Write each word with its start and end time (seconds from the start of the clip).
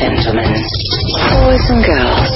gentlemen, 0.00 0.48
boys 0.48 1.66
and 1.68 1.84
girls, 1.84 2.32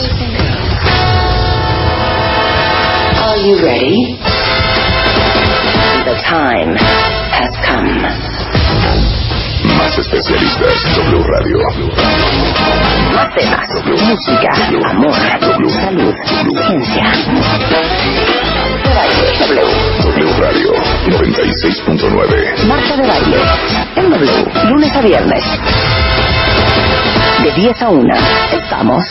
are 3.24 3.40
you 3.40 3.56
ready? 3.64 4.20
The 6.04 6.16
time 6.28 6.76
has 6.76 7.52
come. 7.64 8.04
Más 9.80 9.96
especialistas. 9.96 10.76
W 11.08 11.24
Radio. 11.24 11.58
Más 13.14 13.32
temas, 13.32 13.68
música, 13.88 14.52
amor, 14.90 15.14
salud, 15.72 16.14
ciencia. 16.68 17.06
W. 19.40 19.62
W 20.04 20.32
Radio 20.38 20.70
96.9. 21.06 22.66
Marta 22.66 22.96
de 22.96 23.06
baile. 23.06 23.38
En 23.96 24.10
W, 24.10 24.68
lunes 24.68 24.92
a 24.94 25.00
viernes. 25.00 25.44
De 27.44 27.52
10 27.52 27.82
a 27.82 27.90
1. 27.90 28.14
Estamos. 28.52 29.04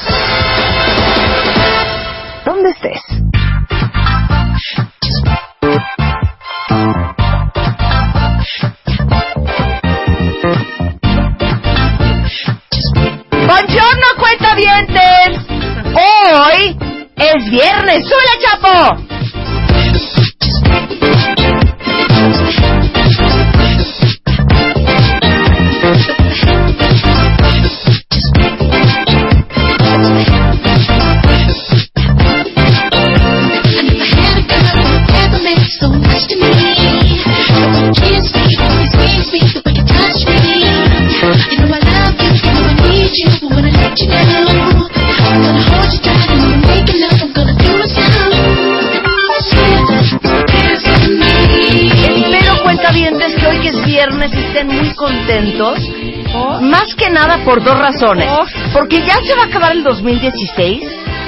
Por 57.45 57.63
dos 57.63 57.77
razones. 57.77 58.27
Porque 58.73 58.99
ya 59.01 59.15
se 59.23 59.35
va 59.35 59.43
a 59.43 59.45
acabar 59.45 59.71
el 59.73 59.83
2016. 59.83 60.83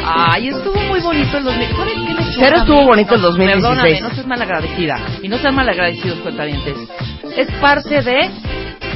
Ay, 0.07 0.49
estuvo 0.49 0.79
muy 0.81 0.99
bonito 1.01 1.37
el 1.37 1.43
2016. 1.43 1.77
¿Sabes 1.77 1.93
qué 2.07 2.13
me 2.13 2.31
choca 2.31 2.45
Pero 2.45 2.57
estuvo 2.57 2.83
bonito 2.85 3.15
el 3.15 3.21
2016. 3.21 3.63
Perdóname, 3.63 4.01
no 4.01 4.09
seas 4.15 4.27
malagradecida. 4.27 4.99
Y 5.23 5.27
no 5.29 5.37
sean 5.39 5.55
malagradecidos, 5.55 6.19
cuentavientes. 6.19 6.77
Es 7.35 7.47
parte 7.59 8.01
de 8.01 8.29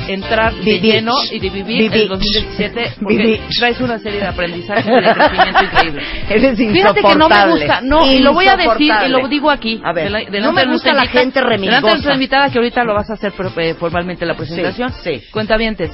entrar 0.07 0.53
de 0.55 0.79
lleno 0.79 1.13
y 1.31 1.39
de 1.39 1.49
vivir 1.51 1.93
el 1.93 2.07
2017 2.07 2.93
porque 3.01 3.15
Vivir. 3.17 3.41
traes 3.59 3.79
una 3.79 3.99
serie 3.99 4.19
de 4.19 4.25
aprendizajes 4.27 4.85
y 4.87 4.89
de 4.89 5.13
crecimiento 5.13 5.63
increíble. 5.63 6.03
Eres 6.29 6.57
Fíjate 6.57 7.01
que 7.03 7.15
no 7.15 7.29
me 7.29 7.47
gusta, 7.51 7.81
no, 7.81 8.05
y 8.11 8.19
lo 8.19 8.33
voy 8.33 8.47
a 8.47 8.55
decir 8.55 8.91
y 9.05 9.09
lo 9.09 9.27
digo 9.27 9.51
aquí. 9.51 9.79
A 9.83 9.93
ver, 9.93 10.05
de 10.05 10.39
la- 10.39 10.47
no 10.47 10.51
me 10.51 10.65
gusta 10.65 10.93
la 10.93 11.05
gente 11.05 11.39
Delante 11.39 11.41
de 11.41 11.41
remilgosa. 11.43 11.81
nuestra 11.91 12.13
invitada 12.13 12.49
que 12.49 12.57
ahorita 12.57 12.83
lo 12.83 12.93
vas 12.95 13.09
a 13.09 13.13
hacer 13.13 13.33
pero, 13.37 13.51
eh, 13.57 13.75
formalmente 13.75 14.25
la 14.25 14.35
presentación. 14.35 14.91
Sí, 14.93 15.19
sí. 15.19 15.23
Cuentavientes, 15.31 15.91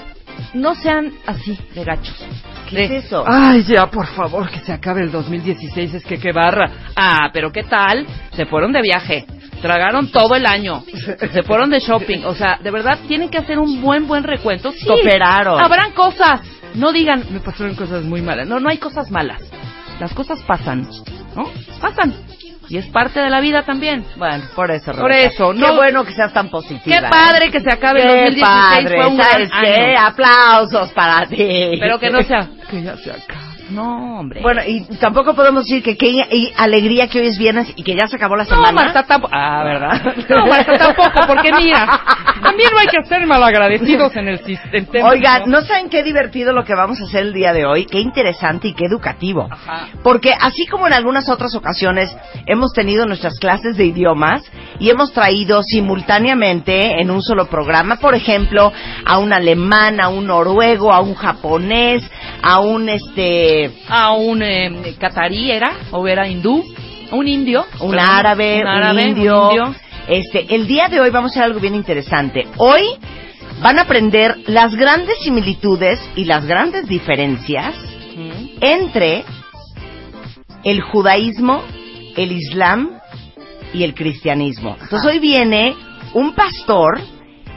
no 0.56 0.74
sean 0.74 1.12
así 1.26 1.58
de 1.74 1.84
gachos. 1.84 2.26
¿Qué 2.70 2.76
De, 2.76 2.86
es 2.86 3.06
eso? 3.06 3.24
Ay, 3.28 3.64
ya, 3.64 3.86
por 3.88 4.08
favor, 4.08 4.50
que 4.50 4.60
se 4.60 4.74
acabe 4.74 5.02
el 5.02 5.12
2016, 5.12 5.94
es 5.94 6.04
que 6.04 6.18
qué 6.18 6.32
barra. 6.32 6.70
Ah, 6.96 7.30
pero 7.32 7.52
¿qué 7.52 7.64
tal? 7.64 8.08
Se 8.34 8.46
fueron 8.46 8.72
de 8.72 8.82
viaje, 8.82 9.26
tragaron 9.62 10.12
todo 10.12 10.36
el 10.36 10.46
año, 10.46 10.84
se 11.32 11.44
fueron 11.44 11.70
de 11.70 11.80
shopping. 11.80 12.24
O 12.26 12.34
sea, 12.34 12.58
de 12.64 12.72
verdad, 12.72 13.00
tienen 13.08 13.30
que 13.30 13.38
hacer 13.38 13.60
un 13.60 13.82
buen, 13.82 14.08
buen 14.08 14.24
recuento. 14.24 14.72
Sí, 14.72 14.86
Cooperaron. 14.88 15.60
Habrán 15.60 15.92
cosas. 15.92 16.42
No 16.74 16.92
digan, 16.92 17.24
me 17.32 17.40
pasaron 17.40 17.76
cosas 17.76 18.04
muy 18.04 18.22
malas. 18.22 18.48
No, 18.48 18.60
no 18.60 18.70
hay 18.70 18.78
cosas 18.78 19.12
malas. 19.12 19.42
Las 20.00 20.14
cosas 20.14 20.42
pasan, 20.44 20.88
¿no? 21.36 21.50
Pasan. 21.80 22.14
Y 22.70 22.78
es 22.78 22.88
parte 22.88 23.20
de 23.20 23.30
la 23.30 23.40
vida 23.42 23.64
también. 23.64 24.06
Bueno, 24.16 24.44
por 24.56 24.72
eso, 24.72 24.92
Por 24.94 25.12
eso, 25.12 25.52
Qué 25.54 25.60
no- 25.60 25.76
bueno 25.76 26.04
que 26.04 26.14
seas 26.14 26.34
tan 26.34 26.50
positiva. 26.50 26.82
Qué 26.84 27.06
¿eh? 27.06 27.10
padre 27.10 27.52
que 27.52 27.60
se 27.60 27.72
acabe 27.72 28.02
el 28.02 28.08
Qué 28.08 28.42
2016. 28.42 28.46
padre, 28.46 28.98
fue 28.98 29.08
un 29.08 29.18
gran 29.18 29.30
¿sabes 29.32 29.50
qué? 29.62 29.86
año. 29.86 30.08
Aplausos 30.08 30.92
para 30.94 31.26
ti. 31.28 31.78
Pero 31.80 32.00
que 32.00 32.10
no 32.10 32.22
sea, 32.24 32.48
que 32.70 32.82
ya 32.82 32.96
se 32.98 33.12
acabe. 33.12 33.55
No, 33.70 34.20
hombre. 34.20 34.42
Bueno, 34.42 34.62
y 34.66 34.82
tampoco 34.98 35.34
podemos 35.34 35.66
decir 35.66 35.82
que 35.82 35.98
qué 35.98 36.54
alegría 36.58 37.08
que 37.08 37.20
hoy 37.20 37.28
es 37.28 37.38
viernes 37.38 37.72
y 37.76 37.84
que 37.84 37.96
ya 37.96 38.08
se 38.08 38.16
acabó 38.16 38.36
la 38.36 38.44
No, 38.44 38.50
semana. 38.50 38.72
Marta 38.72 39.04
tampoco. 39.04 39.34
Ah, 39.36 39.64
¿verdad? 39.64 40.16
No, 40.30 40.48
Marta 40.48 40.78
tampoco, 40.78 41.22
porque 41.28 41.52
mira, 41.54 41.86
también 42.42 42.70
no 42.74 42.80
hay 42.80 42.88
que 42.88 43.04
ser 43.08 43.26
malagradecidos 43.26 44.16
en 44.16 44.28
el 44.28 44.40
sistema. 44.40 45.10
Oigan, 45.10 45.44
¿no 45.50 45.62
saben 45.62 45.90
qué 45.90 46.04
divertido 46.04 46.52
lo 46.54 46.64
que 46.64 46.74
vamos 46.76 47.00
a 47.02 47.06
hacer 47.06 47.24
el 47.24 47.34
día 47.34 47.54
de 47.54 47.66
hoy? 47.66 47.86
Qué 47.86 48.00
interesante 48.00 48.68
y 48.70 48.74
qué 48.74 48.86
educativo. 48.86 49.48
Ajá. 49.50 49.88
Porque 50.04 50.32
así 50.34 50.66
como 50.68 50.88
en 50.88 50.94
algunas 50.94 51.30
otras 51.30 51.56
ocasiones 51.56 52.16
hemos 52.46 52.74
tenido 52.74 53.06
nuestras 53.06 53.40
clases 53.40 53.78
de 53.78 53.86
idiomas 53.86 54.44
y 54.80 54.90
hemos 54.90 55.14
traído 55.14 55.64
simultáneamente 55.64 57.02
en 57.02 57.10
un 57.12 57.22
solo 57.22 57.48
programa, 57.48 57.98
por 57.98 58.16
ejemplo, 58.16 58.72
a 59.06 59.18
un 59.18 59.34
alemán, 59.34 60.00
a 60.00 60.10
un 60.10 60.28
noruego, 60.28 60.92
a 60.92 61.02
un 61.02 61.16
japonés, 61.16 62.04
a 62.42 62.60
un 62.60 62.90
este 62.90 63.55
A 63.88 64.14
un 64.14 64.42
eh, 64.42 64.96
catarí 65.00 65.52
era, 65.52 65.72
o 65.92 66.08
era 66.08 66.28
hindú, 66.28 66.64
un 67.12 67.28
indio. 67.28 67.66
un 67.80 67.92
perdón, 67.92 68.10
árabe, 68.10 68.64
un, 68.64 69.00
indio. 69.00 69.44
un 69.44 69.52
indio. 69.52 69.76
Este, 70.08 70.54
el 70.54 70.68
día 70.68 70.88
de 70.88 71.00
hoy 71.00 71.10
vamos 71.10 71.32
a 71.32 71.34
hacer 71.34 71.44
algo 71.44 71.60
bien 71.60 71.76
interesante. 71.76 72.48
Hoy 72.58 72.84
van 73.62 73.80
a 73.80 73.84
aprender 73.84 74.38
las 74.48 74.76
grandes 74.76 75.18
similitudes 75.24 76.00
y 76.16 76.26
las 76.26 76.46
grandes 76.46 76.88
diferencias 76.88 77.74
entre 78.62 79.24
el 80.64 80.82
judaísmo, 80.82 81.64
el 82.16 82.32
islam 82.32 83.00
y 83.74 83.84
el 83.84 83.94
cristianismo. 83.94 84.78
Entonces 84.82 85.06
hoy 85.06 85.20
viene 85.20 85.76
un 86.14 86.34
pastor, 86.34 87.02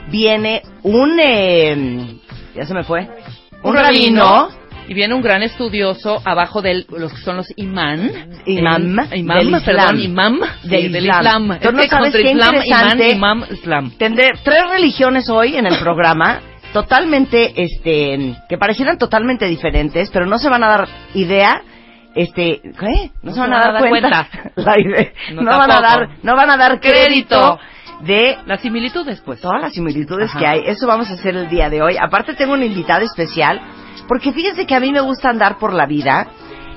viene 0.09 0.61
un 0.83 1.19
eh, 1.19 2.19
ya 2.55 2.65
se 2.65 2.73
me 2.73 2.83
fue, 2.83 3.07
un, 3.63 3.75
rabino, 3.75 4.49
Y 4.89 4.93
viene 4.95 5.13
un 5.13 5.21
gran 5.21 5.43
estudioso 5.43 6.19
abajo 6.25 6.61
de 6.63 6.83
los 6.89 7.13
que 7.13 7.21
son 7.21 7.37
los 7.37 7.47
imán. 7.55 8.11
Imam 8.47 8.97
imam, 9.13 9.37
del 9.37 9.61
perdón, 9.63 9.99
Islam. 9.99 9.99
imam. 9.99 10.39
Del 10.63 10.81
sí, 10.81 10.87
del 10.89 11.05
Islam. 11.05 11.51
Islam. 11.53 11.75
¿no 11.75 11.83
sabes 11.83 12.11
qué 12.15 12.31
Islam, 12.31 12.55
interesante? 12.55 13.09
imán, 13.11 13.37
imam, 13.37 13.45
Islam. 13.51 13.91
Tendré 13.97 14.31
tres 14.43 14.63
religiones 14.71 15.29
hoy 15.29 15.55
en 15.57 15.67
el 15.67 15.77
programa, 15.77 16.39
totalmente, 16.73 17.53
este, 17.63 18.35
que 18.49 18.57
parecieran 18.57 18.97
totalmente 18.97 19.45
diferentes, 19.45 20.09
pero 20.11 20.25
no 20.25 20.39
se 20.39 20.49
van 20.49 20.63
a 20.63 20.67
dar 20.67 20.87
idea, 21.13 21.61
este, 22.15 22.59
¿qué? 22.79 23.11
No, 23.21 23.31
se 23.33 23.39
van 23.39 23.53
a 23.53 23.71
dar, 23.71 23.87
cuenta, 23.89 24.27
La 24.55 24.79
idea- 24.79 25.11
No, 25.33 25.41
no, 25.43 25.57
van 25.57 25.71
a 25.71 25.81
dar, 25.81 26.09
no 26.23 26.35
van 26.35 26.49
a 26.49 26.57
dar 26.57 26.79
crédito 26.79 27.59
de 28.01 28.37
Las 28.47 28.61
similitudes, 28.61 29.21
pues. 29.23 29.39
todas 29.41 29.61
las 29.61 29.73
similitudes 29.73 30.29
Ajá. 30.31 30.39
que 30.39 30.47
hay. 30.47 30.61
Eso 30.65 30.87
vamos 30.87 31.09
a 31.11 31.13
hacer 31.13 31.35
el 31.35 31.47
día 31.49 31.69
de 31.69 31.81
hoy. 31.83 31.95
Aparte 32.01 32.33
tengo 32.33 32.53
un 32.53 32.63
invitado 32.63 33.03
especial, 33.05 33.61
porque 34.09 34.33
fíjense 34.33 34.65
que 34.65 34.75
a 34.75 34.81
mí 34.81 34.91
me 34.91 34.99
gusta 34.99 35.29
andar 35.29 35.57
por 35.57 35.71
la 35.73 35.85
vida, 35.85 36.27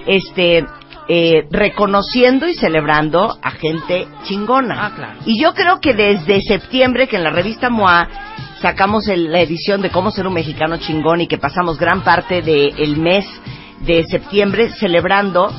este, 0.07 0.65
eh, 1.09 1.49
reconociendo 1.51 2.47
y 2.47 2.55
celebrando 2.55 3.37
a 3.43 3.51
gente 3.51 4.07
chingona. 4.23 4.87
Ah, 4.87 4.93
claro. 4.95 5.19
Y 5.27 5.41
yo 5.43 5.53
creo 5.55 5.81
que 5.81 5.95
desde 5.95 6.41
septiembre, 6.43 7.09
que 7.09 7.17
en 7.17 7.25
la 7.25 7.31
revista 7.31 7.71
MOA 7.71 8.09
sacamos 8.61 9.09
el- 9.09 9.33
la 9.33 9.41
edición 9.41 9.83
de 9.83 9.91
cómo 9.91 10.13
ser 10.13 10.27
un 10.29 10.35
mexicano 10.35 10.77
chingón 10.77 11.23
y 11.23 11.27
que 11.27 11.39
pasamos 11.39 11.79
gran 11.79 12.03
parte 12.05 12.43
del 12.43 12.97
mes 12.99 13.27
de 13.81 14.05
septiembre 14.05 14.71
celebrando 14.71 15.51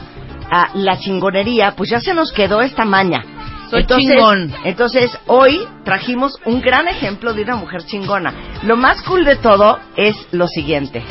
a 0.50 0.70
la 0.76 0.98
chingonería, 1.00 1.74
pues 1.76 1.90
ya 1.90 2.00
se 2.00 2.14
nos 2.14 2.32
quedó 2.32 2.62
esta 2.62 2.86
maña. 2.86 3.26
Soy 3.70 3.82
entonces, 3.82 4.14
chingón. 4.16 4.54
Entonces, 4.64 5.18
hoy 5.26 5.60
trajimos 5.84 6.38
un 6.46 6.62
gran 6.62 6.88
ejemplo 6.88 7.34
de 7.34 7.42
una 7.42 7.56
mujer 7.56 7.84
chingona. 7.86 8.32
Lo 8.64 8.78
más 8.78 9.02
cool 9.02 9.26
de 9.26 9.36
todo 9.38 9.80
es 9.98 10.16
lo 10.32 10.48
siguiente. 10.48 11.04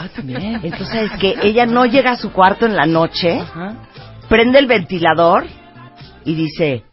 Ah, 0.00 0.08
también. 0.14 0.60
Entonces, 0.62 1.10
es 1.10 1.18
que 1.18 1.34
ella 1.42 1.66
no 1.66 1.84
llega 1.84 2.12
a 2.12 2.16
su 2.16 2.32
cuarto 2.32 2.66
en 2.66 2.76
la 2.76 2.86
noche, 2.86 3.40
Ajá. 3.40 3.74
prende 4.28 4.60
el 4.60 4.68
ventilador 4.68 5.44
y 6.24 6.34
dice, 6.36 6.84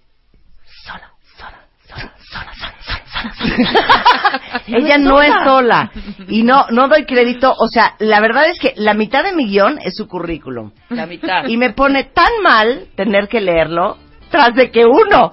sola, 0.84 1.12
sola, 1.38 1.68
sola, 1.88 2.14
sola, 2.32 2.54
sola, 2.56 2.74
sola, 2.82 3.46
sola. 3.46 4.62
Ella 4.68 4.98
no 4.98 5.22
es 5.22 5.34
sola. 5.44 5.92
Y 6.28 6.42
no, 6.42 6.66
no 6.72 6.88
doy 6.88 7.06
crédito. 7.06 7.54
O 7.56 7.68
sea, 7.68 7.96
la 8.00 8.20
verdad 8.22 8.50
es 8.50 8.58
que 8.60 8.74
la 8.76 8.96
mitad 8.96 9.24
de 9.24 9.34
mi 9.34 9.48
guion 9.48 9.78
es 9.84 9.96
su 9.96 10.08
currículum. 10.08 10.72
La 10.90 11.06
mitad. 11.06 11.46
Y 11.48 11.58
me 11.58 11.74
pone 11.74 12.06
tan 12.06 12.42
mal 12.44 12.88
tener 12.96 13.28
que 13.28 13.42
leerlo 13.42 13.98
tras 14.32 14.56
de 14.56 14.72
que 14.72 14.86
uno 14.86 15.32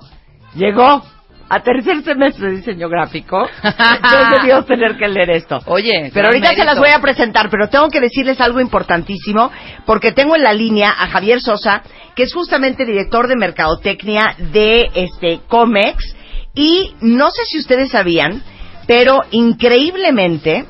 llegó 0.54 1.02
a 1.52 1.60
tercer 1.60 2.02
semestre 2.02 2.48
de 2.48 2.56
diseño 2.56 2.88
gráfico. 2.88 3.46
Entonces 3.62 4.40
debió 4.40 4.64
tener 4.64 4.96
que 4.96 5.06
leer 5.06 5.32
esto. 5.32 5.58
Oye, 5.66 6.10
Pero 6.14 6.28
ahorita 6.28 6.54
se 6.54 6.64
las 6.64 6.78
voy 6.78 6.88
a 6.88 7.00
presentar, 7.00 7.50
pero 7.50 7.68
tengo 7.68 7.88
que 7.88 8.00
decirles 8.00 8.40
algo 8.40 8.58
importantísimo, 8.58 9.52
porque 9.84 10.12
tengo 10.12 10.34
en 10.34 10.44
la 10.44 10.54
línea 10.54 10.90
a 10.90 11.08
Javier 11.08 11.42
Sosa, 11.42 11.82
que 12.16 12.22
es 12.22 12.32
justamente 12.32 12.86
director 12.86 13.28
de 13.28 13.36
mercadotecnia 13.36 14.34
de 14.38 14.88
este 14.94 15.40
Comex, 15.46 16.16
y 16.54 16.94
no 17.02 17.30
sé 17.30 17.44
si 17.44 17.58
ustedes 17.58 17.90
sabían, 17.90 18.42
pero 18.86 19.20
increíblemente, 19.30 20.64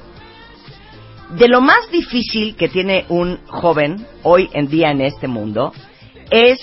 de 1.30 1.48
lo 1.48 1.60
más 1.60 1.92
difícil 1.92 2.56
que 2.56 2.68
tiene 2.68 3.04
un 3.08 3.38
joven 3.46 4.04
hoy 4.24 4.50
en 4.52 4.66
día 4.66 4.90
en 4.90 5.00
este 5.00 5.28
mundo, 5.28 5.72
es 6.28 6.58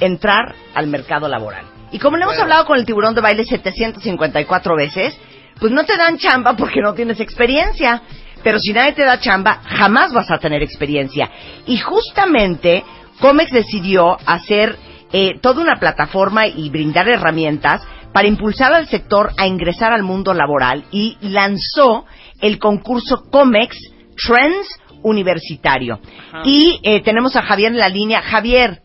entrar 0.00 0.54
al 0.74 0.86
mercado 0.86 1.26
laboral. 1.26 1.79
Y 1.92 1.98
como 1.98 2.16
le 2.16 2.24
hemos 2.24 2.38
hablado 2.38 2.66
con 2.66 2.78
el 2.78 2.84
tiburón 2.84 3.14
de 3.14 3.20
baile 3.20 3.44
754 3.44 4.76
veces, 4.76 5.16
pues 5.58 5.72
no 5.72 5.84
te 5.84 5.96
dan 5.96 6.18
chamba 6.18 6.56
porque 6.56 6.80
no 6.80 6.94
tienes 6.94 7.20
experiencia. 7.20 8.02
Pero 8.42 8.58
si 8.58 8.72
nadie 8.72 8.92
te 8.92 9.04
da 9.04 9.20
chamba, 9.20 9.60
jamás 9.64 10.12
vas 10.12 10.30
a 10.30 10.38
tener 10.38 10.62
experiencia. 10.62 11.30
Y 11.66 11.78
justamente 11.78 12.84
Comex 13.20 13.50
decidió 13.50 14.16
hacer 14.26 14.76
eh, 15.12 15.38
toda 15.40 15.62
una 15.62 15.78
plataforma 15.78 16.46
y 16.46 16.70
brindar 16.70 17.08
herramientas 17.08 17.82
para 18.12 18.28
impulsar 18.28 18.72
al 18.72 18.88
sector 18.88 19.32
a 19.36 19.46
ingresar 19.46 19.92
al 19.92 20.02
mundo 20.02 20.32
laboral 20.34 20.84
y 20.90 21.16
lanzó 21.20 22.06
el 22.40 22.58
concurso 22.58 23.24
Comex 23.30 23.76
Trends 24.16 24.80
Universitario. 25.02 26.00
Ajá. 26.28 26.42
Y 26.44 26.80
eh, 26.82 27.02
tenemos 27.02 27.36
a 27.36 27.42
Javier 27.42 27.72
en 27.72 27.78
la 27.78 27.88
línea. 27.88 28.22
Javier, 28.22 28.80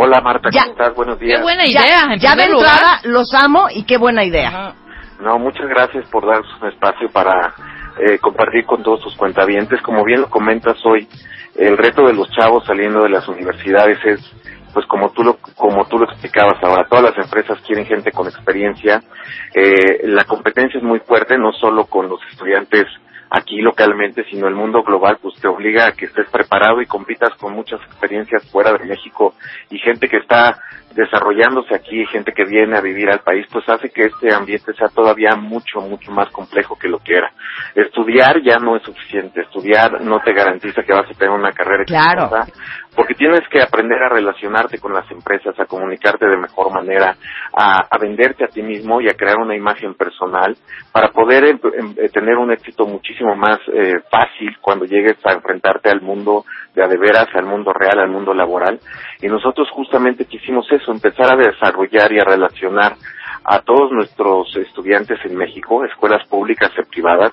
Hola 0.00 0.20
Marta, 0.20 0.48
Ya. 0.52 0.60
¿cómo 0.62 0.72
estás? 0.74 0.94
Buenos 0.94 1.18
días. 1.18 1.38
Qué 1.38 1.42
buena 1.42 1.64
ya, 1.64 1.70
idea. 1.70 2.14
en 2.14 2.20
ya 2.20 2.36
de 2.36 2.44
entrada 2.44 3.00
los 3.02 3.34
amo 3.34 3.66
y 3.68 3.82
qué 3.82 3.98
buena 3.98 4.24
idea. 4.24 4.48
Ajá. 4.48 4.74
No, 5.20 5.40
muchas 5.40 5.68
gracias 5.68 6.08
por 6.08 6.24
darnos 6.24 6.46
un 6.62 6.68
espacio 6.68 7.08
para 7.10 7.52
eh, 7.98 8.16
compartir 8.20 8.64
con 8.64 8.84
todos 8.84 9.00
tus 9.00 9.16
cuentavientes. 9.16 9.82
Como 9.82 10.04
bien 10.04 10.20
lo 10.20 10.30
comentas 10.30 10.76
hoy, 10.86 11.08
el 11.56 11.76
reto 11.76 12.06
de 12.06 12.12
los 12.12 12.30
chavos 12.30 12.64
saliendo 12.64 13.02
de 13.02 13.08
las 13.08 13.26
universidades 13.26 13.98
es, 14.04 14.20
pues 14.72 14.86
como 14.86 15.10
tú 15.10 15.24
lo, 15.24 15.38
como 15.56 15.84
tú 15.88 15.98
lo 15.98 16.04
explicabas 16.04 16.62
ahora, 16.62 16.86
todas 16.88 17.06
las 17.16 17.18
empresas 17.24 17.58
quieren 17.66 17.84
gente 17.84 18.12
con 18.12 18.28
experiencia. 18.28 19.02
Eh, 19.52 20.06
la 20.06 20.22
competencia 20.26 20.78
es 20.78 20.84
muy 20.84 21.00
fuerte, 21.00 21.36
no 21.36 21.50
solo 21.52 21.86
con 21.86 22.08
los 22.08 22.20
estudiantes 22.30 22.86
aquí 23.30 23.60
localmente, 23.60 24.24
sino 24.30 24.48
el 24.48 24.54
mundo 24.54 24.82
global, 24.82 25.18
pues 25.20 25.34
te 25.40 25.48
obliga 25.48 25.86
a 25.88 25.92
que 25.92 26.06
estés 26.06 26.28
preparado 26.30 26.80
y 26.80 26.86
compitas 26.86 27.34
con 27.38 27.54
muchas 27.54 27.80
experiencias 27.82 28.50
fuera 28.50 28.72
de 28.72 28.84
México 28.84 29.34
y 29.70 29.78
gente 29.78 30.08
que 30.08 30.18
está 30.18 30.58
desarrollándose 30.94 31.74
aquí, 31.74 32.04
gente 32.06 32.32
que 32.32 32.44
viene 32.44 32.76
a 32.76 32.80
vivir 32.80 33.10
al 33.10 33.20
país, 33.20 33.46
pues 33.52 33.68
hace 33.68 33.90
que 33.90 34.06
este 34.06 34.34
ambiente 34.34 34.72
sea 34.74 34.88
todavía 34.88 35.36
mucho, 35.36 35.80
mucho 35.80 36.10
más 36.10 36.28
complejo 36.30 36.76
que 36.78 36.88
lo 36.88 36.98
que 36.98 37.14
era. 37.16 37.30
Estudiar 37.74 38.42
ya 38.42 38.56
no 38.58 38.76
es 38.76 38.82
suficiente, 38.82 39.42
estudiar 39.42 40.00
no 40.00 40.20
te 40.20 40.32
garantiza 40.32 40.82
que 40.82 40.92
vas 40.94 41.08
a 41.10 41.14
tener 41.14 41.30
una 41.30 41.52
carrera 41.52 41.84
Claro. 41.84 42.24
exitosa, 42.24 42.46
porque 42.98 43.14
tienes 43.14 43.46
que 43.48 43.62
aprender 43.62 44.02
a 44.02 44.08
relacionarte 44.08 44.80
con 44.80 44.92
las 44.92 45.08
empresas, 45.12 45.54
a 45.60 45.66
comunicarte 45.66 46.26
de 46.26 46.36
mejor 46.36 46.72
manera, 46.72 47.16
a, 47.52 47.96
venderte 47.96 48.42
a 48.42 48.48
ti 48.48 48.60
mismo 48.60 49.00
y 49.00 49.06
a 49.08 49.14
crear 49.14 49.36
una 49.36 49.54
imagen 49.54 49.94
personal 49.94 50.56
para 50.90 51.12
poder 51.12 51.44
em- 51.44 51.60
em- 51.78 51.94
eh, 51.96 52.08
tener 52.08 52.34
un 52.34 52.50
éxito 52.50 52.86
muchísimo 52.86 53.36
más 53.36 53.60
eh, 53.72 54.00
fácil 54.10 54.58
cuando 54.60 54.84
llegues 54.84 55.16
a 55.24 55.32
enfrentarte 55.32 55.90
al 55.90 56.00
mundo 56.00 56.44
de 56.74 56.82
a 56.82 56.88
de 56.88 56.98
veras, 56.98 57.28
al 57.34 57.46
mundo 57.46 57.72
real, 57.72 58.00
al 58.00 58.10
mundo 58.10 58.34
laboral. 58.34 58.80
Y 59.22 59.28
nosotros 59.28 59.68
justamente 59.70 60.24
quisimos 60.24 60.66
eso, 60.72 60.90
empezar 60.90 61.32
a 61.32 61.36
desarrollar 61.36 62.12
y 62.12 62.18
a 62.18 62.24
relacionar 62.24 62.94
a 63.44 63.60
todos 63.60 63.92
nuestros 63.92 64.54
estudiantes 64.56 65.18
en 65.24 65.36
México, 65.36 65.84
escuelas 65.84 66.26
públicas 66.28 66.70
y 66.76 66.82
privadas, 66.84 67.32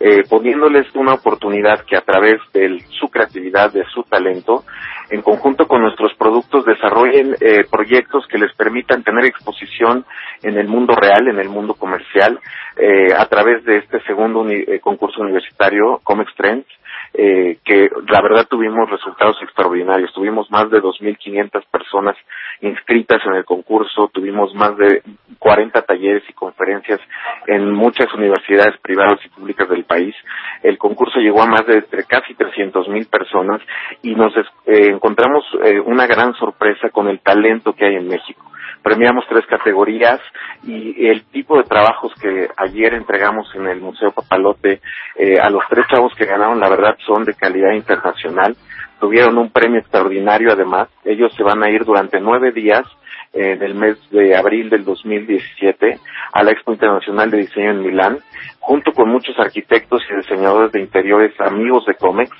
eh, 0.00 0.22
poniéndoles 0.28 0.86
una 0.94 1.14
oportunidad 1.14 1.84
que 1.84 1.96
a 1.96 2.02
través 2.02 2.40
de 2.52 2.78
su 2.98 3.08
creatividad, 3.08 3.72
de 3.72 3.84
su 3.92 4.02
talento, 4.02 4.64
en 5.10 5.22
conjunto 5.22 5.66
con 5.66 5.82
nuestros 5.82 6.14
productos, 6.14 6.64
desarrollen 6.64 7.36
eh, 7.40 7.64
proyectos 7.70 8.26
que 8.26 8.38
les 8.38 8.54
permitan 8.54 9.02
tener 9.02 9.24
exposición 9.26 10.04
en 10.42 10.58
el 10.58 10.66
mundo 10.66 10.94
real, 10.94 11.28
en 11.28 11.38
el 11.38 11.48
mundo 11.48 11.74
comercial, 11.74 12.40
eh, 12.76 13.12
a 13.16 13.26
través 13.26 13.64
de 13.64 13.78
este 13.78 14.00
segundo 14.02 14.48
eh, 14.48 14.80
concurso 14.80 15.22
universitario, 15.22 16.00
Comex 16.02 16.34
Trends, 16.34 16.66
eh, 17.16 17.58
que 17.64 17.88
la 18.08 18.20
verdad 18.20 18.46
tuvimos 18.48 18.90
resultados 18.90 19.36
extraordinarios. 19.42 20.12
Tuvimos 20.12 20.50
más 20.50 20.68
de 20.70 20.82
2.500 20.82 21.64
personas 21.70 22.16
inscritas 22.60 23.20
en 23.24 23.34
el 23.34 23.44
concurso, 23.44 24.10
tuvimos 24.12 24.52
más 24.54 24.76
de 24.76 25.02
40 25.38 25.82
talleres 25.82 26.24
y 26.28 26.32
conferencias 26.32 27.00
en 27.46 27.72
muchas 27.72 28.12
universidades 28.14 28.78
privadas 28.80 29.20
y 29.24 29.28
públicas 29.28 29.68
del 29.68 29.84
país. 29.84 30.14
El 30.62 30.76
concurso 30.76 31.20
llegó 31.20 31.42
a 31.42 31.46
más 31.46 31.64
de 31.66 31.76
entre 31.76 32.04
casi 32.04 32.34
300.000 32.34 33.08
personas 33.08 33.60
y 34.02 34.14
nos 34.14 34.34
eh, 34.36 34.88
encontramos 34.88 35.44
eh, 35.62 35.78
una 35.78 36.06
gran 36.06 36.34
sorpresa 36.34 36.90
con 36.90 37.08
el 37.08 37.20
talento 37.20 37.74
que 37.74 37.86
hay 37.86 37.94
en 37.94 38.08
México 38.08 38.44
premiamos 38.84 39.24
tres 39.28 39.46
categorías 39.46 40.20
y 40.62 41.06
el 41.08 41.24
tipo 41.24 41.56
de 41.56 41.64
trabajos 41.64 42.12
que 42.20 42.48
ayer 42.56 42.92
entregamos 42.92 43.48
en 43.54 43.66
el 43.66 43.80
Museo 43.80 44.12
Papalote 44.12 44.82
eh, 45.16 45.40
a 45.40 45.48
los 45.48 45.62
tres 45.70 45.86
chavos 45.90 46.12
que 46.14 46.26
ganaron, 46.26 46.60
la 46.60 46.68
verdad, 46.68 46.94
son 47.06 47.24
de 47.24 47.34
calidad 47.34 47.72
internacional. 47.72 48.56
Tuvieron 49.00 49.38
un 49.38 49.50
premio 49.50 49.80
extraordinario 49.80 50.52
además. 50.52 50.88
Ellos 51.04 51.32
se 51.34 51.42
van 51.42 51.62
a 51.62 51.70
ir 51.70 51.84
durante 51.84 52.20
nueve 52.20 52.52
días 52.52 52.84
en 53.32 53.62
el 53.62 53.74
mes 53.74 53.98
de 54.10 54.36
abril 54.36 54.70
del 54.70 54.84
2017 54.84 55.98
a 56.32 56.42
la 56.42 56.52
Expo 56.52 56.72
Internacional 56.72 57.30
de 57.30 57.38
Diseño 57.38 57.70
en 57.70 57.82
Milán, 57.82 58.18
junto 58.60 58.92
con 58.92 59.08
muchos 59.08 59.38
arquitectos 59.38 60.02
y 60.08 60.16
diseñadores 60.16 60.72
de 60.72 60.80
interiores 60.80 61.32
amigos 61.40 61.84
de 61.86 61.94
Comex, 61.94 62.30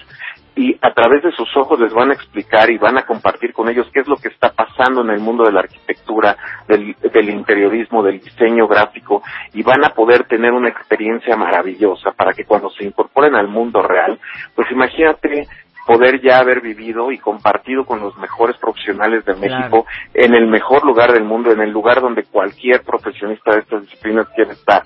y 0.57 0.77
a 0.81 0.93
través 0.93 1.23
de 1.23 1.33
sus 1.33 1.49
ojos 1.57 1.81
les 1.81 1.93
van 1.93 2.11
a 2.11 2.15
explicar 2.15 2.71
y 2.71 2.79
van 2.79 2.97
a 2.97 3.05
compartir 3.05 3.53
con 3.53 3.69
ellos 3.69 3.89
qué 3.93 4.01
es 4.01 4.09
lo 4.09 4.17
que 4.17 4.29
está 4.29 4.53
pasando 4.53 5.03
en 5.03 5.11
el 5.11 5.21
mundo 5.21 5.45
de 5.45 5.53
la 5.53 5.61
arquitectura, 5.61 6.37
del, 6.69 6.95
del 7.13 7.31
interiorismo, 7.31 8.03
del 8.03 8.21
diseño 8.21 8.69
gráfico 8.69 9.23
y 9.53 9.63
van 9.63 9.85
a 9.85 9.91
poder 9.91 10.25
tener 10.25 10.53
una 10.53 10.69
experiencia 10.69 11.37
maravillosa 11.37 12.13
para 12.13 12.33
que 12.33 12.45
cuando 12.45 12.71
se 12.71 12.85
incorporen 12.85 13.35
al 13.35 13.49
mundo 13.49 13.83
real, 13.83 14.19
pues 14.55 14.71
imagínate 14.71 15.49
poder 15.87 16.21
ya 16.23 16.39
haber 16.39 16.61
vivido 16.61 17.13
y 17.13 17.19
compartido 17.19 17.85
con 17.85 18.01
los 18.01 18.17
mejores 18.17 18.57
profesionales 18.57 19.25
de 19.25 19.35
México 19.35 19.87
en 20.15 20.35
el 20.35 20.47
mejor 20.47 20.85
lugar 20.85 21.13
del 21.13 21.25
mundo, 21.25 21.53
en 21.53 21.61
el 21.61 21.71
lugar 21.71 22.01
donde 22.01 22.25
cualquier 22.25 22.83
profesionista 22.83 23.53
de 23.53 23.61
estas 23.61 23.83
disciplinas 23.83 24.29
quiere 24.35 24.53
estar. 24.53 24.85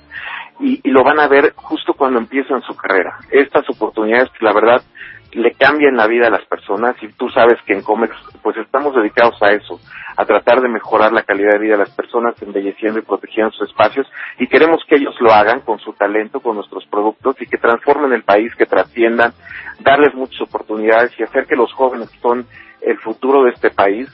Y, 0.61 0.81
y 0.83 0.91
lo 0.91 1.05
van 1.05 1.21
a 1.21 1.29
ver 1.29 1.53
justo 1.55 1.95
cuando 1.95 2.19
empiezan 2.19 2.63
su 2.63 2.75
carrera. 2.75 3.17
Estas 3.31 3.69
oportunidades 3.71 4.29
que 4.31 4.45
la 4.45 4.53
verdad 4.53 4.83
le 5.33 5.53
cambian 5.53 5.97
la 5.97 6.07
vida 6.07 6.29
a 6.29 6.31
las 6.31 6.45
personas 6.47 6.97
y 7.03 7.09
tú 7.09 7.29
sabes 7.29 7.59
que 7.67 7.75
en 7.75 7.83
Comex 7.83 8.15
pues 8.43 8.57
estamos 8.57 8.95
dedicados 8.95 9.41
a 9.43 9.53
eso, 9.53 9.79
a 10.17 10.25
tratar 10.25 10.61
de 10.61 10.69
mejorar 10.69 11.13
la 11.13 11.23
calidad 11.23 11.53
de 11.53 11.59
vida 11.59 11.73
de 11.73 11.85
las 11.85 11.95
personas, 11.95 12.41
embelleciendo 12.43 12.99
y 12.99 13.03
protegiendo 13.03 13.53
sus 13.53 13.69
espacios 13.69 14.07
y 14.39 14.47
queremos 14.47 14.83
que 14.89 14.97
ellos 14.97 15.15
lo 15.21 15.33
hagan 15.33 15.61
con 15.61 15.79
su 15.79 15.93
talento, 15.93 16.41
con 16.41 16.57
nuestros 16.57 16.87
productos 16.87 17.37
y 17.41 17.47
que 17.47 17.59
transformen 17.59 18.13
el 18.13 18.23
país, 18.23 18.55
que 18.55 18.67
trasciendan, 18.67 19.33
darles 19.81 20.15
muchas 20.15 20.41
oportunidades 20.41 21.13
y 21.19 21.23
hacer 21.23 21.47
que 21.47 21.57
los 21.57 21.73
jóvenes 21.73 22.11
son 22.23 22.47
el 22.81 22.99
futuro 22.99 23.45
de 23.45 23.51
este 23.51 23.71
país 23.71 24.09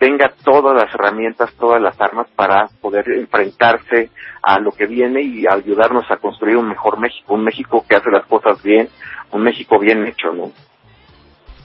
tenga 0.00 0.32
todas 0.42 0.74
las 0.74 0.92
herramientas, 0.94 1.52
todas 1.60 1.80
las 1.80 2.00
armas 2.00 2.26
para 2.34 2.68
poder 2.80 3.04
enfrentarse 3.10 4.08
a 4.42 4.58
lo 4.58 4.72
que 4.72 4.86
viene 4.86 5.20
y 5.20 5.44
ayudarnos 5.46 6.10
a 6.10 6.16
construir 6.16 6.56
un 6.56 6.68
mejor 6.68 6.98
México, 6.98 7.34
un 7.34 7.44
México 7.44 7.84
que 7.86 7.96
hace 7.96 8.10
las 8.10 8.26
cosas 8.26 8.62
bien, 8.62 8.88
un 9.30 9.42
México 9.42 9.78
bien 9.78 10.06
hecho, 10.06 10.32
¿no? 10.32 10.52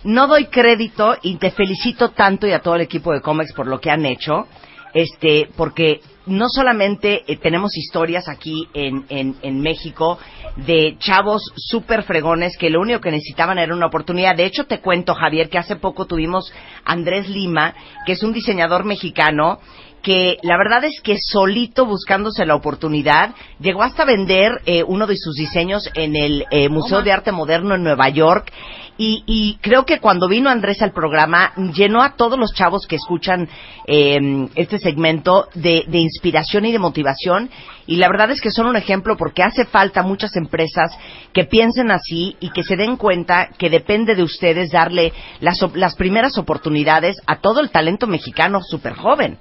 No 0.04 0.28
doy 0.28 0.48
crédito 0.48 1.16
y 1.22 1.38
te 1.38 1.50
felicito 1.50 2.12
tanto 2.12 2.46
y 2.46 2.52
a 2.52 2.60
todo 2.60 2.76
el 2.76 2.82
equipo 2.82 3.14
de 3.14 3.22
Comex 3.22 3.54
por 3.54 3.68
lo 3.68 3.80
que 3.80 3.90
han 3.90 4.06
hecho, 4.06 4.48
este, 4.96 5.50
porque 5.58 6.00
no 6.26 6.48
solamente 6.48 7.24
eh, 7.28 7.36
tenemos 7.36 7.76
historias 7.78 8.30
aquí 8.30 8.68
en, 8.74 9.06
en, 9.10 9.36
en 9.42 9.60
México 9.60 10.18
de 10.56 10.96
chavos 11.00 11.44
súper 11.58 12.04
fregones 12.04 12.58
que 12.58 12.70
lo 12.70 12.80
único 12.80 13.02
que 13.02 13.12
necesitaban 13.12 13.60
era 13.60 13.76
una 13.76 13.88
oportunidad. 13.88 14.38
De 14.38 14.46
hecho, 14.46 14.68
te 14.68 14.80
cuento, 14.80 15.14
Javier, 15.14 15.50
que 15.50 15.58
hace 15.58 15.76
poco 15.76 16.06
tuvimos 16.06 16.52
Andrés 16.86 17.28
Lima, 17.28 17.76
que 18.06 18.14
es 18.14 18.24
un 18.24 18.32
diseñador 18.32 18.86
mexicano 18.86 19.60
que 20.06 20.38
la 20.44 20.56
verdad 20.56 20.84
es 20.84 21.02
que 21.02 21.18
solito 21.20 21.88
buscándose 21.88 22.46
la 22.46 22.54
oportunidad 22.54 23.34
llegó 23.60 23.82
hasta 23.82 24.06
vender 24.06 24.62
eh, 24.68 24.84
uno 24.84 25.08
de 25.08 25.18
sus 25.18 25.34
diseños 25.34 25.90
en 25.96 26.16
el 26.16 26.46
eh, 26.52 26.70
Museo 26.70 27.02
de 27.02 27.12
Arte 27.12 27.32
Moderno 27.32 27.74
en 27.74 27.84
Nueva 27.84 28.10
York. 28.10 28.52
Y, 29.00 29.24
y 29.26 29.58
creo 29.62 29.84
que 29.84 30.00
cuando 30.00 30.28
vino 30.28 30.52
Andrés 30.52 30.84
al 30.84 30.92
programa 30.94 31.54
llenó 31.74 32.04
a 32.04 32.16
todos 32.16 32.38
los 32.38 32.54
chavos 32.54 32.86
que 32.86 32.98
escuchan 32.98 33.50
eh, 33.88 34.48
este 34.54 34.78
segmento 34.78 35.48
de, 35.56 35.86
de 35.88 35.98
inspiración 35.98 36.66
y 36.66 36.72
de 36.72 36.78
motivación. 36.78 37.50
Y 37.88 37.96
la 37.96 38.08
verdad 38.08 38.30
es 38.30 38.42
que 38.42 38.52
son 38.52 38.68
un 38.68 38.76
ejemplo 38.76 39.18
porque 39.18 39.42
hace 39.42 39.66
falta 39.66 40.04
muchas 40.04 40.36
empresas 40.36 40.96
que 41.34 41.46
piensen 41.46 41.90
así 41.90 42.36
y 42.40 42.52
que 42.52 42.64
se 42.64 42.76
den 42.76 42.96
cuenta 42.96 43.50
que 43.58 43.72
depende 43.72 44.14
de 44.14 44.22
ustedes 44.22 44.70
darle 44.70 45.14
las, 45.40 45.58
las 45.74 45.96
primeras 45.96 46.38
oportunidades 46.38 47.18
a 47.26 47.38
todo 47.38 47.60
el 47.60 47.72
talento 47.72 48.06
mexicano 48.06 48.62
súper 48.62 48.94
joven. 48.94 49.40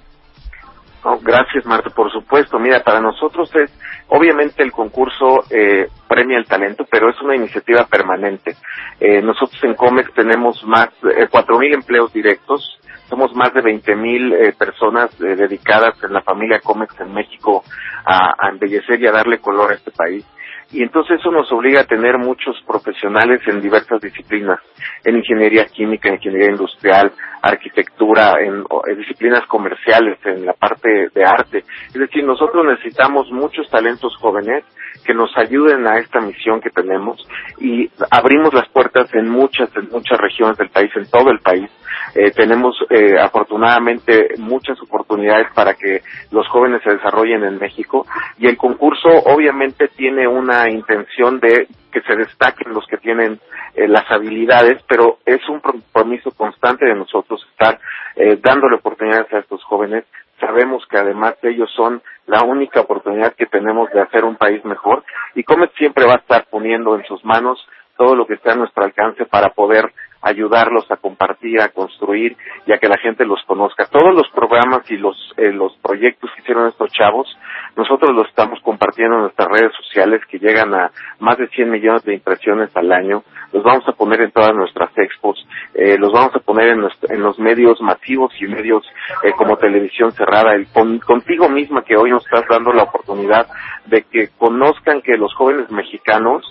Oh, 1.07 1.19
gracias, 1.21 1.63
Marta. 1.67 1.91
Por 1.91 2.11
supuesto. 2.11 2.57
Mira, 2.57 2.81
para 2.81 2.99
nosotros 2.99 3.51
es, 3.55 3.71
obviamente 4.07 4.63
el 4.63 4.71
concurso 4.71 5.43
eh, 5.51 5.87
premia 6.07 6.39
el 6.39 6.47
talento, 6.47 6.83
pero 6.89 7.11
es 7.11 7.21
una 7.21 7.35
iniciativa 7.35 7.85
permanente. 7.85 8.55
Eh, 8.99 9.21
nosotros 9.21 9.63
en 9.63 9.75
COMEX 9.75 10.11
tenemos 10.15 10.63
más, 10.63 10.89
eh, 11.15 11.27
cuatro 11.29 11.59
mil 11.59 11.71
empleos 11.75 12.11
directos. 12.11 12.79
Somos 13.07 13.35
más 13.35 13.53
de 13.53 13.61
20 13.61 13.95
mil 13.95 14.33
eh, 14.33 14.53
personas 14.57 15.11
eh, 15.21 15.35
dedicadas 15.35 16.03
en 16.03 16.11
la 16.11 16.23
familia 16.23 16.59
COMEX 16.59 16.99
en 16.99 17.13
México 17.13 17.63
a, 18.03 18.33
a 18.39 18.49
embellecer 18.49 18.99
y 18.99 19.05
a 19.05 19.11
darle 19.11 19.37
color 19.37 19.73
a 19.73 19.75
este 19.75 19.91
país. 19.91 20.25
Y 20.75 20.83
entonces 20.83 21.21
eso 21.21 21.31
nos 21.31 21.49
obliga 21.53 21.79
a 21.79 21.85
tener 21.85 22.17
muchos 22.17 22.61
profesionales 22.67 23.39
en 23.47 23.61
diversas 23.61 24.01
disciplinas, 24.01 24.59
en 25.05 25.15
ingeniería 25.15 25.63
química, 25.67 26.09
en 26.09 26.15
ingeniería 26.15 26.51
industrial, 26.51 27.13
arquitectura, 27.41 28.33
en, 28.41 28.61
en 28.87 28.97
disciplinas 28.97 29.45
comerciales, 29.47 30.19
en 30.25 30.45
la 30.45 30.51
parte 30.51 31.07
de 31.15 31.23
arte. 31.23 31.59
Es 31.87 31.93
decir, 31.93 32.25
nosotros 32.25 32.65
necesitamos 32.65 33.31
muchos 33.31 33.69
talentos 33.69 34.17
jóvenes 34.17 34.65
que 35.05 35.13
nos 35.13 35.31
ayuden 35.37 35.87
a 35.87 35.99
esta 35.99 36.19
misión 36.19 36.59
que 36.59 36.71
tenemos 36.71 37.25
y 37.59 37.89
abrimos 38.11 38.53
las 38.53 38.67
puertas 38.69 39.13
en 39.13 39.29
muchas, 39.29 39.69
en 39.77 39.89
muchas 39.89 40.19
regiones 40.19 40.57
del 40.57 40.69
país, 40.69 40.91
en 40.95 41.09
todo 41.09 41.31
el 41.31 41.39
país. 41.39 41.69
Eh, 42.15 42.31
tenemos 42.31 42.75
eh, 42.89 43.19
afortunadamente 43.19 44.35
muchas 44.39 44.81
oportunidades 44.81 45.47
para 45.53 45.73
que 45.73 46.01
los 46.31 46.47
jóvenes 46.47 46.81
se 46.83 46.91
desarrollen 46.91 47.43
en 47.43 47.57
México 47.57 48.05
y 48.37 48.47
el 48.47 48.57
concurso 48.57 49.09
obviamente 49.25 49.89
tiene 49.89 50.27
una 50.27 50.64
intención 50.69 51.39
de 51.39 51.67
que 51.91 52.01
se 52.01 52.15
destaquen 52.15 52.73
los 52.73 52.85
que 52.87 52.97
tienen 52.97 53.39
eh, 53.75 53.87
las 53.87 54.09
habilidades, 54.11 54.81
pero 54.87 55.19
es 55.25 55.47
un 55.49 55.59
compromiso 55.59 56.31
constante 56.31 56.85
de 56.85 56.95
nosotros 56.95 57.45
estar 57.51 57.79
eh, 58.15 58.37
dándole 58.41 58.75
oportunidades 58.75 59.31
a 59.33 59.39
estos 59.39 59.63
jóvenes. 59.63 60.05
Sabemos 60.39 60.85
que 60.87 60.97
además 60.97 61.35
ellos 61.43 61.71
son 61.75 62.01
la 62.27 62.43
única 62.43 62.81
oportunidad 62.81 63.33
que 63.35 63.45
tenemos 63.45 63.89
de 63.91 64.01
hacer 64.01 64.25
un 64.25 64.35
país 64.35 64.63
mejor 64.65 65.03
y 65.33 65.43
Comet 65.43 65.71
siempre 65.77 66.05
va 66.05 66.13
a 66.13 66.19
estar 66.19 66.45
poniendo 66.49 66.95
en 66.95 67.05
sus 67.05 67.23
manos 67.23 67.65
todo 67.97 68.15
lo 68.15 68.27
que 68.27 68.33
esté 68.33 68.51
a 68.51 68.55
nuestro 68.55 68.83
alcance 68.83 69.25
para 69.25 69.49
poder 69.49 69.93
ayudarlos 70.25 70.89
a 70.91 70.97
compartir, 70.97 71.61
a 71.61 71.69
construir 71.69 72.35
y 72.65 72.73
a 72.73 72.79
que 72.79 72.87
la 72.89 72.97
gente 72.97 73.25
los 73.25 73.41
conozca. 73.45 73.85
Todos 73.85 74.13
los 74.15 74.27
programas 74.31 74.89
y 74.89 74.97
los, 74.97 75.15
eh, 75.37 75.51
los 75.51 75.77
proyectos 75.77 76.31
que 76.35 76.41
hicieron 76.41 76.67
estos 76.67 76.91
chavos, 76.91 77.27
nosotros 77.75 78.11
los 78.15 78.27
estamos 78.27 78.59
compartiendo 78.61 79.15
en 79.17 79.21
nuestras 79.23 79.47
redes 79.49 79.71
sociales 79.77 80.21
que 80.29 80.39
llegan 80.39 80.73
a 80.73 80.91
más 81.19 81.37
de 81.37 81.47
100 81.49 81.69
millones 81.69 82.03
de 82.03 82.15
impresiones 82.15 82.75
al 82.75 82.91
año. 82.91 83.23
Los 83.53 83.63
vamos 83.63 83.87
a 83.87 83.91
poner 83.93 84.21
en 84.21 84.31
todas 84.31 84.53
nuestras 84.55 84.89
expos, 84.97 85.47
eh, 85.75 85.97
los 85.99 86.11
vamos 86.11 86.35
a 86.35 86.39
poner 86.39 86.69
en, 86.69 86.79
nuestro- 86.81 87.13
en 87.13 87.21
los 87.21 87.37
medios 87.39 87.79
masivos 87.81 88.33
y 88.41 88.47
medios 88.47 88.83
eh, 89.23 89.31
como 89.37 89.57
televisión 89.57 90.11
cerrada. 90.13 90.55
El, 90.55 90.67
con- 90.73 90.99
contigo 90.99 91.47
misma 91.49 91.83
que 91.83 91.95
hoy 91.95 92.09
nos 92.09 92.25
estás 92.25 92.45
dando 92.49 92.73
la 92.73 92.83
oportunidad 92.83 93.47
de 93.85 94.01
que 94.03 94.29
conozcan 94.39 95.01
que 95.01 95.17
los 95.17 95.33
jóvenes 95.35 95.69
mexicanos 95.71 96.43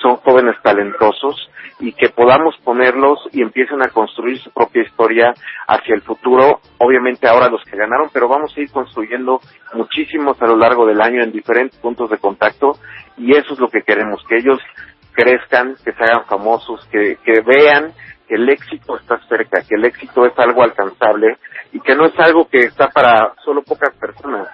son 0.00 0.16
jóvenes 0.16 0.56
talentosos 0.62 1.50
y 1.78 1.92
que 1.92 2.10
podamos 2.10 2.56
ponerlos 2.62 3.18
y 3.32 3.42
empiecen 3.42 3.82
a 3.82 3.88
construir 3.88 4.38
su 4.38 4.50
propia 4.50 4.82
historia 4.82 5.32
hacia 5.66 5.94
el 5.94 6.02
futuro. 6.02 6.60
Obviamente 6.78 7.26
ahora 7.26 7.48
los 7.48 7.64
que 7.64 7.76
ganaron, 7.76 8.10
pero 8.12 8.28
vamos 8.28 8.52
a 8.56 8.60
ir 8.60 8.70
construyendo 8.70 9.40
muchísimos 9.74 10.40
a 10.42 10.46
lo 10.46 10.56
largo 10.56 10.86
del 10.86 11.00
año 11.00 11.22
en 11.22 11.32
diferentes 11.32 11.78
puntos 11.78 12.10
de 12.10 12.18
contacto 12.18 12.72
y 13.16 13.34
eso 13.34 13.54
es 13.54 13.60
lo 13.60 13.68
que 13.68 13.82
queremos, 13.82 14.22
que 14.28 14.36
ellos 14.36 14.58
crezcan, 15.12 15.74
que 15.84 15.92
se 15.92 16.04
hagan 16.04 16.24
famosos, 16.26 16.86
que, 16.90 17.16
que 17.24 17.40
vean 17.42 17.92
que 18.28 18.36
el 18.36 18.48
éxito 18.48 18.96
está 18.96 19.18
cerca, 19.28 19.62
que 19.62 19.74
el 19.74 19.84
éxito 19.84 20.24
es 20.24 20.38
algo 20.38 20.62
alcanzable 20.62 21.38
y 21.72 21.80
que 21.80 21.96
no 21.96 22.06
es 22.06 22.18
algo 22.18 22.48
que 22.48 22.58
está 22.58 22.88
para 22.88 23.34
solo 23.44 23.62
pocas 23.62 23.94
personas. 23.96 24.48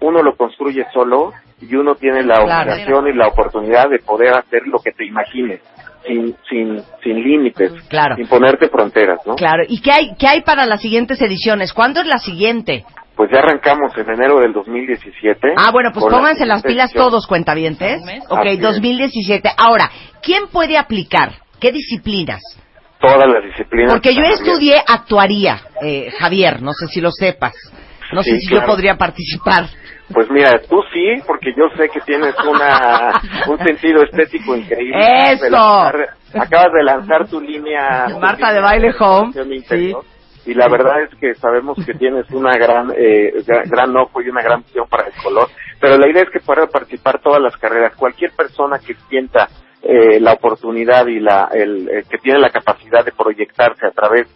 Uno 0.00 0.22
lo 0.22 0.36
construye 0.36 0.84
solo 0.92 1.32
y 1.60 1.74
uno 1.74 1.94
tiene 1.96 2.22
la 2.22 2.36
Claro. 2.44 2.70
obligación 2.72 3.08
y 3.08 3.12
la 3.14 3.26
oportunidad 3.28 3.88
de 3.90 3.98
poder 3.98 4.34
hacer 4.34 4.62
lo 4.66 4.78
que 4.78 4.92
te 4.92 5.04
imagines, 5.04 5.60
sin, 6.06 6.36
sin, 6.48 6.80
sin 7.02 7.22
límites, 7.22 7.72
Claro. 7.88 8.14
sin 8.16 8.28
ponerte 8.28 8.68
fronteras, 8.68 9.18
¿no? 9.26 9.34
Claro. 9.34 9.64
¿Y 9.68 9.80
qué 9.80 9.90
hay, 9.90 10.14
qué 10.18 10.28
hay 10.28 10.42
para 10.42 10.66
las 10.66 10.80
siguientes 10.80 11.20
ediciones? 11.20 11.72
¿Cuándo 11.72 12.00
es 12.00 12.06
la 12.06 12.18
siguiente? 12.18 12.84
Pues 13.16 13.30
ya 13.32 13.40
arrancamos 13.40 13.90
en 13.98 14.08
enero 14.08 14.38
del 14.38 14.52
2017. 14.52 15.54
Ah, 15.56 15.72
bueno, 15.72 15.90
pues 15.92 16.04
con 16.04 16.12
la 16.12 16.18
pónganse 16.18 16.46
las 16.46 16.62
pilas 16.62 16.90
edición. 16.90 17.04
todos, 17.10 17.26
cuentavientes. 17.26 18.00
Ok, 18.28 18.38
Así 18.38 18.48
es. 18.50 18.60
2017. 18.60 19.50
Ahora, 19.56 19.90
¿quién 20.22 20.46
puede 20.52 20.78
aplicar? 20.78 21.32
¿Qué 21.60 21.72
disciplinas? 21.72 22.40
Todas 23.00 23.28
las 23.28 23.42
disciplinas. 23.42 23.92
Porque 23.92 24.14
yo 24.14 24.22
estudié 24.22 24.76
actuaría, 24.86 25.60
eh, 25.82 26.12
Javier, 26.20 26.62
no 26.62 26.72
sé 26.72 26.86
si 26.86 27.00
lo 27.00 27.10
sepas. 27.10 27.54
No 28.12 28.22
sé 28.22 28.30
Sí, 28.32 28.40
si 28.40 28.54
yo 28.54 28.64
podría 28.64 28.96
participar. 28.96 29.64
Pues 30.12 30.30
mira, 30.30 30.58
tú 30.70 30.80
sí, 30.92 31.22
porque 31.26 31.52
yo 31.56 31.68
sé 31.76 31.88
que 31.90 32.00
tienes 32.00 32.34
una 32.46 33.12
un 33.48 33.58
sentido 33.58 34.02
estético 34.02 34.56
increíble. 34.56 35.32
¡Eso! 35.32 35.56
Acabas 36.34 36.72
de 36.72 36.82
lanzar- 36.84 37.28
tu 37.28 37.40
línea. 37.40 38.06
tu 38.08 38.18
Marta 38.18 38.52
de 38.52 38.60
Baile 38.60 38.94
Home, 38.98 39.32
interior, 39.54 40.02
Y 40.46 40.54
la 40.54 40.68
verdad 40.68 41.02
es 41.02 41.10
que 41.20 41.34
sabemos 41.34 41.76
que 41.84 41.92
tienes 41.94 42.30
una 42.30 42.52
gran, 42.56 42.90
eh, 42.96 43.32
gra- 43.46 43.68
gran 43.68 43.94
ojo 43.96 44.22
y 44.22 44.28
una 44.30 44.42
gran 44.42 44.62
visión 44.62 44.86
para 44.88 45.06
el 45.08 45.12
color. 45.22 45.48
Pero 45.80 45.98
la 45.98 46.08
idea 46.08 46.22
es 46.22 46.30
que 46.30 46.40
puedan 46.40 46.68
participar 46.68 47.20
todas 47.20 47.40
las 47.42 47.56
carreras. 47.58 47.94
Cualquier 47.94 48.32
persona 48.32 48.78
que 48.78 48.94
sienta 49.10 49.48
eh, 49.82 50.18
la 50.20 50.32
oportunidad 50.32 51.06
y 51.06 51.20
la, 51.20 51.48
el, 51.52 51.88
eh, 51.88 52.04
que 52.10 52.18
tiene 52.18 52.38
la 52.40 52.50
capacidad 52.50 53.04
de 53.04 53.12
proyectarse 53.12 53.86
a 53.86 53.90
través 53.90 54.26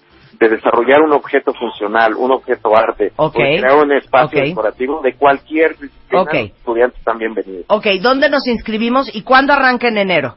de 0.42 0.56
desarrollar 0.56 1.00
un 1.02 1.12
objeto 1.12 1.52
funcional, 1.54 2.14
un 2.16 2.32
objeto 2.32 2.76
arte, 2.76 3.12
o 3.16 3.30
crear 3.30 3.76
un 3.76 3.92
espacio 3.92 4.40
Ok. 4.40 4.46
decorativo 4.46 5.00
de 5.00 5.14
cualquier 5.14 5.70
disciplina, 5.78 6.22
Ok. 6.22 6.32
los 6.32 6.50
estudiantes 6.50 6.98
están 6.98 7.18
bienvenidos. 7.18 7.64
Ok, 7.68 7.86
¿dónde 8.00 8.28
nos 8.28 8.46
inscribimos 8.48 9.14
y 9.14 9.22
cuándo 9.22 9.52
arranca 9.52 9.88
en 9.88 9.98
enero? 9.98 10.34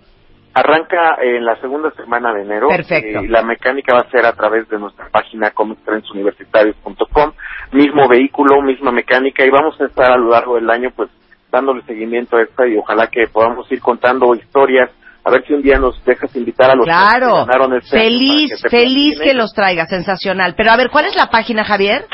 Arranca 0.53 1.17
en 1.21 1.43
la 1.43 1.59
segunda 1.59 1.91
semana 1.91 2.33
de 2.33 2.43
enero. 2.43 2.67
Perfecto. 2.69 3.21
La 3.27 3.41
mecánica 3.41 3.93
va 3.93 4.01
a 4.01 4.09
ser 4.09 4.25
a 4.25 4.31
través 4.33 4.69
de 4.69 4.79
nuestra 4.79 5.09
página 5.09 5.51
comictrendsuniversitarios.com. 5.51 7.31
Mismo 7.73 8.07
vehículo, 8.07 8.61
misma 8.61 8.91
mecánica 8.91 9.45
y 9.45 9.49
vamos 9.49 9.79
a 9.81 9.85
estar 9.85 10.11
a 10.13 10.17
lo 10.17 10.29
largo 10.29 10.55
del 10.55 10.69
año 10.69 10.91
pues 10.95 11.09
dándole 11.51 11.81
seguimiento 11.83 12.37
a 12.37 12.43
esta 12.43 12.67
y 12.67 12.77
ojalá 12.77 13.07
que 13.07 13.27
podamos 13.27 13.69
ir 13.71 13.81
contando 13.81 14.33
historias. 14.35 14.89
A 15.25 15.31
ver 15.31 15.43
si 15.45 15.53
un 15.53 15.61
día 15.63 15.79
nos 15.79 16.01
dejas 16.05 16.33
invitar 16.35 16.69
a 16.69 16.75
los 16.75 16.85
que 16.85 16.91
Claro, 16.91 17.45
ganaron 17.47 17.73
este 17.75 17.97
año 17.97 18.05
feliz, 18.05 18.61
que 18.61 18.69
feliz 18.69 19.19
que 19.19 19.33
los 19.33 19.51
traiga, 19.53 19.87
sensacional. 19.87 20.53
Pero 20.55 20.69
a 20.71 20.77
ver, 20.77 20.91
¿cuál 20.91 21.05
es 21.05 21.15
la 21.15 21.29
página, 21.31 21.63
Javier? 21.65 22.05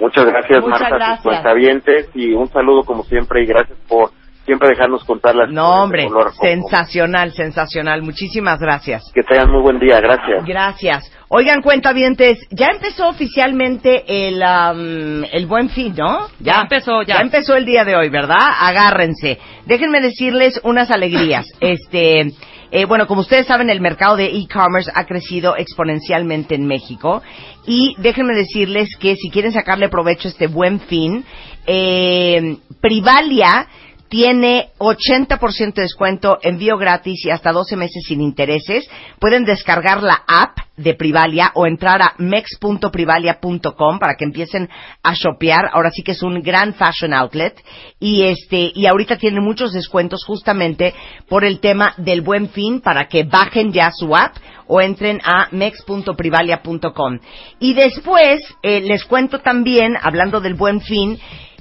Muchas 0.00 0.24
gracias 0.24 0.62
Muchas 0.62 0.80
Marta, 0.80 0.96
gracias. 0.96 1.22
tus 1.22 1.32
cuentavientes, 1.32 2.08
y 2.14 2.32
un 2.32 2.48
saludo 2.48 2.84
como 2.84 3.04
siempre 3.04 3.42
y 3.42 3.46
gracias 3.46 3.78
por 3.86 4.10
siempre 4.50 4.70
dejarnos 4.70 5.04
contar 5.04 5.36
las 5.36 5.48
No, 5.52 5.84
hombre, 5.84 6.08
color. 6.08 6.32
sensacional, 6.40 7.30
sensacional. 7.32 8.02
Muchísimas 8.02 8.58
gracias. 8.58 9.04
Que 9.14 9.22
tengan 9.22 9.48
muy 9.48 9.62
buen 9.62 9.78
día, 9.78 10.00
gracias. 10.00 10.44
Gracias. 10.44 11.12
Oigan, 11.28 11.62
cuentavientes, 11.62 12.38
ya 12.50 12.66
empezó 12.74 13.08
oficialmente 13.08 14.02
el, 14.26 14.42
am, 14.42 15.22
el 15.30 15.46
buen 15.46 15.68
fin, 15.68 15.94
¿no? 15.96 16.26
Ya 16.40 16.62
empezó, 16.62 17.02
ya. 17.02 17.18
Ya 17.18 17.20
empezó 17.20 17.54
el 17.54 17.64
día 17.64 17.84
de 17.84 17.94
hoy, 17.94 18.08
¿verdad? 18.08 18.40
Agárrense. 18.60 19.38
Déjenme 19.66 20.00
decirles 20.00 20.60
unas 20.64 20.90
alegrías. 20.90 21.46
Este, 21.60 22.32
eh, 22.72 22.84
bueno, 22.86 23.06
como 23.06 23.20
ustedes 23.20 23.46
saben, 23.46 23.70
el 23.70 23.80
mercado 23.80 24.16
de 24.16 24.26
e-commerce 24.26 24.90
ha 24.92 25.04
crecido 25.04 25.56
exponencialmente 25.56 26.56
en 26.56 26.66
México. 26.66 27.22
Y 27.66 27.94
déjenme 27.98 28.34
decirles 28.34 28.88
que 28.98 29.14
si 29.14 29.30
quieren 29.30 29.52
sacarle 29.52 29.88
provecho 29.88 30.26
a 30.26 30.32
este 30.32 30.48
buen 30.48 30.80
fin, 30.80 31.24
eh, 31.66 32.56
Privalia 32.80 33.68
tiene 34.10 34.70
80% 34.78 35.74
de 35.74 35.82
descuento, 35.82 36.38
envío 36.42 36.76
gratis 36.76 37.24
y 37.24 37.30
hasta 37.30 37.52
12 37.52 37.76
meses 37.76 38.02
sin 38.06 38.20
intereses. 38.20 38.84
Pueden 39.20 39.44
descargar 39.44 40.02
la 40.02 40.24
app 40.26 40.58
de 40.76 40.94
Privalia 40.94 41.52
o 41.54 41.66
entrar 41.66 42.02
a 42.02 42.14
mex.privalia.com 42.18 43.98
para 43.98 44.16
que 44.16 44.24
empiecen 44.24 44.68
a 45.02 45.14
shopear. 45.14 45.70
Ahora 45.72 45.90
sí 45.90 46.02
que 46.02 46.12
es 46.12 46.22
un 46.22 46.42
gran 46.42 46.74
fashion 46.74 47.14
outlet 47.14 47.62
y 48.00 48.22
este 48.22 48.72
y 48.74 48.86
ahorita 48.86 49.16
tienen 49.16 49.44
muchos 49.44 49.72
descuentos 49.72 50.24
justamente 50.24 50.92
por 51.28 51.44
el 51.44 51.60
tema 51.60 51.94
del 51.96 52.22
Buen 52.22 52.48
Fin 52.48 52.80
para 52.80 53.06
que 53.06 53.22
bajen 53.22 53.72
ya 53.72 53.92
su 53.92 54.16
app 54.16 54.36
o 54.66 54.80
entren 54.80 55.20
a 55.24 55.48
mex.privalia.com. 55.50 57.18
Y 57.58 57.74
después 57.74 58.40
eh, 58.62 58.80
les 58.80 59.04
cuento 59.04 59.40
también, 59.40 59.96
hablando 60.00 60.40
del 60.40 60.54
Buen 60.54 60.80
Fin, 60.80 61.18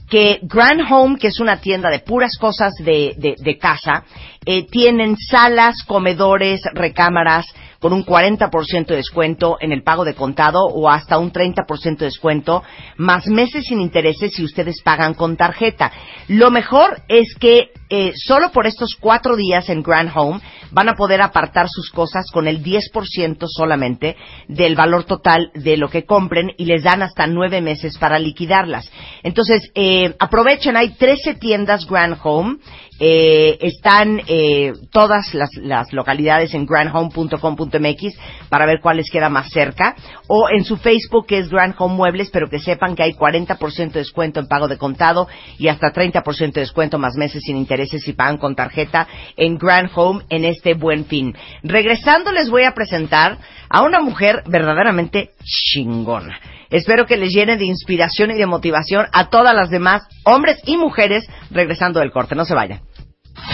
que 0.09 0.39
Grand 0.43 0.81
Home, 0.89 1.17
que 1.17 1.27
es 1.27 1.39
una 1.39 1.61
tienda 1.61 1.89
de 1.89 1.99
puras 1.99 2.37
cosas 2.39 2.73
de, 2.79 3.13
de, 3.17 3.35
de 3.37 3.57
casa, 3.57 4.03
eh, 4.45 4.65
tienen 4.65 5.15
salas, 5.17 5.83
comedores, 5.85 6.61
recámaras 6.73 7.45
con 7.79 7.93
un 7.93 8.05
40% 8.05 8.87
de 8.87 8.97
descuento 8.97 9.57
en 9.59 9.71
el 9.71 9.83
pago 9.83 10.03
de 10.03 10.13
contado 10.13 10.65
o 10.65 10.89
hasta 10.89 11.17
un 11.17 11.31
30% 11.31 11.97
de 11.97 12.05
descuento, 12.05 12.63
más 12.97 13.27
meses 13.27 13.65
sin 13.65 13.79
intereses 13.79 14.33
si 14.33 14.43
ustedes 14.43 14.81
pagan 14.83 15.13
con 15.13 15.37
tarjeta. 15.37 15.91
Lo 16.27 16.51
mejor 16.51 17.01
es 17.07 17.35
que 17.39 17.71
eh, 17.89 18.11
solo 18.15 18.51
por 18.51 18.67
estos 18.67 18.95
cuatro 18.99 19.35
días 19.35 19.69
en 19.69 19.81
Grand 19.81 20.11
Home 20.13 20.41
van 20.71 20.89
a 20.89 20.95
poder 20.95 21.21
apartar 21.21 21.67
sus 21.69 21.89
cosas 21.89 22.29
con 22.31 22.47
el 22.47 22.63
10% 22.63 23.45
solamente 23.47 24.15
del 24.47 24.75
valor 24.75 25.05
total 25.05 25.51
de 25.55 25.77
lo 25.77 25.89
que 25.89 26.05
compren 26.05 26.51
y 26.57 26.65
les 26.65 26.83
dan 26.83 27.01
hasta 27.01 27.25
nueve 27.25 27.61
meses 27.61 27.97
para 27.97 28.19
liquidarlas. 28.19 28.91
Entonces, 29.23 29.71
eh, 29.73 30.15
aprovechen, 30.19 30.77
hay 30.77 30.89
13 30.89 31.35
tiendas 31.35 31.87
Grand 31.87 32.17
Home 32.23 32.57
eh, 32.99 33.57
están 33.61 34.21
eh, 34.27 34.73
todas 34.91 35.33
las, 35.33 35.49
las, 35.55 35.93
localidades 35.93 36.53
en 36.53 36.65
grandhome.com.mx 36.65 38.17
para 38.49 38.65
ver 38.65 38.79
cuál 38.81 38.97
les 38.97 39.09
queda 39.09 39.29
más 39.29 39.49
cerca. 39.49 39.95
O 40.27 40.49
en 40.49 40.63
su 40.63 40.77
Facebook, 40.77 41.25
que 41.27 41.37
es 41.37 41.49
Grand 41.49 41.75
Home 41.77 41.95
Muebles, 41.95 42.29
pero 42.29 42.49
que 42.49 42.59
sepan 42.59 42.95
que 42.95 43.03
hay 43.03 43.13
40% 43.13 43.91
de 43.91 43.99
descuento 43.99 44.39
en 44.39 44.47
pago 44.47 44.67
de 44.67 44.77
contado 44.77 45.27
y 45.57 45.69
hasta 45.69 45.93
30% 45.93 46.53
de 46.53 46.61
descuento 46.61 46.99
más 46.99 47.15
meses 47.15 47.43
sin 47.43 47.57
intereses 47.57 48.03
si 48.03 48.13
pagan 48.13 48.37
con 48.37 48.55
tarjeta 48.55 49.07
en 49.37 49.57
Grand 49.57 49.89
Home 49.95 50.23
en 50.29 50.45
este 50.45 50.73
buen 50.73 51.05
fin. 51.05 51.35
Regresando, 51.63 52.31
les 52.31 52.49
voy 52.49 52.63
a 52.63 52.73
presentar 52.73 53.37
a 53.69 53.83
una 53.83 53.99
mujer 53.99 54.43
verdaderamente 54.47 55.31
chingona. 55.43 56.39
Espero 56.69 57.05
que 57.05 57.17
les 57.17 57.31
llene 57.33 57.57
de 57.57 57.65
inspiración 57.65 58.31
y 58.31 58.35
de 58.35 58.45
motivación 58.45 59.07
a 59.11 59.29
todas 59.29 59.55
las 59.55 59.69
demás, 59.69 60.03
hombres 60.23 60.59
y 60.65 60.77
mujeres, 60.77 61.25
regresando 61.49 61.99
del 61.99 62.11
corte. 62.11 62.35
No 62.35 62.45
se 62.45 62.53
vayan. 62.53 62.81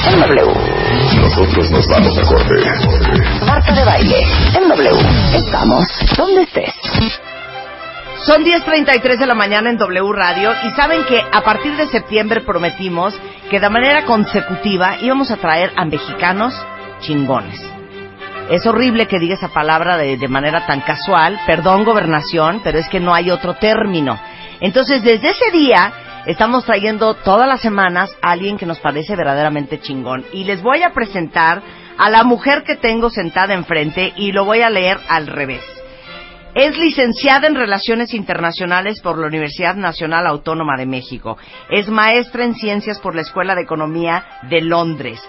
En 0.07 0.19
W. 0.19 0.53
Nosotros 1.21 1.71
nos 1.71 1.87
vamos 1.87 2.17
a 2.17 2.21
corte. 2.23 2.55
Marta 3.45 3.73
de 3.73 3.83
baile. 3.83 4.23
En 4.55 4.69
W. 4.69 4.91
Estamos 5.35 5.87
donde 6.17 6.43
estés. 6.43 6.73
Son 8.25 8.43
10.33 8.43 9.19
de 9.19 9.25
la 9.27 9.35
mañana 9.35 9.69
en 9.69 9.77
W 9.77 10.11
Radio 10.13 10.51
y 10.63 10.71
saben 10.71 11.03
que 11.05 11.21
a 11.31 11.41
partir 11.41 11.75
de 11.75 11.87
septiembre 11.87 12.41
prometimos 12.41 13.13
que 13.49 13.59
de 13.59 13.69
manera 13.69 14.05
consecutiva 14.05 14.97
íbamos 15.01 15.29
a 15.31 15.37
traer 15.37 15.71
a 15.75 15.85
mexicanos 15.85 16.53
chingones. 17.01 17.61
Es 18.49 18.65
horrible 18.65 19.07
que 19.07 19.19
diga 19.19 19.35
esa 19.35 19.49
palabra 19.49 19.97
de, 19.97 20.17
de 20.17 20.27
manera 20.27 20.65
tan 20.65 20.81
casual, 20.81 21.39
perdón 21.45 21.83
gobernación, 21.83 22.61
pero 22.63 22.79
es 22.79 22.87
que 22.89 22.99
no 22.99 23.13
hay 23.13 23.29
otro 23.29 23.55
término. 23.55 24.19
Entonces 24.59 25.03
desde 25.03 25.29
ese 25.29 25.51
día 25.51 25.91
estamos 26.25 26.65
trayendo 26.65 27.13
todas 27.13 27.47
las 27.47 27.61
semanas 27.61 28.15
a 28.21 28.31
alguien 28.31 28.57
que 28.57 28.65
nos 28.65 28.79
parece 28.79 29.15
verdaderamente 29.15 29.79
chingón. 29.79 30.25
Y 30.33 30.43
les 30.43 30.61
voy 30.61 30.83
a 30.83 30.91
presentar 30.91 31.61
a 31.97 32.09
la 32.09 32.23
mujer 32.23 32.63
que 32.63 32.75
tengo 32.75 33.09
sentada 33.09 33.53
enfrente 33.53 34.13
y 34.15 34.31
lo 34.31 34.45
voy 34.45 34.61
a 34.61 34.69
leer 34.69 34.97
al 35.07 35.27
revés. 35.27 35.63
Es 36.55 36.77
licenciada 36.77 37.47
en 37.47 37.55
Relaciones 37.55 38.13
Internacionales 38.13 39.01
por 39.01 39.17
la 39.17 39.27
Universidad 39.27 39.75
Nacional 39.75 40.25
Autónoma 40.25 40.77
de 40.77 40.85
México. 40.85 41.37
Es 41.69 41.89
maestra 41.89 42.45
en 42.45 42.55
Ciencias 42.55 42.99
por 42.99 43.13
la 43.13 43.23
Escuela 43.23 43.55
de 43.55 43.63
Economía 43.63 44.23
de 44.43 44.61
Londres. 44.61 45.21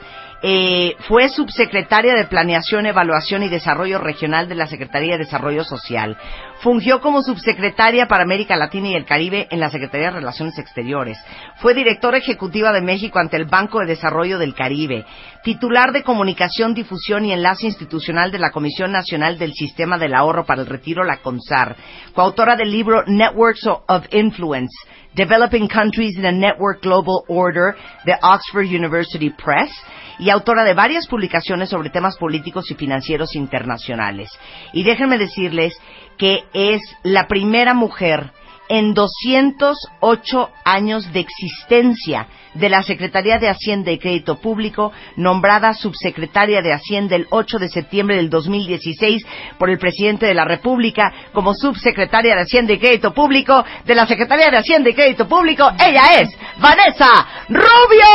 Eh, 0.42 0.94
fue 1.08 1.28
subsecretaria 1.28 2.14
de 2.14 2.26
Planeación, 2.26 2.86
Evaluación 2.86 3.42
y 3.42 3.48
Desarrollo 3.48 3.98
Regional 3.98 4.48
de 4.48 4.54
la 4.54 4.66
Secretaría 4.66 5.12
de 5.12 5.24
Desarrollo 5.24 5.64
Social. 5.64 6.16
Fungió 6.60 7.00
como 7.00 7.22
subsecretaria 7.22 8.06
para 8.06 8.24
América 8.24 8.56
Latina 8.56 8.88
y 8.88 8.94
el 8.94 9.06
Caribe 9.06 9.48
en 9.50 9.60
la 9.60 9.70
Secretaría 9.70 10.08
de 10.08 10.18
Relaciones 10.20 10.58
Exteriores. 10.58 11.18
Fue 11.56 11.74
directora 11.74 12.18
ejecutiva 12.18 12.72
de 12.72 12.82
México 12.82 13.18
ante 13.18 13.36
el 13.36 13.46
Banco 13.46 13.80
de 13.80 13.86
Desarrollo 13.86 14.38
del 14.38 14.54
Caribe. 14.54 15.04
Titular 15.42 15.92
de 15.92 16.02
Comunicación, 16.02 16.74
Difusión 16.74 17.24
y 17.24 17.32
Enlace 17.32 17.66
Institucional 17.66 18.30
de 18.30 18.38
la 18.38 18.50
Comisión 18.50 18.92
Nacional 18.92 19.38
del 19.38 19.54
Sistema 19.54 19.96
del 19.96 20.14
Ahorro 20.14 20.44
para 20.44 20.62
el 20.62 20.66
Retiro, 20.66 21.04
la 21.04 21.18
CONSAR. 21.18 21.76
Coautora 22.14 22.56
del 22.56 22.70
libro 22.70 23.04
Networks 23.06 23.66
of 23.66 24.06
Influence. 24.12 24.74
Developing 25.16 25.66
Countries 25.66 26.18
in 26.18 26.26
a 26.26 26.32
Network 26.32 26.82
Global 26.82 27.24
Order 27.26 27.74
de 28.04 28.12
Oxford 28.22 28.66
University 28.66 29.30
Press 29.30 29.70
y 30.18 30.28
autora 30.28 30.62
de 30.62 30.74
varias 30.74 31.06
publicaciones 31.06 31.70
sobre 31.70 31.88
temas 31.88 32.18
políticos 32.18 32.70
y 32.70 32.74
financieros 32.74 33.34
internacionales. 33.34 34.28
Y 34.74 34.84
déjenme 34.84 35.16
decirles 35.16 35.74
que 36.18 36.44
es 36.52 36.82
la 37.02 37.26
primera 37.28 37.72
mujer 37.72 38.30
en 38.68 38.94
208 38.94 40.50
años 40.64 41.12
de 41.12 41.20
existencia 41.20 42.26
de 42.54 42.68
la 42.68 42.82
Secretaría 42.82 43.38
de 43.38 43.48
Hacienda 43.48 43.90
y 43.90 43.98
Crédito 43.98 44.36
Público, 44.36 44.92
nombrada 45.16 45.74
subsecretaria 45.74 46.62
de 46.62 46.72
Hacienda 46.72 47.16
el 47.16 47.26
8 47.30 47.58
de 47.58 47.68
septiembre 47.68 48.16
del 48.16 48.30
2016 48.30 49.24
por 49.58 49.70
el 49.70 49.78
presidente 49.78 50.26
de 50.26 50.34
la 50.34 50.44
República 50.44 51.12
como 51.32 51.54
subsecretaria 51.54 52.34
de 52.34 52.42
Hacienda 52.42 52.72
y 52.72 52.78
Crédito 52.78 53.12
Público 53.12 53.64
de 53.84 53.94
la 53.94 54.06
Secretaría 54.06 54.50
de 54.50 54.58
Hacienda 54.58 54.90
y 54.90 54.94
Crédito 54.94 55.28
Público. 55.28 55.70
Ella 55.78 56.20
es 56.20 56.30
Vanessa 56.58 57.26
Rubio. 57.48 58.06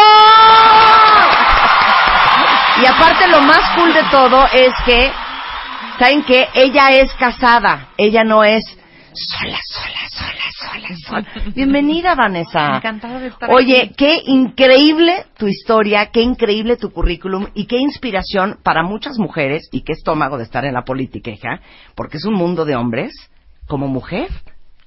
Y 2.82 2.86
aparte 2.86 3.28
lo 3.28 3.42
más 3.42 3.76
cool 3.76 3.94
de 3.94 4.04
todo 4.10 4.48
es 4.52 4.74
que, 4.86 5.12
¿saben 6.00 6.24
qué? 6.24 6.48
Ella 6.56 6.90
es 6.90 7.14
casada, 7.14 7.90
ella 7.98 8.24
no 8.24 8.44
es 8.44 8.64
sola, 9.14 9.60
sola, 9.68 10.00
sola, 10.10 10.88
sola, 11.06 11.26
sola. 11.26 11.52
Bienvenida, 11.56 12.16
Vanessa. 12.16 12.78
Encantada 12.78 13.20
de 13.20 13.28
estar 13.28 13.50
Oye, 13.52 13.82
aquí. 13.84 13.94
qué 13.98 14.22
increíble 14.26 15.26
tu 15.38 15.48
historia, 15.48 16.08
qué 16.12 16.22
increíble 16.22 16.78
tu 16.78 16.92
currículum 16.92 17.48
y 17.54 17.66
qué 17.66 17.78
inspiración 17.78 18.60
para 18.64 18.84
muchas 18.84 19.18
mujeres 19.18 19.68
y 19.72 19.82
qué 19.84 19.94
estómago 19.94 20.38
de 20.38 20.44
estar 20.44 20.66
en 20.66 20.74
la 20.74 20.84
política, 20.84 21.32
hija, 21.32 21.62
porque 21.96 22.18
es 22.18 22.26
un 22.26 22.34
mundo 22.36 22.66
de 22.66 22.76
hombres 22.76 23.12
como 23.68 23.88
mujer. 23.88 24.30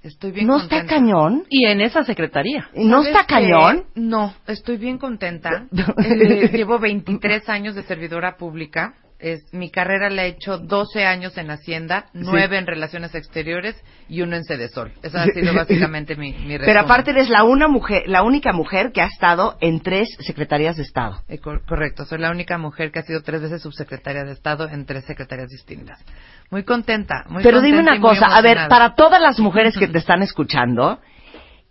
Estoy 0.02 0.32
bien 0.32 0.46
¿No 0.46 0.58
contenta. 0.58 0.76
está 0.84 0.94
cañón? 0.96 1.44
Y 1.48 1.64
en 1.66 1.80
esa 1.80 2.04
secretaría. 2.04 2.68
¿No 2.74 3.02
¿Sabes 3.02 3.08
está 3.08 3.20
qué? 3.26 3.34
cañón? 3.34 3.84
No, 3.94 4.34
estoy 4.46 4.76
bien 4.76 4.98
contenta. 4.98 5.66
Eh, 6.04 6.50
llevo 6.52 6.78
23 6.78 7.48
años 7.48 7.74
de 7.74 7.82
servidora 7.84 8.36
pública. 8.36 8.94
Es, 9.20 9.54
mi 9.54 9.70
carrera 9.70 10.10
la 10.10 10.24
he 10.24 10.28
hecho 10.28 10.58
12 10.58 11.06
años 11.06 11.38
en 11.38 11.50
Hacienda, 11.50 12.06
9 12.12 12.58
en 12.58 12.66
Relaciones 12.66 13.14
Exteriores 13.14 13.74
y 14.08 14.20
uno 14.20 14.36
en 14.36 14.44
Sedesol. 14.44 14.92
Esa 15.02 15.22
ha 15.22 15.26
sido 15.26 15.54
básicamente 15.54 16.14
mi, 16.16 16.32
mi 16.32 16.58
Pero 16.58 16.80
aparte 16.80 17.12
eres 17.12 17.30
la, 17.30 17.42
una 17.44 17.66
mujer, 17.68 18.02
la 18.06 18.22
única 18.22 18.52
mujer 18.52 18.92
que 18.92 19.00
ha 19.00 19.06
estado 19.06 19.56
en 19.60 19.80
tres 19.80 20.08
secretarías 20.20 20.76
de 20.76 20.82
Estado. 20.82 21.22
Eh, 21.28 21.38
cor- 21.38 21.64
correcto, 21.64 22.04
soy 22.04 22.18
la 22.18 22.30
única 22.30 22.58
mujer 22.58 22.90
que 22.90 22.98
ha 22.98 23.02
sido 23.02 23.22
tres 23.22 23.40
veces 23.40 23.62
subsecretaria 23.62 24.24
de 24.24 24.32
Estado 24.32 24.68
en 24.68 24.84
tres 24.84 25.04
secretarías 25.06 25.48
distintas. 25.48 26.04
Muy 26.50 26.64
contenta, 26.64 27.24
muy 27.28 27.42
Pero 27.42 27.62
dime 27.62 27.80
una 27.80 28.00
cosa, 28.00 28.26
a 28.26 28.42
ver, 28.42 28.68
para 28.68 28.94
todas 28.94 29.22
las 29.22 29.38
mujeres 29.38 29.78
que 29.78 29.88
te 29.88 29.98
están 29.98 30.22
escuchando, 30.22 30.98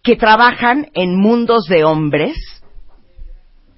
que 0.01 0.15
trabajan 0.15 0.87
en 0.95 1.17
mundos 1.19 1.65
de 1.65 1.83
hombres, 1.83 2.35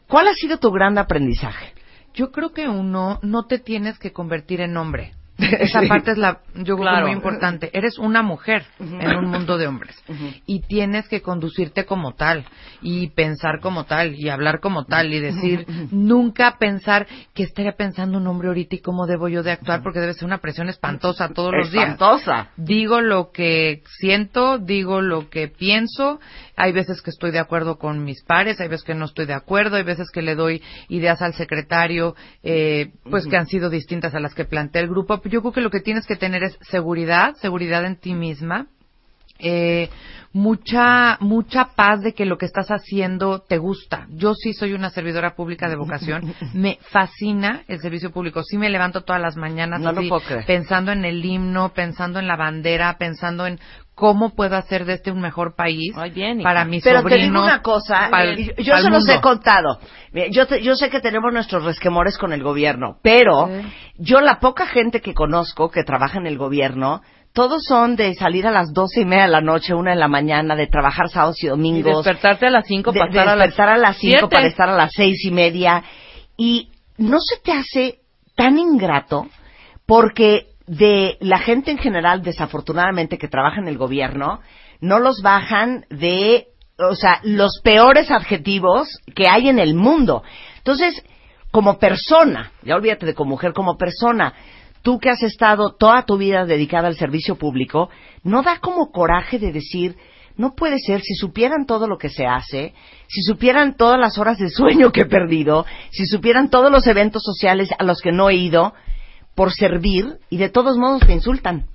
¿cuál 0.07 0.27
ha 0.29 0.33
sido 0.33 0.57
tu 0.59 0.71
gran 0.71 0.97
aprendizaje? 0.97 1.73
Yo 2.15 2.31
creo 2.31 2.51
que 2.53 2.67
uno 2.67 3.19
no 3.21 3.45
te 3.45 3.59
tienes 3.59 3.99
que 3.99 4.11
convertir 4.11 4.61
en 4.61 4.77
hombre. 4.77 5.13
Esa 5.37 5.81
Sí. 5.81 5.87
parte 5.89 6.11
es 6.11 6.17
la, 6.17 6.39
yo 6.55 6.75
creo 6.77 6.77
Claro. 6.77 7.07
muy 7.07 7.15
importante. 7.15 7.69
Eres 7.73 7.97
una 7.99 8.21
mujer 8.23 8.63
en 8.79 9.17
un 9.17 9.25
mundo 9.31 9.57
de 9.57 9.67
hombres 9.67 10.01
y 10.45 10.61
tienes 10.61 11.09
que 11.09 11.21
conducirte 11.21 11.83
como 11.85 12.13
tal 12.13 12.45
y 12.81 13.07
pensar 13.09 13.59
como 13.59 13.83
tal 13.83 14.15
y 14.15 14.29
hablar 14.29 14.61
como 14.61 14.85
tal 14.85 15.13
y 15.13 15.19
decir 15.19 15.65
nunca 15.91 16.55
pensar 16.57 17.05
que 17.33 17.43
estaría 17.43 17.73
pensando 17.73 18.17
un 18.17 18.27
hombre 18.27 18.47
ahorita 18.47 18.75
y 18.77 18.79
cómo 18.79 19.07
debo 19.07 19.27
yo 19.27 19.43
de 19.43 19.51
actuar 19.51 19.83
porque 19.83 19.99
debe 19.99 20.13
ser 20.13 20.23
una 20.23 20.37
presión 20.37 20.69
espantosa 20.69 21.27
todos 21.33 21.51
los 21.51 21.69
días. 21.69 21.89
Espantosa. 21.89 22.51
Digo 22.55 23.01
lo 23.01 23.31
que 23.33 23.83
siento, 23.99 24.57
digo 24.57 25.01
lo 25.01 25.29
que 25.29 25.49
pienso. 25.49 26.21
Hay 26.55 26.71
veces 26.71 27.01
que 27.01 27.09
estoy 27.09 27.31
de 27.31 27.39
acuerdo 27.39 27.77
con 27.77 28.03
mis 28.03 28.23
pares, 28.23 28.59
hay 28.59 28.67
veces 28.67 28.85
que 28.85 28.95
no 28.95 29.05
estoy 29.05 29.25
de 29.25 29.33
acuerdo, 29.33 29.75
hay 29.75 29.83
veces 29.83 30.09
que 30.11 30.21
le 30.21 30.35
doy 30.35 30.61
ideas 30.89 31.21
al 31.21 31.33
secretario, 31.33 32.15
eh, 32.43 32.91
pues 33.09 33.27
que 33.27 33.37
han 33.37 33.47
sido 33.47 33.69
distintas 33.69 34.15
a 34.15 34.19
las 34.19 34.33
que 34.33 34.45
plantea 34.45 34.81
el 34.81 34.89
grupo. 34.89 35.21
Yo 35.25 35.41
creo 35.41 35.53
que 35.53 35.61
lo 35.61 35.71
que 35.71 35.81
tienes 35.81 36.05
que 36.05 36.15
tener 36.15 36.43
es 36.43 36.57
seguridad, 36.61 37.35
seguridad 37.35 37.85
en 37.85 37.97
ti 37.97 38.13
misma. 38.13 38.67
Eh, 39.39 39.89
mucha 40.33 41.17
mucha 41.21 41.69
paz 41.75 42.01
de 42.01 42.13
que 42.13 42.25
lo 42.25 42.37
que 42.37 42.45
estás 42.45 42.67
haciendo 42.69 43.39
te 43.39 43.57
gusta. 43.57 44.05
Yo 44.09 44.33
sí 44.33 44.53
soy 44.53 44.73
una 44.73 44.89
servidora 44.89 45.33
pública 45.35 45.69
de 45.69 45.77
vocación. 45.77 46.33
Me 46.53 46.77
fascina 46.91 47.63
el 47.69 47.79
servicio 47.79 48.11
público. 48.11 48.43
Sí 48.43 48.57
me 48.57 48.69
levanto 48.69 49.01
todas 49.01 49.21
las 49.21 49.37
mañanas 49.37 49.79
No 49.79 49.89
así, 49.91 50.09
pensando 50.45 50.91
en 50.91 51.05
el 51.05 51.23
himno, 51.23 51.69
pensando 51.73 52.19
en 52.19 52.27
la 52.27 52.35
bandera, 52.35 52.97
pensando 52.97 53.47
en 53.47 53.59
cómo 53.93 54.35
puedo 54.35 54.57
hacer 54.57 54.83
de 54.83 54.95
este 54.95 55.09
un 55.09 55.21
mejor 55.21 55.55
país 55.55 55.93
Ay, 55.95 56.11
bien, 56.11 56.43
para 56.43 56.65
mis 56.65 56.83
Pero 56.83 56.99
sobrinos. 56.99 57.17
te 57.21 57.31
digo 57.31 57.43
una 57.43 57.61
cosa, 57.61 58.09
pa'l- 58.11 58.55
yo, 58.57 58.75
se 58.77 58.89
los 58.89 59.07
he 59.07 59.21
contado. 59.21 59.79
Yo, 60.31 60.47
te- 60.47 60.61
yo 60.61 60.75
sé 60.75 60.89
que 60.89 60.99
tenemos 60.99 61.31
nuestros 61.31 61.63
resquemores 61.63 62.17
con 62.17 62.33
el 62.33 62.43
gobierno, 62.43 62.97
pero 63.01 63.47
Sí. 63.47 63.67
yo 63.99 64.19
la 64.19 64.39
poca 64.41 64.65
gente 64.67 64.99
que 64.99 65.13
conozco 65.13 65.71
que 65.71 65.83
trabaja 65.85 66.17
en 66.17 66.27
el 66.27 66.37
gobierno, 66.37 67.01
todos 67.35 67.63
son 67.65 67.97
de 67.97 68.15
salir 68.15 68.47
a 68.47 68.51
las 68.51 68.73
doce 68.73 69.01
y 69.01 69.05
media 69.05 69.23
de 69.25 69.31
la 69.31 69.41
noche, 69.41 69.73
una 69.75 69.91
de 69.91 69.97
la 69.97 70.07
mañana, 70.07 70.55
de 70.55 70.67
trabajar 70.67 71.09
sábados 71.09 71.43
y 71.43 71.47
Y 71.47 71.49
domingos. 71.49 71.97
despertarte 72.03 72.47
a 72.47 72.49
las 72.49 72.65
5 72.65 72.93
de, 72.93 72.99
para 72.99 73.11
de 73.11 73.19
estar 73.19 73.27
a 73.29 73.35
las 73.35 73.47
despertar 73.49 73.69
a 73.69 73.77
las 73.77 73.97
cinco 73.97 74.17
siete. 74.17 74.27
para 74.35 74.47
estar 74.47 74.69
a 74.69 74.75
las 74.75 74.91
seis 74.95 75.23
y 75.25 75.31
media. 75.31 75.83
Y 76.37 76.71
no 76.97 77.17
se 77.19 77.37
te 77.43 77.51
hace 77.51 77.99
tan 78.37 78.57
ingrato 78.57 79.27
porque 79.85 80.47
de 80.65 81.17
la 81.19 81.37
gente 81.39 81.71
en 81.71 81.77
general, 81.77 82.23
desafortunadamente, 82.23 83.17
que 83.17 83.27
trabaja 83.27 83.59
en 83.59 83.67
el 83.67 83.77
gobierno, 83.77 84.39
no 84.79 84.99
los 84.99 85.21
bajan 85.21 85.85
de, 85.89 86.47
o 86.79 86.95
sea, 86.95 87.19
los 87.23 87.59
peores 87.63 88.11
adjetivos 88.11 88.87
que 89.13 89.27
hay 89.27 89.49
en 89.49 89.59
el 89.59 89.75
mundo. 89.75 90.23
Entonces, 90.57 91.03
como 91.51 91.79
persona, 91.79 92.51
ya 92.63 92.75
olvídate 92.75 93.05
de 93.05 93.13
como 93.13 93.31
mujer, 93.31 93.51
como 93.53 93.77
persona, 93.77 94.33
tú 94.85 94.99
que 94.99 95.09
has 95.09 95.23
estado 95.23 95.73
toda 95.73 96.03
tu 96.03 96.15
vida 96.15 96.45
dedicada 96.45 96.87
al 96.87 96.95
servicio 96.95 97.37
público, 97.37 97.89
¿no 98.23 98.43
da 98.43 98.59
como 98.59 98.91
coraje 98.91 99.39
de 99.39 99.51
decir, 99.51 99.97
no 100.37 100.53
puede 100.53 100.77
ser, 100.77 101.01
si 101.01 101.15
supieran 101.15 101.65
todo 101.65 101.87
lo 101.87 101.97
que 101.97 102.09
se 102.09 102.27
hace, 102.27 102.75
si 103.07 103.23
supieran 103.23 103.75
todas 103.77 103.99
las 103.99 104.19
horas 104.19 104.37
de 104.37 104.49
sueño 104.49 104.91
que 104.91 105.01
he 105.01 105.05
perdido, 105.05 105.65
si 105.89 106.05
supieran 106.05 106.51
todos 106.51 106.71
los 106.71 106.85
eventos 106.85 107.23
sociales 107.23 107.69
a 107.79 107.83
los 107.83 107.99
que 107.99 108.11
no 108.11 108.29
he 108.29 108.35
ido, 108.35 108.75
por 109.33 109.51
servir, 109.51 110.19
y 110.29 110.37
de 110.37 110.49
todos 110.49 110.77
modos 110.77 111.01
te 111.01 111.13
insultan? 111.13 111.65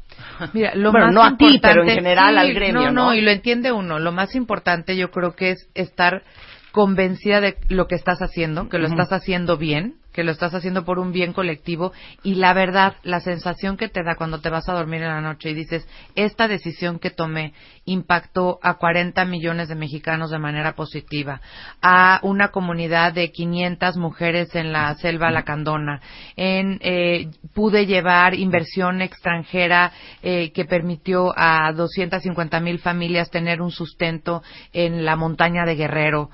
Mira, 0.52 0.76
lo 0.76 0.92
Bueno, 0.92 1.06
más 1.06 1.14
no 1.14 1.22
a 1.24 1.36
ti, 1.36 1.58
pero 1.60 1.82
en 1.82 1.90
general 1.90 2.34
sí, 2.34 2.38
al 2.38 2.54
gremio, 2.54 2.92
no, 2.92 3.06
¿no? 3.06 3.14
y 3.14 3.22
lo 3.22 3.32
entiende 3.32 3.72
uno. 3.72 3.98
Lo 3.98 4.12
más 4.12 4.36
importante 4.36 4.96
yo 4.96 5.10
creo 5.10 5.34
que 5.34 5.50
es 5.50 5.68
estar 5.74 6.22
convencida 6.70 7.40
de 7.40 7.56
lo 7.68 7.88
que 7.88 7.96
estás 7.96 8.20
haciendo, 8.20 8.68
que 8.68 8.78
lo 8.78 8.86
estás 8.86 9.12
haciendo 9.12 9.56
bien, 9.56 9.96
que 10.12 10.24
lo 10.24 10.32
estás 10.32 10.54
haciendo 10.54 10.84
por 10.84 10.98
un 10.98 11.12
bien 11.12 11.32
colectivo 11.32 11.92
y 12.22 12.34
la 12.34 12.52
verdad, 12.52 12.96
la 13.02 13.20
sensación 13.20 13.76
que 13.76 13.88
te 13.88 14.02
da 14.02 14.16
cuando 14.16 14.40
te 14.40 14.50
vas 14.50 14.68
a 14.68 14.74
dormir 14.74 15.02
en 15.02 15.08
la 15.08 15.20
noche 15.20 15.50
y 15.50 15.54
dices, 15.54 15.86
esta 16.14 16.48
decisión 16.48 16.98
que 16.98 17.10
tomé 17.10 17.54
impactó 17.84 18.58
a 18.62 18.74
40 18.74 19.24
millones 19.24 19.68
de 19.68 19.74
mexicanos 19.74 20.30
de 20.30 20.38
manera 20.38 20.74
positiva, 20.74 21.40
a 21.82 22.20
una 22.22 22.48
comunidad 22.48 23.12
de 23.12 23.30
500 23.30 23.96
mujeres 23.96 24.54
en 24.54 24.72
la 24.72 24.94
selva 24.96 25.30
lacandona, 25.30 26.00
en, 26.36 26.78
eh, 26.82 27.28
pude 27.54 27.86
llevar 27.86 28.34
inversión 28.34 29.02
extranjera 29.02 29.92
eh, 30.22 30.52
que 30.52 30.64
permitió 30.64 31.32
a 31.36 31.72
250 31.72 32.60
mil 32.60 32.78
familias 32.78 33.30
tener 33.30 33.60
un 33.60 33.70
sustento 33.70 34.42
en 34.72 35.04
la 35.04 35.16
montaña 35.16 35.64
de 35.64 35.74
Guerrero. 35.74 36.30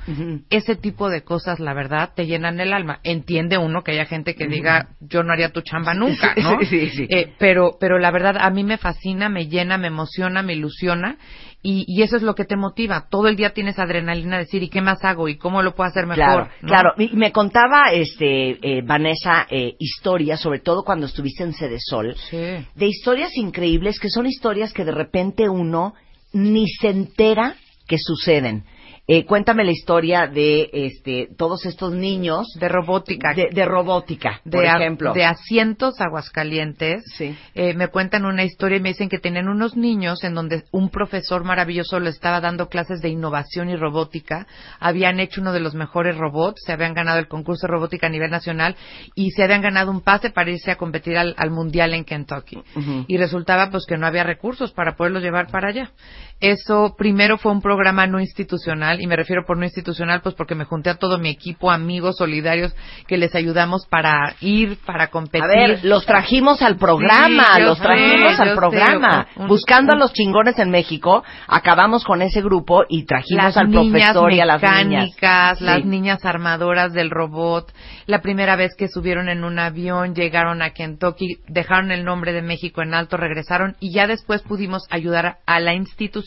Ese 0.50 0.76
tipo 0.76 1.08
de 1.08 1.22
cosas, 1.22 1.60
la 1.60 1.74
verdad, 1.74 2.12
te 2.14 2.26
llenan 2.26 2.60
el 2.60 2.72
alma. 2.72 3.00
Entiende 3.02 3.58
uno 3.66 3.82
que 3.82 3.92
haya 3.92 4.06
gente 4.06 4.34
que 4.34 4.46
diga, 4.46 4.88
yo 5.00 5.22
no 5.22 5.32
haría 5.32 5.50
tu 5.52 5.60
chamba 5.60 5.92
nunca, 5.94 6.34
¿no? 6.36 6.58
Sí, 6.66 6.88
sí. 6.90 7.06
Eh, 7.10 7.34
pero, 7.38 7.76
pero 7.78 7.98
la 7.98 8.10
verdad, 8.10 8.36
a 8.38 8.50
mí 8.50 8.64
me 8.64 8.78
fascina, 8.78 9.28
me 9.28 9.46
llena, 9.48 9.76
me 9.78 9.88
emociona, 9.88 10.42
me 10.42 10.54
ilusiona. 10.54 11.18
Y, 11.62 11.84
y 11.88 12.02
eso 12.02 12.16
es 12.16 12.22
lo 12.22 12.34
que 12.34 12.44
te 12.44 12.56
motiva. 12.56 13.08
Todo 13.10 13.26
el 13.28 13.34
día 13.36 13.50
tienes 13.50 13.78
adrenalina 13.78 14.36
de 14.36 14.44
decir, 14.44 14.62
¿y 14.62 14.68
qué 14.68 14.80
más 14.80 15.04
hago? 15.04 15.28
¿Y 15.28 15.36
cómo 15.36 15.62
lo 15.62 15.74
puedo 15.74 15.88
hacer 15.90 16.06
mejor? 16.06 16.16
Claro, 16.24 16.48
¿no? 16.62 16.68
claro. 16.68 16.90
Y 16.96 17.16
me 17.16 17.32
contaba, 17.32 17.86
este, 17.92 18.58
eh, 18.62 18.82
Vanessa, 18.82 19.46
eh, 19.50 19.74
historias, 19.78 20.40
sobre 20.40 20.60
todo 20.60 20.84
cuando 20.84 21.06
estuviste 21.06 21.42
en 21.42 21.52
Cedesol, 21.54 22.14
Sí. 22.30 22.36
de 22.36 22.86
historias 22.86 23.36
increíbles 23.36 23.98
que 23.98 24.10
son 24.10 24.26
historias 24.26 24.72
que 24.72 24.84
de 24.84 24.92
repente 24.92 25.48
uno 25.48 25.94
ni 26.32 26.68
se 26.68 26.88
entera 26.88 27.56
que 27.88 27.96
suceden. 27.98 28.64
Eh, 29.08 29.24
cuéntame 29.24 29.64
la 29.64 29.70
historia 29.70 30.26
de 30.26 30.68
este, 30.72 31.28
todos 31.38 31.64
estos 31.64 31.92
niños 31.92 32.48
De 32.58 32.68
robótica. 32.68 33.32
de, 33.34 33.50
de 33.52 33.64
robótica, 33.64 34.40
de, 34.44 34.50
por 34.58 34.66
a- 34.66 34.76
ejemplo. 34.78 35.12
de 35.12 35.24
asientos 35.24 36.00
Aguascalientes. 36.00 37.04
Sí. 37.16 37.36
Eh, 37.54 37.74
me 37.74 37.86
cuentan 37.88 38.24
una 38.24 38.42
historia 38.42 38.78
y 38.78 38.80
me 38.80 38.88
dicen 38.88 39.08
que 39.08 39.18
tenían 39.20 39.48
unos 39.48 39.76
niños 39.76 40.24
en 40.24 40.34
donde 40.34 40.64
un 40.72 40.90
profesor 40.90 41.44
maravilloso 41.44 42.00
le 42.00 42.10
estaba 42.10 42.40
dando 42.40 42.68
clases 42.68 43.00
de 43.00 43.08
innovación 43.08 43.70
y 43.70 43.76
robótica. 43.76 44.46
Habían 44.80 45.20
hecho 45.20 45.40
uno 45.40 45.52
de 45.52 45.60
los 45.60 45.74
mejores 45.74 46.16
robots, 46.16 46.62
se 46.66 46.72
habían 46.72 46.92
ganado 46.94 47.20
el 47.20 47.28
concurso 47.28 47.68
de 47.68 47.72
robótica 47.74 48.08
a 48.08 48.10
nivel 48.10 48.30
nacional 48.32 48.74
y 49.14 49.30
se 49.30 49.44
habían 49.44 49.62
ganado 49.62 49.92
un 49.92 50.00
pase 50.00 50.30
para 50.30 50.50
irse 50.50 50.72
a 50.72 50.76
competir 50.76 51.16
al, 51.16 51.34
al 51.38 51.50
mundial 51.52 51.94
en 51.94 52.04
Kentucky. 52.04 52.58
Y 53.06 53.16
resultaba 53.18 53.70
pues 53.70 53.84
que 53.86 53.96
no 53.96 54.06
había 54.06 54.24
recursos 54.24 54.72
para 54.72 54.96
poderlos 54.96 55.22
llevar 55.22 55.46
para 55.50 55.68
allá. 55.68 55.90
Eso 56.38 56.94
primero 56.98 57.38
fue 57.38 57.50
un 57.50 57.62
programa 57.62 58.06
no 58.06 58.20
institucional 58.20 59.00
y 59.00 59.06
me 59.06 59.16
refiero 59.16 59.44
por 59.46 59.56
no 59.56 59.64
institucional 59.64 60.20
pues 60.20 60.34
porque 60.34 60.54
me 60.54 60.64
junté 60.66 60.90
a 60.90 60.96
todo 60.96 61.18
mi 61.18 61.30
equipo, 61.30 61.70
amigos 61.70 62.16
solidarios 62.18 62.74
que 63.06 63.16
les 63.16 63.34
ayudamos 63.34 63.86
para 63.86 64.34
ir, 64.40 64.76
para 64.84 65.06
competir. 65.08 65.42
A 65.44 65.46
ver, 65.46 65.80
los 65.84 66.04
trajimos 66.04 66.60
al 66.60 66.76
programa, 66.76 67.54
Sí, 67.54 67.62
los 67.62 67.78
trajimos 67.80 68.38
al 68.38 68.54
programa. 68.54 69.26
un- 69.36 69.48
Buscando 69.48 69.94
a 69.94 69.96
los 69.96 70.12
chingones 70.12 70.58
en 70.58 70.70
México, 70.70 71.24
acabamos 71.48 72.04
con 72.04 72.20
ese 72.20 72.42
grupo 72.42 72.82
y 72.86 73.06
trajimos 73.06 73.56
al 73.56 73.70
profesor 73.70 74.30
y 74.32 74.40
a 74.40 74.44
las 74.44 74.60
niñas. 74.60 74.82
mecánicas, 75.06 75.60
las 75.62 75.78
Sí. 75.80 75.88
niñas 75.88 76.22
armadoras 76.26 76.92
del 76.92 77.08
robot. 77.10 77.72
La 78.04 78.20
primera 78.20 78.56
vez 78.56 78.74
que 78.76 78.88
subieron 78.88 79.30
en 79.30 79.42
un 79.42 79.58
avión, 79.58 80.14
llegaron 80.14 80.60
a 80.60 80.70
Kentucky, 80.70 81.38
dejaron 81.48 81.92
el 81.92 82.04
nombre 82.04 82.34
de 82.34 82.42
México 82.42 82.82
en 82.82 82.92
alto, 82.92 83.16
regresaron 83.16 83.74
y 83.80 83.94
ya 83.94 84.06
después 84.06 84.42
pudimos 84.42 84.82
ayudar 84.90 85.38
a 85.46 85.60
la 85.60 85.72
institución 85.72 86.25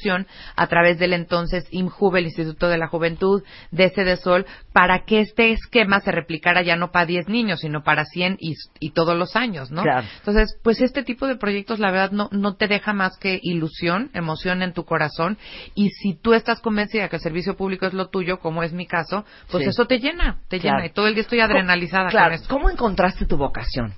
a 0.55 0.67
través 0.67 0.97
del 0.99 1.13
entonces 1.13 1.67
IMJUVE, 1.71 2.19
el 2.19 2.25
Instituto 2.25 2.67
de 2.67 2.77
la 2.77 2.87
Juventud, 2.87 3.43
de 3.71 3.89
Sol, 4.17 4.45
para 4.73 5.03
que 5.05 5.19
este 5.21 5.51
esquema 5.51 5.99
se 5.99 6.11
replicara 6.11 6.61
ya 6.61 6.75
no 6.75 6.91
para 6.91 7.05
10 7.05 7.27
niños, 7.27 7.59
sino 7.61 7.83
para 7.83 8.05
100 8.05 8.37
y, 8.39 8.53
y 8.79 8.91
todos 8.91 9.15
los 9.17 9.35
años, 9.35 9.71
¿no? 9.71 9.83
Claro. 9.83 10.07
Entonces, 10.19 10.57
pues 10.63 10.81
este 10.81 11.03
tipo 11.03 11.27
de 11.27 11.35
proyectos, 11.35 11.79
la 11.79 11.91
verdad, 11.91 12.11
no, 12.11 12.29
no 12.31 12.55
te 12.55 12.67
deja 12.67 12.93
más 12.93 13.17
que 13.17 13.39
ilusión, 13.41 14.09
emoción 14.13 14.61
en 14.61 14.73
tu 14.73 14.85
corazón. 14.85 15.37
Y 15.75 15.89
si 15.89 16.13
tú 16.15 16.33
estás 16.33 16.59
convencida 16.61 17.09
que 17.09 17.17
el 17.17 17.21
servicio 17.21 17.55
público 17.57 17.85
es 17.85 17.93
lo 17.93 18.09
tuyo, 18.09 18.39
como 18.39 18.63
es 18.63 18.73
mi 18.73 18.85
caso, 18.87 19.25
pues 19.51 19.63
Sí. 19.63 19.69
eso 19.69 19.85
te 19.85 19.99
llena, 19.99 20.39
te 20.47 20.59
Claro. 20.59 20.77
llena. 20.77 20.87
Y 20.87 20.93
todo 20.93 21.07
el 21.07 21.13
día 21.15 21.21
estoy 21.23 21.39
adrenalizada 21.41 22.09
Claro, 22.09 22.31
con 22.31 22.33
eso. 22.35 22.49
¿cómo 22.49 22.69
encontraste 22.69 23.25
tu 23.25 23.37
vocación? 23.37 23.93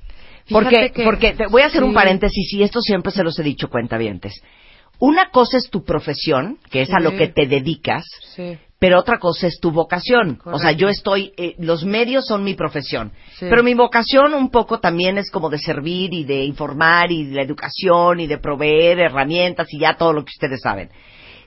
Porque, 0.50 0.92
que- 0.92 1.04
porque 1.04 1.34
te 1.34 1.48
voy 1.48 1.62
a 1.62 1.68
hacer 1.68 1.84
un 1.84 1.94
paréntesis 1.94 2.52
y 2.54 2.64
esto 2.64 2.82
siempre 2.82 3.12
se 3.12 3.24
los 3.24 3.38
he 3.40 3.44
dicho 3.44 3.70
cuentavientes. 3.70 4.34
Una 5.02 5.32
cosa 5.32 5.58
es 5.58 5.72
tu 5.72 5.84
profesión, 5.84 6.60
que 6.70 6.84
es 6.84 6.94
a 6.94 7.00
lo 7.00 7.18
que 7.18 7.28
te 7.28 7.48
dedicas, 7.48 8.04
Sí. 8.36 8.56
pero 8.78 9.00
otra 9.00 9.18
cosa 9.18 9.48
es 9.48 9.60
tu 9.60 9.72
vocación. 9.72 10.40
O 10.46 10.60
sea, 10.60 10.74
yo 10.74 10.90
estoy, 10.90 11.34
eh, 11.38 11.56
los 11.58 11.84
medios 11.84 12.28
son 12.28 12.44
mi 12.44 12.54
profesión, 12.54 13.12
Sí. 13.34 13.48
pero 13.50 13.64
mi 13.64 13.74
vocación 13.74 14.36
un 14.36 14.52
poco 14.52 14.80
también 14.80 15.18
es 15.18 15.32
como 15.32 15.50
de 15.50 15.58
servir 15.58 16.14
y 16.14 16.24
de 16.24 16.44
informar 16.46 17.12
y 17.12 17.26
de 17.26 17.36
la 17.36 17.42
educación 17.42 18.20
y 18.20 18.28
de 18.28 18.38
proveer 18.38 19.00
herramientas 19.00 19.68
y 19.74 19.80
ya 19.80 19.96
todo 19.96 20.14
lo 20.14 20.24
que 20.24 20.34
ustedes 20.36 20.62
saben. 20.62 20.92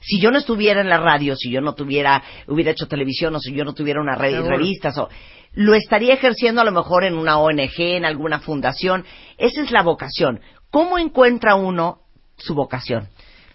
Si 0.00 0.20
yo 0.20 0.32
no 0.32 0.38
estuviera 0.38 0.80
en 0.80 0.88
la 0.88 0.98
radio, 0.98 1.36
si 1.36 1.48
yo 1.48 1.60
no 1.60 1.74
tuviera, 1.76 2.24
hubiera 2.48 2.72
hecho 2.72 2.88
televisión 2.88 3.36
o 3.36 3.38
si 3.38 3.54
yo 3.54 3.64
no 3.64 3.72
tuviera 3.72 4.00
una 4.00 4.16
red 4.16 4.32
de 4.32 4.48
revistas 4.48 4.98
o 4.98 5.08
lo 5.52 5.74
estaría 5.74 6.14
ejerciendo 6.14 6.60
a 6.60 6.64
lo 6.64 6.72
mejor 6.72 7.04
en 7.04 7.14
una 7.14 7.38
ONG, 7.38 7.78
en 7.78 8.04
alguna 8.04 8.40
fundación. 8.40 9.04
Esa 9.38 9.62
es 9.62 9.70
la 9.70 9.82
vocación. 9.84 10.40
¿Cómo 10.70 10.98
encuentra 10.98 11.54
uno 11.54 12.00
su 12.36 12.56
vocación? 12.56 13.08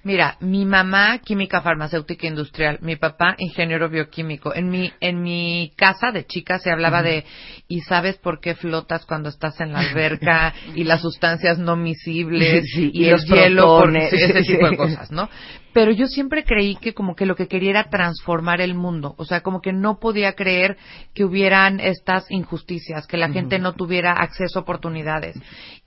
Mira, 0.03 0.37
mi 0.39 0.65
mamá 0.65 1.19
química 1.19 1.61
farmacéutica 1.61 2.25
industrial, 2.27 2.79
mi 2.81 2.95
papá 2.95 3.35
ingeniero 3.37 3.89
bioquímico. 3.89 4.53
En 4.55 4.69
mi 4.69 4.91
en 5.01 5.21
mi 5.21 5.73
casa 5.75 6.11
de 6.11 6.25
chica 6.25 6.57
se 6.59 6.71
hablaba 6.71 7.03
de 7.03 7.25
y 7.67 7.81
sabes 7.81 8.17
por 8.17 8.39
qué 8.39 8.55
flotas 8.55 9.05
cuando 9.05 9.29
estás 9.29 9.59
en 9.59 9.73
la 9.73 9.79
alberca 9.89 10.53
y 10.73 10.85
las 10.85 11.01
sustancias 11.01 11.59
no 11.59 11.75
miscibles 11.75 12.65
Sí, 12.73 12.91
y, 12.93 13.05
y 13.05 13.09
el 13.09 13.19
hielo 13.25 13.79
por 13.79 13.95
ese 13.97 14.41
tipo 14.43 14.69
de 14.69 14.77
cosas, 14.77 15.11
¿no? 15.11 15.29
Pero 15.73 15.91
yo 15.91 16.07
siempre 16.07 16.43
creí 16.43 16.75
que 16.75 16.93
como 16.93 17.15
que 17.15 17.25
lo 17.25 17.35
que 17.35 17.47
quería 17.47 17.69
era 17.71 17.89
transformar 17.89 18.59
el 18.61 18.73
mundo, 18.73 19.13
o 19.17 19.25
sea, 19.25 19.41
como 19.41 19.61
que 19.61 19.71
no 19.71 19.99
podía 19.99 20.33
creer 20.33 20.77
que 21.13 21.23
hubieran 21.23 21.79
estas 21.79 22.25
injusticias, 22.31 23.05
que 23.07 23.17
la 23.17 23.29
gente 23.29 23.59
no 23.59 23.73
tuviera 23.73 24.13
acceso 24.13 24.59
a 24.59 24.61
oportunidades. 24.63 25.35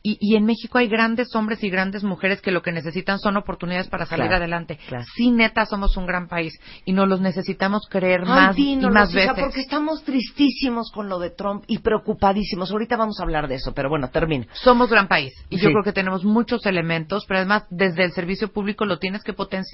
Y, 0.05 0.19
y 0.21 0.37
en 0.37 0.45
México 0.45 0.79
hay 0.79 0.89
grandes 0.89 1.35
hombres 1.35 1.63
y 1.63 1.71
grandes 1.71 2.03
mujeres 2.05 2.41
que 2.41 2.51
lo 2.51 2.63
que 2.63 2.73
necesitan 2.73 3.19
son 3.21 3.37
oportunidades 3.37 3.89
para 3.89 4.05
salir 4.07 4.27
Claro, 4.27 4.37
adelante. 4.37 4.79
claro. 4.89 5.05
Sí, 5.17 5.31
neta, 5.31 5.65
somos 5.65 5.97
un 5.97 6.07
gran 6.07 6.27
país 6.29 6.59
y 6.85 6.93
nos 6.93 7.09
los 7.09 7.21
necesitamos 7.21 7.87
creer 7.89 8.23
Ay, 8.23 8.29
más 8.29 8.57
dinos, 8.57 8.91
y 8.91 8.95
más 8.95 9.11
hija, 9.15 9.33
veces. 9.33 9.45
porque 9.45 9.61
estamos 9.61 10.03
tristísimos 10.05 10.91
con 10.93 11.09
lo 11.09 11.19
de 11.19 11.31
Trump 11.31 11.65
y 11.69 11.79
preocupadísimos. 11.79 12.71
Ahorita 12.73 12.97
vamos 12.97 13.21
a 13.21 13.23
hablar 13.25 13.47
de 13.49 13.57
eso, 13.57 13.73
pero 13.75 13.89
bueno, 13.89 14.09
termina. 14.11 14.47
Somos 14.55 14.91
gran 14.91 15.07
país 15.09 15.33
y 15.51 15.57
yo 15.57 15.69
Sí. 15.69 15.73
creo 15.73 15.85
que 15.85 15.93
tenemos 15.93 16.25
muchos 16.25 16.67
elementos, 16.67 17.25
pero 17.27 17.39
además 17.39 17.65
desde 17.71 18.05
el 18.05 18.13
servicio 18.13 18.53
público 18.53 18.85
lo 18.85 18.99
tienes 18.99 19.23
que 19.23 19.33
potenciar. 19.33 19.72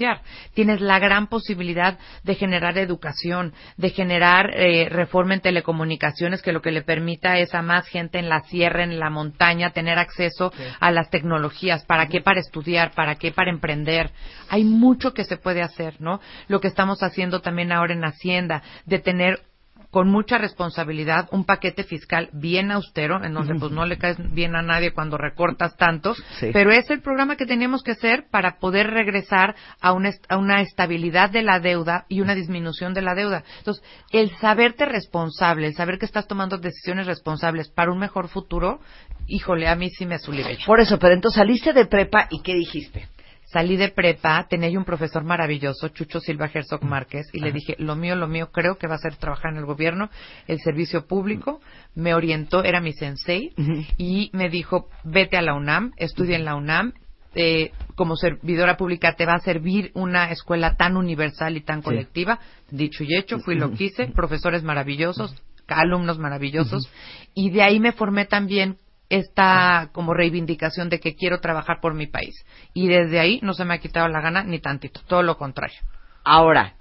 Tienes 0.53 0.81
la 0.81 0.99
gran 0.99 1.27
posibilidad 1.27 1.97
de 2.23 2.35
generar 2.35 2.77
educación, 2.77 3.53
de 3.77 3.89
generar 3.89 4.49
eh, 4.53 4.87
reforma 4.89 5.33
en 5.33 5.41
telecomunicaciones 5.41 6.41
que 6.41 6.53
lo 6.53 6.61
que 6.61 6.71
le 6.71 6.81
permita 6.81 7.37
es 7.37 7.53
a 7.53 7.61
más 7.61 7.87
gente 7.87 8.19
en 8.19 8.29
la 8.29 8.41
sierra, 8.41 8.83
en 8.83 8.99
la 8.99 9.09
montaña, 9.09 9.71
tener 9.71 9.99
acceso 9.99 10.53
a 10.79 10.91
las 10.91 11.09
tecnologías. 11.09 11.85
¿Para 11.85 12.07
qué? 12.07 12.21
Para 12.21 12.39
estudiar, 12.39 12.91
¿para 12.91 13.15
qué? 13.15 13.31
Para 13.31 13.51
emprender. 13.51 14.11
Hay 14.49 14.63
mucho 14.63 15.13
que 15.13 15.25
se 15.25 15.37
puede 15.37 15.61
hacer, 15.61 15.99
¿no? 15.99 16.21
Lo 16.47 16.59
que 16.61 16.67
estamos 16.67 17.03
haciendo 17.03 17.41
también 17.41 17.71
ahora 17.71 17.93
en 17.93 18.05
Hacienda, 18.05 18.63
de 18.85 18.99
tener 18.99 19.48
con 19.91 20.07
mucha 20.09 20.37
responsabilidad, 20.37 21.27
un 21.31 21.45
paquete 21.45 21.83
fiscal 21.83 22.29
bien 22.31 22.69
austero, 22.71 23.23
en 23.23 23.33
donde 23.33 23.55
pues 23.55 23.71
no 23.71 23.85
le 23.85 23.97
caes 23.97 24.17
bien 24.33 24.55
a 24.55 24.61
nadie 24.61 24.91
cuando 24.93 25.17
recortas 25.17 25.75
tanto, 25.77 26.13
Sí. 26.39 26.51
pero 26.53 26.71
es 26.71 26.89
el 26.91 27.01
programa 27.01 27.35
que 27.37 27.47
teníamos 27.47 27.81
que 27.81 27.91
hacer 27.91 28.25
para 28.29 28.59
poder 28.59 28.91
regresar 28.91 29.55
a 29.81 29.93
una, 29.93 30.09
est- 30.09 30.25
a 30.29 30.37
una 30.37 30.61
estabilidad 30.61 31.31
de 31.31 31.41
la 31.41 31.59
deuda 31.59 32.05
y 32.07 32.21
una 32.21 32.35
disminución 32.35 32.93
de 32.93 33.01
la 33.01 33.15
deuda. 33.15 33.43
Entonces, 33.57 33.83
el 34.11 34.29
saberte 34.37 34.85
responsable, 34.85 35.67
el 35.67 35.73
saber 35.73 35.97
que 35.97 36.05
estás 36.05 36.27
tomando 36.27 36.57
decisiones 36.59 37.07
responsables 37.07 37.69
para 37.69 37.91
un 37.91 37.97
mejor 37.97 38.27
futuro, 38.27 38.81
híjole, 39.27 39.67
a 39.67 39.75
mí 39.75 39.89
sí 39.89 40.05
me 40.05 40.19
sulibe. 40.19 40.57
Por 40.67 40.79
eso, 40.79 40.99
pero 40.99 41.13
entonces 41.15 41.37
saliste 41.39 41.73
de 41.73 41.85
prepa 41.87 42.27
y 42.29 42.41
¿qué 42.43 42.53
dijiste? 42.53 43.07
Salí 43.51 43.77
de 43.77 43.89
prepa, 43.89 44.45
tenía 44.47 44.69
yo 44.69 44.77
un 44.77 44.85
profesor 44.85 45.23
maravilloso, 45.23 45.87
Chucho 45.87 46.19
Silva 46.19 46.51
Herzog 46.53 46.83
Márquez, 46.83 47.25
y 47.33 47.39
le 47.39 47.51
dije, 47.51 47.75
lo 47.79 47.95
mío, 47.95 48.15
lo 48.15 48.27
mío, 48.27 48.51
creo 48.51 48.77
que 48.77 48.85
va 48.87 48.93
a 48.93 48.99
ser 48.99 49.15
trabajar 49.15 49.51
en 49.53 49.57
el 49.57 49.65
gobierno, 49.65 50.11
el 50.47 50.59
servicio 50.59 51.07
público. 51.07 51.59
Me 51.95 52.13
orientó, 52.13 52.63
era 52.63 52.79
mi 52.79 52.93
sensei, 52.93 53.53
y 53.97 54.29
me 54.33 54.49
dijo, 54.49 54.87
vete 55.03 55.35
a 55.35 55.41
la 55.41 55.55
UNAM, 55.55 55.93
estudia 55.97 56.35
en 56.35 56.45
la 56.45 56.55
UNAM. 56.55 56.93
eh, 57.35 57.71
como 57.95 58.15
servidora 58.15 58.77
pública 58.77 59.15
te 59.15 59.25
va 59.25 59.33
a 59.35 59.39
servir 59.39 59.91
una 59.93 60.31
escuela 60.31 60.75
tan 60.75 60.95
universal 60.95 61.57
y 61.57 61.61
tan 61.61 61.81
colectiva. 61.81 62.39
Dicho 62.71 63.03
y 63.03 63.15
hecho, 63.15 63.39
fui 63.39 63.55
lo 63.55 63.71
que 63.71 63.85
hice, 63.85 64.07
profesores 64.07 64.63
maravillosos, 64.63 65.35
alumnos 65.67 66.17
maravillosos, 66.17 66.89
y 67.33 67.49
de 67.49 67.61
ahí 67.61 67.79
me 67.79 67.93
formé 67.93 68.25
también 68.25 68.77
esta 69.09 69.89
como 69.91 70.13
reivindicación 70.13 70.89
de 70.89 70.99
que 70.99 71.15
quiero 71.15 71.39
trabajar 71.39 71.79
por 71.81 71.93
mi 71.93 72.07
país. 72.07 72.35
Y 72.73 72.87
desde 72.87 73.19
ahí 73.19 73.39
no 73.41 73.53
se 73.53 73.65
me 73.65 73.73
ha 73.73 73.79
quitado 73.79 74.07
la 74.07 74.21
gana 74.21 74.43
ni 74.43 74.59
tantito, 74.59 75.01
todo 75.07 75.23
lo 75.23 75.37
contrario. 75.37 75.79
Ahora, 76.23 76.75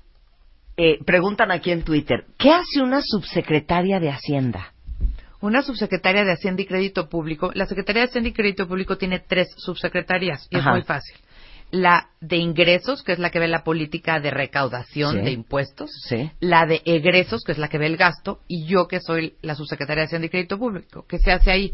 eh, 0.77 0.99
preguntan 1.05 1.51
aquí 1.51 1.71
en 1.71 1.83
Twitter, 1.83 2.27
¿qué 2.39 2.51
hace 2.51 2.83
una 2.83 3.01
subsecretaria 3.03 3.99
de 3.99 4.11
Hacienda? 4.11 4.73
Una 5.41 5.63
subsecretaria 5.63 6.25
de 6.25 6.33
Hacienda 6.33 6.63
y 6.63 6.67
Crédito 6.67 7.09
Público, 7.09 7.51
la 7.55 7.67
Secretaría 7.67 8.03
de 8.03 8.09
Hacienda 8.09 8.31
y 8.31 8.33
Crédito 8.33 8.67
Público 8.67 8.99
tiene 8.99 9.21
tres 9.21 9.49
subsecretarías 9.57 10.47
y 10.51 10.57
Ajá. 10.57 10.71
es 10.71 10.75
muy 10.75 10.83
fácil. 10.83 11.17
La 11.71 12.09
de 12.21 12.37
ingresos, 12.37 13.03
que 13.03 13.13
es 13.13 13.19
la 13.19 13.31
que 13.31 13.39
ve 13.39 13.49
la 13.49 13.63
política 13.65 14.21
de 14.21 14.31
recaudación 14.31 15.17
Sí. 15.17 15.21
de 15.21 15.31
impuestos. 15.33 15.91
Sí. 16.09 16.31
La 16.41 16.67
de 16.67 16.81
egresos, 16.85 17.45
que 17.45 17.53
es 17.53 17.59
la 17.59 17.69
que 17.69 17.79
ve 17.79 17.87
el 17.87 17.97
gasto. 17.97 18.41
Y 18.49 18.67
yo, 18.67 18.89
que 18.89 19.01
soy 19.01 19.35
la 19.43 19.55
subsecretaria 19.55 20.03
de 20.03 20.07
Hacienda 20.07 20.27
y 20.27 20.31
Crédito 20.31 20.59
Público. 20.59 21.05
¿Qué 21.09 21.19
se 21.19 21.31
hace 21.33 21.51
ahí? 21.51 21.73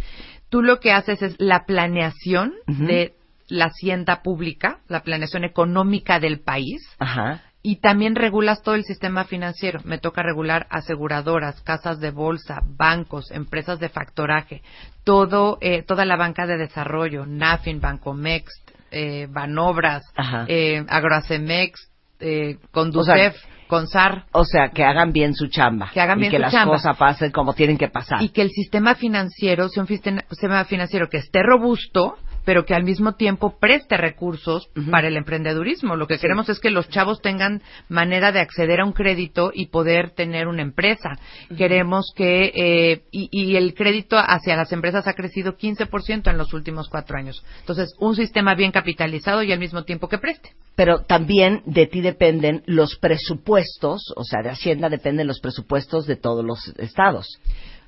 Tú 0.48 0.62
lo 0.62 0.80
que 0.80 0.92
haces 0.92 1.22
es 1.22 1.36
la 1.38 1.64
planeación 1.64 2.52
de 2.66 3.14
la 3.48 3.66
hacienda 3.66 4.22
pública, 4.22 4.80
la 4.88 5.02
planeación 5.02 5.44
económica 5.44 6.18
del 6.18 6.40
país. 6.40 6.82
Ajá. 6.98 7.42
Y 7.66 7.76
también 7.76 8.14
regulas 8.14 8.62
todo 8.62 8.74
el 8.74 8.84
sistema 8.84 9.24
financiero. 9.24 9.80
Me 9.84 9.96
toca 9.98 10.22
regular 10.22 10.66
aseguradoras, 10.68 11.62
casas 11.62 11.98
de 11.98 12.10
bolsa, 12.10 12.60
bancos, 12.66 13.30
empresas 13.30 13.80
de 13.80 13.88
factoraje, 13.88 14.60
todo, 15.02 15.56
eh, 15.62 15.82
toda 15.82 16.04
la 16.04 16.16
banca 16.16 16.46
de 16.46 16.58
desarrollo, 16.58 17.24
NAFIN, 17.24 17.80
Bancomex, 17.80 18.50
eh, 18.94 19.26
Banobras, 19.28 20.04
eh, 20.48 20.84
Agroacemex, 20.88 21.90
eh, 22.20 22.56
O 22.62 22.70
Conducef, 22.70 23.34
sea, 23.36 23.50
Consar. 23.66 24.24
O 24.32 24.44
sea, 24.44 24.68
que 24.68 24.84
hagan 24.84 25.12
bien 25.12 25.34
su 25.34 25.48
chamba. 25.48 25.90
Que 25.92 26.00
hagan 26.00 26.18
y 26.18 26.20
bien 26.22 26.30
que 26.30 26.36
su 26.36 26.42
las 26.42 26.52
chamba. 26.52 26.74
cosas 26.74 26.96
pasen 26.96 27.32
como 27.32 27.54
tienen 27.54 27.76
que 27.76 27.88
pasar. 27.88 28.22
Y 28.22 28.28
que 28.28 28.42
el 28.42 28.50
sistema 28.50 28.94
financiero 28.94 29.68
sea 29.68 29.82
un 29.82 29.88
sistema 29.88 30.64
financiero 30.64 31.08
que 31.08 31.16
esté 31.18 31.42
robusto, 31.42 32.16
pero 32.44 32.64
que 32.64 32.74
al 32.74 32.84
mismo 32.84 33.14
tiempo 33.14 33.58
preste 33.58 33.96
recursos 33.96 34.68
para 34.90 35.08
el 35.08 35.16
emprendedurismo. 35.16 35.96
Lo 35.96 36.06
que 36.06 36.18
queremos 36.18 36.48
es 36.48 36.60
que 36.60 36.70
los 36.70 36.88
chavos 36.88 37.20
tengan 37.20 37.62
manera 37.88 38.32
de 38.32 38.40
acceder 38.40 38.80
a 38.80 38.84
un 38.84 38.92
crédito 38.92 39.50
y 39.54 39.66
poder 39.66 40.10
tener 40.10 40.46
una 40.46 40.62
empresa. 40.62 41.18
Queremos 41.56 42.12
que, 42.14 42.52
eh, 42.54 43.02
y, 43.10 43.28
y 43.30 43.56
el 43.56 43.74
crédito 43.74 44.16
hacia 44.18 44.56
las 44.56 44.72
empresas 44.72 45.06
ha 45.06 45.14
crecido 45.14 45.56
15% 45.56 46.30
en 46.30 46.38
los 46.38 46.52
últimos 46.52 46.88
cuatro 46.88 47.16
años. 47.16 47.44
Entonces, 47.60 47.94
un 47.98 48.14
sistema 48.14 48.54
bien 48.54 48.72
capitalizado 48.72 49.42
y 49.42 49.52
al 49.52 49.58
mismo 49.58 49.84
tiempo 49.84 50.08
que 50.08 50.18
preste. 50.18 50.50
Pero 50.76 51.04
también 51.04 51.62
de 51.66 51.86
ti 51.86 52.00
dependen 52.00 52.62
los 52.66 52.96
presupuestos, 52.96 54.12
o 54.16 54.24
sea, 54.24 54.42
de 54.42 54.50
Hacienda 54.50 54.88
dependen 54.88 55.26
los 55.26 55.40
presupuestos 55.40 56.06
de 56.06 56.16
todos 56.16 56.44
los 56.44 56.68
estados. 56.78 57.38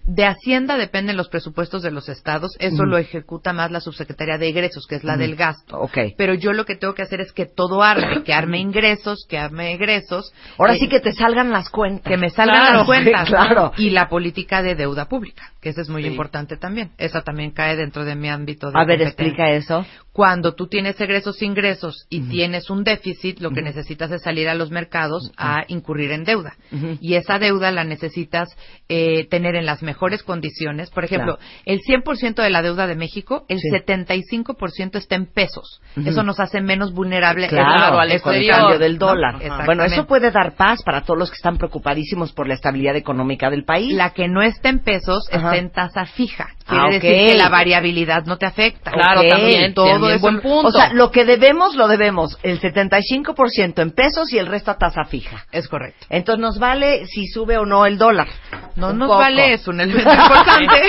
De 0.07 0.25
Hacienda 0.25 0.77
dependen 0.77 1.17
los 1.17 1.29
presupuestos 1.29 1.83
de 1.83 1.91
los 1.91 2.09
estados. 2.09 2.53
Eso 2.61 2.85
lo 2.85 2.97
ejecuta 2.97 3.53
más 3.53 3.71
la 3.73 3.81
subsecretaría 3.81 4.39
de 4.39 4.49
egresos, 4.49 4.87
que 4.87 4.95
es 4.95 5.05
la 5.05 5.17
del 5.17 5.35
gasto. 5.35 5.79
Ok. 5.81 5.99
Pero 6.17 6.35
yo 6.35 6.53
lo 6.53 6.65
que 6.65 6.77
tengo 6.77 6.95
que 6.95 7.03
hacer 7.03 7.21
es 7.21 7.33
que 7.33 7.47
todo 7.47 7.83
arme, 7.83 8.23
que 8.23 8.33
arme 8.33 8.59
ingresos, 8.61 9.27
que 9.29 9.37
arme 9.37 9.73
egresos. 9.73 10.33
Ahora 10.59 10.75
eh, 10.75 10.79
sí 10.79 10.89
que 10.89 11.01
te 11.01 11.13
salgan 11.13 11.51
las 11.51 11.71
cuentas. 11.71 12.09
que 12.09 12.17
me 12.17 12.31
salgan 12.31 12.57
Claro, 12.57 12.79
las 12.79 12.87
cuentas. 12.87 13.27
sí, 13.27 13.33
claro. 13.35 13.73
Y 13.77 13.91
la 13.91 14.09
política 14.09 14.63
de 14.63 14.77
deuda 14.77 15.07
pública, 15.07 15.53
que 15.61 15.71
esa 15.71 15.81
es 15.81 15.89
muy 15.89 16.03
Sí. 16.05 16.09
importante 16.09 16.57
también. 16.57 16.93
Esa 16.99 17.23
también 17.23 17.51
cae 17.51 17.75
dentro 17.77 18.05
de 18.05 18.15
mi 18.15 18.29
ámbito 18.29 18.71
de 18.71 18.79
A 18.79 18.85
ver, 18.85 19.03
explica 19.03 19.51
eso. 19.51 19.85
Cuando 20.13 20.55
tú 20.55 20.69
tienes 20.69 20.99
egresos 21.01 21.43
ingresos 21.43 22.07
y 22.09 22.21
tienes 22.31 22.71
un 22.71 22.85
déficit, 22.85 23.41
lo 23.41 23.51
que 23.51 23.61
necesitas 23.61 24.11
es 24.13 24.23
salir 24.23 24.49
a 24.49 24.55
los 24.55 24.71
mercados 24.71 25.31
a 25.37 25.65
incurrir 25.69 26.13
en 26.13 26.25
deuda. 26.25 26.55
Y 27.01 27.17
esa 27.17 27.39
deuda 27.39 27.71
la 27.71 27.85
necesitas 27.85 28.49
eh, 28.89 29.27
tener 29.29 29.57
en 29.57 29.67
las 29.67 29.83
mejores 29.83 29.96
condiciones. 30.23 30.91
Por 30.91 31.05
ejemplo, 31.05 31.37
Claro. 31.37 31.51
el 31.65 31.81
100% 31.81 32.43
de 32.43 32.51
la 32.51 32.63
deuda 32.63 32.87
de 32.87 32.95
México, 32.95 33.45
el 33.49 33.59
Sí. 33.59 33.69
75% 33.71 34.99
está 34.99 35.15
en 35.17 35.27
pesos. 35.27 35.81
Ujú. 35.97 36.09
Eso 36.09 36.23
nos 36.23 36.39
hace 36.41 36.61
menos 36.61 36.93
vulnerables 36.93 37.51
Claro, 37.51 37.99
al 37.99 38.13
exterior, 38.13 38.57
cambio 38.57 38.79
del 38.79 38.99
¿no? 38.99 39.07
dólar. 39.07 39.35
Exactamente. 39.37 39.67
Bueno, 39.67 39.85
eso 39.85 40.07
puede 40.07 40.31
dar 40.31 40.55
paz 40.57 40.83
para 40.85 41.03
todos 41.03 41.19
los 41.19 41.31
que 41.31 41.37
están 41.37 41.57
preocupadísimos 41.57 42.33
por 42.33 42.47
la 42.49 42.55
estabilidad 42.55 42.97
económica 42.97 43.51
del 43.51 43.65
país. 43.65 43.93
La 43.95 44.11
que 44.11 44.29
no 44.29 44.43
está 44.43 44.69
en 44.69 44.81
pesos 44.81 45.29
Ajá. 45.31 45.49
está 45.49 45.57
en 45.57 45.71
tasa 45.71 46.05
fija. 46.07 46.49
Quiere 46.67 46.83
Ah, 46.83 46.87
ok. 46.87 46.93
decir 46.95 47.29
que 47.31 47.35
la 47.37 47.49
variabilidad 47.49 48.25
no 48.27 48.39
te 48.39 48.47
afecta. 48.47 48.91
Claro, 48.91 49.21
Ok, 49.21 49.29
también, 49.29 49.73
todo 49.75 49.87
también 49.89 50.13
eso. 50.15 50.21
buen 50.21 50.41
punto. 50.41 50.69
O 50.69 50.73
sea, 50.73 50.93
lo 50.93 51.11
que 51.13 51.25
debemos, 51.25 51.77
lo 51.77 51.87
debemos. 51.87 52.39
El 52.43 52.59
75% 52.61 53.83
en 53.83 53.93
pesos 53.93 54.33
y 54.33 54.39
el 54.39 54.47
resto 54.47 54.73
a 54.73 54.79
tasa 54.79 55.05
fija. 55.05 55.45
Es 55.53 55.69
correcto. 55.69 56.07
Entonces 56.11 56.41
nos 56.41 56.59
vale 56.59 57.07
si 57.07 57.27
sube 57.29 57.57
o 57.57 57.65
no 57.67 57.87
el 57.87 57.99
dólar. 57.99 58.27
No 58.75 58.91
Un 58.91 58.99
nos 58.99 59.09
poco. 59.09 59.19
vale 59.21 59.53
eso, 59.55 59.71
un 59.71 59.81
elemento 59.87 60.13
importante 60.23 60.81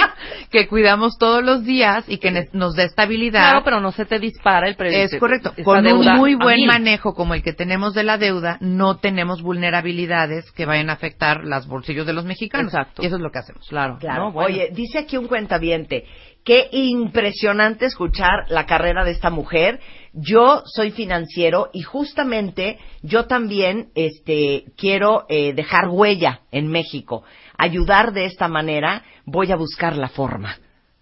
que 0.51 0.67
cuidamos 0.67 1.17
todos 1.17 1.43
los 1.43 1.63
días 1.63 2.05
y 2.07 2.17
que 2.17 2.47
nos 2.53 2.75
dé 2.75 2.83
estabilidad. 2.83 3.49
Claro, 3.51 3.63
pero 3.63 3.79
no 3.79 3.91
se 3.91 4.05
te 4.05 4.19
dispara 4.19 4.67
el 4.67 4.75
precio. 4.75 4.99
es 4.99 5.19
correcto. 5.19 5.53
Con 5.63 5.85
un 5.87 6.05
muy 6.17 6.35
buen 6.35 6.65
manejo 6.65 7.13
como 7.13 7.33
el 7.33 7.43
que 7.43 7.53
tenemos 7.53 7.93
de 7.93 8.03
la 8.03 8.17
deuda, 8.17 8.57
no 8.61 8.97
tenemos 8.97 9.41
vulnerabilidades 9.41 10.51
que 10.51 10.65
vayan 10.65 10.89
a 10.89 10.93
afectar 10.93 11.43
los 11.43 11.67
bolsillos 11.67 12.05
de 12.05 12.13
los 12.13 12.25
mexicanos. 12.25 12.73
Exacto. 12.73 13.03
Y 13.03 13.07
eso 13.07 13.15
es 13.15 13.21
lo 13.21 13.31
que 13.31 13.39
hacemos. 13.39 13.67
Claro, 13.67 13.97
Claro. 13.99 14.25
¿no? 14.25 14.31
Bueno. 14.31 14.53
Oye, 14.55 14.69
dice 14.73 14.99
aquí 14.99 15.17
un 15.17 15.27
cuentaviente, 15.27 16.05
qué 16.43 16.69
impresionante 16.71 17.85
escuchar 17.85 18.45
la 18.49 18.65
carrera 18.65 19.03
de 19.03 19.11
esta 19.11 19.29
mujer. 19.29 19.79
Yo 20.13 20.63
soy 20.65 20.91
financiero 20.91 21.69
y 21.73 21.81
justamente 21.81 22.77
yo 23.03 23.25
también 23.25 23.89
este, 23.95 24.63
quiero 24.77 25.25
eh, 25.29 25.53
dejar 25.53 25.89
huella 25.89 26.41
en 26.51 26.67
México. 26.67 27.23
Ayudar 27.57 28.13
de 28.13 28.25
esta 28.25 28.47
manera, 28.47 29.03
voy 29.25 29.51
a 29.51 29.55
buscar 29.55 29.95
la 29.95 30.09
forma. 30.09 30.57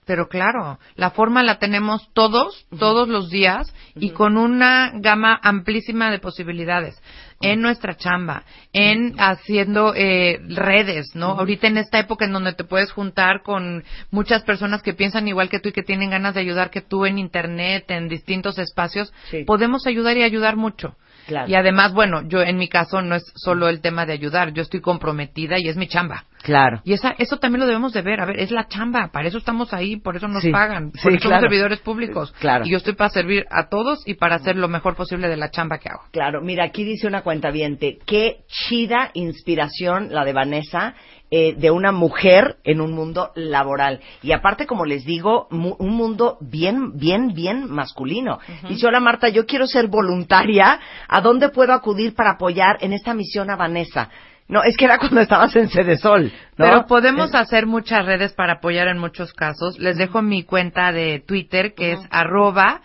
Pero 0.05 0.27
claro, 0.27 0.77
la 0.95 1.09
forma 1.09 1.41
la 1.41 1.57
tenemos 1.57 2.09
todos, 2.13 2.67
todos 2.77 3.07
los 3.07 3.31
días 3.31 3.73
y 3.95 4.11
con 4.11 4.37
una 4.37 4.91
gama 4.93 5.39
amplísima 5.41 6.11
de 6.11 6.19
posibilidades 6.19 7.01
en 7.41 7.61
nuestra 7.61 7.97
chamba, 7.97 8.43
en 8.71 9.15
haciendo 9.19 9.93
eh, 9.95 10.39
redes, 10.47 11.15
¿no? 11.15 11.31
Ahorita 11.31 11.67
en 11.67 11.77
esta 11.79 11.97
época 11.99 12.25
en 12.25 12.33
donde 12.33 12.53
te 12.53 12.63
puedes 12.63 12.91
juntar 12.91 13.41
con 13.41 13.83
muchas 14.11 14.43
personas 14.43 14.83
que 14.83 14.93
piensan 14.93 15.27
igual 15.27 15.49
que 15.49 15.59
tú 15.59 15.69
y 15.69 15.73
que 15.73 15.83
tienen 15.83 16.11
ganas 16.11 16.35
de 16.35 16.41
ayudar 16.41 16.69
que 16.69 16.81
tú 16.81 17.05
en 17.05 17.17
internet, 17.17 17.85
en 17.89 18.07
distintos 18.07 18.59
espacios, 18.59 19.11
Sí. 19.31 19.43
podemos 19.43 19.87
ayudar 19.87 20.17
y 20.17 20.23
ayudar 20.23 20.55
mucho. 20.55 20.95
Claro. 21.27 21.49
Y 21.49 21.55
además, 21.55 21.93
bueno, 21.93 22.21
yo 22.27 22.41
en 22.41 22.57
mi 22.57 22.67
caso 22.67 23.01
no 23.01 23.15
es 23.15 23.23
solo 23.35 23.67
el 23.67 23.81
tema 23.81 24.05
de 24.05 24.13
ayudar, 24.13 24.53
yo 24.53 24.61
estoy 24.61 24.81
comprometida 24.81 25.59
y 25.59 25.67
es 25.67 25.77
mi 25.77 25.87
chamba. 25.87 26.25
Claro. 26.45 26.81
Y 26.83 26.93
esa, 26.93 27.15
eso 27.17 27.37
también 27.37 27.61
lo 27.61 27.65
debemos 27.65 27.91
de 27.91 28.03
ver. 28.03 28.21
A 28.21 28.25
ver, 28.25 28.39
es 28.39 28.51
la 28.51 28.67
chamba. 28.67 29.09
Para 29.11 29.27
eso 29.27 29.39
estamos 29.39 29.73
ahí, 29.73 29.97
por 29.97 30.15
eso 30.15 30.27
nos 30.27 30.43
Sí, 30.43 30.51
pagan. 30.51 30.91
Por 30.91 31.01
sí, 31.01 31.17
eso 31.17 31.29
somos 31.29 31.41
servidores 31.41 31.79
públicos. 31.79 32.33
Claro. 32.39 32.65
Y 32.67 32.69
yo 32.69 32.77
estoy 32.77 32.93
para 32.93 33.09
servir 33.09 33.45
a 33.49 33.67
todos 33.67 34.07
y 34.07 34.13
para 34.13 34.35
hacer 34.35 34.55
lo 34.55 34.67
mejor 34.67 34.95
posible 34.95 35.27
de 35.27 35.37
la 35.37 35.49
chamba 35.49 35.79
que 35.79 35.89
hago. 35.89 36.03
Claro, 36.11 36.41
mira, 36.41 36.65
aquí 36.65 36.83
dice 36.83 37.07
una 37.07 37.23
cuentaviente, 37.23 37.97
qué 38.05 38.41
chida 38.47 39.09
inspiración 39.15 40.09
la 40.11 40.23
de 40.23 40.33
Vanessa, 40.33 40.93
eh, 41.37 41.53
de 41.57 41.69
una 41.69 41.91
mujer 41.91 42.55
en 42.63 42.79
un 42.79 42.93
mundo 42.93 43.31
laboral. 43.35 43.99
Y 44.23 44.31
aparte, 44.31 44.65
como 44.65 44.85
les 44.85 45.03
digo, 45.03 45.47
mu- 45.51 45.75
un 45.79 45.89
mundo 45.89 46.37
bien, 46.39 46.97
bien, 46.97 47.33
bien 47.33 47.69
masculino. 47.69 48.39
Dice, 48.69 48.87
hola 48.87 49.01
Marta, 49.01 49.27
yo 49.27 49.45
quiero 49.45 49.67
ser 49.67 49.87
voluntaria, 49.87 50.79
¿a 51.09 51.19
dónde 51.19 51.49
puedo 51.49 51.73
acudir 51.73 52.15
para 52.15 52.31
apoyar 52.35 52.77
en 52.79 52.93
esta 52.93 53.13
misión 53.13 53.49
a 53.49 53.57
Vanessa? 53.57 54.09
No, 54.47 54.61
es 54.63 54.77
que 54.77 54.85
era 54.85 54.99
cuando 54.99 55.21
estabas 55.21 55.55
en 55.55 55.69
Cedesol, 55.69 56.25
¿no? 56.25 56.65
Pero 56.65 56.85
podemos 56.85 57.33
hacer 57.33 57.65
muchas 57.65 58.05
redes 58.05 58.33
para 58.33 58.53
apoyar 58.53 58.87
en 58.87 58.99
muchos 58.99 59.33
casos. 59.33 59.79
Les 59.79 59.97
dejo 59.97 60.21
mi 60.21 60.43
cuenta 60.43 60.91
de 60.91 61.19
Twitter, 61.25 61.73
que 61.73 61.93
es 61.93 61.99
arroba 62.11 62.81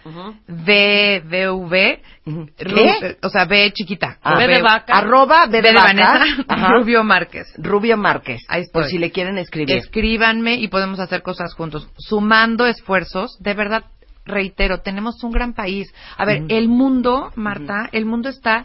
¿Qué? 2.57 3.19
o 3.23 3.29
sea, 3.29 3.45
B 3.45 3.71
chiquita. 3.73 4.19
Ah, 4.23 4.37
B 4.39 4.47
de 4.47 4.55
B- 4.57 4.63
vaca. 4.63 4.93
arroba 4.97 5.47
B 5.47 5.53
de 5.53 5.61
B 5.63 5.69
de 5.69 5.75
vaca. 5.75 5.87
Vanessa. 5.89 6.69
Rubio 6.71 7.05
Márquez. 7.05 7.47
Rubio 7.59 7.97
Márquez. 7.97 8.41
Ahí 8.49 8.63
estoy. 8.63 8.83
Por 8.83 8.91
si 8.91 8.99
le 8.99 9.11
quieren 9.11 9.37
escribir. 9.39 9.77
Escríbanme 9.77 10.55
y 10.55 10.69
podemos 10.69 10.99
hacer 10.99 11.23
cosas 11.23 11.53
juntos. 11.55 11.89
Sumando 11.99 12.67
esfuerzos, 12.67 13.37
de 13.41 13.55
verdad, 13.55 13.85
reitero, 14.25 14.81
tenemos 14.81 15.23
un 15.25 15.33
gran 15.33 15.53
país. 15.55 15.93
A 16.17 16.25
ver, 16.25 16.43
el 16.49 16.69
mundo, 16.69 17.33
Marta, 17.35 17.89
el 17.93 18.07
mundo 18.07 18.29
está 18.29 18.65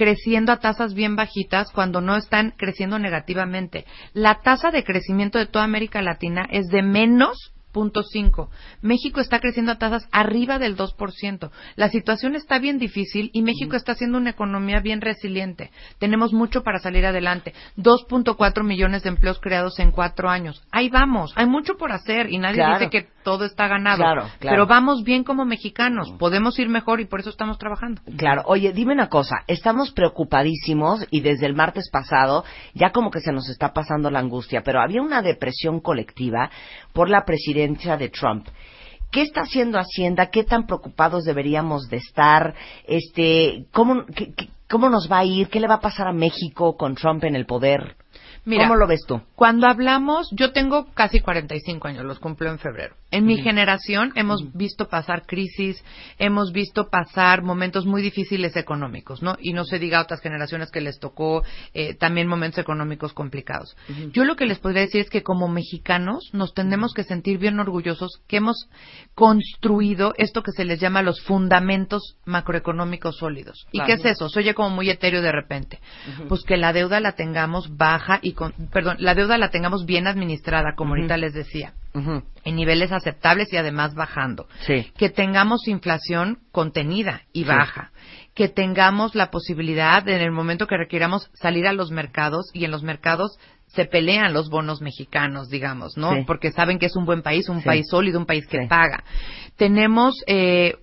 creciendo 0.00 0.50
a 0.50 0.56
tasas 0.60 0.94
bien 0.94 1.14
bajitas 1.14 1.70
cuando 1.72 2.00
no 2.00 2.16
están 2.16 2.54
creciendo 2.56 2.98
negativamente. 2.98 3.84
La 4.14 4.36
tasa 4.40 4.70
de 4.70 4.82
crecimiento 4.82 5.36
de 5.38 5.44
toda 5.44 5.66
América 5.66 6.00
Latina 6.00 6.48
es 6.50 6.68
de 6.68 6.82
menos 6.82 7.52
punto 7.70 8.02
cinco. 8.02 8.50
México 8.82 9.20
está 9.20 9.40
creciendo 9.40 9.72
a 9.72 9.78
tasas 9.78 10.08
arriba 10.10 10.58
del 10.58 10.74
2%. 10.76 11.50
La 11.76 11.88
situación 11.90 12.34
está 12.34 12.58
bien 12.58 12.78
difícil 12.78 13.30
y 13.32 13.42
México 13.42 13.76
está 13.76 13.92
haciendo 13.92 14.16
una 14.18 14.30
economía 14.30 14.80
bien 14.80 15.00
resiliente. 15.02 15.70
Tenemos 15.98 16.32
mucho 16.32 16.62
para 16.64 16.78
salir 16.78 17.04
adelante. 17.06 17.52
2.4 17.76 18.64
millones 18.64 19.02
de 19.02 19.10
empleos 19.10 19.38
creados 19.38 19.78
en 19.78 19.92
cuatro 19.92 20.30
años. 20.30 20.62
Ahí 20.72 20.88
vamos. 20.88 21.32
Hay 21.36 21.46
mucho 21.46 21.76
por 21.76 21.92
hacer 21.92 22.30
y 22.32 22.38
nadie 22.38 22.56
Claro. 22.56 22.78
dice 22.78 22.90
que 22.90 23.08
todo 23.22 23.44
está 23.44 23.68
ganado. 23.68 23.98
Claro, 23.98 24.22
claro. 24.38 24.54
Pero 24.54 24.66
vamos 24.66 25.02
bien 25.04 25.24
como 25.24 25.44
mexicanos. 25.44 26.12
Podemos 26.18 26.58
ir 26.58 26.68
mejor 26.68 27.00
y 27.00 27.06
por 27.06 27.20
eso 27.20 27.30
estamos 27.30 27.58
trabajando. 27.58 28.00
Claro, 28.16 28.42
oye, 28.46 28.72
dime 28.72 28.92
una 28.94 29.08
cosa, 29.08 29.36
estamos 29.46 29.92
preocupadísimos 29.92 31.06
y 31.10 31.20
desde 31.20 31.46
el 31.46 31.54
martes 31.54 31.90
pasado 31.90 32.44
ya 32.74 32.90
como 32.90 33.10
que 33.10 33.20
se 33.20 33.32
nos 33.32 33.48
está 33.48 33.72
pasando 33.72 34.10
la 34.10 34.18
angustia, 34.20 34.62
pero 34.62 34.80
había 34.80 35.02
una 35.02 35.22
depresión 35.22 35.80
colectiva 35.80 36.50
por 36.92 37.08
la 37.10 37.24
presidencia 37.24 37.96
de 37.96 38.08
Trump. 38.08 38.48
¿Qué 39.10 39.22
está 39.22 39.40
haciendo 39.42 39.78
Hacienda? 39.78 40.26
¿Qué 40.30 40.44
tan 40.44 40.66
preocupados 40.66 41.24
deberíamos 41.24 41.88
de 41.88 41.96
estar? 41.96 42.54
Este, 42.86 43.66
¿cómo, 43.72 44.04
qué- 44.14 44.32
qué- 44.34 44.48
¿Cómo 44.68 44.88
nos 44.88 45.10
va 45.10 45.18
a 45.18 45.24
ir? 45.24 45.48
¿Qué 45.48 45.58
le 45.58 45.66
va 45.66 45.74
a 45.74 45.80
pasar 45.80 46.06
a 46.06 46.12
México 46.12 46.76
con 46.76 46.94
Trump 46.94 47.24
en 47.24 47.34
el 47.34 47.44
poder? 47.44 47.96
Mira, 48.44 48.64
¿Cómo 48.64 48.76
lo 48.76 48.86
ves 48.86 49.02
tú? 49.06 49.20
Cuando 49.34 49.66
hablamos, 49.66 50.28
yo 50.32 50.52
tengo 50.52 50.86
casi 50.94 51.20
45 51.20 51.88
años, 51.88 52.04
los 52.04 52.18
cumplo 52.18 52.50
en 52.50 52.58
febrero. 52.58 52.96
En 53.10 53.26
mi 53.26 53.38
generación 53.38 54.12
hemos 54.14 54.52
visto 54.54 54.88
pasar 54.88 55.26
crisis, 55.26 55.84
hemos 56.18 56.52
visto 56.52 56.88
pasar 56.90 57.42
momentos 57.42 57.84
muy 57.86 58.02
difíciles 58.02 58.56
económicos, 58.56 59.22
¿no? 59.22 59.36
Y 59.40 59.52
no 59.52 59.64
se 59.64 59.78
diga 59.78 59.98
a 59.98 60.02
otras 60.02 60.20
generaciones 60.20 60.70
que 60.70 60.80
les 60.80 60.98
tocó 60.98 61.42
eh, 61.74 61.94
también 61.94 62.28
momentos 62.28 62.60
económicos 62.60 63.12
complicados. 63.12 63.76
Yo 64.12 64.24
lo 64.24 64.36
que 64.36 64.46
les 64.46 64.58
podría 64.58 64.82
decir 64.82 65.00
es 65.00 65.10
que 65.10 65.22
como 65.22 65.48
mexicanos 65.48 66.30
nos 66.32 66.54
tenemos 66.54 66.94
que 66.94 67.04
sentir 67.04 67.38
bien 67.38 67.58
orgullosos 67.58 68.22
que 68.28 68.36
hemos 68.36 68.68
construido 69.14 70.14
esto 70.16 70.42
que 70.42 70.52
se 70.52 70.64
les 70.64 70.80
llama 70.80 71.02
los 71.02 71.20
fundamentos 71.22 72.16
macroeconómicos 72.24 73.16
sólidos. 73.16 73.66
¿Y 73.72 73.82
qué 73.84 73.94
es 73.94 74.04
eso? 74.04 74.28
Se 74.28 74.38
oye 74.38 74.54
como 74.54 74.70
muy 74.70 74.88
etéreo 74.88 75.20
de 75.20 75.32
repente. 75.32 75.80
Pues 76.28 76.42
que 76.42 76.56
la 76.56 76.72
deuda 76.72 77.00
la 77.00 77.12
tengamos 77.12 77.76
baja 77.76 78.20
y 78.22 78.29
con, 78.32 78.52
perdón, 78.72 78.96
la 79.00 79.14
deuda 79.14 79.38
la 79.38 79.50
tengamos 79.50 79.84
bien 79.86 80.06
administrada, 80.06 80.74
como 80.76 80.94
ahorita 80.94 81.16
les 81.16 81.32
decía, 81.32 81.74
en 81.94 82.56
niveles 82.56 82.92
aceptables 82.92 83.52
y 83.52 83.56
además 83.56 83.94
bajando. 83.94 84.46
Sí. 84.66 84.92
Que 84.96 85.10
tengamos 85.10 85.66
inflación 85.68 86.38
contenida 86.52 87.22
y 87.32 87.44
baja. 87.44 87.90
Que 88.34 88.48
tengamos 88.48 89.14
la 89.14 89.30
posibilidad 89.30 90.08
en 90.08 90.20
el 90.20 90.30
momento 90.30 90.66
que 90.66 90.76
requiramos 90.76 91.30
salir 91.34 91.66
a 91.66 91.72
los 91.72 91.90
mercados 91.90 92.50
y 92.54 92.64
en 92.64 92.70
los 92.70 92.82
mercados 92.82 93.38
se 93.66 93.84
pelean 93.84 94.32
los 94.32 94.50
bonos 94.50 94.80
mexicanos, 94.80 95.48
digamos, 95.48 95.96
¿no? 95.96 96.12
Sí. 96.12 96.24
Porque 96.26 96.50
saben 96.50 96.78
que 96.78 96.86
es 96.86 96.96
un 96.96 97.04
buen 97.06 97.22
país, 97.22 97.48
un 97.48 97.60
Sí. 97.60 97.66
país 97.66 97.86
sólido, 97.88 98.18
un 98.18 98.26
país 98.26 98.46
que 98.46 98.62
Sí. 98.62 98.66
paga. 98.68 99.04
Tenemos 99.56 100.14
eh, 100.26 100.74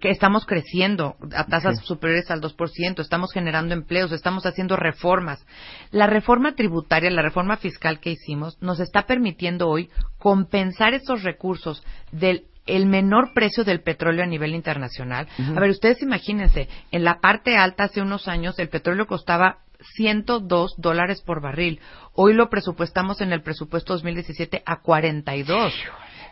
que 0.00 0.10
estamos 0.10 0.44
creciendo 0.44 1.16
a 1.34 1.44
tasas 1.44 1.78
Sí. 1.78 1.86
superiores 1.86 2.30
al 2.30 2.40
2%, 2.40 3.00
estamos 3.00 3.32
generando 3.32 3.74
empleos, 3.74 4.10
estamos 4.12 4.44
haciendo 4.44 4.76
reformas. 4.76 5.44
La 5.92 6.06
reforma 6.06 6.54
tributaria, 6.54 7.10
la 7.10 7.22
reforma 7.22 7.56
fiscal 7.56 8.00
que 8.00 8.10
hicimos, 8.10 8.60
nos 8.60 8.80
está 8.80 9.06
permitiendo 9.06 9.68
hoy 9.68 9.88
compensar 10.18 10.94
esos 10.94 11.22
recursos 11.22 11.84
del 12.12 12.44
el 12.66 12.84
menor 12.84 13.32
precio 13.32 13.64
del 13.64 13.80
petróleo 13.80 14.22
a 14.22 14.26
nivel 14.26 14.54
internacional. 14.54 15.26
A 15.56 15.58
ver, 15.58 15.70
ustedes 15.70 16.02
imagínense, 16.02 16.68
en 16.90 17.02
la 17.02 17.18
parte 17.18 17.56
alta 17.56 17.84
hace 17.84 18.02
unos 18.02 18.28
años 18.28 18.58
el 18.58 18.68
petróleo 18.68 19.06
costaba 19.06 19.60
102 19.96 20.74
dólares 20.76 21.22
por 21.22 21.40
barril. 21.40 21.80
Hoy 22.12 22.34
lo 22.34 22.50
presupuestamos 22.50 23.22
en 23.22 23.32
el 23.32 23.40
presupuesto 23.40 23.94
2017 23.94 24.62
a 24.66 24.82
42. 24.82 25.72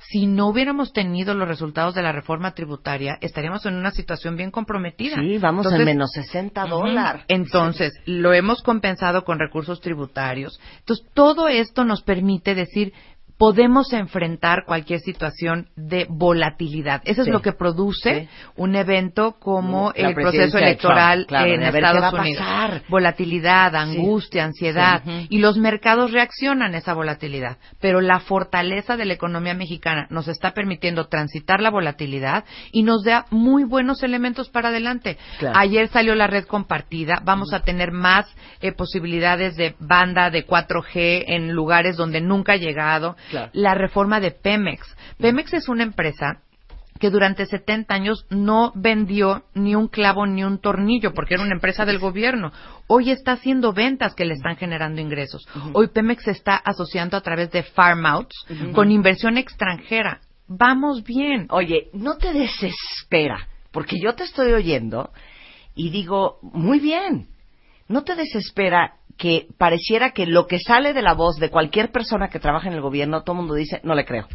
Si 0.08 0.26
no 0.26 0.48
hubiéramos 0.48 0.92
tenido 0.92 1.34
los 1.34 1.48
resultados 1.48 1.94
de 1.94 2.02
la 2.02 2.12
reforma 2.12 2.54
tributaria, 2.54 3.18
estaríamos 3.20 3.66
en 3.66 3.74
una 3.74 3.90
situación 3.90 4.36
bien 4.36 4.50
comprometida. 4.50 5.16
Sí, 5.16 5.38
vamos 5.38 5.66
en 5.66 5.72
Entonces, 5.72 5.86
menos 5.86 6.10
60 6.12 6.64
Ujú. 6.64 6.74
dólares. 6.74 7.24
Entonces, 7.28 7.92
lo 8.06 8.32
hemos 8.32 8.62
compensado 8.62 9.24
con 9.24 9.38
recursos 9.38 9.80
tributarios. 9.80 10.60
Entonces, 10.78 11.06
todo 11.12 11.48
esto 11.48 11.84
nos 11.84 12.02
permite 12.02 12.54
decir, 12.54 12.92
podemos 13.38 13.92
enfrentar 13.92 14.64
cualquier 14.66 15.00
situación 15.00 15.68
de 15.76 16.06
volatilidad. 16.08 17.02
Eso 17.04 17.22
Sí. 17.22 17.28
es 17.28 17.32
lo 17.32 17.42
que 17.42 17.52
produce 17.52 18.20
Sí. 18.22 18.28
un 18.56 18.76
evento 18.76 19.32
como 19.38 19.92
La 19.96 20.08
el 20.08 20.14
proceso 20.14 20.56
electoral 20.58 21.26
Trump, 21.26 21.28
claro, 21.28 21.52
en 21.52 21.62
Estados 21.62 22.12
Unidos. 22.14 22.38
pasar. 22.42 22.82
Volatilidad, 22.88 23.76
angustia, 23.76 24.44
ansiedad. 24.44 25.02
Y 25.28 25.38
los 25.38 25.58
mercados 25.58 26.12
reaccionan 26.12 26.74
a 26.74 26.78
esa 26.78 26.94
volatilidad. 26.94 27.58
Pero 27.80 28.00
la 28.00 28.20
fortaleza 28.20 28.96
de 28.96 29.04
la 29.04 29.12
economía 29.14 29.54
mexicana 29.54 30.06
nos 30.10 30.28
está 30.28 30.52
permitiendo 30.52 31.08
transitar 31.08 31.60
la 31.60 31.70
volatilidad 31.70 32.44
y 32.72 32.82
nos 32.84 33.04
da 33.04 33.26
muy 33.30 33.64
buenos 33.64 34.02
elementos 34.02 34.48
para 34.48 34.68
adelante. 34.68 35.18
Claro. 35.38 35.58
Ayer 35.58 35.88
salió 35.88 36.14
la 36.14 36.26
red 36.26 36.44
compartida. 36.46 37.20
Vamos 37.24 37.52
a 37.52 37.60
tener 37.60 37.92
más 37.92 38.26
eh, 38.60 38.72
posibilidades 38.72 39.56
de 39.56 39.74
banda 39.78 40.30
de 40.30 40.46
4G 40.46 41.24
en 41.28 41.52
lugares 41.52 41.96
donde 41.96 42.20
nunca 42.20 42.54
ha 42.54 42.56
llegado. 42.56 43.16
Claro. 43.30 43.50
La 43.52 43.74
reforma 43.74 44.20
de 44.20 44.30
Pemex. 44.30 44.96
Pemex 45.18 45.54
es 45.54 45.68
una 45.68 45.82
empresa 45.82 46.42
que 46.98 47.10
durante 47.10 47.46
70 47.46 47.92
años 47.92 48.26
no 48.30 48.72
vendió 48.74 49.44
ni 49.54 49.74
un 49.74 49.88
clavo 49.88 50.26
ni 50.26 50.44
un 50.44 50.58
tornillo 50.58 51.12
porque 51.12 51.34
era 51.34 51.42
una 51.42 51.54
empresa 51.54 51.84
del 51.84 51.98
gobierno. 51.98 52.52
Hoy 52.86 53.10
está 53.10 53.32
haciendo 53.32 53.72
ventas 53.72 54.14
que 54.14 54.24
le 54.24 54.34
están 54.34 54.56
generando 54.56 55.00
ingresos. 55.00 55.46
Hoy 55.72 55.88
Pemex 55.88 56.24
se 56.24 56.30
está 56.30 56.56
asociando 56.56 57.16
a 57.16 57.20
través 57.20 57.50
de 57.50 57.62
farm 57.62 58.06
outs 58.06 58.46
con 58.74 58.90
inversión 58.90 59.36
extranjera. 59.38 60.20
Vamos 60.48 61.02
bien. 61.04 61.46
Oye, 61.50 61.90
no 61.92 62.16
te 62.16 62.32
desespera, 62.32 63.48
porque 63.72 63.96
yo 64.00 64.14
te 64.14 64.24
estoy 64.24 64.52
oyendo 64.52 65.10
y 65.74 65.90
digo, 65.90 66.38
muy 66.42 66.78
bien, 66.78 67.28
no 67.88 68.04
te 68.04 68.14
desespera 68.14 68.94
que 69.16 69.46
pareciera 69.58 70.10
que 70.10 70.26
lo 70.26 70.46
que 70.46 70.58
sale 70.58 70.92
de 70.92 71.02
la 71.02 71.14
voz 71.14 71.36
de 71.36 71.50
cualquier 71.50 71.90
persona 71.90 72.28
que 72.28 72.38
trabaja 72.38 72.68
en 72.68 72.74
el 72.74 72.80
gobierno, 72.80 73.22
todo 73.22 73.34
el 73.34 73.38
mundo 73.38 73.54
dice, 73.54 73.80
no 73.82 73.94
le 73.94 74.04
creo. 74.04 74.26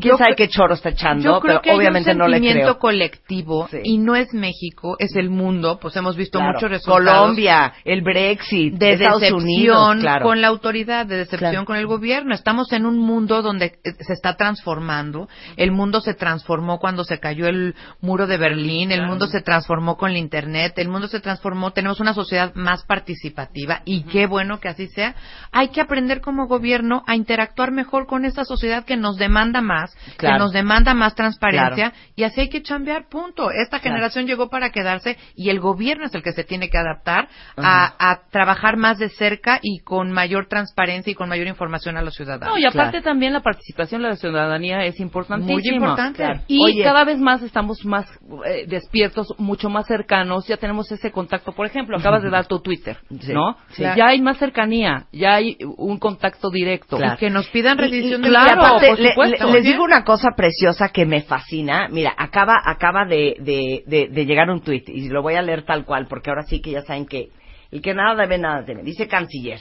¿Quién 0.00 0.16
sabe 0.18 0.34
qué 0.36 0.48
choro 0.48 0.74
está 0.74 0.90
echando? 0.90 1.24
Yo 1.24 1.40
creo 1.40 1.60
pero 1.60 1.62
que 1.62 1.72
obviamente 1.72 2.10
hay 2.10 2.14
un 2.14 2.18
no 2.18 2.28
le 2.28 2.36
sentimiento 2.36 2.64
creo. 2.72 2.78
colectivo 2.78 3.68
Sí. 3.70 3.78
y 3.84 3.98
no 3.98 4.14
es 4.14 4.32
México, 4.34 4.96
es 4.98 5.16
el 5.16 5.30
mundo. 5.30 5.78
Pues 5.80 5.96
hemos 5.96 6.16
visto 6.16 6.38
Claro. 6.38 6.52
muchos 6.54 6.70
resultados. 6.70 7.20
Colombia, 7.20 7.72
el 7.84 8.02
Brexit, 8.02 8.74
de 8.74 8.92
Estados 8.92 9.20
decepción 9.20 9.42
Unidos, 9.42 9.96
claro. 10.00 10.24
con 10.26 10.40
la 10.40 10.48
autoridad, 10.48 11.06
de 11.06 11.16
decepción 11.16 11.50
Claro. 11.52 11.64
con 11.66 11.76
el 11.76 11.86
gobierno. 11.86 12.34
Estamos 12.34 12.72
en 12.72 12.84
un 12.86 12.98
mundo 12.98 13.42
donde 13.42 13.78
eh, 13.84 13.92
se 14.00 14.12
está 14.12 14.36
transformando. 14.36 15.28
El 15.56 15.72
mundo 15.72 16.00
se 16.00 16.14
transformó 16.14 16.78
cuando 16.78 17.04
se 17.04 17.18
cayó 17.18 17.46
el 17.46 17.74
muro 18.00 18.26
de 18.26 18.36
Berlín. 18.36 18.92
El 18.92 19.06
mundo 19.06 19.26
se 19.26 19.40
transformó 19.40 19.96
con 19.96 20.12
la 20.12 20.18
Internet. 20.18 20.74
El 20.78 20.88
mundo 20.88 21.08
se 21.08 21.20
transformó. 21.20 21.70
Tenemos 21.72 22.00
una 22.00 22.12
sociedad 22.14 22.54
más 22.54 22.84
participativa 22.84 23.82
y 23.84 24.02
qué 24.02 24.26
bueno 24.26 24.60
que 24.60 24.68
así 24.68 24.86
sea. 24.88 25.14
Hay 25.52 25.68
que 25.68 25.80
aprender 25.80 26.20
como 26.20 26.46
gobierno 26.46 27.02
a 27.06 27.16
interactuar 27.16 27.70
mejor 27.72 28.06
con 28.06 28.24
esta 28.24 28.44
sociedad 28.44 28.84
que 28.84 28.96
nos 28.96 29.16
demanda 29.16 29.60
más, 29.60 29.69
Claro. 30.16 30.34
que 30.36 30.38
nos 30.38 30.52
demanda 30.52 30.94
más 30.94 31.14
transparencia 31.14 31.90
Claro. 31.90 31.94
y 32.16 32.24
así 32.24 32.40
hay 32.42 32.48
que 32.48 32.62
chambear, 32.62 33.08
punto. 33.08 33.50
Esta 33.50 33.78
generación 33.78 34.26
llegó 34.26 34.48
para 34.50 34.70
quedarse 34.70 35.16
y 35.34 35.50
el 35.50 35.60
gobierno 35.60 36.06
es 36.06 36.14
el 36.14 36.22
que 36.22 36.32
se 36.32 36.44
tiene 36.44 36.68
que 36.68 36.78
adaptar 36.78 37.28
a, 37.56 37.94
a 38.10 38.20
trabajar 38.30 38.76
más 38.76 38.98
de 38.98 39.08
cerca 39.10 39.58
y 39.62 39.80
con 39.80 40.10
mayor 40.12 40.46
transparencia 40.46 41.10
y 41.10 41.14
con 41.14 41.28
mayor 41.28 41.46
información 41.46 41.96
a 41.96 42.02
los 42.02 42.14
ciudadanos. 42.14 42.54
No, 42.54 42.58
y 42.58 42.64
aparte 42.64 42.90
Claro. 43.00 43.04
también 43.04 43.32
la 43.32 43.40
participación 43.40 44.02
de 44.02 44.08
la 44.08 44.16
ciudadanía 44.16 44.84
es 44.84 44.98
importantísima. 45.00 45.54
Muy 45.60 45.68
importante. 45.68 46.16
Claro. 46.22 46.40
Y 46.46 46.62
Oye. 46.64 46.82
cada 46.82 47.04
vez 47.04 47.18
más 47.18 47.42
estamos 47.42 47.84
más 47.84 48.06
eh, 48.46 48.64
despiertos, 48.66 49.34
mucho 49.38 49.68
más 49.70 49.86
cercanos, 49.86 50.46
ya 50.46 50.56
tenemos 50.56 50.90
ese 50.92 51.10
contacto. 51.10 51.52
Por 51.52 51.66
ejemplo, 51.66 51.96
acabas 51.98 52.22
de 52.22 52.30
dar 52.30 52.46
tu 52.46 52.60
Twitter, 52.60 52.98
Sí, 53.20 53.32
¿no? 53.32 53.56
sí. 53.70 53.82
Ya 53.82 54.06
hay 54.08 54.20
más 54.20 54.38
cercanía, 54.38 55.06
ya 55.12 55.34
hay 55.34 55.56
un 55.76 55.98
contacto 55.98 56.50
directo. 56.50 56.96
Claro. 56.96 57.14
Y 57.14 57.18
que 57.18 57.30
nos 57.30 57.48
pidan 57.48 57.78
y 57.80 58.00
de 58.10 58.18
claro, 58.20 58.62
aparte, 58.62 58.88
por 58.88 58.98
le- 58.98 59.14
le- 59.38 59.59
les 59.62 59.72
digo 59.72 59.84
una 59.84 60.04
cosa 60.04 60.30
preciosa 60.36 60.88
que 60.88 61.04
me 61.06 61.22
fascina. 61.22 61.88
Mira, 61.90 62.14
acaba, 62.16 62.54
acaba 62.64 63.04
de, 63.04 63.36
de, 63.40 63.84
de- 63.86 64.08
de 64.08 64.26
llegar 64.26 64.50
un 64.50 64.60
tuit 64.62 64.88
y 64.88 65.08
lo 65.08 65.22
voy 65.22 65.34
a 65.34 65.42
leer 65.42 65.64
tal 65.64 65.84
cual, 65.84 66.06
porque 66.08 66.30
ahora 66.30 66.42
sí 66.42 66.60
que 66.60 66.70
ya 66.72 66.82
saben 66.82 67.06
que 67.06 67.28
El 67.70 67.80
que 67.82 67.94
nada 67.94 68.14
debe, 68.16 68.38
nada 68.38 68.64
teme. 68.64 68.82
Dice 68.82 69.06
canciller. 69.06 69.60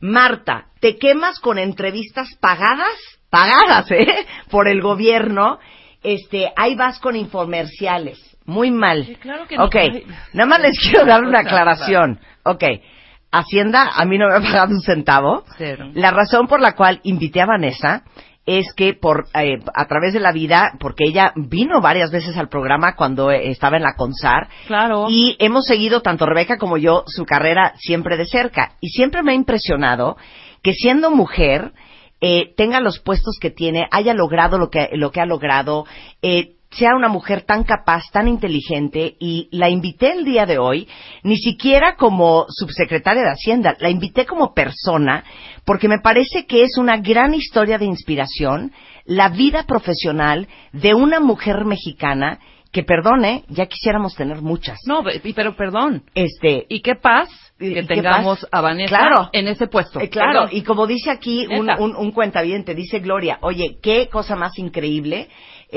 Marta, 0.00 0.66
¿te 0.80 0.96
quemas 0.98 1.38
con 1.40 1.58
entrevistas 1.58 2.28
pagadas? 2.40 2.96
Pagadas, 3.30 3.90
¿eh? 3.92 4.26
Por 4.50 4.68
el 4.68 4.80
gobierno. 4.82 5.58
Este, 6.02 6.52
ahí 6.56 6.74
vas 6.74 6.98
con 6.98 7.16
infomerciales. 7.16 8.18
Muy 8.44 8.70
mal. 8.70 9.06
Sí, 9.06 9.14
claro 9.16 9.46
que 9.46 9.56
no. 9.56 9.64
Ok, 9.64 9.76
nada 10.34 10.46
más 10.48 10.60
les 10.60 10.78
quiero 10.78 11.06
dar 11.06 11.22
una 11.24 11.38
aclaración. 11.46 12.18
Ok, 12.44 12.64
Hacienda 13.30 13.90
a 13.96 14.04
mí 14.04 14.16
no 14.16 14.28
me 14.28 14.34
ha 14.36 14.40
pagado 14.40 14.72
un 14.74 14.80
centavo. 14.82 15.44
Cero. 15.58 15.90
La 15.94 16.10
razón 16.12 16.46
por 16.46 16.60
la 16.60 16.72
cual 16.76 17.00
invité 17.02 17.40
a 17.40 17.46
Vanessa 17.46 18.04
es 18.46 18.72
que 18.74 18.92
por 18.94 19.26
eh, 19.34 19.58
a 19.74 19.86
través 19.86 20.12
de 20.12 20.20
la 20.20 20.32
vida, 20.32 20.72
porque 20.78 21.04
ella 21.06 21.32
vino 21.34 21.80
varias 21.80 22.10
veces 22.10 22.36
al 22.36 22.48
programa 22.48 22.94
cuando 22.94 23.30
estaba 23.30 23.76
en 23.76 23.82
la 23.82 23.94
CONSAR, 23.96 24.48
Claro. 24.66 25.06
y 25.08 25.36
hemos 25.38 25.64
seguido, 25.66 26.02
tanto 26.02 26.26
Rebeca 26.26 26.58
como 26.58 26.76
yo, 26.76 27.04
su 27.06 27.24
carrera 27.24 27.72
siempre 27.78 28.16
de 28.16 28.26
cerca. 28.26 28.72
Y 28.80 28.88
siempre 28.88 29.22
me 29.22 29.32
ha 29.32 29.34
impresionado 29.34 30.16
que 30.62 30.72
siendo 30.72 31.10
mujer, 31.10 31.72
eh, 32.20 32.54
tenga 32.56 32.80
los 32.80 33.00
puestos 33.00 33.36
que 33.40 33.50
tiene, 33.50 33.86
haya 33.90 34.14
logrado 34.14 34.56
lo 34.58 34.70
que, 34.70 34.88
lo 34.92 35.10
que 35.10 35.20
ha 35.20 35.26
logrado, 35.26 35.84
eh, 36.22 36.53
sea 36.76 36.94
una 36.96 37.08
mujer 37.08 37.42
tan 37.42 37.64
capaz, 37.64 38.04
tan 38.12 38.28
inteligente, 38.28 39.16
y 39.18 39.48
la 39.52 39.68
invité 39.68 40.12
el 40.12 40.24
día 40.24 40.46
de 40.46 40.58
hoy, 40.58 40.88
ni 41.22 41.36
siquiera 41.36 41.96
como 41.96 42.46
subsecretaria 42.48 43.22
de 43.22 43.30
Hacienda, 43.30 43.76
la 43.80 43.90
invité 43.90 44.26
como 44.26 44.52
persona, 44.54 45.24
porque 45.64 45.88
me 45.88 45.98
parece 46.02 46.46
que 46.46 46.62
es 46.62 46.76
una 46.78 46.96
gran 46.98 47.34
historia 47.34 47.78
de 47.78 47.84
inspiración, 47.86 48.72
la 49.06 49.28
vida 49.28 49.64
profesional 49.64 50.48
de 50.72 50.94
una 50.94 51.20
mujer 51.20 51.64
mexicana 51.64 52.38
que, 52.72 52.82
perdone, 52.82 53.44
ya 53.48 53.66
quisiéramos 53.66 54.16
tener 54.16 54.42
muchas. 54.42 54.78
No, 54.86 55.04
pero 55.34 55.54
perdón. 55.54 56.02
Este, 56.14 56.66
Y 56.68 56.80
qué 56.80 56.96
paz 56.96 57.28
¿Y- 57.60 57.68
y 57.68 57.74
que 57.74 57.82
tengamos 57.84 58.40
paz? 58.40 58.48
a 58.50 58.60
Vanessa 58.60 58.88
Claro. 58.98 59.28
en 59.32 59.46
ese 59.46 59.68
puesto. 59.68 60.00
Eh, 60.00 60.08
claro, 60.08 60.40
Perdón. 60.40 60.48
y 60.58 60.62
como 60.62 60.86
dice 60.88 61.08
aquí 61.10 61.46
un, 61.46 61.70
un, 61.70 61.94
un 61.94 62.10
cuentaviente, 62.10 62.74
dice 62.74 62.98
Gloria, 62.98 63.38
oye, 63.42 63.78
qué 63.80 64.08
cosa 64.08 64.34
más 64.34 64.58
increíble 64.58 65.28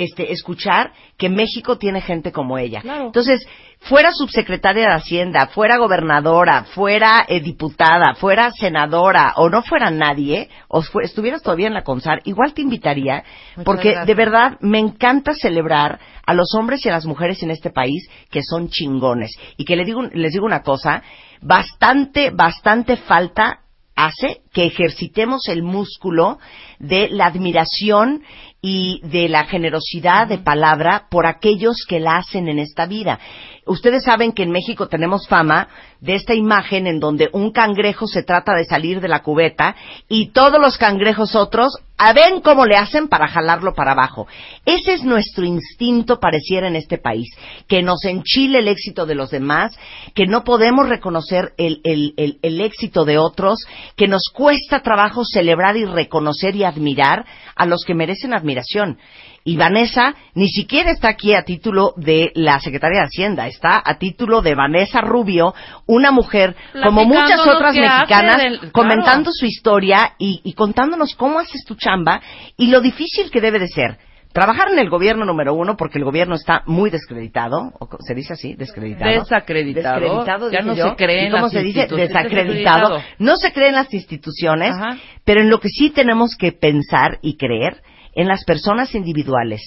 este, 0.03 0.31
escuchar 0.31 0.91
que 1.17 1.29
México 1.29 1.77
tiene 1.77 2.01
gente 2.01 2.31
como 2.31 2.57
ella. 2.57 2.81
Claro. 2.81 3.05
Entonces, 3.07 3.45
fuera 3.79 4.11
subsecretaria 4.11 4.87
de 4.87 4.93
Hacienda, 4.93 5.47
fuera 5.47 5.77
gobernadora, 5.77 6.63
fuera 6.65 7.25
eh, 7.27 7.39
diputada, 7.39 8.15
fuera 8.15 8.51
senadora, 8.51 9.33
o 9.37 9.49
no 9.49 9.61
fuera 9.63 9.89
nadie, 9.91 10.49
o 10.67 10.81
fue- 10.81 11.03
estuvieras 11.05 11.41
todavía 11.43 11.67
en 11.67 11.73
la 11.73 11.83
CONSAR, 11.83 12.21
igual 12.25 12.53
te 12.53 12.61
invitaría, 12.61 13.23
Muchas 13.55 13.65
porque 13.65 13.89
gracias. 13.91 14.07
de 14.07 14.13
verdad 14.15 14.57
me 14.61 14.79
encanta 14.79 15.33
celebrar 15.33 15.99
a 16.25 16.33
los 16.33 16.53
hombres 16.55 16.85
y 16.85 16.89
a 16.89 16.93
las 16.93 17.05
mujeres 17.05 17.41
en 17.43 17.51
este 17.51 17.69
país 17.69 18.09
que 18.29 18.41
son 18.43 18.69
chingones. 18.69 19.31
Y 19.57 19.65
que 19.65 19.75
les 19.75 19.85
digo, 19.85 20.01
les 20.13 20.33
digo 20.33 20.45
una 20.45 20.61
cosa, 20.63 21.01
bastante, 21.41 22.31
bastante 22.31 22.97
falta 22.97 23.59
hace 23.95 24.41
que 24.53 24.65
ejercitemos 24.65 25.47
el 25.47 25.63
músculo 25.63 26.37
de 26.77 27.09
la 27.09 27.25
admiración 27.25 28.21
y 28.61 29.01
de 29.03 29.29
la 29.29 29.45
generosidad 29.45 30.27
de 30.27 30.39
palabra 30.39 31.07
por 31.09 31.25
aquellos 31.25 31.85
que 31.87 31.99
la 31.99 32.17
hacen 32.17 32.47
en 32.47 32.59
esta 32.59 32.85
vida. 32.85 33.19
Ustedes 33.67 34.03
saben 34.03 34.31
que 34.31 34.43
en 34.43 34.51
México 34.51 34.87
tenemos 34.87 35.27
fama 35.27 35.67
de 36.01 36.15
esta 36.15 36.33
imagen 36.33 36.87
en 36.87 36.99
donde 36.99 37.29
un 37.33 37.51
cangrejo 37.51 38.07
se 38.07 38.23
trata 38.23 38.53
de 38.53 38.65
salir 38.65 39.01
de 39.01 39.07
la 39.07 39.23
cubeta 39.23 39.75
y 40.07 40.27
todos 40.31 40.59
los 40.61 40.77
cangrejos 40.77 41.35
otros 41.35 41.77
a 41.97 42.13
ven 42.13 42.41
cómo 42.41 42.65
le 42.67 42.75
hacen 42.77 43.07
para 43.07 43.27
jalarlo 43.27 43.73
para 43.73 43.93
abajo. 43.93 44.27
Ese 44.65 44.93
es 44.93 45.03
nuestro 45.03 45.45
instinto 45.45 46.19
pareciera 46.19 46.67
en 46.67 46.75
este 46.75 46.99
país, 46.99 47.27
que 47.67 47.81
nos 47.81 48.05
enchile 48.05 48.59
el 48.59 48.67
éxito 48.67 49.07
de 49.07 49.15
los 49.15 49.31
demás, 49.31 49.75
que 50.13 50.27
no 50.27 50.43
podemos 50.43 50.87
reconocer 50.87 51.53
el, 51.57 51.81
el- 51.83 52.13
el- 52.17 52.37
el 52.43 52.61
éxito 52.61 53.03
de 53.03 53.17
otros, 53.17 53.65
que 53.95 54.07
nos 54.07 54.29
cuesta 54.31 54.81
trabajo 54.81 55.23
celebrar 55.25 55.75
y 55.75 55.85
reconocer 55.85 56.55
y 56.55 56.63
admirar 56.63 57.25
a 57.55 57.65
los 57.65 57.83
que 57.83 57.95
merecen 57.95 58.35
admiración. 58.35 58.99
Y 59.47 59.55
Vanessa 59.55 60.13
ni 60.35 60.49
siquiera 60.49 60.91
está 60.91 61.07
aquí 61.07 61.33
a 61.33 61.43
título 61.43 61.93
de 61.95 62.33
la 62.35 62.59
Secretaria 62.59 62.99
de 62.99 63.05
Hacienda, 63.05 63.47
está 63.47 63.81
a 63.83 63.97
título 63.97 64.41
de 64.41 64.55
Vanessa 64.55 64.99
Rubio, 64.99 65.55
una 65.85 66.11
mujer 66.11 66.53
como 66.83 67.05
muchas 67.05 67.39
otras 67.47 67.73
mexicanas, 67.73 68.37
del- 68.39 68.57
claro. 68.59 68.73
comentando 68.73 69.31
su 69.31 69.45
historia 69.45 70.15
y, 70.19 70.41
y 70.43 70.51
contándonos 70.51 71.15
cómo 71.15 71.39
haces 71.39 71.63
tu 71.65 71.75
chamba 71.75 72.21
y 72.57 72.67
lo 72.67 72.81
difícil 72.81 73.31
que 73.31 73.39
debe 73.39 73.57
de 73.59 73.69
ser. 73.69 73.97
Trabajar 74.33 74.69
en 74.69 74.79
el 74.79 74.89
gobierno 74.89 75.23
número 75.23 75.53
uno, 75.53 75.77
porque 75.77 75.97
el 75.97 76.03
gobierno 76.03 76.35
está 76.35 76.63
muy 76.65 76.89
descreditado, 76.89 77.71
o 77.79 77.87
se 78.05 78.13
dice 78.13 78.33
así, 78.33 78.53
descreditado. 78.53 79.09
Desacreditado. 79.11 79.99
Desacreditado, 80.01 80.51
Ya 80.51 80.59
no 80.61 80.75
yo. 80.75 80.89
se 80.89 80.95
cree 80.97 81.23
¿Y 81.23 81.25
en 81.27 81.31
cómo 81.31 81.43
las 81.43 81.53
se 81.53 81.63
dice? 81.63 81.87
Desacreditado. 81.87 83.01
No 83.17 83.37
se 83.37 83.53
cree 83.53 83.69
en 83.69 83.75
las 83.75 83.93
instituciones, 83.93 84.71
Ajá. 84.75 84.97
pero 85.23 85.39
en 85.39 85.49
lo 85.49 85.61
que 85.61 85.69
sí 85.69 85.89
tenemos 85.89 86.35
que 86.37 86.51
pensar 86.51 87.17
y 87.21 87.37
creer 87.37 87.81
en 88.17 88.27
las 88.27 88.43
personas 88.45 88.95
individuales, 88.95 89.61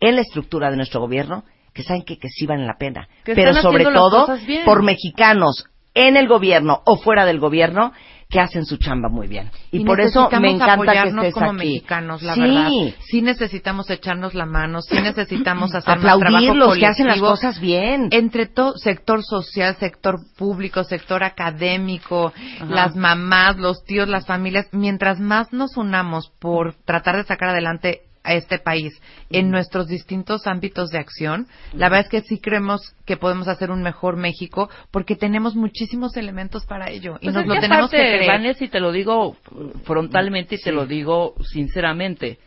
en 0.00 0.16
la 0.16 0.22
estructura 0.22 0.70
de 0.70 0.76
nuestro 0.76 1.00
gobierno, 1.00 1.44
que 1.72 1.84
saben 1.84 2.02
que, 2.02 2.18
que 2.18 2.28
sí 2.28 2.46
valen 2.46 2.66
la 2.66 2.76
pena. 2.76 3.08
Que 3.24 3.36
Pero 3.36 3.54
sobre 3.54 3.84
todo 3.84 4.26
por 4.64 4.82
mexicanos 4.82 5.66
en 5.94 6.16
el 6.16 6.26
gobierno 6.26 6.82
o 6.84 6.96
fuera 6.96 7.24
del 7.24 7.38
gobierno 7.38 7.92
que 8.32 8.40
hacen 8.40 8.64
su 8.64 8.78
chamba 8.78 9.10
muy 9.10 9.28
bien. 9.28 9.50
Y, 9.70 9.84
por 9.84 10.00
eso 10.00 10.30
me 10.40 10.52
encanta 10.52 10.64
que 10.64 10.98
apoyarnos 10.98 11.24
estés 11.26 11.34
como 11.34 11.50
aquí. 11.50 11.58
mexicanos, 11.58 12.22
la 12.22 12.34
sí. 12.34 12.40
verdad. 12.40 12.68
Sí 13.00 13.20
necesitamos 13.20 13.90
echarnos 13.90 14.32
la 14.32 14.46
mano, 14.46 14.80
sí 14.80 14.96
necesitamos 15.02 15.74
hacer 15.74 15.98
más 15.98 16.18
trabajo 16.18 16.54
los 16.54 16.78
que 16.78 16.86
hacen 16.86 17.08
las 17.08 17.20
colectivo. 17.20 17.28
cosas 17.28 17.60
bien. 17.60 18.08
Entre 18.10 18.46
todo, 18.46 18.78
sector 18.78 19.22
social, 19.22 19.76
sector 19.78 20.18
público, 20.38 20.82
sector 20.82 21.22
académico, 21.24 22.32
las 22.66 22.96
mamás, 22.96 23.58
los 23.58 23.84
tíos, 23.84 24.08
las 24.08 24.24
familias, 24.24 24.66
mientras 24.72 25.20
más 25.20 25.52
nos 25.52 25.76
unamos 25.76 26.32
por 26.40 26.72
tratar 26.86 27.18
de 27.18 27.24
sacar 27.24 27.50
adelante 27.50 28.00
a 28.24 28.34
este 28.34 28.58
país 28.58 28.92
en 29.30 29.50
nuestros 29.50 29.88
distintos 29.88 30.46
ámbitos 30.46 30.90
de 30.90 30.98
acción, 30.98 31.48
la 31.72 31.88
verdad 31.88 32.06
es 32.06 32.08
que 32.08 32.20
sí 32.20 32.40
creemos 32.40 32.94
que 33.04 33.16
podemos 33.16 33.48
hacer 33.48 33.70
un 33.70 33.82
mejor 33.82 34.16
México 34.16 34.70
porque 34.90 35.16
tenemos 35.16 35.56
muchísimos 35.56 36.16
elementos 36.16 36.64
para 36.66 36.90
ello 36.90 37.18
y 37.20 37.26
Pues 37.26 37.34
nos 37.34 37.46
lo 37.46 37.54
que 37.54 37.60
tenemos 37.60 37.86
aparte, 37.86 37.96
que 37.96 38.16
creer. 38.16 38.26
Vanessa, 38.26 38.64
y 38.64 38.68
te 38.68 38.80
lo 38.80 38.92
digo 38.92 39.36
frontalmente 39.84 40.54
y 40.54 40.58
te 40.58 40.72
lo 40.72 40.86
digo 40.86 41.34
sinceramente. 41.42 42.38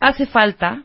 Hace 0.00 0.26
falta 0.26 0.84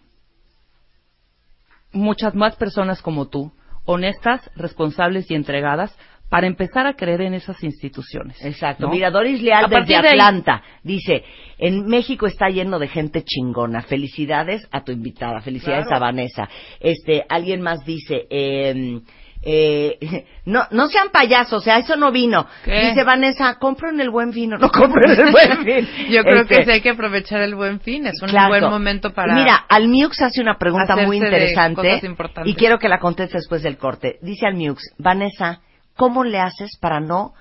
muchas 1.91 2.35
más 2.35 2.55
personas 2.55 3.01
como 3.01 3.27
tú, 3.27 3.51
honestas, 3.85 4.49
responsables 4.55 5.29
y 5.31 5.35
entregadas, 5.35 5.97
para 6.29 6.47
empezar 6.47 6.85
a 6.85 6.93
creer 6.93 7.21
en 7.21 7.33
esas 7.33 7.61
instituciones. 7.63 8.43
Exacto. 8.45 8.85
¿no? 8.85 8.91
Mira, 8.93 9.09
Doris 9.09 9.41
Leal 9.41 9.65
A 9.65 9.67
desde 9.67 9.85
de 10.01 10.09
Atlanta 10.09 10.61
dice, 10.83 11.23
en 11.57 11.85
México 11.87 12.27
está 12.27 12.49
lleno 12.49 12.77
de 12.79 12.87
gente 12.87 13.23
chingona. 13.23 13.81
Felicidades 13.81 14.67
a 14.71 14.83
tu 14.83 14.91
invitada, 14.91 15.41
felicidades 15.41 15.85
Claro. 15.87 15.97
a 15.97 16.07
Vanessa. 16.07 16.49
Este, 16.79 17.25
alguien 17.27 17.61
más 17.61 17.83
dice, 17.83 18.27
eh, 18.29 18.99
eh, 19.41 19.97
no, 20.45 20.63
no 20.71 20.87
sean 20.87 21.09
payasos, 21.11 21.53
o 21.53 21.61
sea, 21.61 21.77
eso 21.79 21.95
no 21.95 22.11
vino. 22.11 22.45
¿Qué? 22.63 22.89
Dice 22.89 23.03
Vanessa, 23.03 23.57
compren 23.57 23.99
el 23.99 24.09
buen 24.11 24.31
vino, 24.31 24.57
no 24.57 24.69
compren 24.71 25.09
el 25.11 25.31
buen 25.31 25.63
vino. 25.65 25.87
Yo 26.09 26.21
creo 26.23 26.41
Este, 26.41 26.57
que 26.57 26.65
sí 26.65 26.71
hay 26.71 26.81
que 26.81 26.91
aprovechar 26.91 27.41
el 27.41 27.55
buen 27.55 27.79
fin, 27.79 28.05
es 28.05 28.21
un 28.21 28.29
Claro. 28.29 28.49
buen 28.49 28.63
momento 28.69 29.13
para... 29.13 29.33
Mira, 29.33 29.55
Almiux 29.67 30.21
hace 30.21 30.41
una 30.41 30.57
pregunta 30.57 30.95
muy 30.95 31.17
interesante 31.17 32.01
y 32.45 32.53
quiero 32.53 32.77
que 32.77 32.87
la 32.89 32.99
conteste 32.99 33.37
después 33.37 33.63
del 33.63 33.77
corte. 33.77 34.17
Dice 34.21 34.45
Almiux, 34.45 34.93
Vanessa, 34.97 35.61
¿cómo 35.99 36.23
le 36.23 36.39
haces 36.39 36.77
para 36.79 37.01
no 37.01 37.33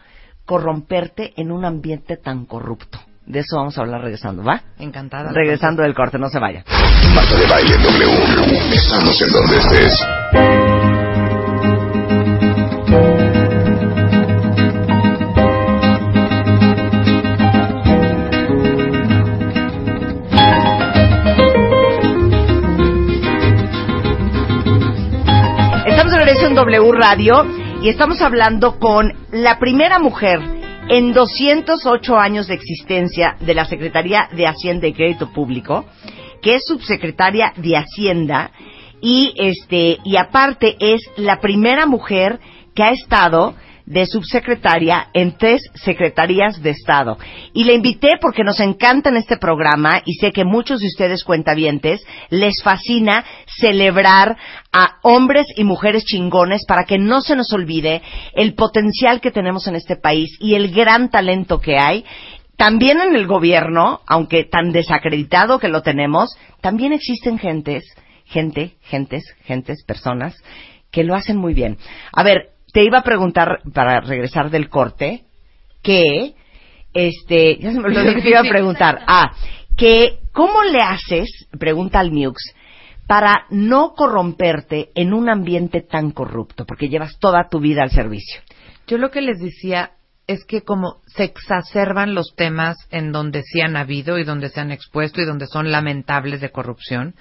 corromperte 0.45 1.33
en 1.37 1.53
un 1.53 1.65
ambiente 1.65 2.17
tan 2.17 2.45
corrupto? 2.45 2.99
De 3.25 3.41
eso 3.41 3.57
vamos 3.57 3.79
a 3.79 3.83
hablar 3.83 4.01
regresando, 4.01 4.43
¿va? 4.43 4.63
Encantada. 4.79 5.31
Regresando 5.33 5.83
del 5.83 5.95
corte, 5.95 6.19
no 6.19 6.29
se 6.29 6.41
vayan. 6.41 6.65
Marta 7.15 7.37
de 7.37 7.47
Baile 7.47 7.77
W. 7.79 8.75
Estamos 8.75 9.23
en 9.23 9.33
donde 9.33 9.59
estés. 9.59 10.01
Estamos 25.87 26.13
de 26.13 26.19
regreso 26.19 26.47
en 26.47 26.55
W 26.55 26.93
Radio 26.93 27.58
y 27.81 27.89
estamos 27.89 28.21
hablando 28.23 28.79
con 28.81 29.13
la 29.31 29.59
primera 29.61 30.01
mujer 30.01 30.41
en 30.89 31.13
208 31.13 32.17
años 32.17 32.49
de 32.49 32.55
existencia 32.55 33.37
de 33.39 33.55
la 33.55 33.65
Secretaría 33.67 34.29
de 34.33 34.47
Hacienda 34.47 34.89
y 34.89 34.93
Crédito 34.93 35.33
Público, 35.33 35.85
que 36.43 36.57
es 36.57 36.65
subsecretaria 36.67 37.53
de 37.57 37.77
Hacienda 37.77 38.51
y 39.01 39.33
este 39.37 39.99
y 40.05 40.17
aparte 40.17 40.77
es 40.81 41.01
la 41.17 41.41
primera 41.41 41.87
mujer 41.87 42.41
que 42.75 42.83
ha 42.83 42.91
estado 42.91 43.55
de 43.89 44.05
subsecretaria 44.05 45.09
en 45.15 45.39
tres 45.39 45.63
secretarías 45.75 46.63
de 46.63 46.71
Estado. 46.71 47.17
Y 47.55 47.65
le 47.65 47.75
invité 47.75 48.19
porque 48.21 48.45
nos 48.45 48.61
encanta 48.61 49.09
en 49.09 49.17
este 49.17 49.39
programa 49.39 50.03
y 50.05 50.15
sé 50.15 50.31
que 50.31 50.45
muchos 50.45 50.81
de 50.81 50.89
ustedes 50.89 51.25
cuentavientes 51.25 52.03
les 52.29 52.63
fascina 52.63 53.25
celebrar 53.47 54.37
a 54.73 54.99
hombres 55.03 55.47
y 55.57 55.65
mujeres 55.65 56.05
chingones 56.05 56.67
para 56.69 56.85
que 56.85 56.99
no 56.99 57.23
se 57.23 57.35
nos 57.35 57.51
olvide 57.53 58.03
el 58.35 58.55
potencial 58.55 59.23
que 59.23 59.31
tenemos 59.31 59.67
en 59.67 59.77
este 59.77 59.97
país 59.97 60.37
y 60.39 60.55
el 60.55 60.71
gran 60.71 61.11
talento 61.11 61.59
que 61.59 61.79
hay 61.79 62.05
también 62.59 63.01
en 63.01 63.15
el 63.15 63.27
gobierno, 63.27 64.01
aunque 64.07 64.45
tan 64.45 64.73
desacreditado 64.73 65.61
que 65.61 65.69
lo 65.69 65.83
tenemos, 65.83 66.29
también 66.61 66.93
existen 66.93 67.39
gentes, 67.39 67.85
gente, 68.25 68.75
gentes, 68.83 69.25
gentes, 69.45 69.85
personas 69.87 70.35
que 70.91 71.05
lo 71.05 71.15
hacen 71.15 71.37
muy 71.37 71.55
bien. 71.55 71.79
A 72.13 72.25
ver, 72.25 72.58
te 72.73 72.85
iba 72.85 72.99
a 72.99 73.03
preguntar 73.03 73.61
para 73.73 74.01
regresar 74.01 74.51
del 74.51 74.69
corte 74.69 75.25
que 75.83 76.35
este, 76.93 77.57
ya 77.61 77.73
se 77.73 77.79
me 77.81 77.87
olvidó 77.87 78.05
lo 78.05 78.15
que 78.15 78.23
te 78.23 78.31
iba 78.31 78.41
a 78.41 78.45
preguntar. 78.45 79.01
Ah, 79.07 79.33
que 79.77 80.19
¿cómo 80.33 80.63
le 80.65 80.81
haces? 80.81 81.49
Pregunta 81.59 82.01
al 82.01 82.11
Mux 82.11 82.43
para 83.07 83.47
no 83.49 83.95
corromperte 83.95 84.91
en 84.95 85.15
un 85.15 85.31
ambiente 85.31 85.81
tan 85.81 86.11
corrupto, 86.11 86.67
porque 86.67 86.91
llevas 86.91 87.19
toda 87.19 87.49
tu 87.49 87.59
vida 87.59 87.83
al 87.83 87.91
servicio. 87.91 88.43
Yo 88.87 88.99
lo 88.99 89.11
que 89.11 89.23
les 89.23 89.39
decía 89.39 89.93
es 90.27 90.45
que 90.45 90.61
como 90.61 91.01
se 91.07 91.25
exacerban 91.25 92.15
los 92.15 92.35
temas 92.37 92.77
en 92.91 93.13
donde 93.13 93.43
sí 93.45 93.63
han 93.63 93.77
habido 93.77 94.19
y 94.19 94.25
donde 94.25 94.51
se 94.51 94.61
han 94.61 94.71
expuesto 94.71 95.23
y 95.23 95.25
donde 95.25 95.47
son 95.47 95.73
lamentables 95.73 96.43
de 96.43 96.51
corrupción, 96.51 97.15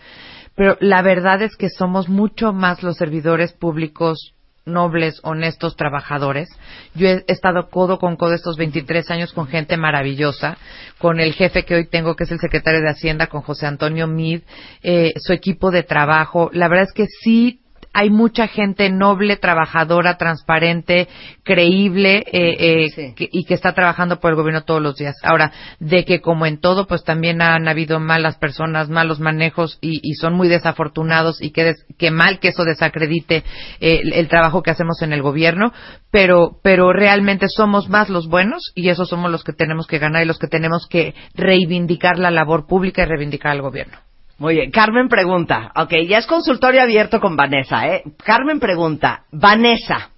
pero 0.56 0.76
la 0.82 1.02
verdad 1.02 1.42
es 1.42 1.56
que 1.56 1.70
somos 1.70 2.10
mucho 2.10 2.52
más 2.52 2.84
los 2.84 2.98
servidores 2.98 3.54
públicos 3.54 4.34
nobles, 4.68 5.20
honestos, 5.24 5.76
trabajadores. 5.76 6.50
Yo 6.94 7.08
he 7.08 7.24
estado 7.28 7.70
codo 7.70 7.98
con 7.98 8.16
codo 8.16 8.34
estos 8.34 8.58
23 8.58 9.10
años 9.10 9.34
con 9.34 9.48
gente 9.48 9.78
maravillosa, 9.78 10.58
con 11.00 11.20
el 11.20 11.34
jefe 11.34 11.64
que 11.64 11.76
hoy 11.76 11.88
tengo, 11.88 12.16
que 12.16 12.26
es 12.26 12.32
el 12.32 12.40
secretario 12.40 12.82
de 12.82 12.90
Hacienda, 12.90 13.28
con 13.28 13.42
José 13.42 13.66
Antonio 13.66 14.08
Mid, 14.08 14.42
eh, 14.84 15.14
su 15.18 15.34
equipo 15.34 15.72
de 15.72 15.84
trabajo. 15.84 16.50
La 16.54 16.68
verdad 16.68 16.86
es 16.86 16.94
que 16.94 17.08
sí 17.24 17.62
hay 18.00 18.12
mucha 18.12 18.48
gente 18.48 18.90
noble, 18.92 19.38
trabajadora, 19.38 20.18
transparente, 20.18 21.08
creíble 21.44 22.24
eh, 22.32 22.56
eh, 22.60 22.90
Sí. 22.94 23.14
que- 23.16 23.30
y 23.32 23.44
que 23.46 23.56
está 23.56 23.74
trabajando 23.74 24.20
por 24.20 24.30
el 24.32 24.36
gobierno 24.38 24.64
todos 24.66 24.82
los 24.82 24.96
días. 24.98 25.16
Ahora, 25.24 25.52
de 25.80 26.06
que 26.06 26.22
como 26.22 26.46
en 26.46 26.60
todo, 26.62 26.86
pues 26.86 27.04
también 27.04 27.42
han 27.42 27.68
habido 27.68 28.00
malas 28.00 28.38
personas, 28.38 28.90
malos 28.90 29.20
manejos 29.20 29.80
y, 29.82 30.00
y 30.04 30.14
son 30.14 30.34
muy 30.36 30.48
desafortunados 30.48 31.42
y 31.42 31.50
que, 31.52 31.64
des- 31.64 31.86
que 31.98 32.12
mal 32.12 32.40
que 32.40 32.50
eso 32.50 32.64
desacredite 32.66 33.44
eh, 33.80 34.02
el, 34.04 34.14
el 34.14 34.28
trabajo 34.28 34.62
que 34.62 34.72
hacemos 34.72 35.02
en 35.02 35.12
el 35.12 35.24
gobierno, 35.24 35.74
pero, 36.12 36.60
pero 36.64 36.94
realmente 36.94 37.48
somos 37.50 37.90
más 37.90 38.10
los 38.10 38.28
buenos 38.28 38.72
y 38.76 38.90
esos 38.90 39.10
somos 39.10 39.32
los 39.32 39.44
que 39.44 39.54
tenemos 39.54 39.88
que 39.88 39.98
ganar 39.98 40.22
y 40.22 40.28
los 40.28 40.38
que 40.38 40.48
tenemos 40.48 40.88
que 40.88 41.16
reivindicar 41.34 42.20
la 42.20 42.30
labor 42.32 42.68
pública 42.68 43.02
y 43.02 43.06
reivindicar 43.06 43.54
al 43.54 43.62
gobierno. 43.62 43.98
Muy 44.40 44.54
bien, 44.54 44.70
Carmen 44.70 45.10
pregunta, 45.10 45.72
ok, 45.76 45.94
ya 46.08 46.20
es 46.20 46.28
consultorio 46.28 46.84
abierto 46.84 47.20
con 47.20 47.36
Vanessa, 47.36 47.88
¿eh? 47.88 48.04
Carmen 48.24 48.60
pregunta, 48.60 49.24
Vanessa, 49.32 50.12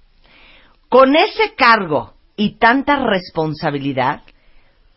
con 0.89 1.15
ese 1.15 1.55
cargo 1.55 2.15
y 2.35 2.57
tanta 2.57 2.97
responsabilidad, 2.97 4.23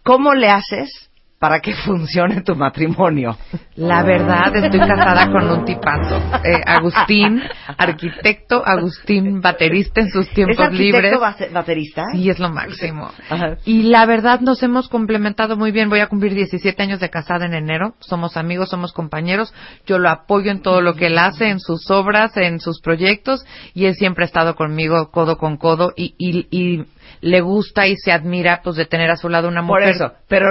¿cómo 0.02 0.34
le 0.34 0.48
haces 0.48 1.11
para 1.42 1.58
que 1.58 1.74
funcione 1.84 2.42
tu 2.42 2.54
matrimonio? 2.54 3.36
La 3.74 4.04
verdad, 4.04 4.54
estoy 4.54 4.78
casada 4.78 5.26
con 5.26 5.50
un 5.50 5.64
tipazo. 5.64 6.18
Eh, 6.44 6.60
Agustín, 6.64 7.42
arquitecto, 7.76 8.62
Agustín, 8.64 9.40
baterista 9.40 10.02
en 10.02 10.10
sus 10.10 10.28
¿Es 10.28 10.34
tiempos 10.34 10.60
arquitecto 10.60 11.18
libres. 11.18 11.52
baterista? 11.52 12.04
Sí, 12.12 12.30
es 12.30 12.38
lo 12.38 12.48
máximo. 12.48 13.10
Ajá. 13.28 13.56
Y 13.64 13.82
la 13.82 14.06
verdad 14.06 14.38
nos 14.38 14.62
hemos 14.62 14.88
complementado 14.88 15.56
muy 15.56 15.72
bien. 15.72 15.90
Voy 15.90 15.98
a 15.98 16.06
cumplir 16.06 16.32
17 16.32 16.80
años 16.80 17.00
de 17.00 17.10
casada 17.10 17.44
en 17.44 17.54
enero. 17.54 17.94
Somos 17.98 18.36
amigos, 18.36 18.68
somos 18.70 18.92
compañeros. 18.92 19.52
Yo 19.84 19.98
lo 19.98 20.10
apoyo 20.10 20.52
en 20.52 20.62
todo 20.62 20.80
lo 20.80 20.94
que 20.94 21.06
él 21.06 21.18
hace, 21.18 21.48
en 21.48 21.58
sus 21.58 21.90
obras, 21.90 22.36
en 22.36 22.60
sus 22.60 22.80
proyectos. 22.80 23.44
Y 23.74 23.86
él 23.86 23.94
siempre 23.96 24.22
ha 24.22 24.26
estado 24.26 24.54
conmigo 24.54 25.10
codo 25.10 25.38
con 25.38 25.56
codo 25.56 25.92
y, 25.96 26.14
y, 26.18 26.46
y 26.56 26.84
le 27.20 27.40
gusta 27.40 27.86
y 27.86 27.96
se 27.96 28.12
admira 28.12 28.60
pues 28.62 28.76
de 28.76 28.86
tener 28.86 29.10
a 29.10 29.16
su 29.16 29.28
lado 29.28 29.48
una 29.48 29.66
Por 29.66 29.80
mujer 29.80 29.94
eso, 29.94 30.12
pero 30.28 30.46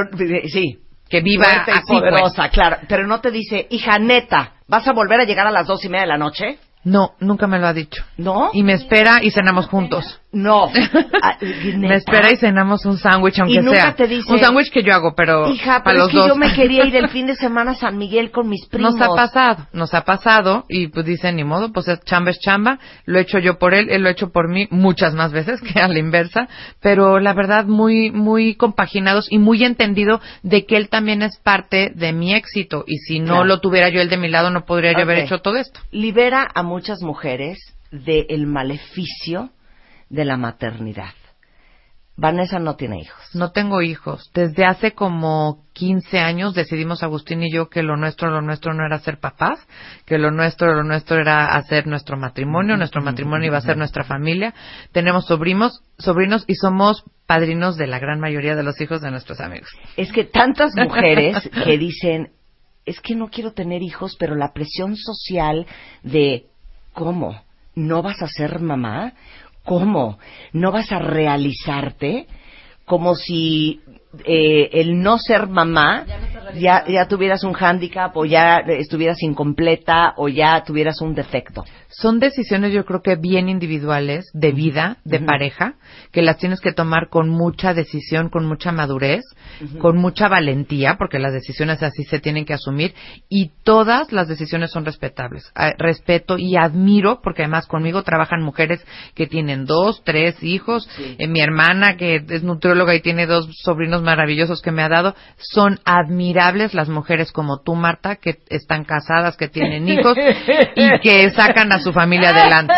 sí, 0.48 0.80
que 1.12 1.22
viva 1.22 1.44
fuerte 1.44 1.72
y 1.72 1.74
así 1.74 2.34
pues. 2.34 2.50
claro, 2.52 2.78
pero 2.88 3.06
no 3.06 3.20
te 3.20 3.30
dice, 3.30 3.68
hija 3.70 4.00
neta, 4.00 4.54
¿vas 4.68 4.88
a 4.88 4.94
volver 4.94 5.20
a 5.20 5.26
llegar 5.26 5.46
a 5.46 5.52
las 5.52 5.68
dos 5.68 5.84
y 5.84 5.90
media 5.90 6.04
de 6.04 6.08
la 6.08 6.18
noche? 6.18 6.58
No, 6.84 7.14
nunca 7.20 7.46
me 7.46 7.60
lo 7.60 7.68
ha 7.68 7.74
dicho. 7.74 8.04
¿No? 8.18 8.50
Y 8.54 8.64
me 8.64 8.74
espera 8.74 9.20
y 9.22 9.30
cenamos 9.30 9.68
juntos. 9.68 10.20
No. 10.34 10.70
Ah, 11.24 11.38
Me 11.78 11.96
espera 11.98 12.32
y 12.32 12.36
cenamos 12.38 12.84
un 12.86 12.98
sándwich, 12.98 13.38
aunque 13.40 13.54
Y 13.60 13.62
nunca 13.62 13.82
sea. 13.82 13.96
te 13.96 14.08
dice, 14.08 14.32
un 14.34 14.40
sándwich 14.40 14.72
que 14.72 14.82
yo 14.82 14.92
hago, 14.92 15.14
pero 15.16 15.48
Hija, 15.52 15.84
para 15.84 15.84
pero 15.84 15.98
los 16.00 16.08
es 16.08 16.12
que 16.14 16.18
dos. 16.18 16.28
yo 16.30 16.36
me 16.36 16.52
quería 16.56 16.84
ir 16.86 16.96
el 16.96 17.10
fin 17.10 17.28
de 17.28 17.36
semana 17.36 17.72
a 17.72 17.76
San 17.76 17.96
Miguel 18.00 18.32
con 18.32 18.50
mis 18.50 18.66
primos. 18.66 18.96
Nos 18.96 19.02
ha 19.08 19.14
pasado, 19.14 19.68
nos 19.72 19.94
ha 19.94 20.04
pasado 20.04 20.66
y 20.68 20.88
pues 20.88 21.06
dicen 21.06 21.36
ni 21.36 21.44
modo, 21.44 21.72
pues 21.72 21.88
es 21.90 22.00
chamba 22.06 22.32
es 22.32 22.40
chamba, 22.40 22.80
lo 23.06 23.20
he 23.20 23.22
hecho 23.22 23.38
yo 23.38 23.60
por 23.60 23.76
él, 23.76 23.90
él 23.92 24.02
lo 24.02 24.08
ha 24.10 24.14
hecho 24.14 24.32
por 24.32 24.50
mí 24.50 24.68
muchas 24.72 25.14
más 25.14 25.32
veces 25.32 25.62
que 25.62 25.80
a 25.80 25.88
la 25.88 26.00
inversa, 26.00 26.48
pero 26.80 27.20
la 27.20 27.34
verdad 27.34 27.66
muy 27.66 28.10
muy 28.10 28.56
compaginados 28.56 29.28
y 29.32 29.38
muy 29.38 29.64
entendido 29.64 30.22
de 30.42 30.66
que 30.66 30.76
él 30.76 30.90
también 30.90 31.22
es 31.22 31.38
parte 31.38 31.92
de 31.94 32.14
mi 32.14 32.34
éxito 32.34 32.84
y 32.88 32.98
si 32.98 33.20
no 33.20 33.34
Claro. 33.34 33.46
lo 33.46 33.60
tuviera 33.60 33.90
yo 33.90 34.02
él 34.02 34.10
de 34.10 34.18
mi 34.18 34.28
lado 34.28 34.50
no 34.50 34.66
podría 34.66 34.94
yo 34.94 35.02
haber 35.04 35.20
hecho 35.20 35.38
todo 35.40 35.58
esto. 35.58 35.80
Libera 35.92 36.48
a 36.56 36.64
muchas 36.64 37.04
mujeres 37.04 37.60
del 37.92 38.48
maleficio 38.48 39.50
de 40.12 40.26
la 40.26 40.38
maternidad. 40.38 41.14
Vanessa 42.18 42.60
no 42.60 42.76
tiene 42.76 43.00
hijos. 43.00 43.34
No 43.34 43.52
tengo 43.52 43.82
hijos. 43.82 44.30
Desde 44.34 44.66
hace 44.66 44.92
como 44.92 45.66
15 45.74 46.20
años 46.20 46.54
decidimos 46.54 47.02
Agustín 47.02 47.42
y 47.42 47.52
yo 47.52 47.70
que 47.70 47.82
lo 47.82 47.96
nuestro, 47.98 48.30
lo 48.30 48.42
nuestro 48.42 48.74
no 48.74 48.86
era 48.86 49.00
ser 49.00 49.20
papás, 49.20 49.66
que 50.06 50.20
lo 50.20 50.30
nuestro, 50.30 50.74
lo 50.76 50.84
nuestro 50.84 51.20
era 51.20 51.56
hacer 51.56 51.88
nuestro 51.88 52.18
matrimonio, 52.18 52.78
nuestro 52.78 53.02
matrimonio 53.02 53.48
iba 53.48 53.58
a 53.58 53.62
ser 53.62 53.78
nuestra 53.78 54.04
familia. 54.04 54.54
Tenemos 54.92 55.26
sobrinos, 55.26 55.82
sobrinos 55.98 56.44
y 56.48 56.56
somos 56.56 57.04
padrinos 57.26 57.78
de 57.78 57.88
la 57.88 57.98
gran 57.98 58.20
mayoría 58.20 58.56
de 58.56 58.64
los 58.64 58.80
hijos 58.82 59.02
de 59.02 59.10
nuestros 59.10 59.40
amigos. 59.40 59.70
Es 59.96 60.12
que 60.12 60.26
tantas 60.26 60.76
mujeres 60.76 61.50
que 61.64 61.78
dicen, 61.78 62.32
es 62.86 63.00
que 63.00 63.16
no 63.16 63.30
quiero 63.30 63.54
tener 63.54 63.82
hijos, 63.82 64.16
pero 64.20 64.36
la 64.36 64.54
presión 64.54 64.96
social 64.96 65.66
de, 66.04 66.48
¿cómo? 66.94 67.42
¿No 67.74 68.02
vas 68.02 68.22
a 68.22 68.28
ser 68.28 68.60
mamá? 68.60 69.14
¿Cómo? 69.64 70.18
¿No 70.54 70.72
vas 70.72 70.92
a 70.92 71.00
realizarte? 71.00 72.28
Como 72.86 73.16
si 73.16 73.82
eh, 74.26 74.70
el 74.74 75.02
no 75.02 75.18
ser 75.18 75.48
mamá 75.48 76.06
ya, 76.56 76.86
ya 76.88 77.08
tuvieras 77.08 77.44
un 77.44 77.54
hándicap 77.54 78.16
o 78.18 78.26
ya 78.26 78.58
estuvieras 78.58 79.22
incompleta 79.22 80.14
o 80.18 80.28
ya 80.28 80.64
tuvieras 80.64 81.00
un 81.02 81.14
defecto. 81.14 81.64
Son 81.92 82.20
decisiones 82.20 82.74
yo 82.74 82.86
creo 82.86 83.02
que 83.02 83.16
bien 83.16 83.50
individuales, 83.50 84.30
de 84.34 84.52
vida, 84.52 84.98
de 85.04 85.20
pareja, 85.20 85.76
que 86.12 86.22
las 86.22 86.38
tienes 86.38 86.62
que 86.62 86.72
tomar 86.74 87.10
con 87.10 87.30
mucha 87.30 87.74
decisión, 87.74 88.30
con 88.30 88.46
mucha 88.46 88.72
madurez, 88.72 89.24
con 89.80 89.98
mucha 89.98 90.28
valentía, 90.28 90.96
porque 90.98 91.20
las 91.20 91.34
decisiones 91.34 91.84
así 91.84 92.04
se 92.04 92.20
tienen 92.20 92.46
que 92.46 92.54
asumir 92.54 92.94
y 93.30 93.52
todas 93.64 94.12
las 94.12 94.28
decisiones 94.28 94.72
son 94.72 94.86
respetables. 94.86 95.52
Respeto 95.78 96.38
y 96.38 96.56
admiro, 96.56 97.20
porque 97.22 97.44
además 97.44 97.68
conmigo 97.68 98.04
trabajan 98.04 98.42
mujeres 98.42 98.84
que 99.14 99.28
tienen 99.28 99.66
dos, 99.66 100.02
tres 100.04 100.42
hijos, 100.44 100.88
Eh, 101.18 101.28
mi 101.28 101.42
hermana 101.42 101.98
que 101.98 102.24
es 102.30 102.44
nutrióloga 102.44 102.96
y 102.96 103.02
tiene 103.02 103.26
dos 103.26 103.50
sobrinos 103.64 104.02
maravillosos 104.02 104.62
que 104.62 104.72
me 104.72 104.82
ha 104.82 104.90
dado, 104.90 105.16
son 105.38 105.80
admirables 105.86 106.74
las 106.74 106.90
mujeres 106.90 107.32
como 107.32 107.60
tú, 107.62 107.76
Marta, 107.76 108.16
que 108.16 108.38
están 108.50 108.86
casadas, 108.86 109.38
que 109.38 109.50
tienen 109.50 109.88
hijos 109.88 110.16
y 110.76 111.00
que 111.02 111.30
sacan 111.32 111.72
a 111.74 111.80
su 111.82 111.92
familia 111.92 112.30
adelante. 112.30 112.74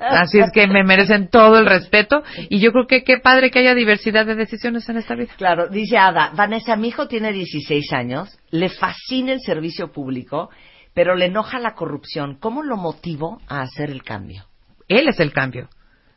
Así 0.00 0.38
es 0.38 0.50
que 0.52 0.66
me 0.66 0.84
merecen 0.84 1.28
todo 1.28 1.58
el 1.58 1.66
respeto 1.66 2.22
y 2.48 2.60
yo 2.60 2.72
creo 2.72 2.86
que 2.86 3.02
qué 3.02 3.18
padre 3.18 3.50
que 3.50 3.60
haya 3.60 3.74
diversidad 3.74 4.26
de 4.26 4.34
decisiones 4.34 4.88
en 4.88 4.98
esta 4.98 5.14
vida. 5.14 5.32
Claro, 5.36 5.68
dice 5.68 5.98
Ada, 5.98 6.32
Vanessa, 6.34 6.76
mi 6.76 6.88
hijo 6.88 7.08
tiene 7.08 7.32
16 7.32 7.92
años, 7.92 8.38
le 8.50 8.68
fascina 8.68 9.32
el 9.32 9.40
servicio 9.40 9.92
público, 9.92 10.50
pero 10.94 11.14
le 11.14 11.26
enoja 11.26 11.58
la 11.58 11.74
corrupción. 11.74 12.36
¿Cómo 12.38 12.62
lo 12.62 12.76
motivo 12.76 13.40
a 13.48 13.62
hacer 13.62 13.90
el 13.90 14.02
cambio? 14.02 14.44
Él 14.88 15.08
es 15.08 15.20
el 15.20 15.32
cambio. 15.32 15.68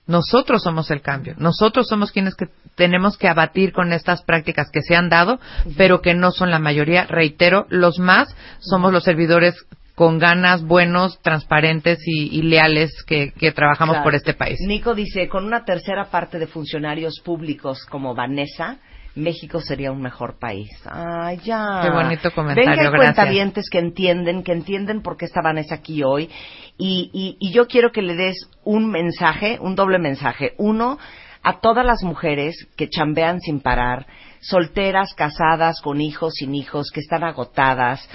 Nosotros 0.07 0.61
somos 0.61 0.91
el 0.91 1.01
cambio. 1.01 1.33
Nosotros 1.37 1.87
somos 1.87 2.11
quienes 2.11 2.35
que 2.35 2.45
tenemos 2.75 3.17
que 3.17 3.27
abatir 3.27 3.71
con 3.71 3.91
estas 3.91 4.21
prácticas 4.23 4.69
que 4.71 4.81
se 4.81 4.95
han 4.95 5.09
dado, 5.09 5.39
pero 5.77 6.01
que 6.01 6.13
no 6.13 6.31
son 6.31 6.51
la 6.51 6.59
mayoría. 6.59 7.05
Reitero, 7.05 7.65
los 7.69 7.97
más 7.97 8.35
somos 8.59 8.91
los 8.93 9.03
servidores 9.03 9.55
con 9.95 10.19
ganas, 10.19 10.61
buenos, 10.63 11.19
transparentes 11.21 11.99
y, 12.05 12.37
y 12.37 12.41
leales 12.43 12.91
que, 13.07 13.31
que 13.31 13.51
trabajamos 13.53 13.93
Claro. 13.95 14.03
por 14.03 14.15
este 14.15 14.33
país. 14.33 14.59
Nico 14.67 14.93
dice, 14.93 15.27
con 15.29 15.45
una 15.45 15.63
tercera 15.63 16.05
parte 16.11 16.37
de 16.37 16.47
funcionarios 16.47 17.21
públicos 17.23 17.85
como 17.89 18.13
Vanessa, 18.13 18.77
México 19.15 19.61
sería 19.61 19.93
un 19.93 20.01
mejor 20.01 20.37
país. 20.37 20.69
Ay, 20.91 21.39
ya. 21.45 21.79
Qué 21.83 21.89
bonito 21.89 22.31
comentario, 22.31 22.69
Ven 22.69 22.77
que 22.77 22.85
hay 22.85 22.91
gracias. 22.91 23.15
cuentavientes 23.15 23.69
que 23.69 23.79
entienden, 23.79 24.43
que 24.43 24.51
entienden 24.51 25.01
por 25.01 25.15
qué 25.15 25.23
está 25.23 25.39
Vanessa 25.41 25.75
aquí 25.75 26.03
hoy. 26.03 26.29
Y, 26.77 27.09
y, 27.13 27.37
y 27.39 27.53
yo 27.53 27.65
quiero 27.67 27.93
que 27.93 28.01
le 28.01 28.15
des 28.15 28.35
un 28.65 28.89
mensaje, 28.91 29.57
un 29.61 29.75
doble 29.75 29.99
mensaje. 29.99 30.51
Uno, 30.57 30.97
a 31.43 31.61
todas 31.61 31.85
las 31.85 32.03
mujeres 32.03 32.67
que 32.75 32.89
chambean 32.89 33.39
sin 33.39 33.61
parar, 33.61 34.05
solteras, 34.41 35.13
casadas, 35.15 35.79
con 35.81 36.01
hijos, 36.01 36.33
sin 36.33 36.53
hijos, 36.53 36.91
que 36.93 36.99
están 36.99 37.23
agotadas, 37.23 38.05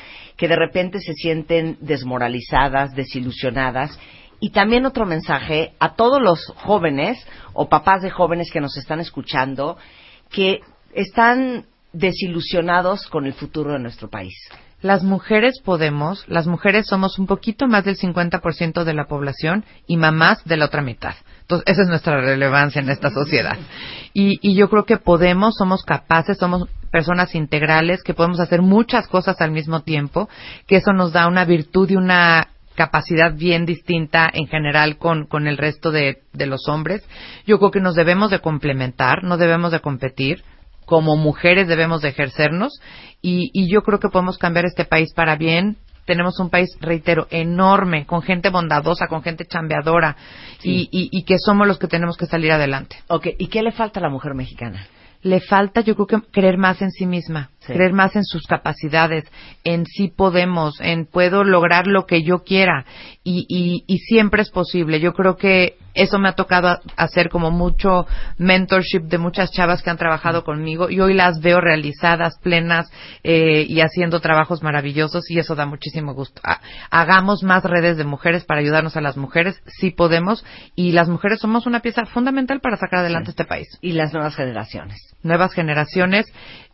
que 0.40 0.48
de 0.48 0.56
repente 0.56 1.00
se 1.00 1.12
sienten 1.12 1.76
desmoralizadas, 1.82 2.94
desilusionadas. 2.94 3.98
Y 4.40 4.52
también 4.52 4.86
otro 4.86 5.04
mensaje 5.04 5.74
a 5.78 5.96
todos 5.96 6.18
los 6.18 6.46
jóvenes 6.56 7.18
o 7.52 7.68
papás 7.68 8.00
de 8.00 8.08
jóvenes 8.08 8.50
que 8.50 8.62
nos 8.62 8.74
están 8.78 9.00
escuchando, 9.00 9.76
que 10.30 10.60
están 10.94 11.66
desilusionados 11.92 13.06
con 13.08 13.26
el 13.26 13.34
futuro 13.34 13.74
de 13.74 13.80
nuestro 13.80 14.08
país. 14.08 14.34
Las 14.80 15.04
mujeres 15.04 15.60
podemos, 15.62 16.24
las 16.26 16.46
mujeres 16.46 16.86
somos 16.88 17.18
un 17.18 17.26
poquito 17.26 17.66
más 17.66 17.84
del 17.84 17.98
50% 17.98 18.84
de 18.84 18.94
la 18.94 19.08
población 19.08 19.66
y 19.86 19.98
mamás 19.98 20.42
de 20.46 20.56
la 20.56 20.64
otra 20.64 20.80
mitad. 20.80 21.16
Entonces, 21.42 21.70
esa 21.70 21.82
es 21.82 21.88
nuestra 21.88 22.18
relevancia 22.22 22.80
en 22.80 22.88
esta 22.88 23.10
sociedad. 23.10 23.58
Y, 24.14 24.38
y 24.40 24.54
yo 24.54 24.70
creo 24.70 24.86
que 24.86 24.96
podemos, 24.96 25.56
somos 25.58 25.82
capaces, 25.82 26.38
somos 26.38 26.66
personas 26.90 27.34
integrales, 27.34 28.02
que 28.02 28.14
podemos 28.14 28.40
hacer 28.40 28.62
muchas 28.62 29.08
cosas 29.08 29.40
al 29.40 29.52
mismo 29.52 29.82
tiempo, 29.82 30.28
que 30.66 30.76
eso 30.76 30.92
nos 30.92 31.12
da 31.12 31.28
una 31.28 31.44
virtud 31.44 31.90
y 31.90 31.96
una 31.96 32.48
capacidad 32.74 33.34
bien 33.34 33.66
distinta 33.66 34.30
en 34.32 34.46
general 34.46 34.96
con, 34.96 35.26
con 35.26 35.46
el 35.46 35.58
resto 35.58 35.90
de, 35.90 36.22
de 36.32 36.46
los 36.46 36.68
hombres. 36.68 37.06
Yo 37.46 37.58
creo 37.58 37.70
que 37.70 37.80
nos 37.80 37.94
debemos 37.94 38.30
de 38.30 38.40
complementar, 38.40 39.22
no 39.22 39.36
debemos 39.36 39.72
de 39.72 39.80
competir 39.80 40.42
como 40.90 41.16
mujeres 41.16 41.68
debemos 41.68 42.02
de 42.02 42.08
ejercernos 42.08 42.80
y, 43.22 43.50
y 43.54 43.72
yo 43.72 43.82
creo 43.82 44.00
que 44.00 44.08
podemos 44.08 44.38
cambiar 44.38 44.66
este 44.66 44.84
país 44.84 45.14
para 45.14 45.36
bien. 45.36 45.76
Tenemos 46.04 46.40
un 46.40 46.50
país, 46.50 46.68
reitero, 46.80 47.28
enorme, 47.30 48.06
con 48.06 48.22
gente 48.22 48.50
bondadosa, 48.50 49.06
con 49.06 49.22
gente 49.22 49.44
chambeadora 49.44 50.16
y, 50.64 50.88
y, 50.90 51.08
y 51.12 51.22
que 51.22 51.36
somos 51.38 51.68
los 51.68 51.78
que 51.78 51.86
tenemos 51.86 52.16
que 52.16 52.26
salir 52.26 52.50
adelante. 52.50 52.96
Ok, 53.06 53.28
¿y 53.38 53.46
qué 53.46 53.62
le 53.62 53.70
falta 53.70 54.00
a 54.00 54.02
la 54.02 54.08
mujer 54.08 54.34
mexicana? 54.34 54.84
Le 55.22 55.40
falta, 55.40 55.80
yo 55.82 55.94
creo 55.94 56.06
que 56.06 56.30
creer 56.30 56.56
más 56.56 56.80
en 56.82 56.90
sí 56.90 57.06
misma, 57.06 57.50
Sí. 57.60 57.72
creer 57.74 57.92
más 57.92 58.16
en 58.16 58.24
sus 58.24 58.46
capacidades, 58.46 59.24
en 59.64 59.84
sí 59.86 60.08
podemos, 60.08 60.80
en 60.80 61.06
puedo 61.06 61.44
lograr 61.44 61.86
lo 61.86 62.06
que 62.06 62.22
yo 62.22 62.42
quiera 62.42 62.84
y, 63.22 63.44
y, 63.48 63.84
y 63.86 63.98
siempre 63.98 64.42
es 64.42 64.50
posible. 64.50 64.98
Yo 65.00 65.12
creo 65.12 65.36
que 65.36 65.76
eso 65.92 66.18
me 66.18 66.28
ha 66.28 66.32
tocado 66.34 66.78
hacer 66.96 67.28
como 67.30 67.50
mucho 67.50 68.06
mentorship 68.38 69.02
de 69.02 69.18
muchas 69.18 69.50
chavas 69.50 69.82
que 69.82 69.90
han 69.90 69.96
trabajado 69.98 70.44
conmigo 70.44 70.88
y 70.88 71.00
hoy 71.00 71.14
las 71.14 71.40
veo 71.40 71.60
realizadas, 71.60 72.38
plenas 72.42 72.90
eh, 73.24 73.66
y 73.68 73.80
haciendo 73.80 74.20
trabajos 74.20 74.62
maravillosos 74.62 75.28
y 75.30 75.38
eso 75.38 75.54
da 75.56 75.66
muchísimo 75.66 76.14
gusto. 76.14 76.40
Ha- 76.44 76.60
hagamos 76.90 77.42
más 77.42 77.64
redes 77.64 77.96
de 77.96 78.04
mujeres 78.04 78.44
para 78.44 78.60
ayudarnos 78.60 78.96
a 78.96 79.00
las 79.00 79.16
mujeres, 79.16 79.60
sí 79.66 79.90
podemos 79.90 80.44
y 80.76 80.92
las 80.92 81.08
mujeres 81.08 81.40
somos 81.40 81.66
una 81.66 81.80
pieza 81.80 82.06
fundamental 82.06 82.60
para 82.60 82.76
sacar 82.76 83.00
adelante 83.00 83.30
este 83.30 83.44
país 83.44 83.68
Y 83.82 83.92
las 83.92 84.12
nuevas 84.14 84.36
generaciones. 84.36 84.96
nuevas 85.22 85.52
generaciones 85.52 86.24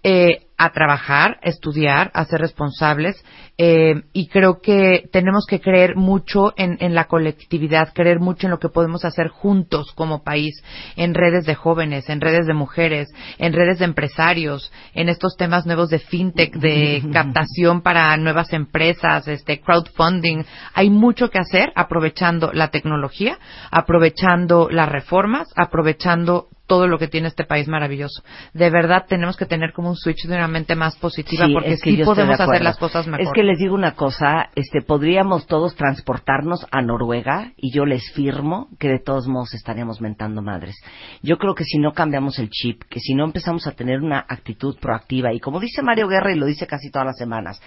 eh, 0.09 0.46
a 0.57 0.70
trabajar, 0.70 1.40
a 1.42 1.48
estudiar, 1.48 2.12
a 2.14 2.24
ser 2.26 2.40
responsables 2.40 3.22
eh, 3.59 4.02
y 4.12 4.28
creo 4.28 4.61
que 4.61 5.09
tenemos 5.11 5.46
que 5.46 5.61
creer 5.61 5.96
mucho 5.96 6.54
en, 6.57 6.76
en 6.78 6.94
la 6.94 7.07
colectividad, 7.07 7.92
creer 7.92 8.20
mucho 8.20 8.46
en 8.46 8.52
lo 8.52 8.61
que 8.61 8.68
podemos 8.68 9.04
hacer 9.04 9.26
juntos 9.26 9.90
como 9.96 10.22
país, 10.22 10.62
en 10.94 11.12
redes 11.12 11.44
de 11.44 11.57
jóvenes, 11.57 12.09
en 12.09 12.20
redes 12.20 12.46
de 12.46 12.54
mujeres, 12.54 13.09
en 13.38 13.52
redes 13.52 13.80
de 13.80 13.86
empresarios, 13.86 14.72
en 14.94 15.09
estos 15.09 15.36
temas 15.36 15.66
nuevos 15.66 15.90
de 15.90 15.98
fintech, 15.98 16.54
de 16.54 17.02
captación 17.12 17.82
para 17.82 18.16
nuevas 18.16 18.52
empresas, 18.52 19.26
este 19.26 19.61
crowdfunding. 19.61 20.44
Hay 20.72 20.88
mucho 20.88 21.30
que 21.30 21.40
hacer 21.40 21.72
aprovechando 21.74 22.52
la 22.52 22.68
tecnología, 22.68 23.40
aprovechando 23.72 24.68
las 24.70 24.88
reformas, 24.88 25.48
aprovechando 25.57 26.46
todo 26.67 26.89
lo 26.89 26.99
que 26.99 27.09
tiene 27.09 27.29
este 27.29 27.45
país 27.45 27.69
maravilloso. 27.69 28.23
De 28.53 28.71
verdad 28.71 29.07
tenemos 29.09 29.37
que 29.37 29.47
tener 29.47 29.73
como 29.73 29.91
un 29.91 29.97
switch 29.97 30.27
de 30.27 30.37
una 30.37 30.49
mente 30.49 30.75
más 30.75 30.97
positiva 30.97 31.47
porque 31.53 31.73
es 31.73 31.83
que 31.83 31.91
sí 31.91 32.03
podemos 32.05 32.39
hacer 32.39 32.62
las 32.62 32.77
cosas 32.77 33.07
mejor. 33.07 33.27
Es 33.27 33.33
que 33.33 33.43
les 33.43 33.59
digo 33.59 33.75
una 33.75 33.95
cosa, 33.95 34.51
este, 34.55 34.83
podríamos 34.83 35.47
todos 35.47 35.75
transportarnos 35.77 36.67
a 36.71 36.83
Noruega 36.83 37.53
y 37.57 37.73
yo 37.73 37.87
les 37.87 38.11
firmo 38.12 38.69
que 38.79 38.89
de 38.89 38.99
todos 38.99 39.27
modos 39.27 39.55
estaríamos 39.55 40.01
mentando 40.01 40.43
madres. 40.43 40.77
Yo 41.23 41.39
creo 41.39 41.55
que 41.55 41.64
si 41.64 41.79
no 41.79 41.93
cambiamos 41.93 42.39
el 42.39 42.51
chip, 42.51 42.83
que 42.89 43.01
si 43.01 43.14
no 43.14 43.25
empezamos 43.25 43.67
a 43.67 43.73
tener 43.73 44.01
una 44.01 44.25
actitud 44.29 44.77
proactiva 44.81 45.33
y 45.33 45.41
como 45.41 45.61
dice 45.61 45.83
Mario 45.83 46.09
Guerra 46.09 46.33
y 46.33 46.39
lo 46.39 46.47
dice 46.47 46.67
casi 46.67 46.91
todas 46.91 47.07
las 47.07 47.17
semanas, 47.17 47.61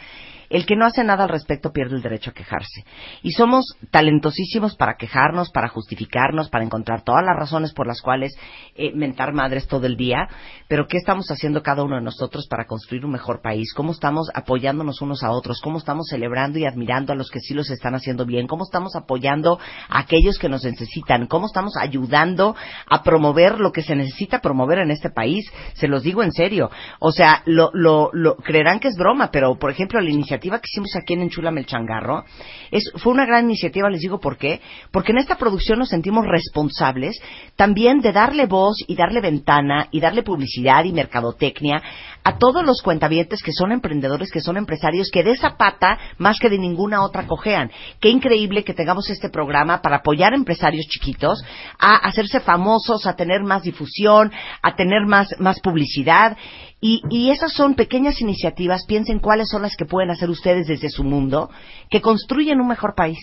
el 0.50 0.66
que 0.66 0.76
no 0.76 0.86
hace 0.86 1.04
nada 1.04 1.24
al 1.24 1.30
respecto 1.30 1.72
pierde 1.72 1.96
el 1.96 2.02
derecho 2.02 2.32
a 2.32 2.34
quejarse. 2.34 2.84
Y 3.22 3.32
somos 3.32 3.66
talentosísimos 3.92 4.76
para 4.76 4.96
quejarnos, 4.96 5.52
para 5.52 5.70
justificarnos, 5.70 6.50
para 6.50 6.64
encontrar 6.64 7.04
todas 7.04 7.24
las 7.24 7.36
razones 7.36 7.74
por 7.74 7.86
las 7.86 8.02
cuales 8.02 8.36
eh, 8.76 8.92
mentar 8.96 9.34
madres 9.34 9.68
todo 9.68 9.86
el 9.86 9.96
día. 9.96 10.28
Pero 10.68 10.88
¿qué 10.88 10.98
estamos 10.98 11.30
haciendo 11.30 11.62
cada 11.62 11.84
uno 11.84 11.96
de 11.96 12.02
nosotros 12.02 12.48
para 12.50 12.66
construir 12.66 13.06
un 13.06 13.12
mejor 13.12 13.42
país? 13.42 13.74
¿Cómo 13.74 13.92
estamos 13.92 14.30
apoyándonos 14.34 15.02
unos 15.02 15.24
a 15.24 15.32
otros? 15.32 15.62
¿Cómo 15.62 15.78
estamos 15.78 16.08
celebrando 16.10 16.58
y 16.58 16.66
admirando 16.66 17.14
a 17.14 17.16
los 17.16 17.30
que 17.30 17.40
sí 17.40 17.54
los 17.54 17.70
están 17.70 17.94
haciendo 17.94 18.26
bien? 18.26 18.48
¿Cómo 18.48 18.64
estamos 18.64 18.96
apoyando 18.96 19.60
a 19.88 20.00
aquellos 20.00 20.40
que 20.40 20.50
nos 20.50 20.64
necesitan? 20.64 21.28
¿Cómo 21.28 21.46
estamos 21.46 21.78
ayudando 21.78 22.56
a 22.88 23.04
promover 23.04 23.60
lo 23.60 23.72
que 23.72 23.84
se 23.84 23.96
necesita 23.96 24.40
promover 24.42 24.80
en 24.80 24.92
este 24.92 25.12
país? 25.12 25.46
Se 25.74 25.88
los 25.88 26.02
digo 26.02 26.24
en 26.24 26.32
serio. 26.32 26.72
O 27.00 27.12
sea, 27.12 27.44
lo, 27.46 27.70
lo, 27.74 28.10
lo 28.14 28.36
creerán 28.38 28.80
que 28.80 28.88
es 28.88 28.96
broma, 28.98 29.30
pero 29.32 29.58
por 29.60 29.70
ejemplo, 29.70 30.02
la 30.02 30.10
iniciativa 30.10 30.39
que 30.40 30.70
hicimos 30.72 30.96
aquí 30.96 31.14
en 31.14 31.22
Enchúlame 31.22 31.62
el 31.62 31.66
Changarro 31.66 32.24
es, 32.72 32.92
fue 32.96 33.14
una 33.14 33.26
gran 33.26 33.46
iniciativa, 33.46 33.90
les 33.90 34.02
digo 34.02 34.20
por 34.20 34.38
qué. 34.38 34.62
Porque 34.92 35.12
en 35.12 35.20
esta 35.20 35.36
producción 35.36 35.80
nos 35.80 35.90
sentimos 35.90 36.26
responsables 36.26 37.20
también 37.56 38.00
de 38.00 38.12
darle 38.12 38.46
voz 38.46 38.78
y 38.88 38.96
darle 38.96 39.22
ventana 39.22 39.88
y 39.92 40.00
darle 40.00 40.24
publicidad 40.24 40.84
y 40.86 40.94
mercadotecnia 40.94 41.82
a 42.24 42.38
todos 42.38 42.66
los 42.66 42.82
cuentavientes 42.82 43.42
que 43.42 43.54
son 43.54 43.72
emprendedores, 43.72 44.32
que 44.32 44.42
son 44.42 44.58
empresarios, 44.58 45.10
que 45.12 45.24
de 45.24 45.32
esa 45.32 45.58
pata 45.58 45.98
más 46.18 46.40
que 46.40 46.50
de 46.50 46.58
ninguna 46.58 47.04
otra 47.04 47.26
cojean. 47.28 47.72
Qué 48.00 48.10
increíble 48.10 48.64
que 48.64 48.74
tengamos 48.74 49.10
este 49.10 49.30
programa 49.30 49.82
para 49.82 49.98
apoyar 49.98 50.34
a 50.34 50.36
empresarios 50.36 50.86
chiquitos 50.88 51.44
a 51.78 51.96
hacerse 51.96 52.40
famosos, 52.40 53.06
a 53.06 53.16
tener 53.16 53.44
más 53.44 53.64
difusión, 53.64 54.32
a 54.62 54.76
tener 54.76 55.06
más, 55.06 55.36
más 55.40 55.60
publicidad. 55.60 56.38
Y, 56.82 57.02
y 57.10 57.32
esas 57.32 57.52
son 57.54 57.76
pequeñas 57.76 58.22
iniciativas, 58.22 58.86
piensen 58.86 59.20
cuáles 59.20 59.50
son 59.50 59.62
las 59.62 59.76
que 59.76 59.86
pueden 59.86 60.12
hacer 60.12 60.30
ustedes 60.30 60.68
desde 60.68 60.90
su 60.90 61.04
mundo, 61.04 61.50
que 61.90 62.02
construyen 62.02 62.62
un 62.62 62.68
mejor 62.68 62.96
país. 62.96 63.20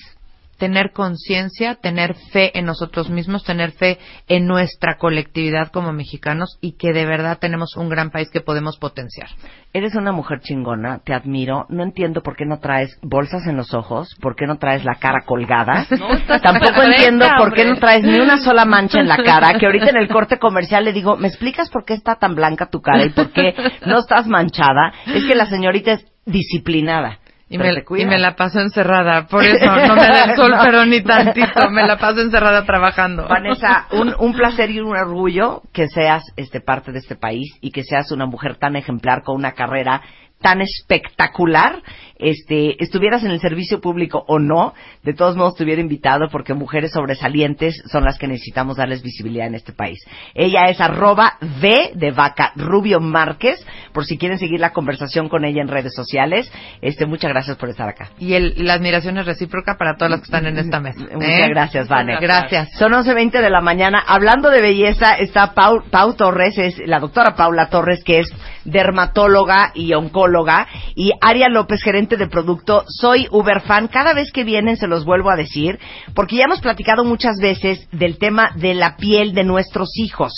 Tener 0.59 0.93
conciencia, 0.93 1.77
tener 1.77 2.15
fe 2.33 2.59
en 2.59 2.67
nosotros 2.67 3.11
mismos, 3.11 3.45
tener 3.45 3.73
fe 3.73 3.99
en 4.29 4.47
nuestra 4.47 4.97
colectividad 4.97 5.71
como 5.71 5.93
mexicanos 5.93 6.59
y 6.61 6.77
que 6.77 6.93
de 6.93 7.07
verdad 7.07 7.39
tenemos 7.39 7.77
un 7.77 7.89
gran 7.89 8.11
país 8.11 8.31
que 8.31 8.41
podemos 8.41 8.79
potenciar. 8.79 9.29
Eres 9.73 9.95
una 9.95 10.13
mujer 10.13 10.41
chingona, 10.41 11.01
te 11.05 11.13
admiro. 11.13 11.67
No 11.69 11.83
entiendo 11.83 12.23
por 12.23 12.37
qué 12.37 12.47
no 12.47 12.61
traes 12.61 12.99
bolsas 13.03 13.47
en 13.47 13.57
los 13.57 13.75
ojos, 13.75 14.17
por 14.21 14.35
qué 14.35 14.47
no 14.47 14.57
traes 14.57 14.85
la 14.85 14.95
cara 14.95 15.21
colgada. 15.25 15.87
No, 15.97 16.09
Tampoco 16.43 16.83
entiendo 16.83 17.27
por 17.39 17.55
qué 17.55 17.65
no 17.65 17.77
traes 17.77 18.03
ni 18.03 18.19
una 18.19 18.39
sola 18.39 18.65
mancha 18.65 19.01
en 19.01 19.09
la 19.09 19.17
cara. 19.17 19.59
Que 19.59 19.67
ahorita 19.67 19.91
en 19.91 19.97
el 19.97 20.09
corte 20.09 20.39
comercial 20.41 20.85
le 20.85 20.93
digo, 20.93 21.17
¿me 21.17 21.29
explicas 21.29 21.71
por 21.71 21.85
qué 21.85 21.95
está 21.95 22.17
tan 22.17 22.35
blanca 22.35 22.67
tu 22.67 22.81
cara 22.81 23.05
y 23.05 23.11
por 23.11 23.31
qué 23.33 23.55
no 23.87 23.99
estás 23.99 24.27
manchada? 24.27 24.93
Es 25.07 25.25
que 25.25 25.35
la 25.35 25.47
señorita 25.47 25.93
es 25.93 26.07
disciplinada. 26.27 27.19
Y 27.49 27.59
me, 27.59 27.73
y 27.97 28.05
me 28.07 28.19
la 28.19 28.35
paso 28.35 28.59
encerrada, 28.59 29.29
por 29.29 29.45
eso 29.45 29.65
no 29.67 29.95
me 29.95 30.07
da 30.09 30.25
el 30.25 30.37
sol, 30.37 30.51
No. 30.57 30.59
pero 30.65 30.85
ni 30.85 31.01
tantito, 31.01 31.71
me 31.71 31.87
la 31.87 31.97
paso 31.97 32.21
encerrada 32.21 32.65
trabajando. 32.65 33.29
Vanessa, 33.29 33.87
un, 33.93 34.13
un 34.19 34.33
placer 34.33 34.69
y 34.71 34.81
un 34.81 34.97
orgullo 34.97 35.63
que 35.73 35.87
seas 35.87 36.25
este 36.37 36.61
parte 36.61 36.91
de 36.91 36.99
este 36.99 37.15
país 37.15 37.57
y 37.61 37.71
que 37.71 37.85
seas 37.85 38.11
una 38.11 38.27
mujer 38.27 38.57
tan 38.57 38.75
ejemplar 38.75 39.23
con 39.23 39.37
una 39.37 39.53
carrera 39.53 40.03
tan 40.41 40.61
espectacular, 40.61 41.83
este, 42.19 42.83
estuvieras 42.83 43.25
en 43.25 43.31
el 43.31 43.41
servicio 43.41 43.81
público 43.81 44.25
o 44.27 44.39
no, 44.39 44.75
de 45.03 45.15
todos 45.15 45.37
modos 45.37 45.57
te 45.57 45.65
hubiera 45.65 45.81
invitado 45.81 46.29
porque 46.31 46.55
mujeres 46.55 46.93
sobresalientes 46.93 47.83
son 47.91 48.05
las 48.05 48.19
que 48.19 48.27
necesitamos 48.27 48.77
darles 48.77 49.03
visibilidad 49.03 49.47
en 49.47 49.55
este 49.55 49.73
país. 49.73 49.99
Ella 50.35 50.69
es 50.69 50.81
arroba 50.81 51.35
V 51.41 51.93
de 51.95 52.11
vaca 52.13 52.53
Rubio 52.57 53.01
Márquez, 53.01 53.65
por 53.93 54.05
si 54.05 54.19
quieren 54.19 54.39
seguir 54.39 54.61
la 54.61 54.73
conversación 54.73 55.29
con 55.29 55.45
ella 55.45 55.63
en 55.63 55.69
redes 55.69 55.95
sociales. 55.95 56.51
Este, 56.81 57.07
muchas 57.07 57.31
gracias 57.31 57.57
por 57.57 57.69
estar 57.69 57.89
acá. 57.89 58.11
Y 58.19 58.35
el, 58.35 58.55
la 58.65 58.75
admiración 58.75 59.19
es 59.19 59.27
recíproca 59.27 59.77
para 59.77 59.97
todas 59.97 60.11
las 60.11 60.21
que 60.21 60.25
están 60.25 60.47
en 60.47 60.59
esta 60.59 60.81
mesa. 60.81 61.01
Muchas 61.01 61.29
¿eh? 61.29 61.49
gracias, 61.49 61.89
Vane. 61.89 62.19
Gracias. 62.21 62.71
Son 62.79 62.93
11.20 62.93 63.43
de 63.43 63.51
la 63.51 63.61
mañana. 63.61 64.03
Hablando 64.07 64.51
de 64.51 64.61
belleza, 64.61 65.15
está 65.15 65.55
Pau, 65.55 65.83
Pau 65.91 66.15
Torres, 66.15 66.57
es 66.59 66.79
la 66.87 67.01
doctora 67.01 67.35
Paula 67.35 67.69
Torres, 67.69 68.03
que 68.05 68.21
es 68.21 68.29
dermatóloga 68.65 69.73
y 69.75 69.95
oncóloga, 69.95 70.67
y 70.95 71.13
Aria 71.21 71.49
López, 71.49 71.83
gerente 71.83 72.06
de 72.15 72.29
producto. 72.29 72.85
Soy 72.87 73.27
Uberfan. 73.33 73.89
Cada 73.89 74.15
vez 74.15 74.31
que 74.31 74.45
vienen 74.45 74.77
se 74.77 74.87
los 74.87 75.05
vuelvo 75.05 75.31
a 75.31 75.37
decir, 75.37 75.81
porque 76.15 76.37
ya 76.37 76.45
hemos 76.45 76.61
platicado 76.61 77.05
muchas 77.05 77.39
veces 77.39 77.89
del 77.91 78.19
tema 78.19 78.53
de 78.55 78.75
la 78.75 78.97
piel 78.97 79.35
de 79.35 79.43
nuestros 79.43 79.89
hijos. 79.97 80.33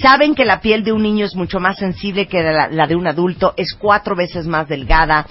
Saben 0.00 0.36
que 0.36 0.44
la 0.44 0.60
piel 0.60 0.84
de 0.84 0.92
un 0.92 1.02
niño 1.02 1.26
es 1.26 1.34
mucho 1.34 1.58
más 1.58 1.78
sensible 1.78 2.28
que 2.28 2.40
la 2.40 2.86
de 2.86 2.94
un 2.94 3.08
adulto, 3.08 3.54
es 3.56 3.74
cuatro 3.76 4.14
veces 4.14 4.46
más 4.46 4.68
delgada 4.68 5.26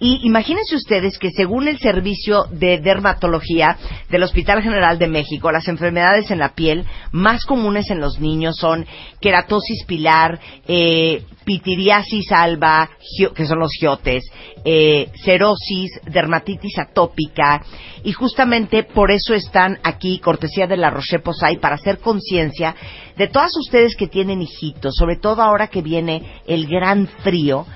Y 0.00 0.20
imagínense 0.26 0.76
ustedes 0.76 1.18
que 1.18 1.30
según 1.30 1.68
el 1.68 1.78
servicio 1.78 2.44
de 2.50 2.78
dermatología 2.78 3.76
del 4.10 4.22
Hospital 4.22 4.62
General 4.62 4.98
de 4.98 5.06
México, 5.06 5.52
las 5.52 5.68
enfermedades 5.68 6.30
en 6.30 6.38
la 6.38 6.54
piel 6.54 6.84
más 7.12 7.44
comunes 7.44 7.90
en 7.90 8.00
los 8.00 8.18
niños 8.18 8.56
son 8.56 8.86
queratosis 9.20 9.84
pilar, 9.86 10.40
eh, 10.66 11.22
pitiriasis 11.44 12.32
alba, 12.32 12.88
que 13.34 13.46
son 13.46 13.58
los 13.58 13.72
giotes, 13.78 14.24
eh, 14.64 15.10
cerosis, 15.24 15.90
dermatitis 16.06 16.78
atópica, 16.78 17.62
y 18.02 18.12
justamente 18.12 18.82
por 18.82 19.10
eso 19.10 19.34
están 19.34 19.78
aquí, 19.82 20.18
cortesía 20.18 20.66
de 20.66 20.76
la 20.76 20.90
Roche 20.90 21.18
Posay, 21.18 21.58
para 21.58 21.76
hacer 21.76 21.98
conciencia 21.98 22.74
de 23.16 23.28
todas 23.28 23.56
ustedes 23.56 23.94
que 23.94 24.08
tienen 24.08 24.42
hijitos, 24.42 24.94
sobre 24.96 25.16
todo 25.16 25.42
ahora 25.42 25.68
que 25.68 25.82
viene 25.82 26.40
el 26.46 26.66
gran 26.66 27.06
frío, 27.06 27.66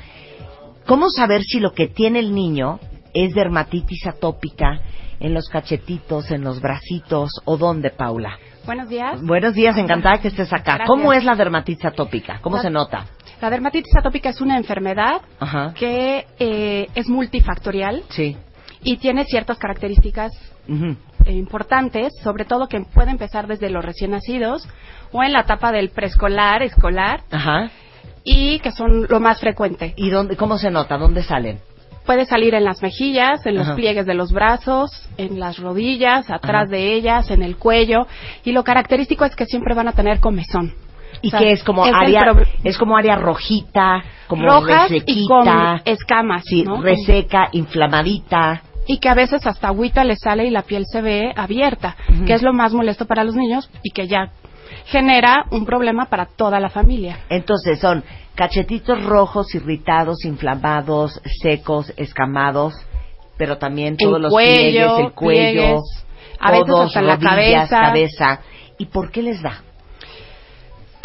¿cómo 0.89 1.09
saber 1.11 1.43
si 1.45 1.61
lo 1.61 1.73
que 1.73 1.87
tiene 1.87 2.19
el 2.19 2.35
niño 2.35 2.81
es 3.15 3.33
dermatitis 3.35 4.05
atópica 4.07 4.81
en 5.21 5.35
los 5.35 5.49
cachetitos, 5.49 6.31
en 6.33 6.43
los 6.43 6.61
bracitos 6.61 7.31
o 7.45 7.57
dónde, 7.57 7.91
Paula? 7.91 8.39
Buenos 8.67 8.89
días. 8.89 9.23
Buenos 9.23 9.55
días, 9.55 9.79
encantada 9.79 10.19
que 10.21 10.29
estés 10.29 10.53
acá. 10.53 10.75
Gracias. 10.75 10.89
¿Cómo 10.89 11.13
es 11.13 11.25
la 11.25 11.37
dermatitis 11.37 11.85
atópica? 11.85 12.39
¿Cómo 12.43 12.57
La- 12.57 12.63
se 12.63 12.71
nota? 12.71 13.07
La 13.41 13.51
dermatitis 13.51 13.95
atópica 13.97 14.31
es 14.31 14.41
una 14.41 14.57
enfermedad 14.57 15.23
Ajá. 15.39 15.73
que 15.75 16.27
eh, 16.41 16.89
es 16.95 17.09
multifactorial 17.09 18.03
Sí. 18.11 18.37
y 18.83 18.97
tiene 18.97 19.25
ciertas 19.27 19.59
características 19.59 20.33
eh, 21.25 21.33
importantes, 21.33 22.13
sobre 22.23 22.45
todo 22.45 22.69
que 22.69 22.81
puede 22.93 23.11
empezar 23.11 23.47
desde 23.47 23.71
los 23.71 23.85
recién 23.85 24.11
nacidos 24.11 24.69
o 25.13 25.23
en 25.23 25.33
la 25.33 25.41
etapa 25.41 25.71
del 25.73 25.91
preescolar, 25.91 26.63
escolar 26.63 27.23
Ajá. 27.31 27.71
Y 28.25 28.59
que 28.61 28.73
son 28.73 29.07
lo 29.09 29.21
más 29.21 29.41
frecuente. 29.41 29.95
¿Y 29.97 30.11
dónde, 30.11 30.37
cómo 30.37 30.59
se 30.59 30.71
nota? 30.71 30.97
¿Dónde 30.99 31.23
salen? 31.23 31.61
Puede 32.07 32.25
salir 32.25 32.55
en 32.55 32.65
las 32.65 32.81
mejillas, 32.83 33.45
en 33.45 33.57
los 33.57 33.67
Ajá. 33.67 33.77
pliegues 33.77 34.07
de 34.07 34.15
los 34.15 34.33
brazos, 34.33 34.91
en 35.19 35.39
las 35.39 35.59
rodillas, 35.59 36.31
atrás 36.31 36.63
Ajá. 36.65 36.71
de 36.71 36.95
ellas, 36.95 37.31
en 37.31 37.43
el 37.43 37.57
cuello 37.57 38.07
y 38.45 38.53
lo 38.53 38.65
característico 38.65 39.25
es 39.27 39.37
que 39.37 39.45
siempre 39.47 39.75
van 39.75 39.89
a 39.89 39.93
tener 39.93 40.19
comezón. 40.21 40.73
¿Y 41.21 41.29
O 41.29 41.31
sea, 41.31 41.41
qué 41.41 41.53
es 41.53 41.63
como 41.65 41.85
es 41.85 41.93
área? 41.95 42.33
Es 42.65 42.79
como 42.79 42.97
área 42.97 43.17
rojita, 43.17 44.03
como 44.27 44.45
rojas 44.47 44.91
y 44.91 44.95
resequita, 45.01 45.27
con 45.29 45.81
escamas, 45.85 46.43
sí, 46.47 46.63
¿no? 46.63 46.81
reseca, 46.81 47.49
inflamadita. 47.53 48.63
y 48.87 48.99
que 48.99 49.09
a 49.11 49.15
veces 49.15 49.47
hasta 49.47 49.69
agüita 49.69 50.03
le 50.05 50.17
sale 50.17 50.47
y 50.47 50.51
la 50.51 50.63
piel 50.63 50.85
se 50.91 51.03
ve 51.03 51.33
abierta, 51.37 51.95
que 52.27 52.33
es 52.33 52.43
lo 52.43 52.53
más 52.55 52.73
molesto 52.73 53.05
para 53.07 53.23
los 53.25 53.35
niños 53.35 53.69
y 53.83 53.91
que 53.91 54.07
ya 54.07 54.31
genera 54.89 55.45
un 55.51 55.65
problema 55.65 56.07
para 56.07 56.27
toda 56.27 56.59
la 56.61 56.71
familia. 56.71 57.21
Entonces 57.29 57.79
son 57.79 58.03
cachetitos 58.35 59.05
rojos, 59.05 59.55
irritados, 59.55 60.25
inflamados, 60.25 61.21
secos, 61.43 61.93
escamados, 61.97 62.75
pero 63.37 63.59
también 63.59 63.97
todos 63.97 64.17
El 64.17 64.23
los 64.23 64.33
cuello, 64.33 64.51
pliegues, 64.61 64.99
el 64.99 65.13
cuello, 65.13 65.41
pliegues, 65.53 66.07
a 66.41 66.51
veces 66.53 66.75
hasta 66.75 67.03
la 67.03 67.19
cabeza. 67.19 67.81
cabeza. 67.81 68.41
¿Y 68.79 68.87
por 68.87 69.11
qué 69.11 69.23
les 69.23 69.43
da? 69.43 69.63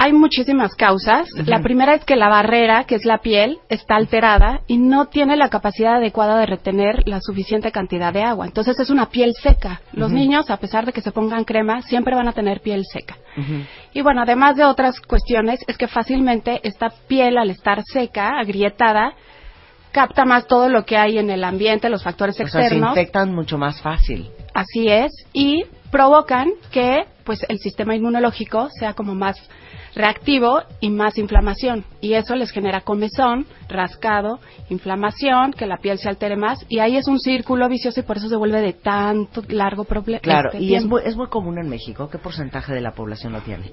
Hay 0.04 0.12
muchísimas 0.12 0.76
causas. 0.76 1.30
La 1.46 1.62
primera 1.62 1.94
es 1.94 2.04
que 2.04 2.18
la 2.18 2.28
barrera, 2.28 2.84
que 2.84 2.96
es 2.96 3.06
la 3.06 3.20
piel, 3.20 3.60
está 3.70 3.96
alterada 3.96 4.60
y 4.68 4.78
no 4.78 5.06
tiene 5.06 5.38
la 5.38 5.48
capacidad 5.48 5.96
adecuada 5.96 6.38
de 6.40 6.46
retener 6.46 7.08
la 7.08 7.22
suficiente 7.22 7.72
cantidad 7.72 8.12
de 8.12 8.22
agua. 8.22 8.46
Entonces 8.46 8.78
es 8.82 8.90
una 8.90 9.06
piel 9.06 9.32
seca. 9.42 9.80
Los 9.94 10.12
niños, 10.12 10.50
a 10.50 10.58
pesar 10.58 10.86
de 10.86 10.92
que 10.92 11.00
se 11.00 11.14
pongan 11.14 11.46
crema, 11.46 11.82
siempre 11.84 12.16
van 12.16 12.28
a 12.28 12.34
tener 12.34 12.60
piel 12.60 12.84
seca. 12.84 13.16
Y 13.94 14.02
bueno, 14.02 14.24
además 14.24 14.58
de 14.58 14.66
otras 14.66 15.00
cuestiones, 15.00 15.62
es 15.68 15.78
que 15.78 15.88
fácilmente 15.88 16.60
esta 16.64 16.90
piel, 17.08 17.38
al 17.38 17.50
estar 17.50 17.82
seca, 17.86 18.38
agrietada, 18.38 19.14
capta 19.94 20.26
más 20.26 20.48
todo 20.48 20.68
lo 20.68 20.84
que 20.84 20.98
hay 20.98 21.18
en 21.18 21.30
el 21.30 21.46
ambiente, 21.46 21.88
los 21.88 22.04
factores 22.04 22.36
O 22.36 22.40
sea, 22.40 22.48
se 22.50 22.60
externos. 22.60 22.90
infectan 22.90 23.34
mucho 23.34 23.58
más 23.58 23.82
fácil. 23.82 24.30
Así 24.54 24.90
es, 24.90 25.14
y 25.32 25.64
provocan 25.92 26.50
que 26.72 27.06
pues 27.24 27.46
el 27.48 27.60
sistema 27.60 27.96
inmunológico 27.96 28.68
sea 28.78 28.94
como 28.96 29.16
más 29.16 29.38
reactivo 29.96 30.62
y 30.80 30.90
más 30.90 31.18
inflamación. 31.18 31.84
Y 32.02 32.14
eso 32.14 32.36
les 32.36 32.52
genera 32.52 32.82
comezón, 32.82 33.46
rascado, 33.70 34.40
inflamación, 34.70 35.54
que 35.54 35.66
la 35.66 35.78
piel 35.78 35.98
se 35.98 36.10
altere 36.10 36.36
más. 36.36 36.66
Y 36.70 36.80
ahí 36.80 36.98
es 36.98 37.08
un 37.08 37.20
círculo 37.20 37.68
vicioso 37.70 38.00
y 38.00 38.04
por 38.04 38.18
eso 38.18 38.30
se 38.30 38.36
vuelve 38.36 38.62
de 38.62 38.74
tanto 38.74 39.42
largo 39.50 39.84
problema. 39.84 40.20
Claro, 40.20 40.52
y 40.60 40.76
es 40.76 40.86
muy, 40.86 41.02
es 41.06 41.16
muy 41.16 41.28
común 41.28 41.58
en 41.60 41.70
México. 41.70 42.10
¿Qué 42.10 42.18
porcentaje 42.18 42.74
de 42.74 42.82
la 42.82 42.92
población 42.92 43.34
lo 43.34 43.42
tiene? 43.42 43.72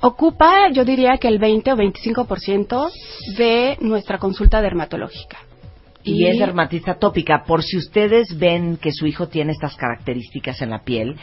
Ocupa, 0.00 0.70
yo 0.72 0.84
diría 0.84 1.16
que 1.18 1.28
el 1.28 1.38
20 1.38 1.72
o 1.72 1.76
25% 1.76 2.90
de 3.38 3.78
nuestra 3.80 4.18
consulta 4.18 4.60
dermatológica. 4.60 5.38
Y, 6.06 6.26
es 6.26 6.38
dermatitis 6.38 6.88
atópica. 6.88 7.44
Por 7.44 7.62
si 7.62 7.76
ustedes 7.76 8.38
ven 8.38 8.76
que 8.76 8.92
su 8.92 9.06
hijo 9.06 9.28
tiene 9.28 9.52
estas 9.52 9.76
características 9.76 10.62
en 10.62 10.70
la 10.70 10.84
piel 10.84 11.16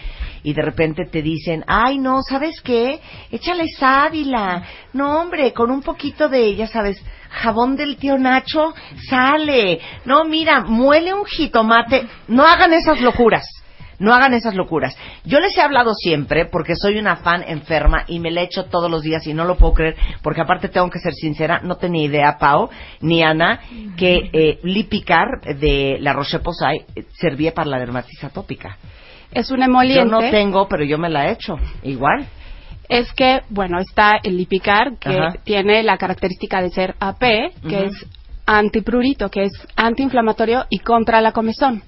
y 0.43 0.53
de 0.53 0.61
repente 0.61 1.05
te 1.05 1.21
dicen, 1.21 1.63
ay 1.67 1.97
no, 1.97 2.21
¿sabes 2.21 2.61
qué? 2.61 2.99
Échale 3.31 3.67
sábila. 3.69 4.63
No, 4.91 5.21
hombre, 5.21 5.53
con 5.53 5.71
un 5.71 5.81
poquito 5.81 6.27
de, 6.27 6.55
ya 6.55 6.67
sabes, 6.67 7.01
jabón 7.29 7.75
del 7.75 7.97
tío 7.97 8.17
Nacho, 8.17 8.73
sale. 9.09 9.79
No, 10.05 10.25
mira, 10.25 10.61
muele 10.61 11.13
un 11.13 11.25
jitomate. 11.25 12.05
No 12.27 12.43
hagan 12.43 12.73
esas 12.73 12.99
locuras. 13.01 13.62
No 14.03 14.13
hagan 14.13 14.33
esas 14.33 14.53
locuras. 14.53 14.97
Yo 15.23 15.39
les 15.39 15.57
he 15.57 15.61
hablado 15.61 15.93
siempre 15.93 16.45
porque 16.45 16.75
soy 16.75 16.97
una 16.97 17.15
fan 17.15 17.41
enferma 17.47 18.03
y 18.05 18.19
me 18.19 18.31
la 18.31 18.41
echo 18.41 18.65
todos 18.65 18.91
los 18.91 19.01
días 19.01 19.25
y 19.27 19.33
no 19.33 19.45
lo 19.45 19.55
puedo 19.55 19.75
creer 19.75 19.95
porque 20.21 20.41
aparte 20.41 20.67
tengo 20.67 20.89
que 20.89 20.99
ser 20.99 21.13
sincera, 21.13 21.61
no 21.63 21.77
tenía 21.77 22.03
idea, 22.03 22.37
Pau 22.37 22.69
ni 22.99 23.23
Ana, 23.23 23.61
que 23.95 24.29
eh, 24.33 24.59
Lipicar 24.63 25.39
de 25.57 25.99
la 26.01 26.11
Roche-Posay 26.11 26.79
eh, 26.93 27.05
servía 27.13 27.53
para 27.53 27.69
la 27.69 27.79
dermatitis 27.79 28.25
atópica. 28.25 28.77
Es 29.31 29.49
un 29.51 29.63
emoliente. 29.63 30.03
Yo 30.03 30.21
no 30.21 30.29
tengo, 30.29 30.67
pero 30.67 30.83
yo 30.83 30.97
me 30.97 31.09
la 31.09 31.29
he 31.29 31.31
hecho. 31.31 31.55
Igual. 31.83 32.25
es 32.89 33.13
que, 33.13 33.39
bueno, 33.47 33.79
está 33.79 34.19
el 34.21 34.35
Lipicar, 34.35 34.97
que 34.99 35.17
Ajá. 35.17 35.35
tiene 35.45 35.81
la 35.81 35.97
característica 35.97 36.61
de 36.61 36.71
ser 36.71 36.95
AP, 36.99 37.21
que 37.69 37.85
es 37.85 38.05
antiprurito, 38.45 39.29
que 39.29 39.43
es 39.43 39.51
antiinflamatorio 39.75 40.65
y 40.69 40.79
contra 40.79 41.21
la 41.21 41.31
comezón, 41.31 41.81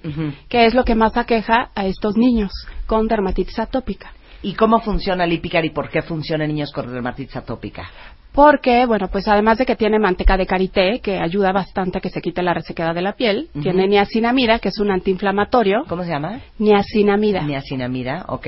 que 0.50 0.66
es 0.66 0.74
lo 0.74 0.84
que 0.84 0.96
más 0.96 1.18
aqueja 1.18 1.70
a 1.76 1.86
estos 1.86 2.16
niños 2.18 2.52
con 2.86 3.08
dermatitis 3.08 3.60
atópica. 3.60 4.12
¿Y 4.42 4.54
cómo 4.54 4.80
funciona 4.80 5.26
Lipicar 5.26 5.66
y 5.66 5.72
por 5.72 5.90
qué 5.90 6.02
funciona 6.02 6.44
en 6.46 6.52
niños 6.52 6.72
con 6.72 6.92
dermatitis 6.92 7.36
atópica? 7.36 7.90
Porque, 8.32 8.86
bueno, 8.86 9.08
pues 9.08 9.28
además 9.30 9.58
de 9.58 9.66
que 9.66 9.78
tiene 9.78 9.98
manteca 9.98 10.36
de 10.36 10.46
karité, 10.46 11.00
que 11.00 11.18
ayuda 11.18 11.54
bastante 11.54 11.98
a 11.98 12.02
que 12.02 12.10
se 12.10 12.22
quite 12.22 12.44
la 12.44 12.54
resequedad 12.54 12.94
de 12.94 13.02
la 13.02 13.14
piel, 13.14 13.48
tiene 13.62 13.88
niacinamida, 13.88 14.60
que 14.60 14.68
es 14.70 14.78
un 14.78 14.92
antiinflamatorio, 14.92 15.86
¿Cómo 15.88 16.04
se 16.04 16.10
llama? 16.10 16.42
niacinamida, 16.60 17.42
Niacinamida, 17.44 18.26
ok. 18.28 18.48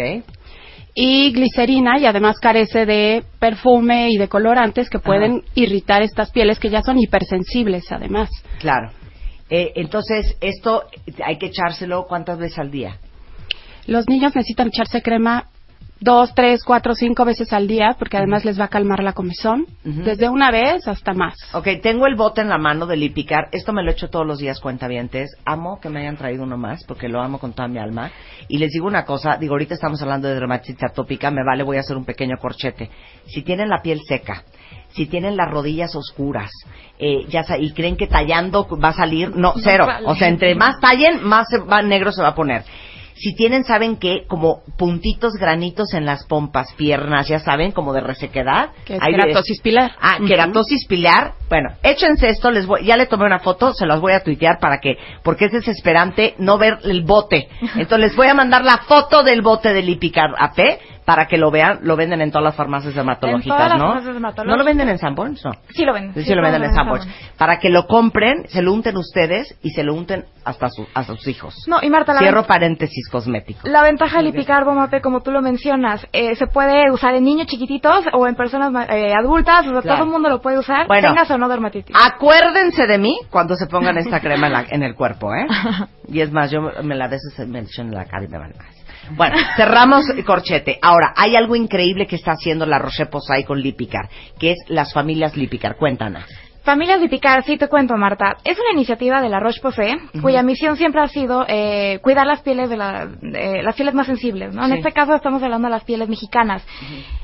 Y 1.00 1.32
glicerina, 1.32 2.00
y 2.00 2.08
además 2.08 2.40
carece 2.40 2.88
de 2.88 3.24
perfume 3.38 4.10
y 4.10 4.18
de 4.18 4.28
colorantes 4.28 4.90
que 4.90 4.98
pueden 4.98 5.44
irritar 5.54 6.02
estas 6.02 6.32
pieles 6.32 6.58
que 6.58 6.72
ya 6.72 6.82
son 6.82 6.98
hipersensibles, 6.98 7.92
además. 7.92 8.32
Claro. 8.58 8.90
Eh, 9.48 9.74
entonces, 9.76 10.36
esto 10.42 10.86
hay 11.24 11.38
que 11.38 11.46
echárselo 11.46 12.08
cuántas 12.08 12.40
veces 12.40 12.58
al 12.58 12.72
día. 12.72 12.98
Los 13.86 14.10
niños 14.10 14.36
necesitan 14.36 14.70
echarse 14.70 15.04
crema 15.04 15.52
dos, 16.00 16.34
tres, 16.36 16.64
cuatro, 16.64 16.94
cinco 16.96 17.26
veces 17.26 17.52
al 17.54 17.68
día, 17.68 17.96
porque 17.98 18.18
además 18.18 18.46
les 18.46 18.60
va 18.60 18.66
a 18.66 18.68
calmar 18.70 19.04
la 19.04 19.14
comezón, 19.14 19.66
desde 19.84 20.30
una 20.30 20.52
vez 20.52 20.88
hasta 20.88 21.14
más. 21.14 21.36
Ok, 21.54 21.68
tengo 21.82 22.06
el 22.08 22.16
bote 22.16 22.42
en 22.42 22.50
la 22.50 22.58
mano 22.58 22.86
de 22.86 22.98
Lipicar. 22.98 23.46
Esto 23.52 23.74
me 23.74 23.84
lo 23.84 23.92
echo 23.92 24.10
todos 24.10 24.26
los 24.26 24.40
días, 24.40 24.60
cuentavientes. 24.60 25.32
Amo 25.46 25.80
que 25.80 25.90
me 25.90 26.02
hayan 26.02 26.18
traído 26.18 26.44
uno 26.44 26.58
más, 26.58 26.84
porque 26.86 27.08
lo 27.08 27.22
amo 27.22 27.40
con 27.40 27.54
toda 27.54 27.68
mi 27.68 27.80
alma. 27.80 28.12
Y 28.48 28.58
les 28.58 28.72
digo 28.72 28.88
una 28.88 29.06
cosa, 29.06 29.38
digo, 29.38 29.54
ahorita 29.54 29.74
estamos 29.74 30.02
hablando 30.02 30.28
de 30.28 30.36
dermatitis 30.36 30.84
atópica, 30.84 31.32
me 31.32 31.44
vale, 31.46 31.64
voy 31.64 31.78
a 31.78 31.82
hacer 31.82 31.98
un 31.98 32.06
pequeño 32.06 32.38
corchete. 32.40 32.90
Si 33.26 33.42
tienen 33.42 33.70
la 33.70 33.82
piel 33.82 34.00
seca, 34.08 34.44
si 34.90 35.06
tienen 35.06 35.36
las 35.36 35.50
rodillas 35.50 35.96
oscuras, 35.96 36.50
eh, 37.00 37.26
ya 37.28 37.44
y 37.60 37.72
creen 37.74 37.96
que 37.98 38.08
tallando 38.08 38.68
va 38.82 38.90
a 38.90 38.94
salir, 38.94 39.36
no, 39.36 39.54
cero. 39.64 39.86
O 40.06 40.16
sea, 40.16 40.28
entre 40.28 40.56
más 40.56 40.80
tallen, 40.80 41.24
más 41.24 41.48
se 41.50 41.60
va- 41.60 41.82
negro 41.82 42.12
se 42.12 42.22
va 42.22 42.30
a 42.30 42.36
poner. 42.36 42.64
Si 43.20 43.34
tienen, 43.36 43.64
¿saben 43.64 43.98
qué? 43.98 44.26
Como 44.28 44.62
puntitos, 44.78 45.34
granitos 45.34 45.94
en 45.94 46.06
las 46.06 46.26
pompas, 46.26 46.74
piernas, 46.74 47.28
ya 47.28 47.40
saben, 47.40 47.72
como 47.72 47.94
de 47.94 48.02
resequedad. 48.02 48.70
Que 48.86 48.96
es 48.96 49.02
Ahí 49.02 49.14
keratosis 49.14 49.62
pilar. 49.62 49.92
Ah, 50.00 50.18
Ujú. 50.18 50.28
queratosis 50.28 50.86
pilar. 50.86 51.34
Bueno, 51.50 51.70
échense 51.82 52.30
esto, 52.30 52.52
les 52.52 52.66
voy, 52.66 52.86
ya 52.86 52.98
le 52.98 53.08
tomé 53.08 53.26
una 53.26 53.40
foto, 53.40 53.74
se 53.74 53.86
las 53.86 54.00
voy 54.00 54.14
a 54.14 54.24
tuitear 54.24 54.60
para 54.60 54.80
que, 54.80 54.98
porque 55.24 55.46
es 55.46 55.52
desesperante 55.52 56.36
no 56.38 56.58
ver 56.58 56.80
el 56.84 57.02
bote. 57.02 57.48
Entonces 57.76 58.00
les 58.00 58.16
voy 58.16 58.28
a 58.28 58.34
mandar 58.34 58.64
la 58.64 58.78
foto 58.88 59.24
del 59.24 59.42
bote 59.42 59.74
de 59.74 59.82
Lipicar 59.82 60.32
AP 60.38 60.60
para 61.08 61.26
que 61.26 61.38
lo 61.38 61.50
vean, 61.52 61.80
lo 61.84 61.96
venden 61.96 62.20
en 62.20 62.32
todas 62.32 62.44
las 62.44 62.56
farmacias 62.56 62.94
dermatológicas, 62.94 63.46
En 63.46 63.56
todas 63.58 63.70
las 63.70 63.80
¿no? 63.80 63.86
farmacias 63.86 64.14
dermatológicas. 64.14 64.52
¿No 64.52 64.58
lo 64.58 64.66
venden 64.66 64.90
en 64.90 64.98
Sanborns? 64.98 65.46
No. 65.46 65.52
Sí 65.70 65.86
lo 65.86 65.94
venden. 65.94 66.22
Sí, 66.26 66.36
lo 66.36 66.42
venden 66.42 66.66
en 66.66 66.74
Sanborns. 66.74 67.08
Para 67.38 67.60
que 67.60 67.70
lo 67.70 67.88
compren, 67.88 68.44
se 68.50 68.62
lo 68.62 68.74
unten 68.74 68.98
ustedes 68.98 69.58
y 69.64 69.70
se 69.70 69.84
lo 69.84 69.94
unten 69.94 70.26
hasta 70.44 70.68
su, 70.70 70.86
a 70.94 71.04
sus 71.06 71.26
hijos. 71.30 71.56
No, 71.66 71.78
y 71.82 71.90
Marta, 71.90 72.14
la, 72.14 72.20
Cierro 72.20 72.44
paréntesis 72.44 73.08
cosmético. 73.08 73.62
la 73.70 73.84
ventaja 73.84 74.18
del 74.18 74.26
Lipicar 74.26 74.66
Bomate, 74.66 75.00
como 75.00 75.22
tú 75.22 75.32
lo 75.32 75.42
mencionas, 75.42 76.06
eh, 76.12 76.36
se 76.36 76.48
puede 76.48 76.92
usar 76.92 77.16
en 77.16 77.24
niños 77.24 77.48
chiquititos 77.48 78.04
o 78.12 78.28
en 78.28 78.36
personas 78.36 78.90
eh, 78.90 79.14
adultas, 79.18 79.66
o 79.66 79.72
sea, 79.72 79.82
Claro. 79.82 80.00
todo 80.00 80.06
el 80.08 80.12
mundo 80.12 80.28
lo 80.28 80.42
puede 80.42 80.58
usar, 80.60 80.88
Bueno. 80.88 81.08
tengas 81.08 81.32
o 81.32 81.38
no 81.38 81.48
dermatitis. 81.48 81.96
Acuérdense 81.98 82.86
de 82.86 82.98
mí 82.98 83.18
cuando 83.30 83.56
se 83.56 83.68
pongan 83.68 83.98
esta 83.98 84.20
crema 84.22 84.48
en, 84.48 84.54
la- 84.54 84.66
en 84.70 84.84
el 84.84 84.94
cuerpo, 84.94 85.34
¿eh? 85.34 85.48
Y 86.10 86.20
es 86.20 86.34
más, 86.34 86.52
yo 86.52 86.60
me 86.84 86.96
la 86.96 87.08
veces 87.08 87.48
me 87.48 87.60
echo 87.60 87.82
en 87.82 87.92
la 87.94 88.04
cara 88.04 88.26
y 88.26 88.28
me 88.28 88.38
van 88.38 88.52
más. 88.58 88.77
Bueno, 89.12 89.36
cerramos 89.56 90.06
corchete. 90.26 90.80
Ahora, 90.82 91.14
hay 91.16 91.36
algo 91.36 91.56
increíble 91.56 92.08
que 92.08 92.16
está 92.16 92.32
haciendo 92.32 92.66
la 92.66 92.80
Roche 92.80 93.06
Posay 93.06 93.44
con 93.44 93.62
Lipicar, 93.62 94.10
que 94.40 94.52
es 94.52 94.58
las 94.68 94.94
familias 94.94 95.36
Lipicar. 95.38 95.78
Cuéntanos. 95.78 96.24
Familias 96.64 97.00
Lipicar, 97.00 97.44
sí 97.46 97.56
te 97.58 97.70
cuento, 97.70 97.96
Marta. 97.96 98.36
Es 98.44 98.60
una 98.60 98.74
iniciativa 98.74 99.22
de 99.22 99.30
la 99.30 99.40
Roche-Posay, 99.40 99.96
cuya 100.22 100.44
misión 100.44 100.76
siempre 100.76 101.00
ha 101.00 101.08
sido 101.08 101.46
eh, 101.48 102.00
cuidar 102.02 102.28
las 102.28 102.42
pieles 102.42 102.70
de, 102.70 102.76
la- 102.76 103.06
de- 103.06 103.64
las 103.64 103.74
pieles 103.74 103.94
más 103.94 104.06
sensibles. 104.06 104.54
¿no? 104.54 104.66
En 104.66 104.74
este 104.74 104.92
caso 104.92 105.16
estamos 105.16 105.42
hablando 105.42 105.70
de 105.70 105.74
las 105.74 105.86
pieles 105.86 106.10
mexicanas. 106.10 106.68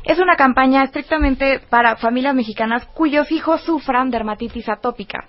Es 0.05 0.17
una 0.19 0.37
campaña 0.37 0.85
estrictamente 0.85 1.59
para 1.69 1.97
familias 1.97 2.33
mexicanas 2.35 2.85
cuyos 2.93 3.29
hijos 3.33 3.59
sufran 3.63 4.09
dermatitis 4.11 4.69
atópica. 4.69 5.25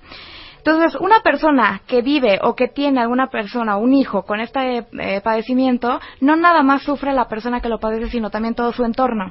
Entonces, 0.66 0.98
una 0.98 1.20
persona 1.20 1.82
que 1.86 2.00
vive 2.00 2.38
o 2.42 2.54
que 2.54 2.68
tiene 2.68 3.02
alguna 3.02 3.26
persona, 3.26 3.76
un 3.76 3.92
hijo 3.92 4.22
con 4.22 4.40
este 4.40 4.86
eh, 4.98 5.20
padecimiento, 5.22 6.00
no 6.22 6.36
nada 6.36 6.62
más 6.62 6.82
sufre 6.82 7.12
la 7.12 7.28
persona 7.28 7.60
que 7.60 7.68
lo 7.68 7.78
padece, 7.78 8.08
sino 8.08 8.30
también 8.30 8.54
todo 8.54 8.72
su 8.72 8.82
entorno. 8.82 9.30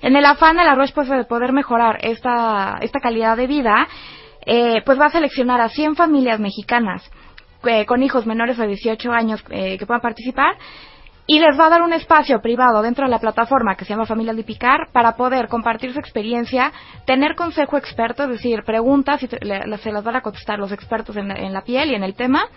En 0.00 0.16
el 0.16 0.24
afán 0.24 0.56
de 0.56 0.64
la 0.64 0.74
Roche 0.74 0.94
Posay 0.94 1.18
de 1.18 1.24
poder 1.24 1.52
mejorar 1.52 1.98
esta, 2.00 2.78
esta 2.80 3.00
calidad 3.00 3.36
de 3.36 3.46
vida, 3.46 3.86
eh, 4.46 4.80
pues 4.86 4.98
va 4.98 5.06
a 5.06 5.10
seleccionar 5.10 5.60
a 5.60 5.68
100 5.68 5.96
familias 5.96 6.40
mexicanas 6.40 7.10
eh, 7.66 7.84
con 7.84 8.02
hijos 8.02 8.24
menores 8.24 8.56
de 8.56 8.66
18 8.66 9.12
años 9.12 9.44
eh, 9.50 9.76
que 9.76 9.84
puedan 9.84 10.00
participar 10.00 10.56
y 11.26 11.38
les 11.38 11.58
va 11.58 11.66
a 11.66 11.70
dar 11.70 11.82
un 11.82 11.92
espacio 11.92 12.40
privado 12.40 12.82
dentro 12.82 13.04
de 13.04 13.10
la 13.10 13.18
plataforma 13.18 13.76
que 13.76 13.84
se 13.84 13.90
llama 13.90 14.06
Familias 14.06 14.36
Lipicar 14.36 14.88
para 14.92 15.16
poder 15.16 15.48
compartir 15.48 15.92
su 15.92 15.98
experiencia, 15.98 16.72
tener 17.06 17.34
consejo 17.34 17.76
experto, 17.78 18.24
es 18.24 18.30
decir, 18.30 18.62
preguntas 18.64 19.22
y 19.22 19.28
se 19.28 19.92
las 19.92 20.04
van 20.04 20.16
a 20.16 20.20
contestar 20.20 20.58
los 20.58 20.72
expertos 20.72 21.16
en 21.16 21.30
en 21.30 21.52
la 21.52 21.62
piel 21.62 21.90
y 21.90 21.94
en 21.94 22.04
el 22.04 22.14
tema. 22.14 22.48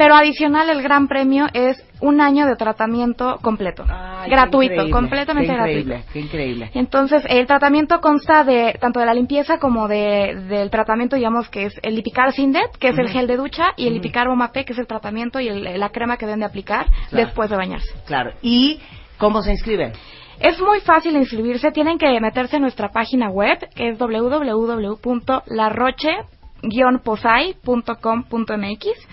Pero 0.00 0.14
adicional, 0.14 0.70
el 0.70 0.80
gran 0.82 1.08
premio 1.08 1.46
es 1.52 1.84
un 2.00 2.22
año 2.22 2.46
de 2.46 2.56
tratamiento 2.56 3.36
completo, 3.42 3.84
gratuito, 4.26 4.88
completamente 4.90 5.52
qué 5.52 5.58
increíble, 5.58 5.94
gratuito. 5.96 6.12
Qué 6.14 6.20
increíble. 6.20 6.70
Entonces, 6.72 7.22
el 7.28 7.46
tratamiento 7.46 8.00
consta 8.00 8.42
de 8.42 8.78
tanto 8.80 8.98
de 9.00 9.04
la 9.04 9.12
limpieza 9.12 9.58
como 9.58 9.88
de, 9.88 10.36
del 10.48 10.70
tratamiento, 10.70 11.16
digamos, 11.16 11.50
que 11.50 11.66
es 11.66 11.78
el 11.82 11.96
Lipicar 11.96 12.32
Sindet, 12.32 12.74
que 12.78 12.88
es 12.88 12.98
el 12.98 13.10
gel 13.10 13.26
de 13.26 13.36
ducha, 13.36 13.74
y 13.76 13.88
el 13.88 13.92
Lipicar 13.92 14.26
Bomapé, 14.26 14.64
que 14.64 14.72
es 14.72 14.78
el 14.78 14.86
tratamiento 14.86 15.38
y 15.38 15.48
el- 15.48 15.78
la 15.78 15.90
crema 15.90 16.16
que 16.16 16.24
deben 16.24 16.40
de 16.40 16.46
aplicar 16.46 16.86
Claro. 17.10 17.26
después 17.26 17.50
de 17.50 17.56
bañarse. 17.56 17.92
Claro. 18.06 18.30
¿Y 18.40 18.80
cómo 19.18 19.42
se 19.42 19.50
inscriben? 19.50 19.92
Es 20.40 20.58
muy 20.62 20.80
fácil 20.80 21.14
inscribirse, 21.14 21.72
tienen 21.72 21.98
que 21.98 22.18
meterse 22.22 22.56
en 22.56 22.62
nuestra 22.62 22.88
página 22.88 23.28
web, 23.28 23.58
que 23.74 23.90
es 23.90 23.98
www.laroche-posay.com.mx. 23.98 26.39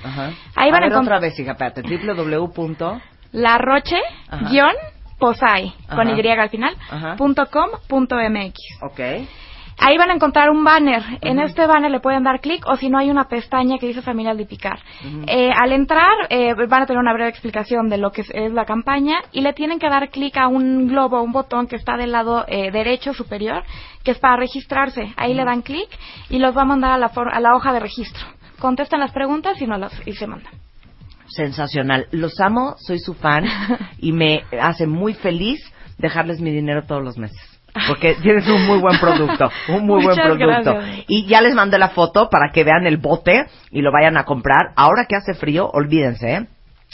Ajá. 0.04 0.32
Ahí 0.56 0.72
van 0.72 0.84
a 0.84 0.88
ver 0.88 0.98
encont- 0.98 1.02
otra 1.04 1.20
vez, 1.20 1.40
hija, 1.40 1.52
espérate. 1.52 1.82
www. 1.82 3.02
Laroche-posay, 3.32 5.74
con. 5.90 6.38
Y 6.38 6.42
al 6.44 6.50
final, 6.50 6.76
Ajá. 6.90 7.16
punto 7.16 7.46
com 7.48 7.70
punto 7.88 8.16
mx. 8.18 8.54
Ok. 8.82 9.00
Ahí 9.80 9.96
van 9.98 10.10
a 10.10 10.14
encontrar 10.16 10.50
un 10.50 10.64
banner. 10.64 11.04
En 11.22 11.40
este 11.40 11.68
banner 11.68 11.92
le 11.92 12.00
pueden 12.00 12.24
dar 12.24 12.42
clic 12.42 12.66
o 12.68 12.76
si 12.78 12.90
no 12.90 12.98
hay 12.98 13.12
una 13.12 13.26
pestaña 13.28 13.78
que 13.78 13.88
dice 13.88 14.02
Familia 14.02 14.34
Lipicar. 14.34 14.80
Eh, 15.28 15.52
al 15.56 15.72
entrar 15.72 16.12
eh, 16.30 16.54
van 16.68 16.82
a 16.82 16.86
tener 16.88 17.00
una 17.00 17.14
breve 17.14 17.30
explicación 17.30 17.88
de 17.88 17.98
lo 17.98 18.12
que 18.12 18.22
es, 18.22 18.30
es 18.34 18.52
la 18.54 18.66
campaña 18.66 19.18
y 19.32 19.42
le 19.42 19.54
tienen 19.54 19.78
que 19.78 19.88
dar 19.88 20.10
clic 20.10 20.36
a 20.38 20.48
un 20.48 20.88
globo, 20.88 21.22
un 21.22 21.32
botón 21.32 21.68
que 21.68 21.76
está 21.76 21.96
del 21.96 22.12
lado 22.12 22.44
eh, 22.48 22.72
derecho 22.72 23.14
superior, 23.14 23.64
que 24.04 24.12
es 24.12 24.20
para 24.20 24.36
registrarse. 24.38 25.14
Ahí 25.16 25.34
le 25.36 25.46
dan 25.46 25.62
clic 25.62 25.88
y 26.30 26.40
los 26.40 26.58
va 26.58 26.64
a 26.64 26.66
mandar 26.66 26.92
a 26.92 26.98
la, 26.98 27.10
for- 27.10 27.34
a 27.34 27.40
la 27.40 27.56
hoja 27.56 27.72
de 27.72 27.80
registro. 27.80 28.26
Contestan 28.60 29.00
las 29.00 29.12
preguntas 29.12 29.62
y, 29.62 29.68
no 29.68 29.78
las, 29.78 29.94
y 30.08 30.14
se 30.14 30.26
mandan. 30.26 30.54
Sensacional. 31.28 32.08
Los 32.12 32.40
amo, 32.40 32.76
soy 32.80 32.98
su 33.00 33.14
fan 33.14 33.46
y 34.00 34.12
me 34.12 34.44
hace 34.60 34.88
muy 34.88 35.14
feliz 35.14 35.60
dejarles 36.00 36.40
mi 36.42 36.52
dinero 36.52 36.84
todos 36.88 37.04
los 37.04 37.18
meses. 37.18 37.57
Porque 37.88 38.16
tienes 38.22 38.48
un 38.48 38.66
muy 38.66 38.80
buen 38.80 39.00
producto, 39.00 39.50
un 39.70 39.86
muy 39.86 40.04
buen 40.04 40.16
producto. 40.16 40.74
gracias. 40.74 41.06
Y 41.08 41.26
ya 41.26 41.42
les 41.42 41.54
mandé 41.56 41.78
la 41.78 41.90
foto 41.90 42.30
para 42.30 42.52
que 42.52 42.64
vean 42.64 42.86
el 42.88 42.98
bote 42.98 43.46
y 43.72 43.82
lo 43.82 43.92
vayan 43.92 44.18
a 44.18 44.24
comprar. 44.24 44.72
Ahora 44.76 45.06
que 45.08 45.16
hace 45.16 45.34
frío, 45.34 45.70
olvídense, 45.72 46.34
¿eh? 46.34 46.48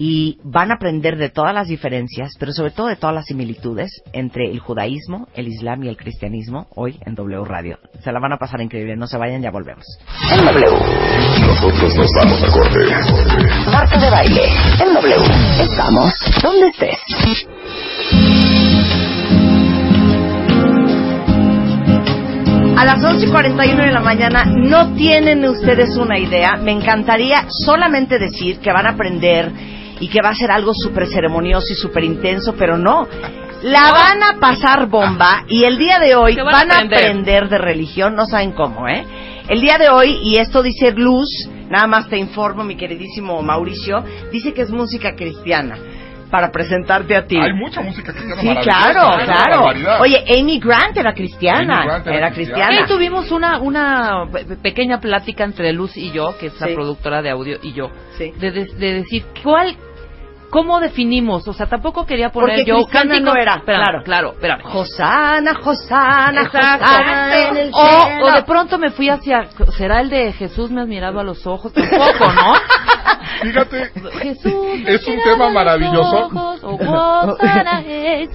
Y 0.03 0.39
van 0.43 0.71
a 0.71 0.75
aprender 0.75 1.15
de 1.15 1.29
todas 1.29 1.53
las 1.53 1.67
diferencias, 1.67 2.31
pero 2.39 2.53
sobre 2.53 2.71
todo 2.71 2.87
de 2.87 2.95
todas 2.95 3.13
las 3.13 3.27
similitudes 3.27 4.01
entre 4.13 4.49
el 4.49 4.57
judaísmo, 4.59 5.27
el 5.35 5.47
islam 5.47 5.83
y 5.83 5.89
el 5.89 5.97
cristianismo 5.97 6.65
hoy 6.73 6.97
en 7.05 7.13
W 7.13 7.45
Radio. 7.45 7.77
Se 8.03 8.11
la 8.11 8.19
van 8.19 8.33
a 8.33 8.37
pasar 8.37 8.61
increíble. 8.61 8.95
No 8.95 9.05
se 9.05 9.19
vayan, 9.19 9.43
ya 9.43 9.51
volvemos. 9.51 9.85
En 10.31 10.43
W. 10.43 10.65
Nosotros 11.45 11.95
nos 11.95 12.11
vamos 12.19 12.43
a 12.43 12.51
corte. 12.51 12.79
Marta 13.71 13.99
de 13.99 14.09
baile. 14.09 14.41
En 14.79 14.91
W. 14.91 15.15
Estamos 15.61 16.13
donde 16.41 16.67
estés. 16.69 16.97
A 22.81 22.83
las 22.83 23.03
11.41 23.03 23.75
de 23.75 23.91
la 23.91 23.99
mañana 23.99 24.43
no 24.43 24.95
tienen 24.95 25.45
ustedes 25.45 25.95
una 25.97 26.17
idea. 26.17 26.57
Me 26.57 26.71
encantaría 26.71 27.45
solamente 27.47 28.17
decir 28.17 28.57
que 28.57 28.71
van 28.71 28.87
a 28.87 28.93
aprender 28.93 29.51
y 29.99 30.07
que 30.07 30.19
va 30.19 30.29
a 30.29 30.33
ser 30.33 30.49
algo 30.49 30.73
súper 30.73 31.05
ceremonioso 31.05 31.67
y 31.73 31.75
súper 31.75 32.03
intenso, 32.03 32.55
pero 32.57 32.79
no. 32.79 33.07
La 33.61 33.91
van 33.91 34.23
a 34.23 34.39
pasar 34.39 34.87
bomba 34.87 35.43
y 35.47 35.63
el 35.63 35.77
día 35.77 35.99
de 35.99 36.15
hoy 36.15 36.33
¿Qué 36.33 36.41
van, 36.41 36.53
van 36.53 36.71
a 36.71 36.73
a 36.73 36.77
aprender? 36.77 36.99
aprender 37.01 37.49
de 37.49 37.57
religión, 37.59 38.15
no 38.15 38.25
saben 38.25 38.51
cómo, 38.53 38.87
¿eh? 38.87 39.05
El 39.47 39.61
día 39.61 39.77
de 39.77 39.89
hoy, 39.89 40.17
y 40.23 40.37
esto 40.37 40.63
dice 40.63 40.91
Luz, 40.91 41.29
nada 41.69 41.85
más 41.85 42.09
te 42.09 42.17
informo, 42.17 42.63
mi 42.63 42.77
queridísimo 42.77 43.39
Mauricio, 43.43 44.03
dice 44.31 44.53
que 44.53 44.63
es 44.63 44.71
música 44.71 45.15
cristiana 45.15 45.77
para 46.31 46.49
presentarte 46.51 47.15
a 47.15 47.25
ti. 47.27 47.37
Hay 47.37 47.53
mucha 47.53 47.81
música 47.81 48.13
cristiana 48.13 48.41
Sí, 48.41 48.57
claro, 48.63 49.23
claro. 49.25 50.01
Oye, 50.01 50.23
Amy 50.39 50.59
Grant 50.59 50.95
era 50.97 51.13
cristiana. 51.13 51.79
Amy 51.81 51.85
Grant 51.87 52.07
era 52.07 52.17
era 52.17 52.31
cristiana. 52.31 52.65
cristiana. 52.67 52.85
Y 52.85 52.87
tuvimos 52.87 53.31
una, 53.31 53.59
una 53.59 54.25
pe- 54.31 54.45
pequeña 54.55 54.99
plática 54.99 55.43
entre 55.43 55.73
Luz 55.73 55.95
y 55.97 56.11
yo, 56.11 56.35
que 56.39 56.47
es 56.47 56.59
la 56.61 56.67
productora 56.67 57.21
de 57.21 57.29
audio, 57.29 57.57
y 57.61 57.73
yo, 57.73 57.91
Sí. 58.17 58.31
de, 58.39 58.51
de- 58.51 58.65
de 58.65 58.93
decir, 58.93 59.25
¿cuál, 59.43 59.75
cómo 60.51 60.79
definimos? 60.79 61.47
O 61.47 61.53
sea, 61.53 61.65
tampoco 61.65 62.05
quería 62.05 62.29
poner 62.31 62.57
Porque 62.57 62.69
yo 62.69 62.75
cristiana 62.75 63.15
cánticos- 63.15 63.33
no 63.33 63.35
era, 63.41 63.55
Espérame, 63.55 63.83
claro. 63.83 64.03
claro, 64.03 64.31
espérame. 64.33 64.61
Josana, 64.63 65.53
Josana, 65.55 66.41
Exacto. 66.43 66.85
Josana 66.85 67.47
en 67.47 67.57
el 67.57 67.71
O, 67.73 67.85
cielo. 68.05 68.25
o 68.27 68.31
de 68.33 68.43
pronto 68.43 68.77
me 68.77 68.91
fui 68.91 69.09
hacia, 69.09 69.45
¿será 69.77 70.01
el 70.01 70.09
de 70.09 70.31
Jesús 70.33 70.69
me 70.69 70.81
has 70.81 70.87
mirado 70.87 71.19
a 71.19 71.23
los 71.23 71.47
ojos? 71.47 71.73
Tampoco, 71.73 72.31
¿no? 72.33 72.53
Fíjate, 73.41 73.91
Jesús 74.21 74.53
me 74.83 74.93
Es 74.93 75.01
has 75.01 75.07
un 75.07 75.15
mirado 75.15 75.31
tema 75.31 75.45
a 75.45 75.47
los 75.47 75.53
maravilloso. 75.53 76.25
ojos, 76.27 76.59
o 76.63 77.37
sara, 77.37 77.81
eh. 77.87 78.27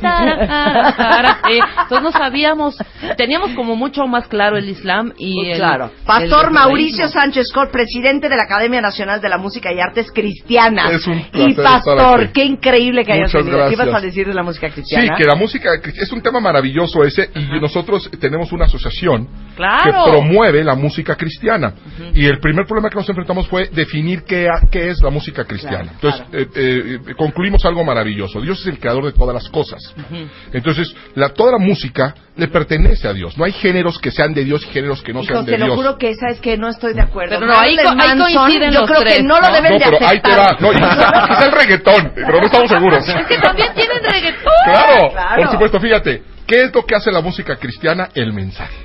Entonces 1.83 2.03
no 2.03 2.11
sabíamos, 2.13 2.77
teníamos 3.17 3.51
como 3.55 3.77
mucho 3.77 4.07
más 4.07 4.27
claro 4.27 4.57
el 4.57 4.69
Islam 4.69 5.13
y 5.19 5.51
el, 5.51 5.59
claro. 5.59 5.91
Pastor. 6.05 6.51
Mauricio 6.51 7.09
Sánchez 7.09 7.53
Col, 7.53 7.71
presidente 7.71 8.29
de 8.29 8.37
la 8.37 8.45
Academia 8.45 8.81
Nacional 8.81 9.21
de 9.21 9.29
la 9.29 9.39
Música 9.39 9.73
y 9.73 9.81
Artes 9.81 10.11
Cristianas. 10.13 10.91
Es 10.93 11.07
un 11.07 11.23
placer 11.31 11.49
y 11.49 11.51
estar 11.51 11.65
pastor, 11.65 11.99
aquí. 12.15 12.33
qué 12.35 12.45
increíble 12.45 13.05
que 13.05 13.13
hayas 13.13 13.33
venido. 13.33 13.67
¿Qué 13.67 13.73
ibas 13.75 13.87
a 13.89 13.91
gracias. 13.91 14.03
decir 14.03 14.27
de 14.27 14.35
la 14.35 14.43
música 14.43 14.69
Sí, 14.69 14.75
cristiana? 14.75 15.17
que 15.17 15.25
la 15.25 15.35
música 15.35 15.71
es 15.85 16.13
un 16.13 16.23
tema 16.23 16.41
maravilloso 16.41 17.05
ese 17.05 17.31
y 17.35 17.61
nosotros 17.61 18.11
tenemos 18.21 18.53
una 18.53 18.65
asociación 18.67 19.29
Claro. 19.57 20.05
que 20.05 20.11
promueve 20.11 20.63
la 20.65 20.75
música 20.75 21.15
cristiana. 21.17 21.73
Y 22.15 22.27
el 22.27 22.39
primer 22.41 22.67
problema 22.67 22.89
que 22.91 22.97
nos 22.97 23.09
enfrentamos 23.09 23.49
fue 23.49 23.69
definir 23.69 24.23
qué, 24.25 24.49
qué 24.71 24.91
es 24.91 25.01
la 25.03 25.11
música 25.11 25.45
cristiana. 25.45 25.93
Claro, 26.01 26.17
Entonces, 26.25 26.51
eh, 26.57 26.99
eh, 27.09 27.15
concluimos 27.17 27.65
algo 27.65 27.85
maravilloso. 27.85 28.41
Dios 28.41 28.61
es 28.61 28.67
el 28.67 28.79
creador 28.79 29.05
de 29.07 29.13
todas 29.13 29.35
las 29.35 29.49
cosas. 29.49 29.95
Entonces, 30.53 30.95
la, 31.15 31.31
toda 31.31 31.53
la 31.53 31.59
música 31.59 32.15
le 32.37 32.49
pertenece 32.49 33.09
a 33.09 33.13
Dios. 33.13 33.37
No 33.39 33.45
hay 33.45 33.53
géneros 33.53 33.99
que 33.99 34.11
sean 34.11 34.35
de 34.35 34.45
Dios 34.45 34.63
y 34.67 34.71
géneros 34.71 35.03
que 35.03 35.13
no 35.13 35.21
Hijo, 35.23 35.33
sean 35.33 35.45
de 35.47 35.53
te 35.53 35.59
lo 35.59 35.65
Dios. 35.67 35.77
juro 35.77 35.99
que 35.99 36.11
esa 36.11 36.29
es 36.29 36.41
que 36.41 36.57
no 36.59 36.69
estoy 36.69 36.93
de 36.95 37.01
acuerdo. 37.01 37.35
Pero 37.39 37.47
no, 37.47 37.59
ahí 37.59 37.77
co- 37.77 37.83
coinciden 38.19 38.73
yo 38.73 38.81
los 38.81 38.91
creo 38.91 39.01
que 39.03 39.11
tres, 39.11 39.25
no 39.25 39.41
lo 39.41 39.47
deben 39.53 39.73
no, 39.73 39.79
de 39.79 39.85
pero 39.85 40.07
ahí 40.07 40.21
te 40.21 40.31
va. 40.37 40.45
aceptar. 40.45 40.63
No, 40.63 40.73
y 40.73 40.77
es 41.33 41.43
el 41.45 41.53
reggaetón, 41.53 42.13
pero 42.15 42.39
no 42.41 42.47
estamos 42.47 42.71
seguros. 42.71 43.09
Es 43.09 43.27
que 43.27 43.39
también 43.39 43.73
tienen 43.75 44.03
reggaetón. 44.03 44.53
Claro, 44.65 45.11
Claro. 45.13 45.43
por 45.43 45.51
supuesto, 45.53 45.81
fíjate, 45.81 46.23
¿qué 46.47 46.63
es 46.65 46.75
lo 46.75 46.85
que 46.85 46.95
hace 46.95 47.11
la 47.11 47.21
música 47.23 47.57
cristiana? 47.57 48.09
El 48.15 48.33
mensaje. 48.33 48.77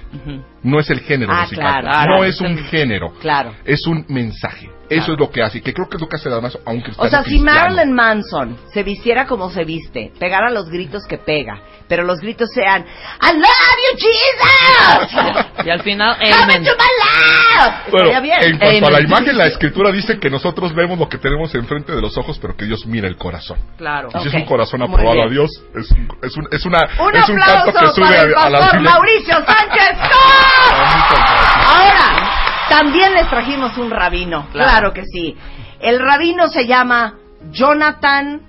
No 0.63 0.79
es 0.79 0.89
el 0.89 1.01
género 1.01 1.33
Ah, 1.33 1.41
musical. 1.41 1.65
claro, 1.81 1.87
no 1.87 1.91
claro. 1.91 2.23
es 2.23 2.39
un 2.41 2.57
género. 2.65 3.13
Claro. 3.19 3.53
Es 3.65 3.85
un 3.87 4.05
mensaje. 4.09 4.69
Eso 4.95 5.13
es 5.13 5.19
lo 5.19 5.29
que 5.31 5.41
hace. 5.43 5.57
Y 5.59 5.61
que 5.61 5.73
creo 5.73 5.87
que 5.89 5.97
es 5.97 6.01
lo 6.01 6.07
que 6.07 6.15
hace 6.17 6.29
además 6.29 6.57
a 6.65 6.69
un 6.71 6.81
cristiano. 6.81 7.07
O 7.07 7.09
sea, 7.09 7.23
si 7.23 7.29
cristiano. 7.39 7.59
Marilyn 7.75 7.93
Manson 7.93 8.57
se 8.73 8.83
vistiera 8.83 9.25
como 9.25 9.49
se 9.49 9.63
viste, 9.63 10.11
pegara 10.19 10.49
los 10.49 10.69
gritos 10.69 11.03
que 11.07 11.17
pega, 11.17 11.59
pero 11.87 12.03
los 12.03 12.19
gritos 12.19 12.49
sean 12.53 12.81
I 13.21 13.33
love 13.35 13.77
you 13.91 13.97
Jesus, 13.99 15.45
Y 15.65 15.69
al 15.69 15.81
final, 15.83 16.17
come 16.17 16.33
amen. 16.33 16.57
into 16.63 16.71
my 16.71 17.63
life, 17.63 17.91
Bueno, 17.91 18.21
bien. 18.21 18.37
en 18.43 18.57
cuanto 18.57 18.87
a 18.87 18.91
la 18.91 18.97
Amen. 18.97 19.07
imagen, 19.09 19.37
la 19.37 19.45
escritura 19.47 19.91
dice 19.91 20.19
que 20.19 20.29
nosotros 20.29 20.73
vemos 20.73 20.97
lo 20.97 21.07
que 21.09 21.17
tenemos 21.17 21.53
enfrente 21.55 21.93
de 21.93 22.01
los 22.01 22.17
ojos, 22.17 22.37
pero 22.41 22.55
que 22.55 22.65
Dios 22.65 22.85
mira 22.85 23.07
el 23.07 23.17
corazón. 23.17 23.59
Claro. 23.77 24.09
Y 24.09 24.11
si 24.13 24.17
Ok, 24.19 24.25
es 24.27 24.33
un 24.33 24.45
corazón 24.45 24.81
aprobado 24.81 25.23
a 25.23 25.29
Dios, 25.29 25.49
es, 25.75 25.91
un- 25.91 26.09
es, 26.23 26.35
un- 26.37 26.47
es 26.51 26.65
una, 26.65 26.79
Un 26.99 27.15
es 27.15 27.29
un 27.29 27.37
canto 27.37 27.71
que 27.73 27.87
sube 27.93 28.05
para 28.05 28.21
el 28.23 28.35
a, 28.35 28.43
a 28.43 28.49
la. 28.49 28.79
Mauricio 28.79 29.35
Sánchez 29.45 29.97
Cos. 30.11 31.21
Ahora, 31.67 32.50
también 32.72 33.13
les 33.13 33.30
trajimos 33.30 33.78
un 33.78 33.91
rabino, 33.91 34.47
claro. 34.51 34.93
que 34.93 35.03
sí. 35.05 35.38
El 35.80 35.99
rabino 35.99 36.47
se 36.47 36.65
llama 36.65 37.15
Jonathan, 37.51 38.41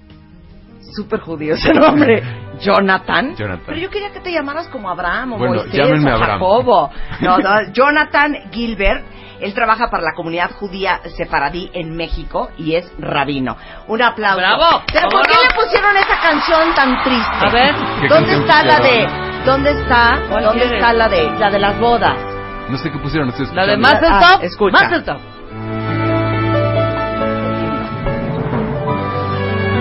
super 0.95 1.21
judío 1.21 1.55
ese 1.55 1.75
nombre, 1.75 2.23
Jonathan. 2.61 3.35
Jonathan. 3.35 3.63
Pero 3.67 3.79
yo 3.79 3.91
quería 3.91 4.13
que 4.13 4.21
te 4.21 4.31
llamaras 4.33 4.69
como 4.69 4.89
Abraham 4.91 5.33
o 5.33 5.39
Bueno, 5.39 5.55
Moisés 5.65 6.05
o. 6.05 6.19
Jacobo. 6.19 6.91
No, 7.21 7.39
no, 7.39 7.73
Jonathan 7.73 8.51
Gilbert. 8.53 9.05
Él 9.41 9.55
trabaja 9.55 9.91
para 9.91 10.05
la 10.05 10.13
comunidad 10.15 10.53
judía 10.53 11.01
sefaradí 11.17 11.69
en 11.75 11.97
México 11.97 12.51
y 12.59 12.77
es 12.77 12.89
rabino. 13.01 13.57
Un 13.89 14.01
aplauso. 14.01 14.39
¡Bravo! 14.39 14.85
¿Pero 14.93 15.09
por 15.09 15.27
qué 15.27 15.35
le 15.35 15.53
pusieron 15.61 15.97
esa 15.97 16.21
canción 16.21 16.73
tan 16.77 17.03
triste? 17.03 17.37
A 17.41 17.51
ver. 17.51 17.75
¿Qué 18.03 18.07
¿Dónde 18.09 18.35
está 18.35 18.65
la 18.65 18.79
de? 18.79 19.09
¿Dónde 19.45 19.71
está? 19.73 20.21
¿Cuál 20.31 20.45
¿Dónde 20.45 20.61
quieres? 20.61 20.75
está 20.79 20.93
la 20.93 21.09
de 21.09 21.31
la 21.41 21.51
de 21.51 21.59
las 21.59 21.81
bodas? 21.81 22.32
No 22.73 22.79
sé 22.79 22.91
qué 22.91 22.99
pusieron, 22.99 23.29
estoy 23.29 23.47
La 23.55 23.67
de 23.67 23.75
escuchando. 23.75 24.01
Mazel 24.01 24.09
Ah, 24.11 24.21
Tov. 24.37 24.45
escucha. 24.45 24.83
Mazel 24.85 25.05
Tov. 25.05 25.19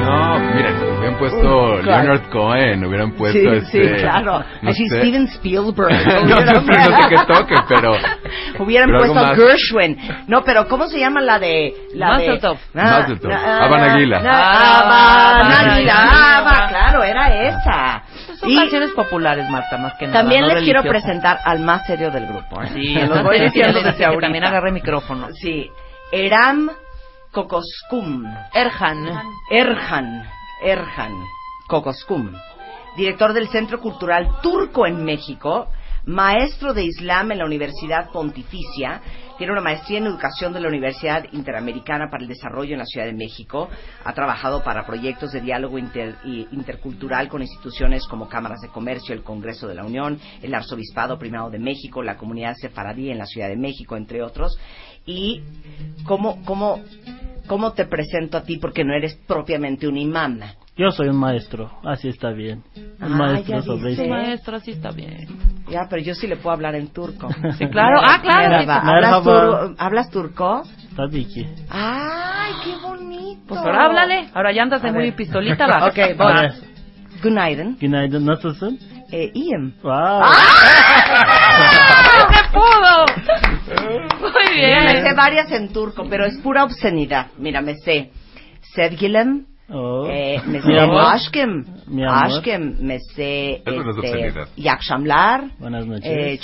No, 0.04 0.40
miren, 0.56 0.76
hubieran 0.98 1.18
puesto 1.18 1.74
Uh, 1.76 1.82
claro. 1.84 2.04
Leonard 2.04 2.30
Cohen, 2.32 2.84
hubieran 2.86 3.12
puesto 3.14 3.40
sí, 3.40 3.48
este... 3.48 3.96
sí, 3.96 4.02
claro. 4.02 4.44
no 4.62 4.70
Así 4.72 4.88
sé. 4.90 5.00
Steven 5.00 5.26
Spielberg. 5.28 5.90
no, 6.26 6.36
no, 6.42 6.42
sé, 6.42 6.54
no 6.54 7.02
sé 7.02 7.10
qué 7.10 7.18
toque, 7.28 7.56
pero... 7.70 7.94
Hubieran 8.60 8.90
pero 8.90 9.04
algo 9.04 9.14
puesto 9.14 9.28
más. 9.30 9.38
Gershwin. 9.38 9.98
No, 10.28 10.44
pero 10.44 10.68
¿cómo 10.68 10.88
se 10.88 11.00
llama 11.00 11.22
la 11.22 11.40
de 11.40 11.74
la 11.96 12.08
Mazel 12.10 12.34
de 12.34 12.40
Tov. 12.40 12.58
Mazel 12.74 13.20
Tov. 13.20 13.32
na- 13.32 13.64
Habana 13.66 13.94
Aguila. 13.94 14.20
na- 14.20 15.32
Habana 15.32 15.76
Aguila. 15.76 16.38
Aba, 16.40 16.68
claro, 16.68 17.04
era 17.04 17.34
esa. 17.48 18.04
Son 18.42 18.50
Y 18.50 18.56
canciones 18.56 18.92
populares, 18.92 19.50
Marta, 19.50 19.78
más 19.78 19.94
que 19.98 20.08
nada. 20.08 20.20
también 20.20 20.42
no 20.42 20.48
les 20.50 20.64
quiero 20.64 20.82
presentar 20.84 21.40
al 21.46 21.60
más 21.60 21.86
serio 21.86 22.12
del 22.12 22.26
grupo. 22.28 22.62
¿eh? 22.62 22.70
Sí, 22.74 22.94
los 23.08 23.24
voy 23.24 23.40
diciendo 23.40 23.80
desde 23.82 23.96
que 23.98 24.06
ahorita. 24.06 24.22
también 24.24 24.44
agarre 24.44 24.72
micrófono. 24.72 25.28
Sí, 25.34 25.70
Eram 26.12 26.70
Kokoskum. 27.32 28.26
Erhan. 28.54 29.06
Erhan, 29.50 30.24
Erhan 30.64 31.14
Kokoskum, 31.68 32.32
director 32.98 33.32
del 33.34 33.48
Centro 33.50 33.80
Cultural 33.80 34.28
Turco 34.42 34.86
en 34.86 35.06
México, 35.06 35.68
maestro 36.06 36.74
de 36.74 36.84
Islam 36.84 37.32
en 37.32 37.40
la 37.40 37.46
Universidad 37.46 38.10
Pontificia, 38.12 39.02
tiene 39.38 39.54
una 39.54 39.62
maestría 39.62 39.98
en 39.98 40.06
educación 40.06 40.54
de 40.54 40.60
la 40.60 40.68
Universidad 40.68 41.26
Interamericana 41.32 42.10
para 42.12 42.24
el 42.24 42.30
Desarrollo 42.30 42.74
en 42.74 42.80
la 42.80 42.86
Ciudad 42.86 43.08
de 43.08 43.14
México, 43.14 43.70
ha 44.04 44.14
trabajado 44.14 44.64
para 44.64 44.86
proyectos 44.86 45.32
de 45.32 45.42
diálogo 45.42 45.78
inter- 45.80 46.16
intercultural 46.52 47.28
con 47.28 47.42
instituciones 47.42 48.06
como 48.08 48.30
Cámaras 48.30 48.62
de 48.62 48.68
Comercio, 48.70 49.16
el 49.16 49.24
Congreso 49.24 49.68
de 49.68 49.76
la 49.76 49.84
Unión, 49.84 50.20
el 50.42 50.54
Arzobispado 50.54 51.18
Primado 51.18 51.50
de 51.50 51.60
México, 51.60 52.04
la 52.04 52.18
Comunidad 52.18 52.56
Sefaradí 52.56 53.10
en 53.10 53.18
la 53.18 53.26
Ciudad 53.26 53.48
de 53.50 53.58
México, 53.58 53.98
entre 53.98 54.22
otros. 54.22 54.58
Y 55.06 55.42
cómo, 56.06 56.44
cómo, 56.46 56.80
cómo 57.52 57.74
te 57.74 57.86
presento 57.86 58.38
a 58.38 58.44
ti 58.44 58.56
porque 58.64 58.86
no 58.86 58.94
eres 58.94 59.14
propiamente 59.28 59.86
un 59.86 59.98
imán. 59.98 60.40
Yo 60.78 60.90
soy 60.92 61.10
un 61.10 61.18
maestro, 61.18 61.70
así 61.84 62.08
está 62.08 62.30
bien. 62.32 62.64
Ah, 63.02 63.08
Un 63.08 63.18
maestro 63.18 63.56
ya 63.56 63.62
sobre 63.62 63.90
dice. 63.90 64.04
esto. 64.04 64.14
Maestro, 64.16 64.56
así 64.56 64.72
está 64.72 64.92
bien. 64.92 65.28
Ya, 65.70 65.82
pero 65.90 66.02
yo 66.02 66.14
sí 66.16 66.28
le 66.28 66.38
puedo 66.38 66.54
hablar 66.56 66.76
en 66.76 66.88
turco. 66.94 67.28
Sí, 67.58 67.66
claro. 67.68 68.00
Ah, 68.02 68.20
claro. 68.22 68.50
Merhaba. 68.58 68.78
¿Hablas, 68.90 69.24
tur- 69.24 69.76
¿Hablas 69.78 70.10
turco? 70.10 70.64
Tabii 70.96 71.26
ki. 71.26 71.46
¡Ay, 71.70 72.54
qué 72.64 72.74
bonito! 72.88 73.42
Pues 73.50 73.60
ahora 73.60 73.86
háblale. 73.86 74.30
Ahora 74.34 74.54
ya 74.54 74.64
andas 74.64 74.82
de 74.82 74.92
muy 74.94 75.12
pistolita, 75.12 75.68
va. 75.68 75.88
Ok, 75.88 76.00
voy. 76.18 76.50
Günaydın. 77.22 77.78
Günaydın, 77.82 78.26
nasılsın? 78.26 78.80
Eh, 79.12 79.32
iyiyim. 79.34 79.74
Wow. 79.84 80.22
¡Ah! 80.24 80.32
¡Se 82.34 82.44
pudo! 82.54 83.06
Muy 84.22 84.32
Mira, 84.56 84.82
me 84.84 84.94
sé 84.98 85.02
bien. 85.04 85.16
varias 85.16 85.52
en 85.52 85.74
turco, 85.74 86.06
pero 86.10 86.26
es 86.26 86.38
pura 86.42 86.64
obscenidad. 86.64 87.28
Mira, 87.38 87.62
me 87.62 87.76
sé 87.76 88.12
Sevgilim, 88.76 89.46
Oh. 89.74 90.06
eh, 90.10 90.42
me 90.46 90.62
sé 90.62 90.78
amor. 90.80 91.02
Aşkım, 91.14 91.66
me 92.80 93.00
sé 93.16 93.62
Eso 93.66 93.84
no 93.84 93.92
es 93.92 93.98
este, 93.98 94.12
akşamlar, 94.70 95.42
Buenas 95.60 95.86
noches. 95.86 96.06
eh, 96.06 96.38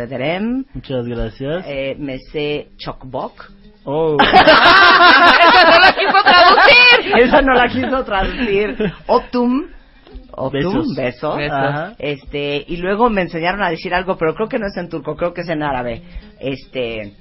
ederim, 0.00 0.64
Muchas 0.74 1.06
gracias. 1.06 1.64
eh, 1.66 1.94
me 1.98 2.18
sé 2.32 2.66
çok 2.78 3.04
bok. 3.04 3.50
Oh. 3.86 4.16
¡Esa 4.20 5.62
no 5.70 5.78
la 5.80 5.92
quiso 5.92 6.22
traducir! 6.22 7.22
Esa 7.22 7.42
no 7.42 7.54
la 7.54 7.68
quiso 7.68 8.04
traducir. 8.04 8.92
Optum. 9.06 9.66
Optum, 10.36 10.94
Besos. 10.94 10.96
besos. 10.96 11.38
Ajá. 11.50 11.94
Este, 11.98 12.64
y 12.66 12.76
luego 12.78 13.10
me 13.10 13.22
enseñaron 13.22 13.62
a 13.62 13.70
decir 13.70 13.94
algo, 13.94 14.16
pero 14.16 14.34
creo 14.34 14.48
que 14.48 14.58
no 14.58 14.66
es 14.66 14.76
en 14.76 14.88
turco, 14.88 15.16
creo 15.16 15.32
que 15.34 15.42
es 15.42 15.48
en 15.48 15.62
árabe. 15.62 16.02
Este, 16.40 17.14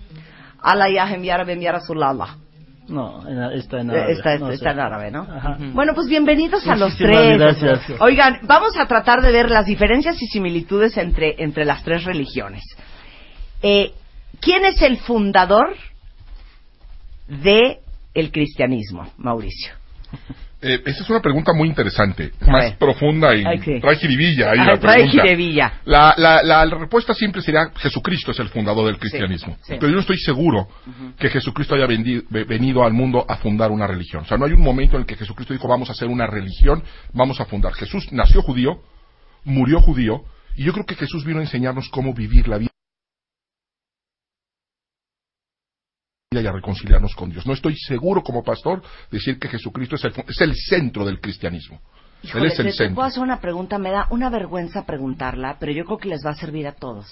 Allah 0.62 0.90
yahem 0.90 1.24
yarabe 1.24 1.60
yarasulallah. 1.60 2.38
No, 2.90 3.22
está 3.52 3.80
en 3.80 3.92
árabe. 3.92 4.12
Eh, 4.12 4.16
Está, 4.18 4.38
no 4.38 4.50
está 4.52 4.72
en 4.72 4.80
árabe, 4.80 5.10
¿no? 5.12 5.22
Ajá. 5.22 5.58
Bueno, 5.74 5.94
pues 5.96 6.08
bienvenidos 6.08 6.68
a 6.68 6.76
los 6.76 6.96
tres. 6.98 7.38
gracias. 7.40 7.80
Oigan, 8.02 8.40
vamos 8.44 8.78
a 8.78 8.86
tratar 8.88 9.22
de 9.22 9.32
ver 9.32 9.50
las 9.50 9.66
diferencias 9.66 10.22
y 10.22 10.28
similitudes 10.28 10.98
entre, 10.98 11.36
entre 11.42 11.64
las 11.64 11.84
tres 11.84 12.04
religiones. 12.04 12.62
Eh, 13.62 13.94
¿Quién 14.42 14.66
es 14.66 14.82
el 14.82 14.98
fundador 14.98 15.76
de 17.28 17.80
el 18.14 18.32
cristianismo, 18.32 19.08
Mauricio? 19.18 19.72
Eh, 20.66 20.82
esa 20.86 21.04
es 21.04 21.10
una 21.10 21.20
pregunta 21.20 21.52
muy 21.54 21.68
interesante, 21.68 22.32
A 22.40 22.50
más 22.50 22.64
ver. 22.64 22.78
profunda 22.78 23.36
y 23.36 23.44
trae 23.82 23.96
jiribilla 23.98 24.52
ahí 24.52 24.60
Ah, 24.60 24.66
la 24.66 24.78
pregunta. 24.80 25.24
La, 25.84 26.14
la, 26.18 26.42
la, 26.42 26.66
respuesta 26.78 27.14
simple 27.14 27.42
sería 27.42 27.70
Jesucristo 27.76 28.32
es 28.32 28.40
el 28.40 28.48
fundador 28.48 28.86
del 28.86 28.98
cristianismo. 28.98 29.58
sí. 29.62 29.74
Pero 29.78 29.90
yo 29.90 29.96
no 29.96 30.00
estoy 30.02 30.18
seguro 30.18 30.68
que 31.20 31.30
Jesucristo 31.30 31.76
haya 31.76 31.86
venido 31.86 32.84
al 32.86 32.94
mundo 32.94 33.26
a 33.28 33.36
fundar 33.38 33.72
una 33.72 33.88
religión. 33.88 34.24
O 34.24 34.26
sea, 34.26 34.38
no 34.38 34.46
hay 34.46 34.54
un 34.54 34.62
momento 34.62 34.96
en 34.96 35.02
el 35.02 35.06
que 35.06 35.16
Jesucristo 35.16 35.54
dijo 35.54 35.68
vamos 35.68 35.90
a 35.90 35.92
hacer 35.92 36.08
una 36.08 36.28
religión, 36.28 36.82
vamos 37.14 37.42
a 37.42 37.46
fundar. 37.46 37.74
Jesús 37.74 38.08
nació 38.14 38.42
judío, 38.42 38.80
murió 39.44 39.82
judío, 39.82 40.22
y 40.56 40.64
yo 40.64 40.72
creo 40.72 40.86
que 40.86 40.96
Jesús 40.96 41.26
vino 41.26 41.40
a 41.40 41.44
enseñarnos 41.44 41.90
cómo 41.90 42.14
vivir 42.14 42.48
la 42.48 42.58
vida 42.58 42.70
y 46.42 46.48
a 46.48 46.52
reconciliarnos 46.52 47.16
con 47.16 47.30
Dios. 47.30 47.46
No 47.46 47.54
estoy 47.54 47.76
seguro 47.78 48.22
como 48.24 48.44
pastor 48.44 48.82
decir 49.12 49.40
que 49.40 49.48
Jesucristo 49.48 49.96
es 49.96 50.04
el, 50.06 50.14
es 50.28 50.42
el 50.42 50.56
centro 50.56 51.06
del 51.06 51.20
cristianismo. 51.20 51.80
Híjole, 52.24 52.46
Él 52.46 52.52
es 52.54 52.60
el 52.60 52.66
te 52.68 52.72
centro. 52.72 52.96
puedo 52.96 53.08
hacer 53.08 53.24
una 53.24 53.40
pregunta, 53.42 53.78
me 53.78 53.92
da 53.92 54.08
una 54.10 54.30
vergüenza 54.30 54.86
preguntarla, 54.86 55.58
pero 55.60 55.72
yo 55.74 55.84
creo 55.86 55.98
que 55.98 56.10
les 56.10 56.26
va 56.26 56.32
a 56.32 56.36
servir 56.36 56.68
a 56.68 56.72
todos. 56.74 57.06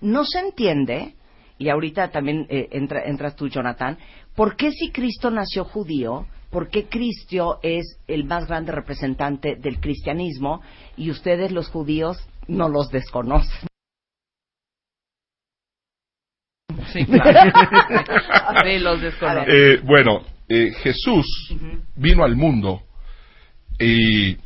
No 0.00 0.24
se 0.24 0.40
entiende, 0.40 1.14
y 1.58 1.68
ahorita 1.68 2.10
también 2.10 2.46
eh, 2.48 2.68
entra- 2.72 3.04
entras 3.04 3.36
tú, 3.36 3.48
Jonathan, 3.48 3.96
¿por 4.34 4.56
qué 4.56 4.70
si 4.72 4.90
Cristo 4.90 5.30
nació 5.30 5.64
judío, 5.64 6.26
por 6.50 6.70
qué 6.70 6.86
Cristo 6.88 7.58
es 7.62 7.98
el 8.06 8.24
más 8.24 8.46
grande 8.46 8.72
representante 8.72 9.56
del 9.56 9.80
cristianismo 9.80 10.60
y 10.96 11.10
ustedes 11.10 11.52
los 11.52 11.68
judíos 11.68 12.18
no 12.46 12.68
los 12.68 12.88
desconocen. 12.90 13.68
Sí, 16.92 17.04
claro. 17.06 17.52
Sí, 18.64 18.78
los 18.78 19.00
desconozco. 19.00 19.50
Eh, 19.50 19.80
bueno, 19.84 20.22
eh, 20.48 20.72
Jesús 20.82 21.26
vino 21.96 22.24
al 22.24 22.36
mundo 22.36 22.82
y 23.78 24.36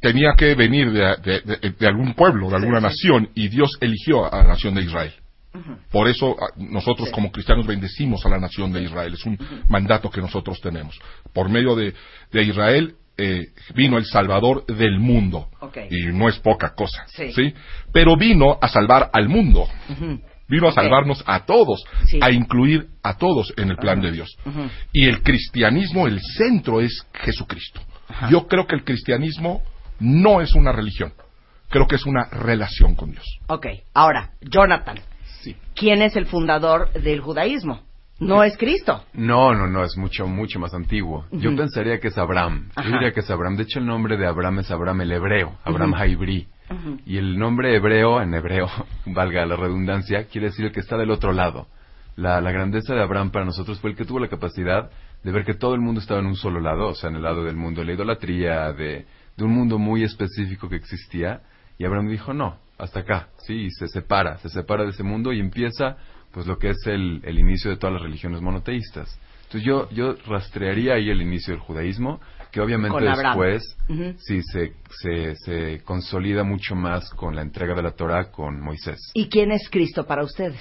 tenía 0.00 0.32
que 0.36 0.54
venir 0.54 0.90
de, 0.92 1.16
de- 1.22 1.40
de- 1.40 1.70
de 1.78 1.86
algún 1.86 2.14
pueblo, 2.14 2.48
de 2.50 2.56
alguna 2.56 2.80
nación, 2.80 3.28
y 3.34 3.48
Dios 3.48 3.76
eligió 3.80 4.32
a 4.32 4.38
la 4.38 4.48
nación 4.48 4.74
de 4.74 4.82
Israel. 4.82 5.12
Por 5.90 6.08
eso 6.08 6.36
a- 6.40 6.52
nosotros 6.56 7.10
como 7.10 7.30
cristianos 7.32 7.66
bendecimos 7.66 8.24
a 8.24 8.28
la 8.28 8.38
nación 8.38 8.72
de 8.72 8.82
Israel. 8.82 9.14
Es 9.14 9.26
un 9.26 9.36
mandato 9.68 10.08
que 10.10 10.20
nosotros 10.20 10.60
tenemos. 10.60 10.98
Por 11.34 11.48
medio 11.48 11.74
de, 11.74 11.92
de 12.32 12.42
Israel 12.42 12.94
eh, 13.18 13.48
vino 13.74 13.98
el 13.98 14.06
Salvador 14.06 14.64
del 14.66 14.98
mundo. 15.00 15.48
Y 15.90 16.06
no 16.06 16.28
es 16.28 16.38
poca 16.38 16.72
cosa. 16.74 17.04
Sí. 17.32 17.52
Pero 17.92 18.16
vino 18.16 18.58
a 18.62 18.68
salvar 18.68 19.10
al 19.12 19.28
mundo. 19.28 19.66
Vino 20.50 20.68
a 20.68 20.72
salvarnos 20.72 21.22
a 21.26 21.44
todos, 21.46 21.84
Sí. 22.06 22.18
a 22.20 22.30
incluir 22.30 22.88
a 23.02 23.16
todos 23.16 23.54
en 23.56 23.70
el 23.70 23.76
plan 23.76 24.00
de 24.00 24.10
Dios. 24.12 24.36
Y 24.92 25.06
el 25.06 25.22
cristianismo, 25.22 26.06
el 26.06 26.20
centro 26.20 26.80
es 26.80 27.06
Jesucristo. 27.14 27.80
Yo 28.28 28.46
creo 28.48 28.66
que 28.66 28.74
el 28.74 28.84
cristianismo 28.84 29.62
no 30.00 30.40
es 30.40 30.54
una 30.54 30.72
religión, 30.72 31.12
creo 31.68 31.86
que 31.86 31.94
es 31.96 32.04
una 32.04 32.24
relación 32.24 32.94
con 32.96 33.12
Dios. 33.12 33.24
Ok, 33.46 33.66
ahora, 33.94 34.30
Jonathan. 34.42 34.98
¿Quién 35.74 36.02
es 36.02 36.16
el 36.16 36.26
fundador 36.26 36.92
del 36.92 37.20
judaísmo? 37.20 37.80
No 38.18 38.44
es 38.44 38.58
Cristo. 38.58 39.02
No, 39.14 39.54
no, 39.54 39.66
no, 39.66 39.82
es 39.82 39.96
mucho, 39.96 40.26
mucho 40.26 40.58
más 40.58 40.74
antiguo. 40.74 41.24
Yo 41.32 41.56
pensaría 41.56 41.98
que 42.00 42.08
es 42.08 42.18
Abraham. 42.18 42.68
Ajá. 42.74 42.86
Yo 42.86 42.92
diría 42.94 43.12
que 43.12 43.20
es 43.20 43.30
Abraham. 43.30 43.56
De 43.56 43.62
hecho, 43.62 43.78
el 43.78 43.86
nombre 43.86 44.18
de 44.18 44.26
Abraham 44.26 44.58
es 44.58 44.70
Abraham 44.70 45.00
el 45.00 45.12
hebreo, 45.12 45.58
Abraham 45.64 45.94
Y 47.04 47.18
el 47.18 47.38
nombre 47.38 47.74
hebreo, 47.74 48.20
en 48.22 48.34
hebreo, 48.34 48.68
valga 49.06 49.44
la 49.46 49.56
redundancia, 49.56 50.24
quiere 50.24 50.48
decir 50.48 50.66
el 50.66 50.72
que 50.72 50.80
está 50.80 50.96
del 50.96 51.10
otro 51.10 51.32
lado. 51.32 51.66
La, 52.16 52.40
la 52.40 52.52
grandeza 52.52 52.94
de 52.94 53.02
Abraham 53.02 53.30
para 53.30 53.44
nosotros 53.44 53.80
fue 53.80 53.90
el 53.90 53.96
que 53.96 54.04
tuvo 54.04 54.20
la 54.20 54.28
capacidad 54.28 54.90
de 55.22 55.32
ver 55.32 55.44
que 55.44 55.54
todo 55.54 55.74
el 55.74 55.80
mundo 55.80 56.00
estaba 56.00 56.20
en 56.20 56.26
un 56.26 56.36
solo 56.36 56.60
lado, 56.60 56.88
o 56.88 56.94
sea, 56.94 57.10
en 57.10 57.16
el 57.16 57.22
lado 57.22 57.44
del 57.44 57.56
mundo 57.56 57.80
de 57.80 57.86
la 57.86 57.92
idolatría, 57.92 58.72
de, 58.72 59.06
de 59.36 59.44
un 59.44 59.52
mundo 59.52 59.78
muy 59.78 60.04
específico 60.04 60.68
que 60.68 60.76
existía. 60.76 61.42
Y 61.78 61.84
Abraham 61.84 62.08
dijo, 62.08 62.32
no, 62.32 62.58
hasta 62.78 63.00
acá, 63.00 63.28
sí, 63.38 63.54
y 63.54 63.70
se 63.70 63.88
separa, 63.88 64.38
se 64.38 64.48
separa 64.48 64.84
de 64.84 64.90
ese 64.90 65.02
mundo 65.02 65.32
y 65.32 65.40
empieza, 65.40 65.96
pues, 66.32 66.46
lo 66.46 66.58
que 66.58 66.70
es 66.70 66.86
el, 66.86 67.20
el 67.24 67.38
inicio 67.38 67.70
de 67.70 67.76
todas 67.76 67.94
las 67.94 68.02
religiones 68.02 68.40
monoteístas. 68.40 69.18
Entonces 69.44 69.62
yo, 69.64 69.90
yo 69.90 70.14
rastrearía 70.26 70.94
ahí 70.94 71.10
el 71.10 71.20
inicio 71.20 71.52
del 71.52 71.60
judaísmo, 71.60 72.20
que 72.50 72.60
obviamente 72.60 72.98
después 73.02 73.76
sí 74.18 74.42
se, 74.42 74.74
se, 75.02 75.36
se 75.36 75.82
consolida 75.84 76.44
mucho 76.44 76.74
más 76.74 77.10
con 77.10 77.34
la 77.36 77.42
entrega 77.42 77.74
de 77.74 77.82
la 77.82 77.92
Torah 77.92 78.30
con 78.30 78.60
Moisés. 78.60 78.98
¿Y 79.14 79.28
quién 79.28 79.52
es 79.52 79.68
Cristo 79.70 80.06
para 80.06 80.22
ustedes? 80.24 80.60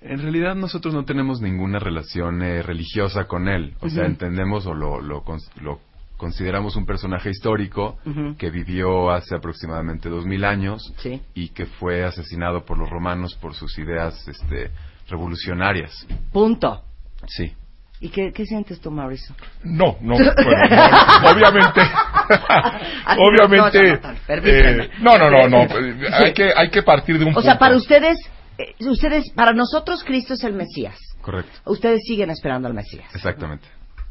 En 0.00 0.20
realidad 0.20 0.54
nosotros 0.54 0.92
no 0.92 1.04
tenemos 1.04 1.40
ninguna 1.40 1.78
relación 1.78 2.42
eh, 2.42 2.62
religiosa 2.62 3.24
con 3.24 3.48
él. 3.48 3.74
O 3.80 3.88
sea, 3.88 4.04
entendemos 4.04 4.66
o 4.66 4.74
lo, 4.74 5.00
lo, 5.00 5.24
lo 5.62 5.80
consideramos 6.18 6.76
un 6.76 6.84
personaje 6.86 7.30
histórico 7.30 7.96
que 8.38 8.50
vivió 8.50 9.10
hace 9.10 9.34
aproximadamente 9.34 10.08
dos 10.08 10.26
mil 10.26 10.44
años 10.44 10.92
Sí. 10.98 11.20
y 11.34 11.48
que 11.48 11.66
fue 11.66 12.04
asesinado 12.04 12.64
por 12.64 12.78
los 12.78 12.90
romanos 12.90 13.34
por 13.36 13.54
sus 13.54 13.78
ideas 13.78 14.28
este, 14.28 14.70
revolucionarias. 15.08 16.06
Punto. 16.32 16.82
Sí. 17.26 17.52
¿Y 18.00 18.10
qué, 18.10 18.32
qué 18.32 18.44
sientes 18.44 18.80
tú, 18.80 18.90
Mauricio? 18.90 19.34
No, 19.62 19.96
no, 20.00 20.14
bueno, 20.16 20.32
no, 20.68 21.30
obviamente, 21.30 21.80
obviamente, 23.18 24.00
eh, 24.28 24.90
no, 25.00 25.16
no, 25.16 25.30
no, 25.30 25.48
no, 25.48 25.66
hay 26.12 26.32
que, 26.32 26.52
hay 26.54 26.70
que 26.70 26.82
partir 26.82 27.18
de 27.18 27.24
un 27.24 27.36
O 27.36 27.40
sea, 27.40 27.58
para 27.58 27.76
ustedes, 27.76 28.18
eh, 28.58 28.74
ustedes, 28.80 29.30
para 29.34 29.52
nosotros 29.52 30.02
Cristo 30.04 30.34
es 30.34 30.44
el 30.44 30.54
Mesías. 30.54 30.98
Correcto. 31.22 31.52
Ustedes 31.64 32.00
siguen 32.06 32.30
esperando 32.30 32.68
al 32.68 32.74
Mesías. 32.74 33.14
Exactamente. 33.14 33.66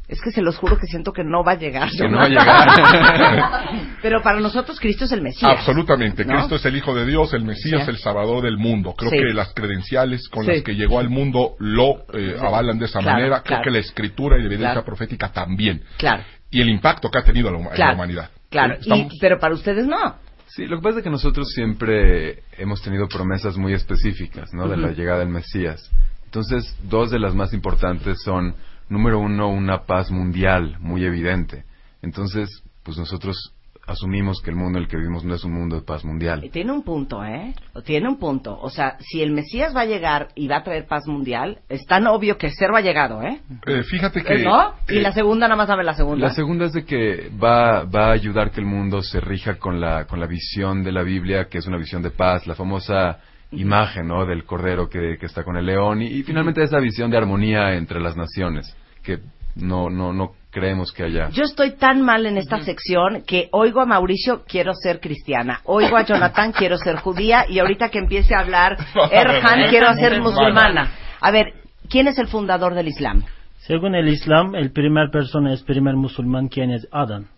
Es 0.06 0.20
que 0.20 0.30
se 0.32 0.42
los 0.42 0.58
juro 0.58 0.76
que 0.78 0.86
siento 0.86 1.12
que 1.12 1.24
no 1.24 1.42
va 1.42 1.52
a 1.52 1.54
llegar. 1.56 1.88
Que 1.90 2.06
no 2.08 2.18
va 2.18 2.24
a 2.24 2.28
llegar. 2.28 3.98
Pero 4.02 4.22
para 4.22 4.38
nosotros 4.40 4.78
Cristo 4.78 5.06
es 5.06 5.12
el 5.12 5.22
Mesías. 5.22 5.50
Absolutamente. 5.58 6.24
¿no? 6.24 6.34
Cristo 6.34 6.56
es 6.56 6.64
el 6.66 6.76
Hijo 6.76 6.94
de 6.94 7.06
Dios, 7.06 7.32
el 7.32 7.44
Mesías, 7.44 7.84
Sí. 7.84 7.90
el 7.90 7.96
Salvador 7.98 8.42
del 8.44 8.58
mundo. 8.58 8.94
Creo 8.96 9.10
Sí. 9.10 9.16
que 9.16 9.32
las 9.32 9.54
credenciales 9.54 10.28
con 10.28 10.44
Sí. 10.44 10.50
las 10.52 10.62
que 10.62 10.74
llegó 10.74 10.98
al 11.00 11.08
mundo 11.08 11.54
lo 11.58 12.00
eh, 12.12 12.36
Sí. 12.38 12.44
avalan 12.46 12.78
de 12.78 12.84
esa 12.84 13.00
Claro, 13.00 13.16
manera. 13.18 13.36
Creo 13.40 13.44
claro. 13.58 13.62
que 13.64 13.70
la 13.70 13.78
escritura 13.78 14.36
y 14.36 14.40
la 14.40 14.46
evidencia 14.46 14.72
Claro. 14.72 14.84
profética 14.84 15.32
también. 15.32 15.82
Claro, 15.96 16.22
Y 16.50 16.60
el 16.60 16.68
impacto 16.68 17.10
que 17.10 17.18
ha 17.18 17.24
tenido 17.24 17.48
en 17.48 17.64
la, 17.64 17.88
en 17.88 17.94
humanidad. 17.94 18.30
Claro, 18.50 18.76
y- 18.82 19.08
pero 19.20 19.38
para 19.38 19.54
ustedes 19.54 19.86
no. 19.86 20.16
Sí, 20.48 20.66
lo 20.66 20.76
que 20.76 20.82
pasa 20.82 20.98
es 20.98 21.04
que 21.04 21.10
nosotros 21.10 21.48
siempre 21.52 22.42
hemos 22.58 22.80
tenido 22.82 23.08
promesas 23.08 23.56
muy 23.56 23.72
específicas, 23.72 24.50
¿no? 24.52 24.68
De 24.68 24.76
la 24.76 24.92
llegada 24.92 25.18
del 25.20 25.30
Mesías. 25.30 25.90
Entonces, 26.26 26.76
dos 26.84 27.10
de 27.10 27.18
las 27.18 27.34
más 27.34 27.52
importantes 27.54 28.18
son, 28.24 28.54
número 28.88 29.18
uno, 29.18 29.48
una 29.48 29.84
paz 29.84 30.10
mundial 30.10 30.76
muy 30.80 31.04
evidente. 31.04 31.64
Entonces, 32.02 32.48
pues 32.82 32.98
nosotros 32.98 33.54
asumimos 33.86 34.40
que 34.40 34.50
el 34.50 34.56
mundo 34.56 34.78
en 34.78 34.84
el 34.84 34.90
que 34.90 34.96
vivimos 34.96 35.24
no 35.24 35.34
es 35.34 35.44
un 35.44 35.52
mundo 35.52 35.76
de 35.76 35.82
paz 35.82 36.04
mundial. 36.04 36.44
Y 36.44 36.50
Tiene 36.50 36.72
un 36.72 36.82
punto, 36.82 37.24
¿eh? 37.24 37.54
Tiene 37.84 38.08
un 38.08 38.18
punto. 38.18 38.58
O 38.58 38.70
sea, 38.70 38.96
si 39.00 39.22
el 39.22 39.32
Mesías 39.32 39.74
va 39.76 39.82
a 39.82 39.86
llegar 39.86 40.28
y 40.34 40.48
va 40.48 40.58
a 40.58 40.62
traer 40.62 40.86
paz 40.86 41.06
mundial, 41.06 41.58
es 41.68 41.84
tan 41.86 42.06
obvio 42.06 42.38
que 42.38 42.50
ser 42.50 42.72
va 42.72 42.80
llegado, 42.80 43.22
¿eh? 43.22 43.40
Eh, 43.66 43.82
fíjate 43.82 44.22
que... 44.22 44.38
¿No? 44.38 44.74
Y 44.88 44.98
eh, 44.98 45.02
la 45.02 45.12
segunda, 45.12 45.46
nada 45.46 45.56
más 45.56 45.68
sabe 45.68 45.84
la 45.84 45.94
segunda. 45.94 46.28
La 46.28 46.34
segunda 46.34 46.66
es 46.66 46.72
de 46.72 46.84
que 46.84 47.30
va, 47.42 47.84
va 47.84 48.08
a 48.08 48.12
ayudar 48.12 48.50
que 48.50 48.60
el 48.60 48.66
mundo 48.66 49.02
se 49.02 49.20
rija 49.20 49.56
con 49.56 49.80
la, 49.80 50.06
con 50.06 50.20
la 50.20 50.26
visión 50.26 50.82
de 50.82 50.92
la 50.92 51.02
Biblia, 51.02 51.48
que 51.48 51.58
es 51.58 51.66
una 51.66 51.76
visión 51.76 52.02
de 52.02 52.10
paz, 52.10 52.46
la 52.46 52.54
famosa 52.54 53.18
imagen 53.56 54.08
¿no? 54.08 54.26
del 54.26 54.44
cordero 54.44 54.88
que, 54.88 55.16
que 55.18 55.26
está 55.26 55.44
con 55.44 55.56
el 55.56 55.66
león, 55.66 56.02
y, 56.02 56.06
y 56.06 56.22
finalmente 56.22 56.62
esa 56.62 56.78
visión 56.78 57.10
de 57.10 57.18
armonía 57.18 57.74
entre 57.74 58.00
las 58.00 58.16
naciones, 58.16 58.76
que 59.02 59.18
no, 59.56 59.90
no, 59.90 60.12
no 60.12 60.32
creemos 60.50 60.92
que 60.92 61.04
haya. 61.04 61.28
Yo 61.30 61.42
estoy 61.42 61.72
tan 61.72 62.02
mal 62.02 62.26
en 62.26 62.38
esta 62.38 62.60
sección 62.60 63.22
que 63.26 63.48
oigo 63.52 63.80
a 63.80 63.86
Mauricio, 63.86 64.44
quiero 64.46 64.72
ser 64.74 65.00
cristiana. 65.00 65.60
Oigo 65.64 65.96
a 65.96 66.02
Jonathan, 66.06 66.52
quiero 66.52 66.78
ser 66.78 66.96
judía. 66.96 67.44
Y 67.48 67.58
ahorita 67.58 67.90
que 67.90 67.98
empiece 67.98 68.34
a 68.34 68.40
hablar 68.40 68.76
Erhan, 69.10 69.68
quiero 69.68 69.92
ser 69.94 70.20
musulmana. 70.20 70.92
A 71.20 71.30
ver, 71.30 71.54
¿quién 71.90 72.08
es 72.08 72.18
el 72.18 72.28
fundador 72.28 72.74
del 72.74 72.88
Islam? 72.88 73.24
Según 73.58 73.94
el 73.94 74.08
Islam, 74.08 74.54
el 74.54 74.72
primer 74.72 75.10
persona 75.10 75.52
es 75.52 75.62
primer 75.62 75.96
musulmán, 75.96 76.48
quien 76.48 76.70
es 76.70 76.86
Adán. 76.92 77.28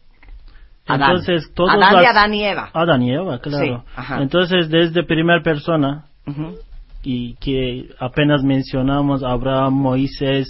Adán. 0.86 1.10
Entonces, 1.10 1.52
todos 1.54 1.70
Adán 1.70 1.92
y 1.92 1.96
las- 2.02 2.10
Adán 2.16 2.34
y 2.34 2.44
Eva. 2.44 2.70
Adán 2.72 3.02
y 3.02 3.12
Eva, 3.12 3.38
claro. 3.40 3.84
Sí. 3.96 4.12
Entonces, 4.20 4.68
desde 4.70 5.02
primera 5.04 5.42
persona, 5.42 6.04
Ujú. 6.26 6.56
y 7.02 7.34
que 7.36 7.88
apenas 7.98 8.42
mencionamos 8.42 9.22
Abraham, 9.22 9.74
Moisés, 9.74 10.46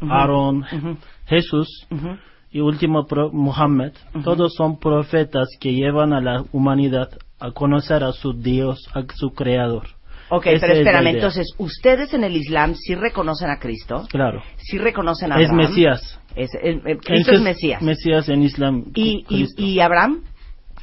Ujú. 0.00 0.12
Aarón, 0.12 0.64
Ujú. 0.72 0.96
Jesús 1.26 1.86
Ujú. 1.90 2.16
y 2.50 2.60
último 2.60 3.06
pro- 3.06 3.30
Muhammad, 3.32 3.92
todos 4.24 4.54
son 4.54 4.78
profetas 4.78 5.48
que 5.60 5.72
llevan 5.74 6.12
a 6.12 6.20
la 6.20 6.44
humanidad 6.52 7.08
a 7.38 7.52
conocer 7.52 8.04
a 8.04 8.12
su 8.12 8.32
Dios, 8.34 8.88
a 8.94 9.02
su 9.16 9.30
Creador. 9.30 9.86
Ok, 10.32 10.46
Esa 10.46 10.60
pero 10.60 10.72
es 10.74 10.78
espérame, 10.80 11.02
idea. 11.08 11.12
entonces, 11.14 11.48
¿ustedes 11.58 12.14
en 12.14 12.22
el 12.22 12.36
Islam 12.36 12.74
sí 12.76 12.94
reconocen 12.94 13.50
a 13.50 13.58
Cristo? 13.58 14.06
Claro. 14.10 14.40
¿Sí 14.58 14.78
reconocen 14.78 15.32
a 15.32 15.40
Es 15.40 15.50
Abraham? 15.50 15.68
Mesías. 15.70 16.19
Es, 16.36 16.50
el- 16.62 16.82
el- 16.86 16.98
Cristo 16.98 17.32
es 17.32 17.40
Mesías. 17.40 17.82
Mesías 17.82 18.28
en 18.28 18.42
Islam. 18.42 18.84
¿Y, 18.94 19.24
y, 19.28 19.46
y 19.56 19.80
Abraham? 19.80 20.20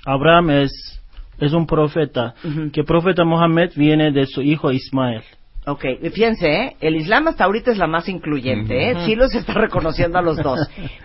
Abraham 0.06 0.50
es, 0.52 0.72
es 1.40 1.54
un 1.54 1.66
profeta. 1.66 2.34
Ujú. 2.44 2.72
Que 2.72 2.84
profeta 2.84 3.24
Mohammed 3.24 3.72
viene 3.76 4.12
de 4.12 4.26
su 4.26 4.42
hijo 4.42 4.72
Ismael. 4.72 5.22
Ok, 5.66 5.84
fíjense, 6.14 6.48
¿eh? 6.50 6.76
el 6.80 6.96
Islam 6.96 7.28
hasta 7.28 7.44
ahorita 7.44 7.72
es 7.72 7.78
la 7.78 7.88
más 7.88 8.08
incluyente, 8.08 8.92
¿eh? 8.92 8.96
Sí 9.06 9.16
los 9.16 9.36
está 9.36 9.54
reconociendo 9.54 10.18
a 10.18 10.22
los 10.22 10.38
dos. 10.42 10.60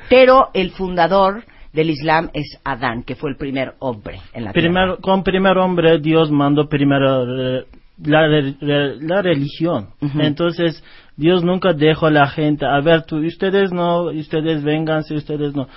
Pero 0.08 0.50
el 0.54 0.70
fundador 0.70 1.42
del 1.72 1.90
Islam 1.90 2.30
es 2.32 2.60
Adán, 2.62 3.02
que 3.02 3.16
fue 3.16 3.30
el 3.30 3.36
primer 3.36 3.72
hombre 3.80 4.20
en 4.32 4.44
la 4.44 4.52
tierra. 4.52 4.68
Primer, 4.68 4.98
con 5.00 5.24
primer 5.24 5.58
hombre 5.58 5.98
Dios 5.98 6.30
mandó 6.30 6.68
primero 6.68 7.24
eh, 7.58 7.64
la, 8.04 8.28
re- 8.28 8.54
la 9.00 9.20
religión. 9.22 9.88
Ujú. 10.00 10.20
Entonces 10.20 10.84
Dios 11.16 11.44
nunca 11.44 11.72
dejó 11.72 12.06
a 12.06 12.10
la 12.10 12.28
gente, 12.28 12.64
a 12.64 12.80
ver, 12.80 13.02
tú, 13.02 13.18
ustedes 13.18 13.72
no, 13.72 14.04
ustedes 14.04 14.62
vengan, 14.62 15.04
si 15.04 15.14
ustedes 15.14 15.54
no. 15.54 15.68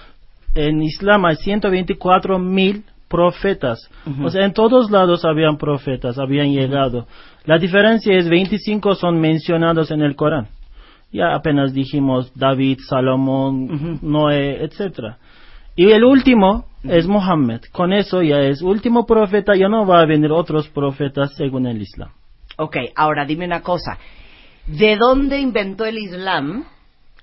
En 0.55 0.81
Islam 0.81 1.25
hay 1.25 1.35
124 1.35 2.39
mil 2.39 2.83
profetas. 3.09 3.89
O 4.23 4.29
sea, 4.29 4.45
en 4.45 4.53
todos 4.53 4.89
lados 4.89 5.25
habían 5.25 5.57
profetas, 5.57 6.17
habían 6.17 6.51
llegado. 6.51 7.07
La 7.45 7.57
diferencia 7.57 8.17
es 8.17 8.29
25 8.29 8.95
son 8.95 9.19
mencionados 9.19 9.91
en 9.91 10.01
el 10.01 10.15
Corán. 10.15 10.47
Ya 11.11 11.33
apenas 11.35 11.73
dijimos 11.73 12.31
David, 12.35 12.79
Salomón. 12.87 13.99
Noé, 14.01 14.63
etcétera. 14.63 15.17
Y 15.75 15.91
el 15.91 16.03
último 16.03 16.65
es 16.83 17.07
Mohammed. 17.07 17.61
Con 17.71 17.93
eso 17.93 18.21
ya 18.21 18.39
es 18.39 18.61
último 18.61 19.05
profeta, 19.05 19.55
ya 19.55 19.67
no 19.67 19.85
va 19.85 20.01
a 20.01 20.05
venir 20.05 20.31
otros 20.31 20.69
profetas 20.69 21.35
según 21.35 21.67
el 21.67 21.81
Islam. 21.81 22.09
Ok, 22.57 22.77
ahora 22.95 23.25
dime 23.25 23.45
una 23.45 23.61
cosa. 23.61 23.97
¿De 24.67 24.97
dónde 24.97 25.39
inventó 25.39 25.85
el 25.85 25.97
Islam 25.97 26.65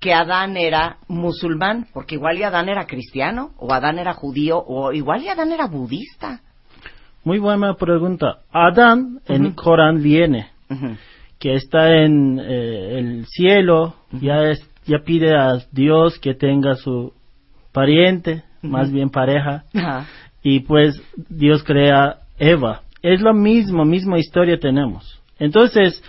que 0.00 0.12
Adán 0.14 0.56
era 0.56 0.96
musulmán, 1.08 1.86
porque 1.92 2.16
igual 2.16 2.36
y 2.38 2.42
Adán 2.42 2.68
era 2.68 2.86
cristiano, 2.86 3.50
o 3.56 3.72
Adán 3.72 3.98
era 4.00 4.14
judío, 4.14 4.58
o 4.58 4.92
igual 4.92 5.22
y 5.22 5.28
Adán 5.28 5.52
era 5.52 5.66
budista. 5.66 6.40
Muy 7.24 7.38
buena 7.38 7.74
pregunta. 7.74 8.38
Adán 8.52 9.20
en 9.28 9.46
el 9.46 9.54
Corán 9.54 10.02
viene, 10.02 10.48
que 11.38 11.54
está 11.54 11.88
en 12.04 12.40
eh, 12.40 12.98
el 12.98 13.26
cielo, 13.26 13.94
ya, 14.10 14.42
es- 14.50 14.68
ya 14.86 14.98
pide 15.04 15.36
a 15.36 15.58
Dios 15.70 16.18
que 16.18 16.34
tenga 16.34 16.74
su 16.74 17.12
pariente, 17.72 18.42
más 18.62 18.90
bien 18.90 19.08
pareja, 19.10 19.64
y 20.42 20.60
pues 20.60 21.00
Dios 21.28 21.62
crea 21.62 22.18
Eva. 22.38 22.82
Es 23.02 23.20
lo 23.20 23.34
mismo, 23.34 23.84
misma 23.84 24.18
historia 24.18 24.58
tenemos. 24.58 25.20
Entonces, 25.38 26.02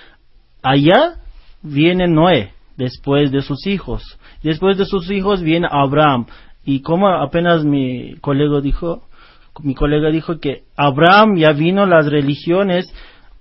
allá 0.64 1.18
viene 1.64 2.08
Noé, 2.08 2.52
después 2.78 3.32
de 3.32 3.42
sus 3.42 3.66
hijos. 3.66 4.20
Después 4.44 4.78
de 4.78 4.86
sus 4.86 5.10
hijos 5.10 5.42
viene 5.42 5.68
Abraham. 5.70 6.28
Y 6.66 6.82
como 6.82 7.08
apenas 7.08 7.64
mi 7.66 8.16
colega 8.22 8.62
dijo, 8.62 9.04
mi 9.62 9.76
colega 9.76 10.10
dijo 10.10 10.40
que 10.40 10.64
Abraham 10.76 11.38
ya 11.38 11.52
vino 11.52 11.86
las 11.86 12.08
religiones, 12.08 12.94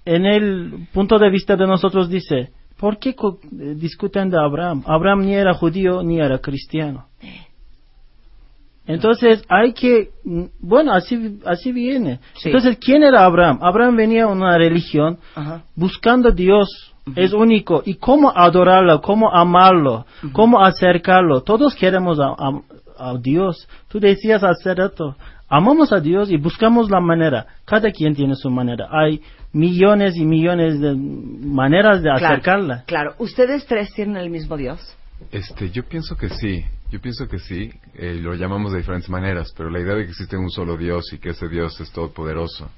en 0.05 0.27
el 0.27 0.89
punto 0.93 1.19
de 1.19 1.31
vista 1.31 1.57
de 1.57 1.67
nosotros 1.67 2.09
dice, 2.09 2.51
¿por 2.79 2.99
qué 2.99 3.11
eh, 3.11 3.75
discuten 3.77 4.31
de 4.31 4.39
Abraham? 4.39 4.83
Abraham 4.87 5.27
ni 5.27 5.35
era 5.35 5.55
judío 5.55 6.03
ni 6.03 6.19
era 6.19 6.39
cristiano. 6.39 7.07
Entonces 8.87 9.45
hay 9.49 9.73
que, 9.73 10.11
mm, 10.25 10.45
bueno, 10.61 10.93
así, 10.93 11.39
así 11.47 11.71
viene. 11.71 12.19
Sí. 12.35 12.49
Entonces, 12.49 12.79
¿quién 12.79 13.05
era 13.05 13.25
Abraham? 13.25 13.61
Abraham 13.63 13.97
venía 13.97 14.27
de 14.27 14.33
una 14.33 14.59
religión 14.59 15.19
Ajá. 15.37 15.65
buscando 15.77 16.31
a 16.31 16.33
Dios. 16.33 16.92
Es 17.17 17.33
único. 17.33 17.83
¿Y 17.85 17.95
cómo 17.95 18.33
adorarlo? 18.35 19.01
¿Cómo 19.01 19.35
amarlo? 19.35 20.07
¿Cómo 20.33 20.63
acercarlo? 20.65 21.43
Todos 21.43 21.75
queremos 21.75 22.19
a, 22.21 22.29
a- 22.29 22.63
a 23.11 23.19
Dios. 23.19 23.69
Tú 23.89 23.99
decías 23.99 24.45
hace 24.45 24.75
rato, 24.75 25.17
amamos 25.49 25.93
a 25.93 25.99
Dios 26.01 26.31
y 26.31 26.37
buscamos 26.37 26.91
la 26.91 27.01
manera. 27.01 27.47
Cada 27.65 27.91
quien 27.91 28.15
tiene 28.15 28.37
su 28.37 28.51
manera. 28.51 28.87
Hay 28.91 29.21
millones 29.53 30.17
y 30.17 30.25
millones 30.25 30.81
de 30.81 30.95
maneras 30.95 32.03
de 32.03 32.11
Claro, 32.11 32.27
acercarla. 32.27 32.85
Claro. 32.87 33.15
¿Ustedes 33.19 33.67
tres 33.67 33.93
tienen 33.95 34.17
el 34.17 34.31
mismo 34.31 34.57
Dios? 34.57 34.79
Este, 35.31 35.71
yo 35.71 35.85
pienso 35.85 36.17
que 36.17 36.29
sí, 36.31 36.65
yo 36.91 37.01
pienso 37.01 37.29
que 37.29 37.39
sí, 37.39 37.71
eh, 37.95 38.15
lo 38.21 38.35
llamamos 38.35 38.73
de 38.73 38.79
diferentes 38.79 39.09
maneras, 39.11 39.53
pero 39.57 39.71
la 39.71 39.79
idea 39.81 39.95
de 39.95 40.05
que 40.05 40.11
existe 40.11 40.37
un 40.37 40.51
solo 40.51 40.77
Dios 40.77 41.13
y 41.13 41.19
que 41.19 41.31
ese 41.31 41.49
Dios 41.49 41.81
es 41.81 41.91
todopoderoso 41.93 42.69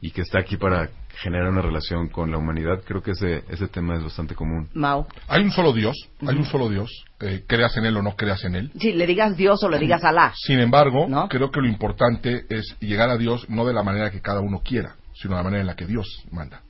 y 0.00 0.10
que 0.10 0.22
está 0.22 0.40
aquí 0.40 0.56
para 0.56 0.88
generar 1.16 1.48
una 1.48 1.62
relación 1.62 2.08
con 2.08 2.30
la 2.30 2.38
humanidad, 2.38 2.82
creo 2.84 3.02
que 3.02 3.12
ese, 3.12 3.44
ese 3.48 3.68
tema 3.68 3.96
es 3.96 4.02
bastante 4.02 4.34
común. 4.34 4.68
Mau. 4.74 5.06
Hay 5.28 5.42
un 5.42 5.50
solo 5.50 5.72
Dios, 5.72 5.96
hay 6.26 6.36
un 6.36 6.44
solo 6.44 6.68
Dios, 6.68 6.90
eh, 7.20 7.44
creas 7.46 7.76
en 7.76 7.86
Él 7.86 7.96
o 7.96 8.02
no 8.02 8.16
creas 8.16 8.44
en 8.44 8.54
Él. 8.54 8.72
Sí, 8.78 8.92
le 8.92 9.06
digas 9.06 9.36
Dios 9.36 9.62
o 9.62 9.68
le 9.68 9.78
digas 9.78 10.04
Alá. 10.04 10.32
Sin 10.36 10.58
embargo, 10.58 11.06
¿No? 11.08 11.28
creo 11.28 11.50
que 11.50 11.60
lo 11.60 11.68
importante 11.68 12.44
es 12.48 12.76
llegar 12.80 13.10
a 13.10 13.16
Dios 13.16 13.48
no 13.48 13.64
de 13.64 13.74
la 13.74 13.82
manera 13.82 14.10
que 14.10 14.20
cada 14.20 14.40
uno 14.40 14.60
quiera, 14.64 14.96
sino 15.20 15.34
de 15.34 15.38
la 15.40 15.42
manera 15.44 15.60
en 15.60 15.66
la 15.66 15.76
que 15.76 15.86
Dios 15.86 16.06
manda. 16.30 16.62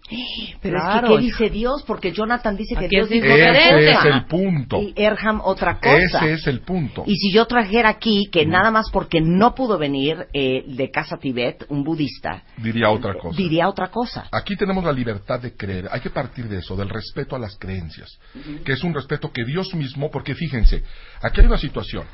Pero 0.60 0.80
Claro. 0.80 1.06
es 1.06 1.10
que, 1.12 1.16
¿qué 1.16 1.22
dice 1.22 1.50
Dios? 1.50 1.84
Porque 1.86 2.10
Jonathan 2.12 2.56
dice 2.56 2.74
que 2.74 2.88
Dios 2.88 3.08
dijo 3.08 3.26
Ese 3.26 3.36
diferente. 3.36 3.90
es 3.92 4.04
el 4.06 4.24
punto. 4.26 4.82
Y 4.82 4.92
Erham 4.96 5.40
otra 5.44 5.78
cosa. 5.78 5.96
Ese 6.18 6.32
es 6.32 6.46
el 6.48 6.60
punto. 6.62 7.04
Y 7.06 7.14
si 7.16 7.32
yo 7.32 7.46
trajera 7.46 7.90
aquí 7.90 8.28
que 8.32 8.44
nada 8.46 8.72
más 8.72 8.90
porque 8.92 9.20
no 9.20 9.54
pudo 9.54 9.78
venir 9.78 10.26
eh, 10.32 10.64
de 10.66 10.90
Casa 10.90 11.16
Tibet, 11.18 11.64
un 11.68 11.84
budista, 11.84 12.42
Diría 12.56 12.90
otra 12.90 13.14
cosa. 13.14 13.36
diría 13.36 13.68
otra 13.68 13.88
cosa. 13.88 14.26
Aquí 14.32 14.56
tenemos 14.56 14.82
la 14.82 14.92
libertad 14.92 15.38
de 15.40 15.54
creer. 15.56 15.88
Hay 15.92 16.00
que 16.00 16.10
partir 16.10 16.48
de 16.48 16.58
eso, 16.58 16.74
del 16.74 16.88
respeto 16.88 17.36
a 17.36 17.38
las 17.38 17.56
creencias, 17.56 18.18
que 18.64 18.72
es 18.72 18.82
un 18.82 18.92
respeto 18.94 19.30
que 19.32 19.44
Dios 19.44 19.72
mismo, 19.74 20.10
porque 20.10 20.34
fíjense, 20.34 20.82
aquí 21.22 21.40
hay 21.40 21.46
una 21.46 21.58
situación. 21.58 22.04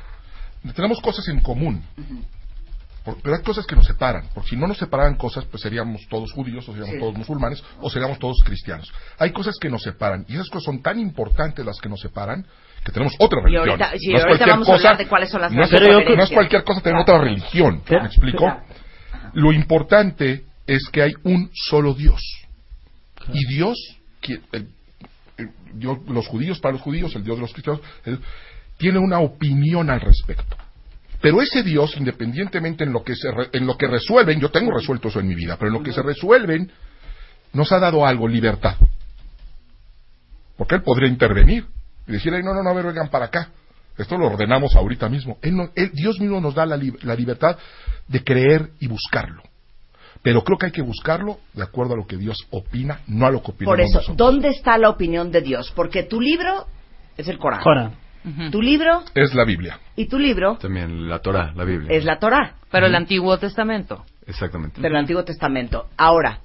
Tenemos 0.75 0.99
cosas 1.01 1.27
en 1.29 1.39
común, 1.39 1.81
por- 3.07 3.21
pero 3.21 3.37
hay 3.37 3.41
cosas 3.41 3.65
que 3.65 3.73
nos 3.75 3.87
separan. 3.87 4.27
Porque 4.33 4.49
si 4.49 4.57
no 4.57 4.67
nos 4.67 4.77
separaran 4.77 5.15
cosas, 5.15 5.45
pues 5.45 5.63
seríamos 5.63 6.05
todos 6.09 6.31
judíos, 6.33 6.67
o 6.67 6.73
seríamos 6.73 6.95
Sí. 6.95 6.99
todos 6.99 7.15
musulmanes, 7.15 7.63
o 7.79 7.89
seríamos 7.89 8.19
todos 8.19 8.37
cristianos. 8.43 8.91
Hay 9.17 9.31
cosas 9.31 9.55
que 9.61 9.69
nos 9.69 9.81
separan, 9.81 10.25
y 10.27 10.33
esas 10.33 10.49
cosas 10.49 10.65
son 10.65 10.81
tan 10.81 10.99
importantes 10.99 11.65
las 11.65 11.79
que 11.79 11.87
nos 11.87 12.01
separan, 12.01 12.45
que 12.83 12.91
tenemos 12.91 13.13
otra 13.19 13.39
Y 13.39 13.43
religión. 13.45 13.69
ahorita- 13.69 13.91
sí, 13.97 14.11
no 14.11 14.17
es 14.17 14.25
ahorita 14.25 14.45
vamos 14.47 14.67
a 14.67 14.71
cosa, 14.73 14.87
hablar 14.89 14.97
de 15.03 15.07
cuáles 15.07 15.29
son 15.29 15.41
las 15.41 15.51
no 15.51 15.57
grandes 15.67 16.17
no 16.17 16.23
es 16.23 16.29
cualquier 16.31 16.63
cosa 16.65 16.81
tener 16.81 17.03
Claro. 17.03 17.19
otra 17.19 17.29
religión. 17.29 17.81
Claro. 17.85 18.03
¿Me 18.03 18.07
explico? 18.09 18.37
Claro. 18.39 18.63
Lo 19.33 19.51
importante 19.53 20.43
es 20.67 20.89
que 20.91 21.01
hay 21.01 21.13
un 21.23 21.49
solo 21.53 21.93
Dios. 21.93 22.21
Y 23.33 23.45
Dios, 23.47 23.77
el- 24.51 24.67
el 25.37 25.49
Dios- 25.73 25.99
los 26.07 26.27
judíos 26.27 26.59
para 26.59 26.73
los 26.73 26.81
judíos, 26.81 27.15
el 27.15 27.23
Dios 27.23 27.37
de 27.37 27.41
los 27.41 27.53
cristianos, 27.53 27.81
tiene 28.77 28.99
una 28.99 29.19
opinión 29.19 29.89
al 29.89 30.01
respecto. 30.01 30.55
Pero 31.21 31.41
ese 31.41 31.63
Dios, 31.63 31.95
independientemente 31.97 32.83
en 32.83 32.93
lo 32.93 33.03
que 33.03 33.15
se 33.15 33.31
re- 33.31 33.49
en 33.53 33.65
lo 33.65 33.77
que 33.77 33.87
resuelven, 33.87 34.39
yo 34.39 34.49
tengo 34.51 34.71
resuelto 34.71 35.07
eso 35.07 35.19
en 35.19 35.27
mi 35.27 35.35
vida, 35.35 35.55
pero 35.57 35.69
en 35.69 35.73
lo 35.77 35.83
que 35.83 35.91
se 35.91 36.01
resuelven, 36.03 36.71
nos 37.53 37.71
ha 37.71 37.79
dado 37.79 38.05
algo, 38.05 38.27
libertad. 38.27 38.75
Porque 40.57 40.75
Él 40.75 40.81
podría 40.83 41.09
intervenir 41.09 41.65
y 42.07 42.11
decir, 42.11 42.33
"Ay, 42.33 42.43
no, 42.43 42.53
no, 42.53 42.63
no, 42.63 42.69
a 42.69 42.73
ver, 42.73 42.85
vengan 42.85 43.09
para 43.09 43.25
acá. 43.25 43.49
Esto 43.97 44.17
lo 44.17 44.27
ordenamos 44.27 44.75
ahorita 44.75 45.09
mismo. 45.09 45.37
Él 45.41 45.55
no- 45.55 45.69
él- 45.75 45.91
Dios 45.93 46.19
mismo 46.19 46.39
nos 46.39 46.53
da 46.53 46.65
la, 46.65 46.77
li- 46.77 46.93
la 47.01 47.15
libertad 47.15 47.57
de 48.07 48.23
creer 48.23 48.69
y 48.79 48.87
buscarlo. 48.87 49.41
Pero 50.21 50.43
creo 50.43 50.57
que 50.57 50.67
hay 50.67 50.71
que 50.71 50.81
buscarlo 50.81 51.39
de 51.53 51.63
acuerdo 51.63 51.93
a 51.93 51.97
lo 51.97 52.05
que 52.05 52.17
Dios 52.17 52.37
opina, 52.51 53.01
no 53.07 53.25
a 53.25 53.31
lo 53.31 53.41
que 53.41 53.51
opinamos 53.51 53.75
Por 53.77 53.81
eso, 53.81 53.97
nosotros. 53.97 54.17
¿dónde 54.17 54.49
está 54.49 54.77
la 54.77 54.89
opinión 54.89 55.31
de 55.31 55.41
Dios? 55.41 55.71
Porque 55.75 56.03
tu 56.03 56.19
libro 56.21 56.67
es 57.17 57.27
el 57.27 57.37
Corán. 57.39 57.61
Corán. 57.61 57.93
Tu 58.51 58.61
libro 58.61 59.03
Es 59.15 59.33
la 59.33 59.45
Biblia. 59.45 59.79
y 59.95 60.07
tu 60.07 60.17
libro 60.19 60.57
También 60.57 61.07
la 61.09 61.19
Torah, 61.19 61.53
la 61.55 61.63
Biblia. 61.63 61.89
es 61.95 62.03
la 62.05 62.19
Torá 62.19 62.55
Pero 62.71 62.85
el 62.87 62.95
Antiguo 62.95 63.37
Testamento. 63.37 64.03
Exactamente. 64.25 64.81
del 64.81 64.95
Antiguo 64.95 65.23
Testamento. 65.23 65.87
Ahora, 65.97 66.41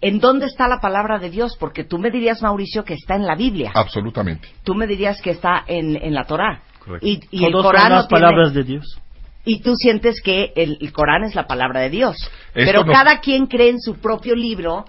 ¿en 0.00 0.20
dónde 0.20 0.46
está 0.46 0.68
la 0.68 0.78
palabra 0.80 1.18
de 1.18 1.30
Dios? 1.30 1.56
Porque 1.58 1.82
tú 1.84 1.98
me 1.98 2.10
dirías, 2.10 2.42
Mauricio, 2.42 2.84
que 2.84 2.94
está 2.94 3.16
en 3.16 3.26
la 3.26 3.34
Biblia. 3.34 3.72
Absolutamente. 3.74 4.48
Tú 4.62 4.74
me 4.74 4.86
dirías 4.86 5.20
que 5.20 5.30
está 5.30 5.64
en, 5.66 5.96
en 5.96 6.14
la 6.14 6.24
Torá. 6.24 6.62
Correcto. 6.78 7.06
Y, 7.06 7.20
y 7.30 7.44
el 7.44 7.52
Corán 7.52 7.80
son 7.82 7.90
no 7.90 7.96
las 7.96 8.08
tiene- 8.08 8.22
palabras 8.24 8.54
de 8.54 8.62
Dios. 8.62 9.00
Y 9.46 9.60
tú 9.62 9.74
sientes 9.76 10.22
que 10.22 10.52
el, 10.56 10.78
el 10.80 10.92
Corán 10.92 11.24
es 11.24 11.34
la 11.34 11.46
palabra 11.46 11.80
de 11.80 11.90
Dios. 11.90 12.16
Esto 12.54 12.82
Pero 12.82 12.86
cada 12.86 13.20
quien 13.20 13.46
cree 13.46 13.70
en 13.70 13.80
su 13.80 13.96
propio 13.96 14.34
libro 14.34 14.84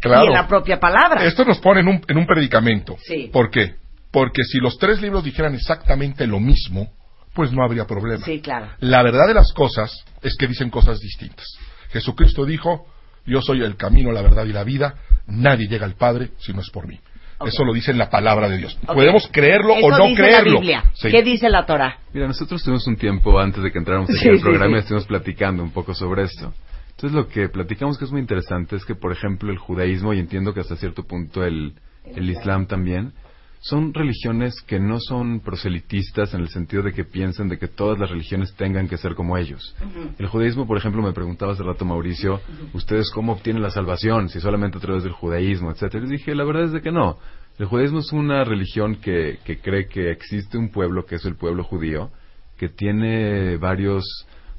Claro. 0.00 0.24
y 0.24 0.26
en 0.28 0.34
la 0.34 0.46
propia 0.46 0.78
palabra. 0.78 1.24
Esto 1.24 1.44
nos 1.44 1.58
pone 1.58 1.80
en 1.80 1.88
un, 1.88 2.00
en 2.06 2.16
un 2.18 2.26
predicamento. 2.26 2.96
Sí. 3.02 3.28
¿Por 3.32 3.50
qué? 3.50 3.74
Porque 4.10 4.42
si 4.44 4.58
los 4.58 4.78
tres 4.78 5.00
libros 5.00 5.24
dijeran 5.24 5.54
exactamente 5.54 6.26
lo 6.26 6.40
mismo, 6.40 6.88
pues 7.34 7.52
no 7.52 7.62
habría 7.62 7.84
problema. 7.86 8.24
Sí, 8.24 8.40
claro. 8.40 8.68
La 8.80 9.02
verdad 9.02 9.26
de 9.28 9.34
las 9.34 9.52
cosas 9.52 10.04
es 10.22 10.34
que 10.36 10.46
dicen 10.46 10.70
cosas 10.70 10.98
distintas. 11.00 11.46
Jesucristo 11.90 12.44
dijo, 12.44 12.86
yo 13.26 13.40
soy 13.42 13.62
el 13.62 13.76
camino, 13.76 14.10
la 14.12 14.22
verdad 14.22 14.44
y 14.46 14.52
la 14.52 14.64
vida, 14.64 14.94
nadie 15.26 15.68
llega 15.68 15.84
al 15.86 15.94
Padre 15.94 16.30
si 16.38 16.52
no 16.52 16.60
es 16.60 16.70
por 16.70 16.86
mí. 16.86 16.98
Eso 17.46 17.64
lo 17.64 17.72
dice 17.72 17.92
en 17.92 17.98
la 17.98 18.10
palabra 18.10 18.48
de 18.48 18.56
Dios. 18.56 18.76
Podemos 18.84 19.28
creerlo 19.30 19.76
Eso 19.76 19.86
o 19.86 19.90
no 19.90 20.04
dice 20.06 20.16
creerlo. 20.22 20.54
la 20.54 20.58
Biblia. 20.60 20.84
Sí. 20.94 21.08
¿Qué 21.08 21.22
dice 21.22 21.48
la 21.48 21.64
Torá? 21.66 21.98
Mira, 22.12 22.26
nosotros 22.26 22.60
tuvimos 22.64 22.84
un 22.88 22.96
tiempo 22.96 23.38
antes 23.38 23.62
de 23.62 23.70
que 23.70 23.78
entráramos 23.78 24.10
aquí 24.10 24.18
Sí, 24.18 24.28
al 24.28 24.38
sí, 24.38 24.42
programa 24.42 24.72
sí. 24.72 24.74
y 24.74 24.78
estuvimos 24.80 25.06
platicando 25.06 25.62
un 25.62 25.70
poco 25.70 25.94
sobre 25.94 26.24
esto. 26.24 26.52
Entonces 26.90 27.12
lo 27.12 27.28
que 27.28 27.48
platicamos 27.48 27.96
que 27.96 28.06
es 28.06 28.10
muy 28.10 28.20
interesante 28.20 28.74
es 28.74 28.84
que, 28.84 28.96
por 28.96 29.12
ejemplo, 29.12 29.52
el 29.52 29.58
judaísmo, 29.58 30.12
y 30.14 30.18
entiendo 30.18 30.52
que 30.52 30.58
hasta 30.60 30.74
cierto 30.74 31.04
punto 31.04 31.44
el, 31.44 31.74
el 32.04 32.28
islam 32.28 32.66
también, 32.66 33.12
son 33.60 33.92
religiones 33.92 34.60
que 34.62 34.78
no 34.78 34.98
son 35.00 35.40
proselitistas 35.40 36.32
en 36.34 36.40
el 36.40 36.48
sentido 36.48 36.82
de 36.82 36.92
que 36.92 37.04
piensen 37.04 37.48
de 37.48 37.58
que 37.58 37.68
todas 37.68 37.98
las 37.98 38.10
religiones 38.10 38.54
tengan 38.54 38.88
que 38.88 38.96
ser 38.96 39.14
como 39.14 39.36
ellos. 39.36 39.74
El 40.18 40.26
judaísmo, 40.28 40.66
por 40.66 40.78
ejemplo, 40.78 41.02
me 41.02 41.12
preguntaba 41.12 41.52
hace 41.52 41.62
rato 41.62 41.84
Mauricio, 41.84 42.40
¿ustedes 42.72 43.10
cómo 43.12 43.32
obtienen 43.32 43.62
la 43.62 43.70
salvación? 43.70 44.28
Si 44.28 44.40
solamente 44.40 44.78
a 44.78 44.80
través 44.80 45.02
del 45.02 45.12
judaísmo, 45.12 45.70
etcétera. 45.70 46.02
Les 46.02 46.10
dije, 46.10 46.34
la 46.34 46.44
verdad 46.44 46.64
es 46.64 46.72
de 46.72 46.80
que 46.80 46.92
no. 46.92 47.18
El 47.58 47.66
judaísmo 47.66 47.98
es 47.98 48.12
una 48.12 48.44
religión 48.44 48.96
que, 48.96 49.38
que 49.44 49.58
cree 49.58 49.88
que 49.88 50.12
existe 50.12 50.56
un 50.56 50.70
pueblo 50.70 51.04
que 51.04 51.16
es 51.16 51.24
el 51.24 51.34
pueblo 51.34 51.64
judío, 51.64 52.10
que 52.56 52.68
tiene 52.68 53.56
varios 53.56 54.04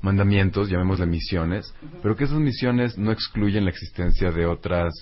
mandamientos, 0.02 0.70
llamémosle 0.70 1.06
misiones, 1.06 1.74
pero 2.02 2.16
que 2.16 2.26
esas 2.26 2.40
misiones 2.40 2.98
no 2.98 3.12
excluyen 3.12 3.66
la 3.66 3.72
existencia 3.72 4.32
de 4.32 4.46
otras 4.46 4.94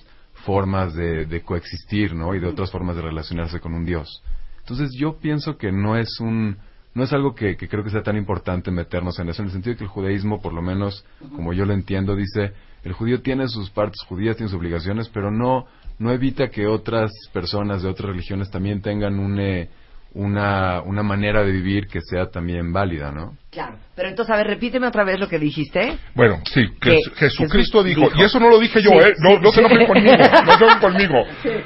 formas 0.46 0.94
de, 0.94 1.26
de 1.26 1.42
coexistir, 1.42 2.14
¿no? 2.14 2.34
Y 2.36 2.40
de 2.40 2.48
otras 2.48 2.72
formas 2.72 2.96
de 2.96 3.02
relacionarse 3.02 3.60
con 3.60 3.74
un 3.74 3.86
Dios. 3.86 4.24
Entonces 4.60 4.92
yo 4.98 5.18
pienso 5.18 5.58
que 5.58 5.72
no 5.72 5.96
es 5.96 6.20
un 6.20 6.58
no 6.94 7.04
es 7.04 7.14
algo 7.14 7.36
que, 7.36 7.56
que 7.58 7.68
creo 7.68 7.84
que 7.84 7.92
sea 7.92 8.02
tan 8.02 8.18
importante 8.18 8.72
meternos 8.72 9.20
en 9.20 9.30
eso, 9.30 9.44
en 9.44 9.50
el 9.50 9.52
sentido 9.52 9.74
de 9.74 9.78
que 9.78 9.84
el 9.84 9.90
judaísmo, 9.90 10.42
por 10.42 10.52
lo 10.52 10.64
menos 10.64 11.06
como 11.36 11.54
yo 11.54 11.64
lo 11.64 11.74
entiendo, 11.74 12.16
dice, 12.16 12.54
el 12.84 12.94
judío 12.94 13.22
tiene 13.22 13.48
sus 13.48 13.70
partes 13.70 14.02
judías, 14.08 14.36
tiene 14.36 14.50
sus 14.50 14.58
obligaciones, 14.58 15.08
pero 15.10 15.30
no, 15.30 15.68
no 16.00 16.12
evita 16.12 16.50
que 16.50 16.66
otras 16.66 17.12
personas 17.32 17.84
de 17.84 17.90
otras 17.90 18.10
religiones 18.10 18.50
también 18.50 18.82
tengan 18.82 19.20
un, 19.20 19.40
eh, 19.40 19.70
una, 20.18 20.81
una 20.81 21.03
manera 21.03 21.44
de 21.44 21.52
vivir 21.52 21.88
que 21.88 21.99
sea 22.02 22.26
también 22.31 22.73
válida, 22.73 23.11
¿no? 23.11 23.38
Claro. 23.52 23.77
Pero 23.95 24.10
entonces, 24.10 24.34
a 24.34 24.38
ver, 24.38 24.48
repíteme 24.48 24.88
otra 24.88 25.03
vez 25.03 25.19
lo 25.19 25.27
que 25.27 25.38
dijiste. 25.39 25.98
Bueno, 26.15 26.39
sí, 26.52 26.61
que 26.81 26.91
Que 26.91 26.98
Jesucristo 27.15 27.84
Jesús 27.84 27.85
dijo, 27.85 28.02
dijo. 28.10 28.22
y 28.22 28.23
eso 28.26 28.39
no 28.39 28.49
lo 28.49 28.60
dije 28.60 28.81
yo, 28.81 28.89
Sí, 28.91 28.98
¿eh? 28.98 29.14
No, 29.19 29.30
sí, 29.35 29.38
no 29.41 29.49
se 29.52 29.56
sí. 29.56 29.60
enojen 29.65 29.88
conmigo, 29.88 30.18
no 30.45 30.52
se 30.57 30.64
enojen 30.64 30.80
conmigo. 30.81 31.15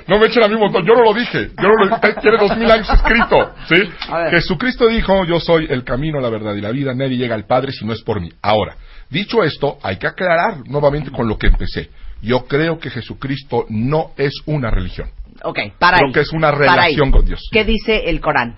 No 0.08 0.20
me 0.20 0.26
echen 0.28 0.44
a 0.44 0.48
mí 0.48 0.54
un 0.56 0.60
montón, 0.62 0.86
yo 0.86 0.94
no 0.96 1.04
lo 1.04 1.14
dije, 1.14 1.50
yo 1.62 1.68
no 1.68 1.86
lo 1.86 2.00
tiene 2.00 2.38
dos 2.38 2.58
mil 2.58 2.70
años 2.72 2.90
escrito, 2.90 3.54
¿sí? 3.70 3.90
A 4.10 4.18
ver. 4.20 4.32
Jesucristo 4.32 4.88
dijo, 4.88 5.26
yo 5.26 5.40
soy 5.40 5.68
el 5.70 5.84
camino, 5.84 6.20
la 6.20 6.30
verdad 6.30 6.54
y 6.56 6.62
la 6.62 6.72
vida, 6.72 6.94
nadie 6.94 7.18
llega 7.18 7.36
al 7.36 7.46
Padre 7.46 7.72
si 7.72 7.86
no 7.86 7.94
es 7.94 8.02
por 8.04 8.20
mí. 8.22 8.30
Ahora, 8.42 8.76
dicho 9.10 9.44
esto, 9.44 9.78
hay 9.82 9.98
que 9.98 10.08
aclarar 10.08 10.58
nuevamente 10.68 11.10
con 11.12 11.28
lo 11.28 11.38
que 11.38 11.48
empecé. 11.48 11.90
Yo 12.22 12.46
creo 12.46 12.78
que 12.80 12.90
Jesucristo 12.90 13.66
no 13.70 14.12
es 14.18 14.32
una 14.46 14.70
religión. 14.70 15.10
Ok, 15.44 15.60
para 15.80 15.98
Creo 15.98 16.08
ahí. 16.08 16.14
que 16.14 16.20
es 16.22 16.32
una 16.34 16.52
relación 16.52 17.12
con 17.12 17.26
Dios. 17.26 17.48
¿Qué 17.52 17.64
dice 17.66 18.10
el 18.10 18.20
Corán? 18.22 18.56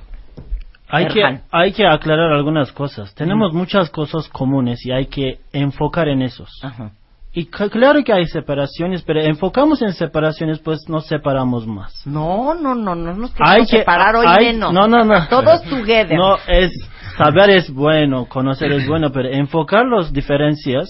Hay 0.90 1.08
que, 1.08 1.24
hay 1.52 1.72
que 1.72 1.88
aclarar 1.88 2.32
algunas 2.32 2.72
cosas. 2.72 3.16
Tenemos 3.16 3.52
muchas 3.54 3.90
cosas 3.90 4.28
comunes 4.30 4.86
y 4.86 4.92
hay 4.92 5.08
que 5.08 5.40
enfocar 5.52 6.08
en 6.08 6.22
esos. 6.22 6.50
Ajá. 6.64 6.92
Y 7.36 7.48
claro 7.48 8.04
que 8.04 8.14
hay 8.14 8.28
separaciones, 8.28 9.02
pero 9.02 9.20
enfocamos 9.22 9.82
en 9.82 9.94
separaciones, 9.94 10.60
pues 10.60 10.88
nos 10.88 11.08
separamos 11.08 11.66
más. 11.66 12.06
No, 12.06 12.54
no, 12.54 12.76
no, 12.76 12.94
no 12.94 13.14
nos 13.16 13.32
Hay 13.40 13.62
queremos 13.66 13.72
que 13.72 13.78
separar 13.80 14.16
hoy 14.16 14.26
hay- 14.28 14.46
menos. 14.54 14.72
No, 14.72 14.88
no, 14.88 15.04
no. 15.04 15.28
Todos 15.30 15.64
together. 15.64 16.16
No, 16.16 16.36
es 16.48 16.70
saber 17.18 17.50
es 17.50 17.74
bueno, 17.74 18.26
conocer 18.28 18.72
es 18.74 18.88
bueno, 18.88 19.10
pero 19.12 19.30
enfocar 19.30 19.86
las 19.88 20.14
diferencias, 20.14 20.88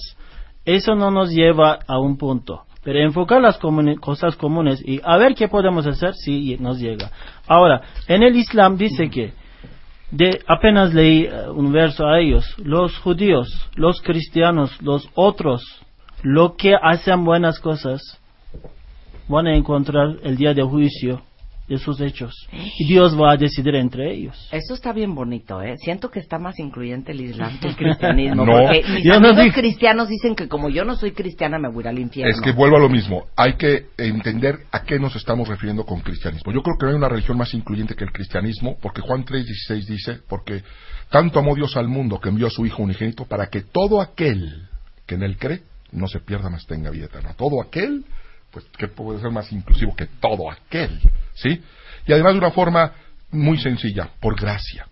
eso 0.65 0.95
no 0.95 1.11
nos 1.11 1.32
lleva 1.32 1.80
a 1.88 1.98
un 1.98 2.18
punto. 2.18 2.64
Pero 2.84 2.99
enfocar 2.99 3.41
las 3.41 3.57
cosas 4.01 4.35
comunes 4.35 4.81
y 4.85 4.99
a 5.03 5.18
ver 5.18 5.35
qué 5.35 5.47
podemos 5.47 5.88
hacer 5.88 6.14
si 6.15 6.57
nos 6.57 6.80
llega. 6.80 7.11
Ahora, 7.47 7.81
en 8.07 8.23
el 8.23 8.35
Islam 8.35 8.77
dice 8.77 9.10
que, 9.10 9.34
de, 10.11 10.41
apenas 10.47 10.93
leí 10.93 11.23
eh, 11.23 11.49
un 11.49 11.72
verso 11.72 12.05
a 12.05 12.19
ellos, 12.19 12.45
los 12.57 12.97
judíos, 12.99 13.69
los 13.76 14.01
cristianos, 14.01 14.81
los 14.81 15.10
otros, 15.15 15.64
lo 16.22 16.55
que 16.55 16.76
hacen 16.76 17.23
buenas 17.23 17.60
cosas, 17.60 18.01
van 19.27 19.47
a 19.47 19.55
encontrar 19.55 20.18
el 20.23 20.35
día 20.35 20.53
de 20.53 20.64
juicio 20.64 21.22
de 21.68 21.77
sus 21.77 21.99
hechos. 22.02 22.34
Y 22.77 22.85
Dios 22.88 23.18
va 23.19 23.31
a 23.34 23.38
decidir 23.38 23.76
entre 23.76 24.14
ellos. 24.14 24.35
Eso 24.52 24.73
está 24.73 24.91
bien 24.91 25.15
bonito, 25.15 25.61
¿eh? 25.61 25.76
Siento 25.77 26.10
que 26.11 26.19
está 26.19 26.38
más 26.38 26.60
incluyente 26.60 27.14
el 27.14 27.22
Islam 27.22 27.57
que 27.60 27.69
el 27.69 27.76
cristianismo. 27.77 28.45
No. 28.45 28.52
Porque 28.52 28.84
mis 28.90 29.03
Yo 29.03 29.19
no 29.19 29.30
amigos 29.30 29.45
dije- 29.45 29.61
cristianos 29.61 30.10
dicen 30.10 30.35
que 30.35 30.48
como 30.49 30.69
yo 30.69 30.84
no 30.84 30.95
soy 30.95 31.11
cristiana 31.14 31.57
me 31.60 31.69
voy 31.69 31.80
a 31.80 31.81
ir 31.81 31.88
al 31.88 31.99
infierno. 31.99 32.31
Es 32.34 32.41
que 32.41 32.52
vuelvo 32.52 32.77
a 32.77 32.80
lo 32.80 32.90
mismo. 32.90 33.26
Hay 33.38 33.53
que 33.53 33.88
entender 33.98 34.56
a 34.72 34.84
qué 34.84 34.99
nos 34.99 35.15
estamos 35.15 35.48
refiriendo 35.48 35.85
con 35.85 36.02
cristianismo. 36.02 36.52
Yo 36.52 36.61
creo 36.61 36.76
que 36.77 36.85
no 36.85 36.91
hay 36.91 36.98
una 36.98 37.10
religión 37.10 37.38
más 37.38 37.53
incluyente 37.53 37.95
que 37.95 38.03
el 38.03 38.11
cristianismo, 38.11 38.77
porque 38.81 39.02
Juan 39.02 39.23
3:16 39.23 39.85
dice, 39.85 40.19
porque 40.27 40.64
tanto 41.10 41.40
amó 41.40 41.56
Dios 41.56 41.77
al 41.77 41.88
mundo 41.88 42.19
que 42.19 42.30
envió 42.30 42.48
a 42.48 42.49
su 42.49 42.65
Hijo 42.65 42.84
unigénito 42.84 43.26
para 43.26 43.48
que 43.48 43.61
todo 43.61 44.02
aquel 44.02 44.68
que 45.06 45.15
en 45.15 45.23
él 45.23 45.38
cree 45.38 45.61
no 45.91 46.07
se 46.07 46.19
pierda, 46.19 46.49
más 46.49 46.65
tenga 46.65 46.90
vida 46.90 47.06
eterna. 47.06 47.34
Todo 47.38 47.61
aquel, 47.61 48.03
pues, 48.53 48.65
que 48.77 48.88
puede 48.88 49.19
ser 49.19 49.31
más 49.31 49.51
inclusivo 49.51 49.95
que 49.95 50.05
todo 50.05 50.49
aquel, 50.49 50.99
¿sí? 51.34 51.61
Y 52.05 52.13
además 52.13 52.34
de 52.34 52.39
una 52.39 52.51
forma 52.51 52.93
muy 53.31 53.57
sencilla, 53.57 54.09
por 54.19 54.39
gracia. 54.39 54.88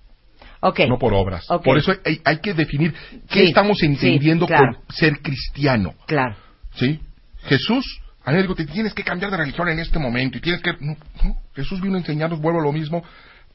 No 0.88 0.99
por 0.99 1.13
obras. 1.13 1.49
Ok. 1.49 1.63
Por 1.63 1.77
eso 1.77 1.91
hay, 2.05 2.21
hay 2.23 2.38
que 2.38 2.53
definir 2.53 2.93
qué 3.29 3.41
Sí, 3.41 3.47
estamos 3.47 3.79
sí, 3.79 3.88
entendiendo 3.88 4.45
claro. 4.45 4.73
por 4.85 4.95
ser 4.95 5.19
cristiano. 5.21 5.95
Claro. 6.05 6.35
¿Sí? 6.75 6.99
Jesús, 7.45 7.83
a 8.23 8.33
digo, 8.33 8.53
te 8.53 8.65
tienes 8.65 8.93
que 8.93 9.03
cambiar 9.03 9.31
de 9.31 9.38
religión 9.38 9.67
en 9.69 9.79
este 9.79 9.97
momento 9.97 10.38
y 10.38 10.41
tienes 10.41 10.61
que... 10.61 10.73
No, 10.79 10.95
no. 11.23 11.35
Jesús 11.55 11.81
vino 11.81 11.95
a 11.95 11.99
enseñarnos, 11.99 12.39
vuelvo 12.39 12.59
a 12.59 12.63
lo 12.63 12.71
mismo, 12.71 13.03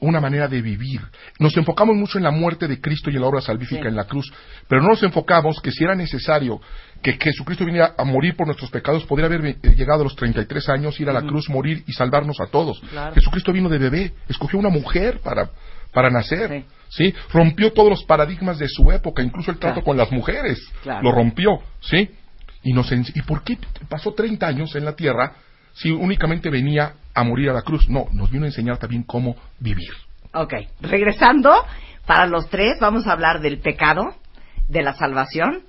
una 0.00 0.20
manera 0.20 0.48
de 0.48 0.60
vivir. 0.60 1.00
Nos 1.38 1.56
enfocamos 1.56 1.94
mucho 1.96 2.18
en 2.18 2.24
la 2.24 2.32
muerte 2.32 2.66
de 2.66 2.80
Cristo 2.80 3.10
y 3.10 3.14
en 3.14 3.20
la 3.22 3.28
obra 3.28 3.40
salvífica 3.40 3.82
Sí. 3.82 3.88
en 3.88 3.96
la 3.96 4.04
cruz, 4.04 4.32
pero 4.68 4.82
no 4.82 4.88
nos 4.88 5.02
enfocamos 5.04 5.60
que 5.60 5.70
si 5.70 5.84
era 5.84 5.94
necesario 5.94 6.60
que 7.14 7.30
Jesucristo 7.30 7.64
viniera 7.64 7.94
a 7.96 8.04
morir 8.04 8.34
por 8.36 8.46
nuestros 8.46 8.70
pecados, 8.70 9.04
podría 9.04 9.26
haber 9.26 9.44
eh, 9.46 9.56
llegado 9.76 10.00
a 10.00 10.04
los 10.04 10.16
33 10.16 10.68
años, 10.70 10.98
ir 10.98 11.08
a 11.08 11.12
la 11.12 11.22
cruz, 11.22 11.48
morir 11.48 11.84
y 11.86 11.92
salvarnos 11.92 12.40
a 12.40 12.46
todos. 12.46 12.80
Claro. 12.90 13.14
Jesucristo 13.14 13.52
vino 13.52 13.68
de 13.68 13.78
bebé, 13.78 14.12
escogió 14.28 14.58
una 14.58 14.70
mujer 14.70 15.20
para, 15.20 15.50
para 15.92 16.10
nacer. 16.10 16.64
¿sí? 16.88 17.14
Rompió 17.32 17.72
todos 17.72 17.90
los 17.90 18.04
paradigmas 18.04 18.58
de 18.58 18.68
su 18.68 18.90
época, 18.90 19.22
incluso 19.22 19.52
el 19.52 19.58
trato 19.58 19.74
Claro. 19.74 19.84
con 19.84 19.96
las 19.96 20.10
mujeres. 20.10 20.58
Claro. 20.82 21.02
Lo 21.02 21.12
rompió, 21.12 21.60
¿sí? 21.80 22.10
Y, 22.64 22.72
nos 22.72 22.90
¿Y 22.90 23.22
por 23.22 23.44
qué 23.44 23.56
pasó 23.88 24.12
30 24.12 24.44
años 24.44 24.74
en 24.74 24.84
la 24.84 24.96
tierra 24.96 25.34
si 25.74 25.92
únicamente 25.92 26.50
venía 26.50 26.94
a 27.14 27.22
morir 27.22 27.50
a 27.50 27.52
la 27.52 27.62
cruz? 27.62 27.88
No, 27.88 28.06
nos 28.10 28.32
vino 28.32 28.44
a 28.44 28.48
enseñar 28.48 28.78
también 28.78 29.04
cómo 29.04 29.36
vivir. 29.60 29.90
Ok. 30.34 30.54
Regresando, 30.80 31.52
para 32.04 32.26
los 32.26 32.48
tres 32.48 32.78
vamos 32.80 33.06
a 33.06 33.12
hablar 33.12 33.40
del 33.40 33.58
pecado, 33.58 34.02
de 34.68 34.82
la 34.82 34.94
salvación 34.94 35.62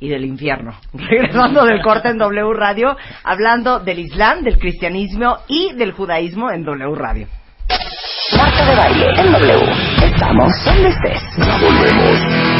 y 0.00 0.08
del 0.08 0.24
infierno. 0.24 0.74
Regresando 0.92 1.64
del 1.64 1.82
corte 1.82 2.08
en 2.08 2.18
W 2.18 2.52
Radio, 2.54 2.96
hablando 3.22 3.80
del 3.80 4.00
Islam, 4.00 4.42
del 4.42 4.58
cristianismo 4.58 5.38
y 5.48 5.72
del 5.74 5.92
judaísmo 5.92 6.50
en 6.50 6.64
W 6.64 6.94
Radio. 6.94 7.26
Marta 8.36 8.64
de 8.64 8.76
baile 8.76 9.06
en 9.16 9.32
W. 9.32 9.72
Estamos 10.02 10.64
donde 10.64 10.88
estés. 10.88 11.22
Volvemos. 11.38 12.54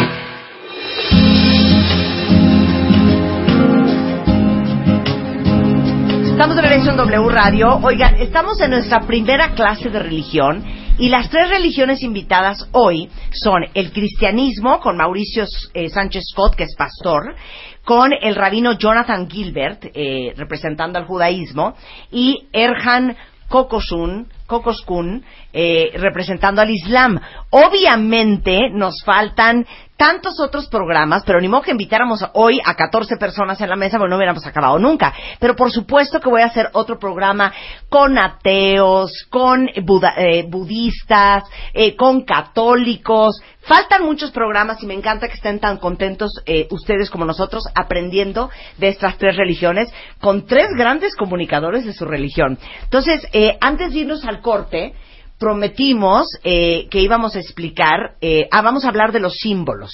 Estamos 6.35 6.57
de 6.57 6.63
regreso 6.63 6.91
en 6.91 6.97
W 6.97 7.29
Radio. 7.31 7.79
Oigan, 7.81 8.17
estamos 8.17 8.61
en 8.61 8.71
nuestra 8.71 9.01
primera 9.01 9.51
clase 9.51 9.89
de 9.89 10.01
religión 10.01 10.65
y 10.97 11.09
las 11.09 11.29
tres 11.29 11.51
religiones 11.51 12.03
invitadas 12.03 12.69
hoy 12.71 13.09
son 13.33 13.65
el 13.75 13.93
cristianismo 13.93 14.79
con 14.79 14.97
Mauricio 14.97 15.45
eh, 15.73 15.89
Sánchez 15.89 16.23
Scott, 16.31 16.55
que 16.55 16.65
es 16.65 16.77
pastor, 16.77 17.35
con 17.85 18.13
el 18.13 18.37
rabino 18.37 18.79
Jonathan 18.79 19.29
Gilbert, 19.29 19.87
eh, 19.93 20.33
representando 20.37 20.99
al 20.99 21.07
judaísmo, 21.07 21.75
y 22.13 22.47
Erhan 22.53 23.17
Kokosun, 23.49 24.29
Kokoskun, 24.47 25.25
eh, 25.53 25.91
representando 25.95 26.61
al 26.61 26.71
Islam. 26.71 27.21
Obviamente 27.51 28.71
nos 28.71 29.03
faltan 29.05 29.67
tantos 29.97 30.41
otros 30.41 30.67
programas, 30.69 31.23
pero 31.25 31.41
ni 31.41 31.49
modo 31.49 31.63
que 31.63 31.71
invitáramos 31.71 32.25
hoy 32.35 32.61
a 32.65 32.75
14 32.75 33.17
personas 33.17 33.61
en 33.61 33.71
la 33.71 33.77
mesa, 33.77 33.97
porque 33.97 34.11
no 34.11 34.17
hubiéramos 34.17 34.47
acabado 34.47 34.79
nunca. 34.79 35.15
Pero 35.39 35.55
por 35.55 35.71
supuesto 35.71 36.21
que 36.21 36.29
voy 36.29 36.43
a 36.43 36.47
hacer 36.47 36.69
otro 36.73 36.99
programa 36.99 37.53
con 37.89 38.19
ateos, 38.19 39.27
con 39.31 39.69
eh, 39.69 40.45
budistas, 40.49 41.45
eh, 41.73 41.95
con 41.97 42.23
católicos. 42.23 43.41
Faltan 43.67 44.05
muchos 44.05 44.31
programas 44.31 44.83
y 44.83 44.87
me 44.87 44.93
encanta 44.93 45.27
que 45.27 45.35
estén 45.35 45.59
tan 45.59 45.79
contentos 45.79 46.31
eh, 46.45 46.67
ustedes 46.71 47.09
como 47.09 47.25
nosotros 47.25 47.65
aprendiendo 47.75 48.51
de 48.77 48.89
estas 48.89 49.17
tres 49.17 49.37
religiones 49.37 49.91
con 50.21 50.45
tres 50.45 50.69
grandes 50.77 51.17
comunicadores 51.17 51.87
de 51.87 51.95
su 51.95 52.05
religión. 52.05 52.59
Entonces, 52.83 53.27
eh, 53.33 53.57
antes 53.63 53.93
de 53.93 54.01
irnos 54.01 54.23
al 54.35 54.41
corte, 54.41 54.93
prometimos 55.39 56.27
eh, 56.43 56.89
que 56.91 57.01
íbamos 57.01 57.37
a 57.37 57.41
explicar, 57.41 58.15
eh, 58.21 58.47
ah, 58.51 58.63
vamos 58.63 58.85
a 58.85 58.89
hablar 58.89 59.13
de 59.13 59.21
los 59.21 59.35
símbolos. 59.35 59.91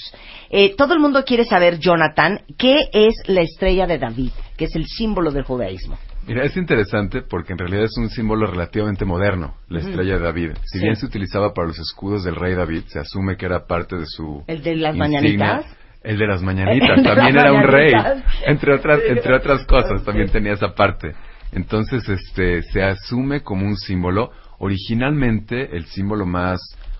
Eh, 0.49 0.75
todo 0.77 0.93
el 0.93 0.99
mundo 0.99 1.23
quiere 1.25 1.45
saber, 1.45 1.79
Jonathan, 1.79 2.41
qué 2.57 2.77
es 2.93 3.15
la 3.27 3.41
estrella 3.41 3.87
de 3.87 3.97
David, 3.97 4.31
que 4.57 4.65
es 4.65 4.75
el 4.75 4.85
símbolo 4.85 5.31
del 5.31 5.43
judaísmo. 5.43 5.97
Mira, 6.27 6.43
es 6.45 6.55
interesante 6.55 7.21
porque 7.23 7.53
en 7.53 7.57
realidad 7.59 7.83
es 7.85 7.97
un 7.97 8.09
símbolo 8.09 8.45
relativamente 8.45 9.05
moderno, 9.05 9.55
la 9.69 9.79
estrella 9.79 10.13
de 10.17 10.23
David. 10.23 10.51
Si 10.65 10.77
Sí. 10.77 10.83
bien 10.83 10.95
se 10.95 11.05
utilizaba 11.07 11.53
para 11.53 11.67
los 11.69 11.79
escudos 11.79 12.23
del 12.23 12.35
rey 12.35 12.53
David, 12.53 12.83
se 12.87 12.99
asume 12.99 13.37
que 13.37 13.45
era 13.47 13.65
parte 13.65 13.95
de 13.97 14.05
su 14.05 14.43
El 14.47 14.61
de 14.61 14.75
las 14.75 14.95
insignia. 14.95 15.19
mañanitas. 15.21 15.77
El 16.03 16.17
de 16.17 16.27
las 16.27 16.41
mañanitas, 16.49 16.97
las 16.97 17.15
también 17.15 17.37
era 17.39 17.51
un 17.53 17.63
rey, 17.63 17.91
entre 18.45 18.75
otras, 18.75 18.99
entre 19.07 19.35
otras 19.35 19.65
cosas, 19.65 20.03
también 20.03 20.29
tenía 20.29 20.53
esa 20.53 20.69
parte. 20.75 21.13
Entonces, 21.51 22.07
este, 22.07 22.61
se 22.63 22.83
asume 22.83 23.41
como 23.41 23.65
un 23.65 23.77
símbolo. 23.77 24.31
Originalmente, 24.59 25.75
el 25.75 25.85
símbolo 25.85 26.25
más 26.25 26.59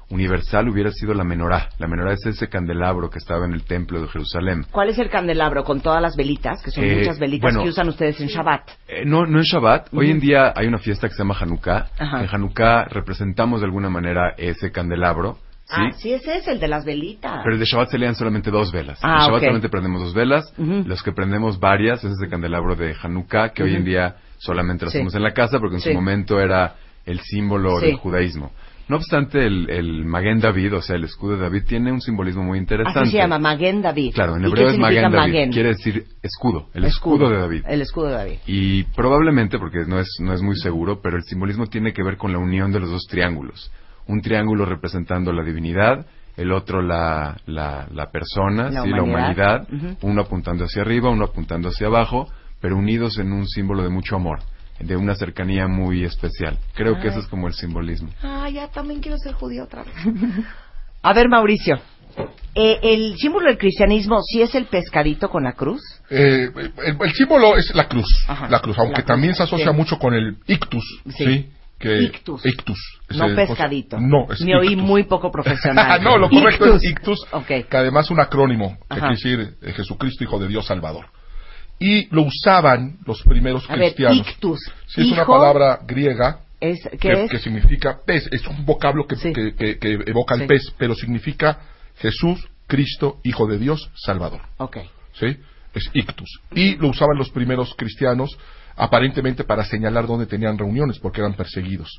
universal 0.10 0.68
hubiera 0.69 0.91
sido 0.91 1.14
la 1.14 1.23
menorá. 1.23 1.69
La 1.80 1.88
menorá 1.88 2.14
es 2.14 2.26
ese 2.26 2.49
candelabro 2.49 3.10
que 3.10 3.18
estaba 3.18 3.45
en 3.45 3.53
el 3.53 3.64
templo 3.64 4.02
de 4.02 4.07
Jerusalén. 4.07 4.65
¿Cuál 4.72 4.90
es 4.90 4.99
el 4.99 5.10
candelabro 5.10 5.64
con 5.64 5.82
todas 5.82 6.02
las 6.02 6.15
velitas, 6.15 6.61
que 6.61 6.72
son 6.72 6.84
Eh, 6.84 6.98
muchas 6.98 7.18
velitas 7.18 7.44
bueno, 7.53 7.64
que 7.64 7.69
usan 7.69 7.88
ustedes 7.88 8.19
en 8.19 8.28
Shabbat? 8.28 8.69
Eh, 8.88 9.03
no, 9.06 9.26
no 9.26 9.40
es 9.40 9.48
Shabbat. 9.48 9.94
Hoy 9.94 10.11
en 10.11 10.19
día 10.19 10.53
hay 10.56 10.68
una 10.68 10.78
fiesta 10.80 11.07
que 11.07 11.14
se 11.14 11.19
llama 11.19 11.38
Hanukkah. 11.40 11.88
Ajá. 11.98 12.23
En 12.23 12.30
Hanukkah 12.30 12.86
representamos 12.86 13.61
de 13.61 13.65
alguna 13.65 13.90
manera 13.90 14.34
ese 14.38 14.72
candelabro. 14.72 15.38
¿sí? 15.65 15.76
Ah, 15.78 15.91
sí, 15.98 16.11
ese 16.14 16.38
es 16.38 16.48
el 16.49 16.60
de 16.60 16.68
las 16.68 16.84
velitas. 16.84 17.40
Pero 17.44 17.53
el 17.53 17.60
de 17.60 17.65
Shabbat 17.65 17.90
se 17.90 17.98
lean 17.98 18.15
solamente 18.15 18.52
dos 18.52 18.72
velas. 18.72 18.99
Ah, 19.02 19.14
en 19.14 19.28
Shabbat 19.28 19.40
solamente 19.41 19.69
prendemos 19.69 20.02
dos 20.02 20.14
velas. 20.14 20.53
Ujú. 20.57 20.84
Los 20.86 21.02
que 21.03 21.14
prendemos 21.14 21.60
varias 21.60 22.03
es 22.03 22.11
ese 22.11 22.28
candelabro 22.30 22.76
de 22.76 22.94
Hanukkah, 23.02 23.53
que 23.53 23.64
hoy 23.64 23.76
en 23.76 23.86
día 23.86 24.15
solamente 24.41 24.85
lo 24.85 24.91
Sí. 24.91 24.97
hacemos 24.97 25.15
en 25.15 25.23
la 25.23 25.34
casa, 25.34 25.59
porque 25.59 25.76
en 25.76 25.81
Sí. 25.81 25.89
su 25.89 25.95
momento 25.95 26.39
era 26.39 26.76
el 27.05 27.19
símbolo 27.19 27.80
Sí. 27.80 27.85
del 27.88 27.95
judaísmo. 27.95 28.51
No 28.88 28.97
obstante, 28.97 29.45
el, 29.45 29.69
el 29.69 30.03
Maguen 30.03 30.39
David, 30.41 30.76
o 30.76 30.81
sea, 30.81 30.97
el 30.97 31.05
escudo 31.05 31.38
de 31.38 31.43
David, 31.43 31.63
tiene 31.65 31.93
un 31.93 32.01
simbolismo 32.01 32.43
muy 32.43 32.57
interesante. 32.57 32.99
Así 32.99 33.11
se 33.11 33.18
llama, 33.19 33.39
Maguen 33.39 33.81
David. 33.81 34.13
Claro, 34.13 34.35
en 34.35 34.43
¿Y 34.43 34.47
hebreo 34.47 34.69
es 34.69 34.77
Maguen 34.77 35.03
David. 35.03 35.15
Maguen? 35.15 35.51
Quiere 35.51 35.69
decir 35.69 36.03
escudo, 36.22 36.68
el 36.73 36.84
escudo, 36.84 37.30
de 37.30 37.38
David. 37.38 37.63
El 37.69 37.81
escudo 37.81 38.07
de 38.07 38.13
David. 38.15 38.38
Y 38.47 38.84
probablemente, 38.84 39.57
porque 39.59 39.85
no 39.88 39.97
es, 39.99 40.09
no 40.19 40.34
es 40.34 40.41
muy 40.41 40.57
seguro, 40.57 40.99
pero 41.01 41.15
el 41.15 41.23
simbolismo 41.23 41.68
tiene 41.68 41.93
que 41.93 42.03
ver 42.03 42.18
con 42.18 42.34
la 42.34 42.39
unión 42.39 42.72
de 42.73 42.80
los 42.81 42.89
dos 42.89 43.03
triángulos. 43.09 43.72
un 44.07 44.19
triángulo 44.22 44.65
representando 44.65 45.31
la 45.31 45.43
divinidad, 45.43 46.05
el 46.35 46.51
otro 46.51 46.81
la, 46.81 47.38
la, 47.45 47.88
la 47.93 48.09
persona, 48.11 48.69
La 48.69 48.81
sí, 48.84 48.89
la 48.89 49.03
humanidad. 49.03 49.68
humanidad, 49.69 49.97
uno 50.01 50.22
apuntando 50.23 50.65
hacia 50.65 50.81
arriba, 50.81 51.09
uno 51.11 51.26
apuntando 51.26 51.69
hacia 51.69 51.88
abajo, 51.88 52.27
pero 52.62 52.78
unidos 52.78 53.18
en 53.18 53.32
un 53.34 53.48
símbolo 53.48 53.84
de 53.84 53.90
mucho 53.90 54.16
amor, 54.16 54.40
de 54.80 54.96
una 54.96 55.16
cercanía 55.16 55.68
muy 55.68 56.04
especial. 56.04 56.58
Creo 56.76 57.00
que 57.00 57.10
eso 57.10 57.20
es 57.20 57.28
como 57.28 57.48
el 57.48 57.54
simbolismo. 57.54 58.10
Ah, 58.24 58.50
ya 58.50 58.68
también 58.70 59.00
quiero 59.02 59.18
ser 59.18 59.34
judío 59.34 59.64
otra 59.66 59.84
vez. 59.84 59.94
A 61.04 61.14
ver, 61.14 61.28
Mauricio. 61.30 61.80
eh, 62.54 62.80
el 62.84 63.16
símbolo 63.18 63.48
del 63.48 63.58
cristianismo 63.58 64.20
sí 64.22 64.42
es 64.42 64.54
el 64.56 64.66
pescadito 64.66 65.30
con 65.30 65.44
la 65.44 65.54
cruz. 65.54 65.82
Eh, 66.10 66.50
el, 66.56 66.98
el 67.02 67.12
símbolo 67.14 67.58
es 67.58 67.74
la 67.74 67.88
cruz, 67.88 68.08
Ajá, 68.28 68.48
la 68.50 68.60
cruz, 68.60 68.78
aunque 68.78 68.92
la 68.98 69.04
cruz, 69.04 69.08
también 69.08 69.34
se 69.36 69.44
asocia 69.44 69.70
sí. 69.72 69.76
mucho 69.76 69.98
con 69.98 70.14
el 70.14 70.38
ictus, 70.48 70.84
Sí. 71.18 71.26
sí, 71.26 71.50
que 71.80 72.02
Ictus. 72.04 72.46
ictus, 72.46 72.78
No 73.16 73.34
pescadito. 73.36 73.98
no, 74.00 74.32
es 74.32 74.42
Me 74.42 74.56
oí 74.56 74.76
muy 74.76 75.04
poco 75.06 75.32
profesional. 75.32 76.00
no, 76.04 76.18
lo 76.18 76.30
correcto 76.30 76.66
Ictus. 76.68 76.84
es 76.84 76.90
ictus, 76.92 77.20
Ok. 77.32 77.48
que 77.70 77.78
además 77.78 78.06
es 78.06 78.12
un 78.12 78.20
acrónimo 78.20 78.78
que 78.90 79.00
Ajá. 79.00 79.08
quiere 79.16 79.16
decir 79.16 79.56
eh, 79.64 79.74
Jesucristo, 79.74 80.24
Hijo 80.24 80.38
de 80.38 80.48
Dios 80.48 80.66
Salvador. 80.68 81.06
Y 81.84 82.08
lo 82.14 82.22
usaban 82.24 82.99
los 83.06 83.22
primeros 83.24 83.68
A 83.70 83.76
ver, 83.76 83.86
cristianos. 83.95 84.28
ictus. 84.28 84.60
Sí, 84.88 85.02
es 85.02 85.08
una 85.12 85.26
palabra 85.26 85.80
griega 85.86 86.41
es, 86.60 86.80
¿Qué 86.91 86.98
que, 86.99 87.24
es? 87.24 87.32
que 87.32 87.40
significa 87.40 87.98
pez. 88.06 88.28
Es 88.32 88.45
un 88.45 88.64
vocablo 88.66 89.08
que, 89.08 89.16
que- 89.34 89.56
que- 89.56 89.80
que 89.80 89.99
evoca 90.06 90.36
el 90.36 90.41
Sí. 90.41 90.48
pez, 90.48 90.62
pero 90.78 90.94
significa 90.94 91.60
Jesús, 91.98 92.48
Cristo, 92.68 93.18
Hijo 93.24 93.48
de 93.48 93.58
Dios, 93.58 93.90
Salvador. 93.95 94.41
Ok. 94.58 94.78
¿sí? 95.14 95.38
Es 95.74 95.90
ictus. 95.94 96.30
Y 96.53 96.76
lo 96.76 96.90
usaban 96.90 97.18
los 97.18 97.32
primeros 97.32 97.74
cristianos 97.76 98.38
aparentemente 98.76 99.44
para 99.44 99.66
señalar 99.66 100.06
dónde 100.06 100.26
tenían 100.28 100.58
reuniones, 100.58 100.99
porque 100.99 101.22
eran 101.22 101.34
perseguidos. 101.34 101.90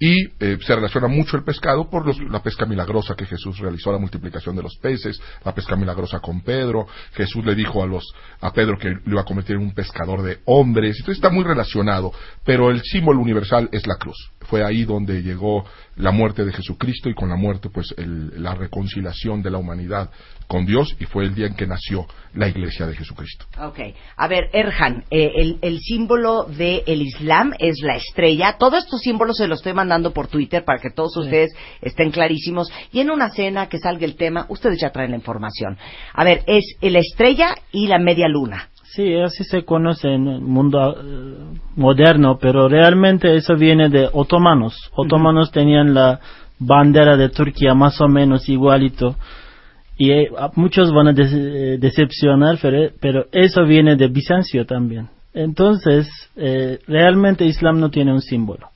Y 0.00 0.26
eh, 0.38 0.58
se 0.64 0.74
relaciona 0.76 1.08
mucho 1.08 1.36
el 1.36 1.42
pescado 1.44 1.90
por 1.90 2.06
los- 2.06 2.20
la 2.20 2.40
pesca 2.42 2.66
milagrosa 2.66 3.16
que 3.16 3.26
Jesús 3.26 3.58
realizó, 3.58 3.90
la 3.90 3.98
multiplicación 3.98 4.54
de 4.54 4.62
los 4.62 4.76
peces, 4.76 5.20
la 5.44 5.52
pesca 5.54 5.74
milagrosa 5.74 6.20
con 6.20 6.40
Pedro. 6.42 6.86
Jesús 7.14 7.44
le 7.44 7.54
dijo 7.56 7.82
a, 7.82 7.86
los, 7.86 8.04
a 8.40 8.52
Pedro 8.52 8.78
que 8.78 8.90
lo 8.90 9.12
iba 9.12 9.20
a 9.22 9.24
convertir 9.24 9.56
en 9.56 9.62
un 9.62 9.74
pescador 9.74 10.22
de 10.22 10.38
hombres. 10.44 10.96
Entonces 11.00 11.16
está 11.18 11.30
muy 11.30 11.42
relacionado, 11.44 12.12
pero 12.44 12.70
el 12.70 12.80
símbolo 12.82 13.20
universal 13.20 13.68
es 13.72 13.86
la 13.88 13.96
cruz. 13.96 14.16
Fue 14.48 14.64
ahí 14.64 14.84
donde 14.84 15.22
llegó 15.22 15.64
la 15.96 16.10
muerte 16.10 16.44
de 16.44 16.52
Jesucristo 16.52 17.08
y 17.08 17.14
con 17.14 17.28
la 17.28 17.36
muerte 17.36 17.68
pues 17.70 17.94
el- 17.96 18.42
la 18.42 18.54
reconciliación 18.54 19.42
de 19.42 19.50
la 19.50 19.58
humanidad 19.58 20.10
con 20.46 20.64
Dios 20.64 20.96
y 20.98 21.04
fue 21.04 21.24
el 21.24 21.34
día 21.34 21.46
en 21.46 21.54
que 21.54 21.66
nació 21.66 22.06
la 22.34 22.48
iglesia 22.48 22.86
de 22.86 22.96
Jesucristo. 22.96 23.44
Ok. 23.60 23.78
A 24.16 24.26
ver, 24.28 24.48
Erhan, 24.54 25.04
eh, 25.10 25.30
el, 25.36 25.58
el 25.60 25.78
símbolo 25.80 26.44
del 26.44 27.02
Islam 27.02 27.52
es 27.58 27.80
la 27.82 27.96
estrella. 27.96 28.56
Todos 28.58 28.84
estos 28.84 29.00
símbolos 29.02 29.36
se 29.36 29.46
los 29.46 29.58
estoy 29.58 29.74
mandando 29.74 30.12
por 30.12 30.28
Twitter 30.28 30.64
para 30.64 30.80
que 30.80 30.90
todos 30.90 31.14
ustedes 31.18 31.50
estén 31.82 32.10
clarísimos. 32.10 32.70
Y 32.92 33.00
en 33.00 33.10
una 33.10 33.28
cena 33.30 33.68
que 33.68 33.78
salga 33.78 34.06
el 34.06 34.16
tema, 34.16 34.46
ustedes 34.48 34.80
ya 34.80 34.90
traen 34.90 35.10
la 35.10 35.18
información. 35.18 35.76
A 36.14 36.24
ver, 36.24 36.42
es 36.46 36.64
la 36.80 37.00
estrella 37.00 37.54
y 37.70 37.86
la 37.86 37.98
media 37.98 38.28
luna. 38.28 38.70
Sí, 38.94 39.14
así 39.16 39.44
se 39.44 39.64
conoce 39.64 40.08
en 40.08 40.28
el 40.28 40.40
mundo 40.40 40.96
eh, 40.96 41.36
moderno, 41.76 42.38
pero 42.40 42.68
realmente 42.68 43.34
eso 43.36 43.54
viene 43.54 43.88
de 43.90 44.08
otomanos. 44.12 44.90
Otomanos 44.96 45.52
tenían 45.52 45.94
la 45.94 46.20
bandera 46.58 47.16
de 47.16 47.28
Turquía 47.28 47.74
más 47.74 48.00
o 48.00 48.08
menos 48.08 48.48
igualito. 48.48 49.16
Y 49.96 50.12
eh, 50.12 50.30
muchos 50.54 50.92
van 50.92 51.08
a 51.08 51.10
eh, 51.10 51.76
decepcionar, 51.78 52.58
pero, 52.62 52.90
pero 53.00 53.26
eso 53.32 53.64
viene 53.64 53.96
de 53.96 54.08
Bizancio 54.08 54.64
también. 54.64 55.08
Entonces, 55.34 56.08
eh, 56.36 56.78
realmente 56.86 57.44
Islam 57.44 57.80
no 57.80 57.90
tiene 57.90 58.12
un 58.12 58.22
símbolo. 58.22 58.70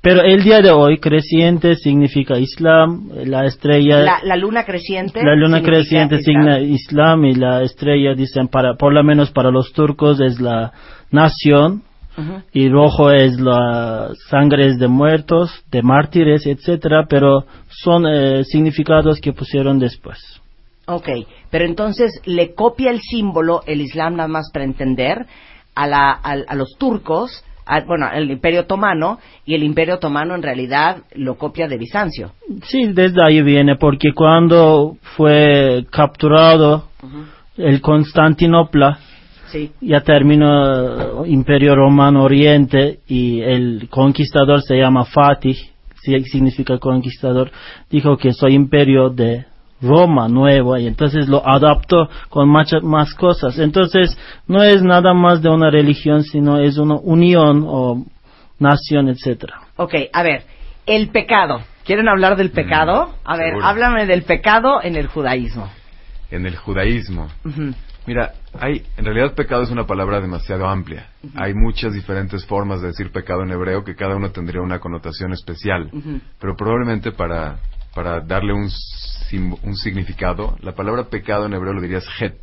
Pero 0.00 0.22
el 0.22 0.42
día 0.44 0.60
de 0.60 0.70
hoy, 0.70 0.98
creciente 0.98 1.74
significa 1.74 2.38
Islam, 2.38 3.08
la 3.26 3.46
estrella... 3.46 3.98
La, 3.98 4.20
la 4.22 4.36
luna 4.36 4.64
creciente. 4.64 5.20
La 5.24 5.34
luna 5.34 5.56
significa 5.58 5.72
creciente 5.78 6.14
Islam. 6.16 6.34
signa 6.44 6.60
Islam 6.60 7.24
y 7.24 7.34
la 7.34 7.62
estrella 7.62 8.14
dicen 8.14 8.46
para 8.48 8.74
por 8.74 8.94
lo 8.94 9.02
menos 9.02 9.30
para 9.32 9.50
los 9.50 9.72
turcos 9.72 10.20
es 10.20 10.40
la 10.40 10.72
nación 11.10 11.82
y 12.52 12.68
rojo 12.68 13.12
es 13.12 13.38
la 13.38 14.08
sangre 14.28 14.74
de 14.76 14.88
muertos, 14.88 15.52
de 15.70 15.82
mártires, 15.82 16.46
etcétera, 16.46 17.06
pero 17.08 17.44
son 17.68 18.06
eh, 18.08 18.42
significados 18.44 19.20
que 19.20 19.32
pusieron 19.32 19.78
después. 19.78 20.18
Ok, 20.86 21.08
pero 21.50 21.64
entonces 21.64 22.20
le 22.24 22.54
copia 22.54 22.90
el 22.90 23.00
símbolo, 23.00 23.62
el 23.66 23.80
Islam 23.82 24.16
nada 24.16 24.28
más 24.28 24.50
para 24.52 24.64
entender, 24.64 25.26
a, 25.76 25.86
la, 25.86 26.10
al- 26.10 26.44
a 26.48 26.56
los 26.56 26.70
turcos, 26.76 27.44
a- 27.68 27.80
bueno, 27.84 28.06
al 28.06 28.30
Imperio 28.30 28.60
Otomano, 28.62 29.18
y 29.44 29.54
el 29.54 29.62
Imperio 29.62 29.96
Otomano 29.96 30.34
en 30.34 30.42
realidad 30.42 30.98
lo 31.14 31.36
copia 31.36 31.68
de 31.68 31.76
Bizancio. 31.78 32.32
Sí, 32.64 32.86
desde 32.92 33.22
ahí 33.24 33.42
viene 33.42 33.76
porque 33.76 34.12
cuando 34.14 34.96
fue 35.16 35.84
capturado 35.90 36.88
el 37.56 37.80
Constantinopla 37.80 38.98
Sí. 39.50 39.70
ya 39.80 40.00
terminó 40.02 41.24
eh, 41.24 41.28
Imperio 41.30 41.74
Romano 41.74 42.22
Oriente 42.22 42.98
y 43.08 43.40
el 43.40 43.88
conquistador 43.88 44.60
se 44.62 44.76
llama 44.76 45.04
Fatih, 45.06 45.56
significa 46.30 46.78
conquistador, 46.78 47.50
dijo 47.90 48.16
que 48.16 48.32
soy 48.32 48.54
imperio 48.54 49.08
de 49.10 49.44
Roma 49.80 50.28
nuevo 50.28 50.76
y 50.76 50.86
entonces 50.86 51.28
lo 51.28 51.46
adaptó 51.46 52.08
con 52.28 52.48
muchas 52.48 52.82
más 52.82 53.14
cosas. 53.14 53.58
Entonces 53.58 54.16
no 54.46 54.62
es 54.62 54.82
nada 54.82 55.14
más 55.14 55.42
de 55.42 55.50
una 55.50 55.70
religión, 55.70 56.22
sino 56.24 56.58
es 56.58 56.78
una 56.78 56.96
unión 56.96 57.64
o 57.66 58.04
nación, 58.58 59.08
etcétera. 59.08 59.60
Ok, 59.76 59.94
a 60.12 60.22
ver, 60.22 60.42
el 60.86 61.08
pecado. 61.10 61.60
¿Quieren 61.84 62.08
hablar 62.08 62.36
del 62.36 62.50
pecado? 62.50 63.14
A 63.24 63.36
ver, 63.36 63.50
seguro. 63.50 63.66
háblame 63.66 64.06
del 64.06 64.22
pecado 64.22 64.82
en 64.82 64.96
el 64.96 65.06
judaísmo. 65.06 65.70
En 66.30 66.44
el 66.44 66.56
judaísmo. 66.56 67.28
Mira, 68.06 68.32
hay, 68.58 68.82
en 68.96 69.04
realidad 69.04 69.34
pecado 69.34 69.62
es 69.62 69.70
una 69.70 69.86
palabra 69.86 70.20
demasiado 70.20 70.66
amplia. 70.66 71.08
Hay 71.34 71.54
muchas 71.54 71.94
diferentes 71.94 72.44
formas 72.46 72.82
de 72.82 72.88
decir 72.88 73.10
pecado 73.10 73.42
en 73.42 73.50
hebreo 73.52 73.84
que 73.84 73.94
cada 73.94 74.16
uno 74.16 74.30
tendría 74.30 74.60
una 74.60 74.80
connotación 74.80 75.32
especial. 75.32 75.90
Pero 76.38 76.56
probablemente 76.56 77.12
para, 77.12 77.58
para 77.94 78.20
darle 78.20 78.52
un, 78.52 78.68
un 79.36 79.76
significado, 79.76 80.56
la 80.62 80.72
palabra 80.74 81.04
pecado 81.04 81.46
en 81.46 81.52
hebreo 81.52 81.72
lo 81.74 81.80
dirías 81.82 82.06
het. 82.20 82.40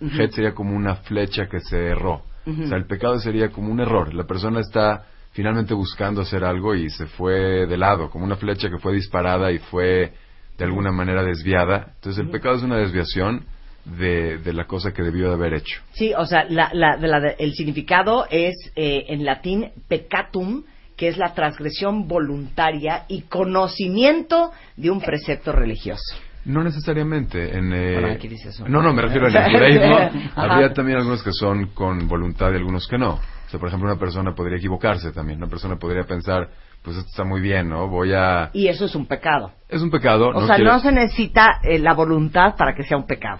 Het 0.00 0.32
sería 0.32 0.52
como 0.54 0.74
una 0.76 0.96
flecha 0.96 1.48
que 1.48 1.60
se 1.60 1.86
erró. 1.86 2.22
O 2.46 2.66
sea, 2.68 2.76
el 2.76 2.86
pecado 2.86 3.18
sería 3.18 3.50
como 3.50 3.72
un 3.72 3.80
error. 3.80 4.12
La 4.14 4.24
persona 4.24 4.60
está 4.60 5.06
finalmente 5.32 5.74
buscando 5.74 6.20
hacer 6.20 6.44
algo 6.44 6.74
y 6.74 6.88
se 6.90 7.06
fue 7.06 7.66
de 7.66 7.76
lado, 7.76 8.08
como 8.10 8.24
una 8.24 8.36
flecha 8.36 8.68
que 8.70 8.78
fue 8.78 8.92
disparada 8.92 9.50
y 9.52 9.58
fue 9.58 10.12
de 10.58 10.64
alguna 10.64 10.92
manera 10.92 11.22
desviada. 11.22 11.92
Entonces 11.96 12.22
el 12.24 12.30
pecado 12.30 12.56
es 12.56 12.62
una 12.62 12.76
desviación 12.78 13.44
de, 13.84 14.38
de 14.38 14.52
la 14.52 14.64
cosa 14.66 14.92
que 14.92 15.02
debió 15.02 15.28
de 15.28 15.34
haber 15.34 15.54
hecho. 15.54 15.80
Sí, 15.92 16.12
o 16.16 16.24
sea, 16.26 16.44
la, 16.48 16.70
la, 16.72 16.96
de 16.96 17.08
la 17.08 17.20
de- 17.20 17.36
el 17.38 17.52
significado 17.54 18.26
es 18.30 18.54
eh, 18.76 19.04
en 19.08 19.24
latín 19.24 19.70
peccatum, 19.88 20.64
que 20.96 21.08
es 21.08 21.16
la 21.18 21.34
transgresión 21.34 22.08
voluntaria 22.08 23.04
y 23.08 23.22
conocimiento 23.22 24.52
de 24.76 24.90
un 24.90 25.00
precepto 25.00 25.52
religioso. 25.52 26.16
No 26.44 26.62
necesariamente. 26.62 27.56
En, 27.56 27.72
eh, 27.72 27.92
Bueno, 28.00 28.14
aquí 28.14 28.28
dice 28.28 28.50
eso. 28.50 28.68
No, 28.68 28.80
no, 28.80 28.92
me 28.92 29.02
refiero 29.02 29.26
el 29.26 29.32
judaísmo. 29.52 29.98
Habría 30.36 30.72
también 30.72 30.98
algunos 30.98 31.22
que 31.22 31.32
son 31.32 31.66
con 31.74 32.06
voluntad 32.06 32.52
y 32.52 32.56
algunos 32.56 32.86
que 32.86 32.96
no. 32.98 33.14
O 33.14 33.48
sea, 33.50 33.58
por 33.60 33.68
ejemplo, 33.68 33.88
una 33.90 33.98
persona 33.98 34.34
podría 34.34 34.58
equivocarse 34.58 35.10
también. 35.12 35.38
Una 35.38 35.48
persona 35.48 35.76
podría 35.76 36.04
pensar, 36.04 36.48
pues 36.82 36.96
esto 36.96 37.08
está 37.10 37.24
muy 37.24 37.40
bien, 37.40 37.68
¿no? 37.68 37.88
Voy 37.88 38.12
a... 38.14 38.50
Y 38.52 38.68
eso 38.68 38.84
es 38.84 38.94
un 38.94 39.06
pecado. 39.06 39.52
Es 39.68 39.82
un 39.82 39.90
pecado. 39.90 40.28
O 40.28 40.40
no 40.40 40.46
sea, 40.46 40.56
quiere- 40.56 40.70
no 40.70 40.78
se 40.78 40.92
necesita 40.92 41.60
eh, 41.62 41.78
la 41.80 41.94
voluntad 41.94 42.54
para 42.56 42.74
que 42.74 42.84
sea 42.84 42.96
un 42.96 43.06
pecado. 43.06 43.38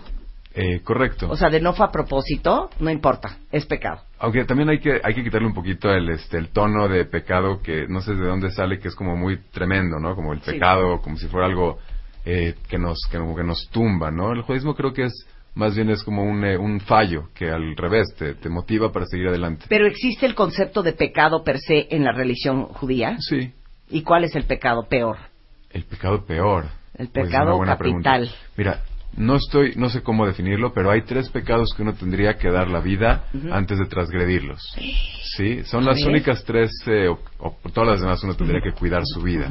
Eh, 0.59 0.81
correcto. 0.83 1.29
O 1.31 1.37
sea, 1.37 1.51
de 1.51 1.61
no 1.61 1.75
fue 1.75 1.85
a 1.87 1.91
propósito, 1.91 2.71
no 2.81 2.91
importa, 2.91 3.37
es 3.53 3.67
pecado. 3.67 4.01
Aunque 4.19 4.45
también 4.47 4.71
hay 4.71 4.79
que 4.81 4.99
hay 5.05 5.15
que 5.15 5.23
quitarle 5.23 5.47
un 5.47 5.53
poquito 5.55 5.91
el 5.91 6.09
este 6.09 6.39
el 6.39 6.49
tono 6.49 6.89
de 6.89 7.05
pecado 7.05 7.61
que 7.61 7.87
no 7.89 8.01
sé 8.01 8.15
de 8.15 8.25
dónde 8.27 8.51
sale 8.51 8.79
que 8.79 8.89
es 8.89 8.95
como 8.95 9.17
muy 9.17 9.37
tremendo, 9.53 9.99
¿no? 10.01 10.15
Como 10.17 10.33
el 10.33 10.41
Sí. 10.41 10.53
pecado, 10.53 11.03
como 11.03 11.17
si 11.19 11.27
fuera 11.29 11.47
algo 11.47 11.79
eh, 12.25 12.55
que 12.69 12.79
nos 12.79 12.99
que, 13.11 13.19
como 13.19 13.37
que 13.37 13.45
nos 13.45 13.69
tumba, 13.71 14.11
¿no? 14.11 14.33
El 14.33 14.41
judaísmo 14.43 14.75
creo 14.75 14.95
que 14.95 15.05
es 15.05 15.27
más 15.55 15.75
bien 15.75 15.91
es 15.91 16.03
como 16.03 16.23
un, 16.25 16.45
eh, 16.45 16.57
un 16.57 16.81
fallo 16.81 17.29
que 17.35 17.51
al 17.51 17.77
revés 17.77 18.15
te, 18.19 18.35
te 18.35 18.49
motiva 18.49 18.93
para 18.93 19.05
seguir 19.07 19.29
adelante. 19.29 19.67
Pero 19.69 19.87
existe 19.87 20.25
el 20.27 20.35
concepto 20.35 20.83
de 20.83 20.93
pecado 20.95 21.45
per 21.45 21.59
se 21.59 21.87
en 21.95 22.03
la 22.05 22.13
religión 22.13 22.65
judía. 22.65 23.17
Sí. 23.21 23.53
¿Y 23.91 24.03
cuál 24.03 24.25
es 24.25 24.35
el 24.35 24.45
pecado 24.45 24.87
peor? 24.89 25.19
El 25.71 25.85
pecado 25.85 26.25
peor. 26.25 26.65
El 26.97 27.09
Pues, 27.09 27.27
pecado 27.27 27.59
pregunta. 27.59 27.77
capital. 27.77 28.31
Mira, 28.57 28.81
no 29.17 29.37
estoy, 29.37 29.75
no 29.77 29.89
sé 29.89 30.03
cómo 30.03 30.27
definirlo, 30.27 30.73
pero 30.73 30.91
hay 30.91 31.03
tres 31.03 31.29
pecados 31.31 31.73
que 31.75 31.83
uno 31.83 31.95
tendría 31.95 32.35
que 32.37 32.51
dar 32.51 32.69
la 32.69 32.81
vida 32.81 33.25
antes 33.51 33.79
de 33.79 33.87
transgredirlos. 33.87 34.61
Sí, 35.37 35.65
son 35.65 35.85
las 35.85 36.03
únicas 36.05 36.45
tres, 36.45 36.71
eh, 36.87 37.09
o, 37.09 37.19
o 37.39 37.57
por 37.57 37.73
todas 37.73 37.91
las 37.91 38.01
demás 38.01 38.23
uno 38.25 38.35
tendría 38.35 38.61
que 38.61 38.73
cuidar 38.73 39.03
su 39.05 39.23
vida. 39.23 39.51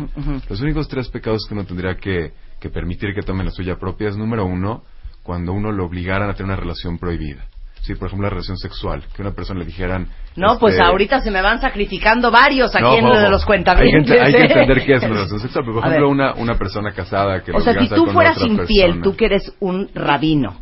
Los 0.49 0.61
únicos 0.61 0.87
tres 0.87 1.09
pecados 1.09 1.45
que 1.47 1.53
uno 1.53 1.65
tendría 1.65 1.95
que, 1.95 2.31
que 2.59 2.69
permitir 2.69 3.13
que 3.13 3.21
tomen 3.21 3.45
la 3.45 3.51
suya 3.51 3.77
propia 3.77 4.09
es 4.09 4.17
número 4.17 4.45
uno, 4.45 4.83
cuando 5.23 5.53
uno 5.53 5.71
lo 5.71 5.85
obligaran 5.85 6.29
a 6.29 6.33
tener 6.33 6.51
una 6.51 6.55
relación 6.55 6.97
prohibida. 6.99 7.45
Sí, 7.85 7.93
por 7.95 8.07
ejemplo, 8.07 8.25
la 8.25 8.31
relación 8.31 8.57
sexual. 8.57 9.03
Que 9.15 9.21
una 9.21 9.31
persona 9.31 9.59
le 9.59 9.65
dijeran... 9.67 10.07
No, 10.35 10.57
pues 10.57 10.73
este, 10.73 10.83
ahorita 10.85 11.21
se 11.21 11.29
me 11.29 11.41
van 11.41 11.61
sacrificando 11.61 12.31
varios 12.31 12.73
aquí 12.75 12.83
no, 12.83 12.97
en 12.97 13.05
lo 13.09 13.19
de 13.19 13.29
los 13.29 13.41
hay 13.43 13.47
cuentavientes. 13.47 14.11
que, 14.11 14.19
hay 14.19 14.31
que 14.31 14.37
¿eh? 14.39 14.41
entender 14.43 14.85
qué 14.85 14.93
es 14.95 15.03
una 15.03 15.13
relación 15.13 15.39
sexual. 15.41 15.63
Pero, 15.65 15.75
por 15.79 15.85
ejemplo, 15.87 16.09
una, 16.09 16.33
una 16.33 16.55
persona 16.55 16.91
casada 16.93 17.43
que 17.43 17.51
O 17.51 17.61
sea, 17.61 17.73
si 17.79 17.87
tú 17.89 18.07
fueras 18.07 18.41
infiel, 18.41 18.85
persona. 18.87 19.03
tú 19.03 19.15
que 19.15 19.25
eres 19.25 19.53
un 19.59 19.89
rabino, 19.93 20.59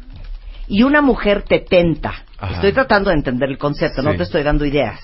y 0.68 0.84
una 0.84 1.02
mujer 1.02 1.44
te 1.44 1.60
tenta, 1.60 2.14
Ajá. 2.40 2.56
estoy 2.56 2.74
tratando 2.74 3.10
de 3.10 3.16
entender 3.16 3.50
el 3.50 3.58
concepto, 3.58 4.02
no 4.02 4.12
Sí. 4.12 4.18
te 4.18 4.24
estoy 4.24 4.44
dando 4.44 4.66
ideas, 4.66 5.00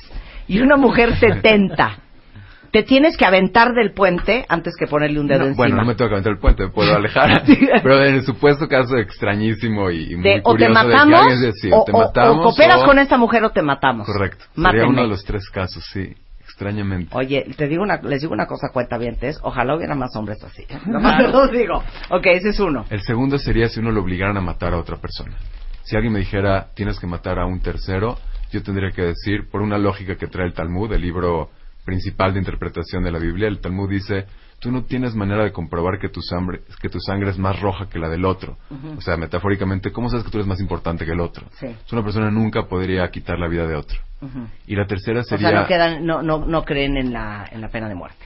y 0.48 0.60
una 0.60 0.76
mujer 0.78 1.20
te 1.20 1.36
tenta, 1.42 2.00
te 2.72 2.84
tienes 2.84 3.18
que 3.18 3.26
aventar 3.26 3.74
del 3.74 3.92
puente 3.94 4.46
antes 4.50 4.76
que 4.78 4.88
ponerle 4.88 5.20
un 5.20 5.28
dedo 5.28 5.40
No, 5.40 5.46
encima. 5.48 5.58
bueno, 5.58 5.76
no 5.78 5.86
me 5.86 5.96
tengo 5.96 6.10
que 6.10 6.16
aventar 6.16 6.34
el 6.34 6.40
puente, 6.40 6.64
me 6.64 6.70
puedo 6.70 6.96
alejar. 6.96 7.44
Pero 7.46 8.04
en 8.04 8.16
el 8.16 8.24
supuesto 8.24 8.68
caso 8.68 8.98
extrañísimo 8.98 9.92
y, 9.92 10.14
y 10.14 10.16
muy 10.16 10.24
De, 10.24 10.32
o 10.44 10.56
te 10.56 10.66
curioso 10.68 10.74
de 10.74 10.80
que 10.80 10.96
matamos, 10.98 11.34
o, 11.74 11.84
te 11.86 11.92
o- 11.92 11.98
matamos, 11.98 12.38
o 12.40 12.44
cooperas 12.44 12.82
o- 12.82 12.86
con 12.86 13.00
esta 13.00 13.18
mujer 13.18 13.44
o 13.44 13.52
te 13.52 13.62
matamos. 13.62 14.06
Correcto. 14.08 14.46
Mátenme. 14.56 14.80
Sería 14.82 14.90
uno 14.94 15.02
de 15.04 15.08
los 15.10 15.24
tres 15.24 15.50
casos, 15.50 15.84
sí. 15.92 16.14
Extrañamente. 16.44 17.16
Oye, 17.16 17.46
te 17.56 17.68
digo 17.68 17.84
una, 17.84 18.02
les 18.02 18.22
digo 18.22 18.34
una 18.34 18.48
cosa, 18.48 18.70
cuentavientes, 18.74 19.40
ojalá 19.44 19.76
hubiera 19.76 19.96
más 19.96 20.16
hombres 20.16 20.44
así. 20.44 20.66
Nomás 20.88 21.18
te 21.18 21.28
lo 21.30 21.48
digo. 21.48 21.84
Ok, 22.10 22.26
ese 22.26 22.50
es 22.50 22.60
uno. 22.60 22.86
El 22.90 23.02
segundo 23.02 23.38
sería 23.38 23.70
si 23.70 23.80
uno 23.80 23.92
lo 23.92 24.02
obligaran 24.02 24.36
a 24.38 24.42
matar 24.42 24.74
a 24.74 24.78
otra 24.78 24.98
persona. 24.98 25.38
Si 25.84 25.96
alguien 25.96 26.12
me 26.14 26.20
dijera, 26.20 26.68
tienes 26.76 27.00
que 27.00 27.08
matar 27.08 27.40
a 27.40 27.46
un 27.46 27.62
tercero, 27.62 28.18
yo 28.52 28.62
tendría 28.64 28.90
que 28.92 29.04
decir, 29.04 29.50
por 29.52 29.62
una 29.62 29.78
lógica 29.78 30.16
que 30.18 30.28
trae 30.28 30.48
el 30.48 30.54
Talmud, 30.54 30.92
el 30.92 31.02
libro 31.02 31.50
principal 31.90 32.34
de 32.34 32.40
interpretación 32.40 33.04
de 33.04 33.12
la 33.12 33.20
Biblia, 33.20 33.48
el 33.48 33.60
Talmud 33.60 33.90
dice, 33.90 34.26
tú 34.60 34.72
no 34.72 34.84
tienes 34.84 35.16
manera 35.16 35.44
de 35.44 35.52
comprobar 35.52 35.98
que 36.00 36.10
tu 36.10 36.22
sangre, 36.22 36.62
que 36.82 36.90
tu 36.90 37.00
sangre 37.00 37.32
es 37.32 37.38
más 37.40 37.60
roja 37.60 37.90
que 37.90 37.98
la 37.98 38.10
del 38.10 38.26
otro. 38.26 38.58
O 38.98 39.02
sea, 39.02 39.18
metafóricamente, 39.18 39.92
¿cómo 39.92 40.10
sabes 40.10 40.24
que 40.26 40.30
tú 40.32 40.38
eres 40.38 40.48
más 40.48 40.60
importante 40.60 41.04
que 41.06 41.14
el 41.14 41.20
otro? 41.20 41.48
Sí. 41.60 41.68
Una 41.92 42.04
persona 42.04 42.30
nunca 42.30 42.68
podría 42.68 43.10
quitar 43.10 43.40
la 43.40 43.48
vida 43.48 43.66
de 43.66 43.76
otro. 43.76 43.98
Y 44.68 44.76
la 44.76 44.86
tercera 44.86 45.22
O 45.22 45.24
sería... 45.24 45.50
sea, 45.50 45.62
no, 45.62 45.68
quedan, 45.68 46.06
no, 46.06 46.22
no, 46.22 46.46
no 46.46 46.64
creen 46.64 46.98
en 46.98 47.12
la, 47.12 47.48
en 47.52 47.62
la 47.62 47.70
pena 47.70 47.88
de 47.90 47.96
muerte. 47.96 48.24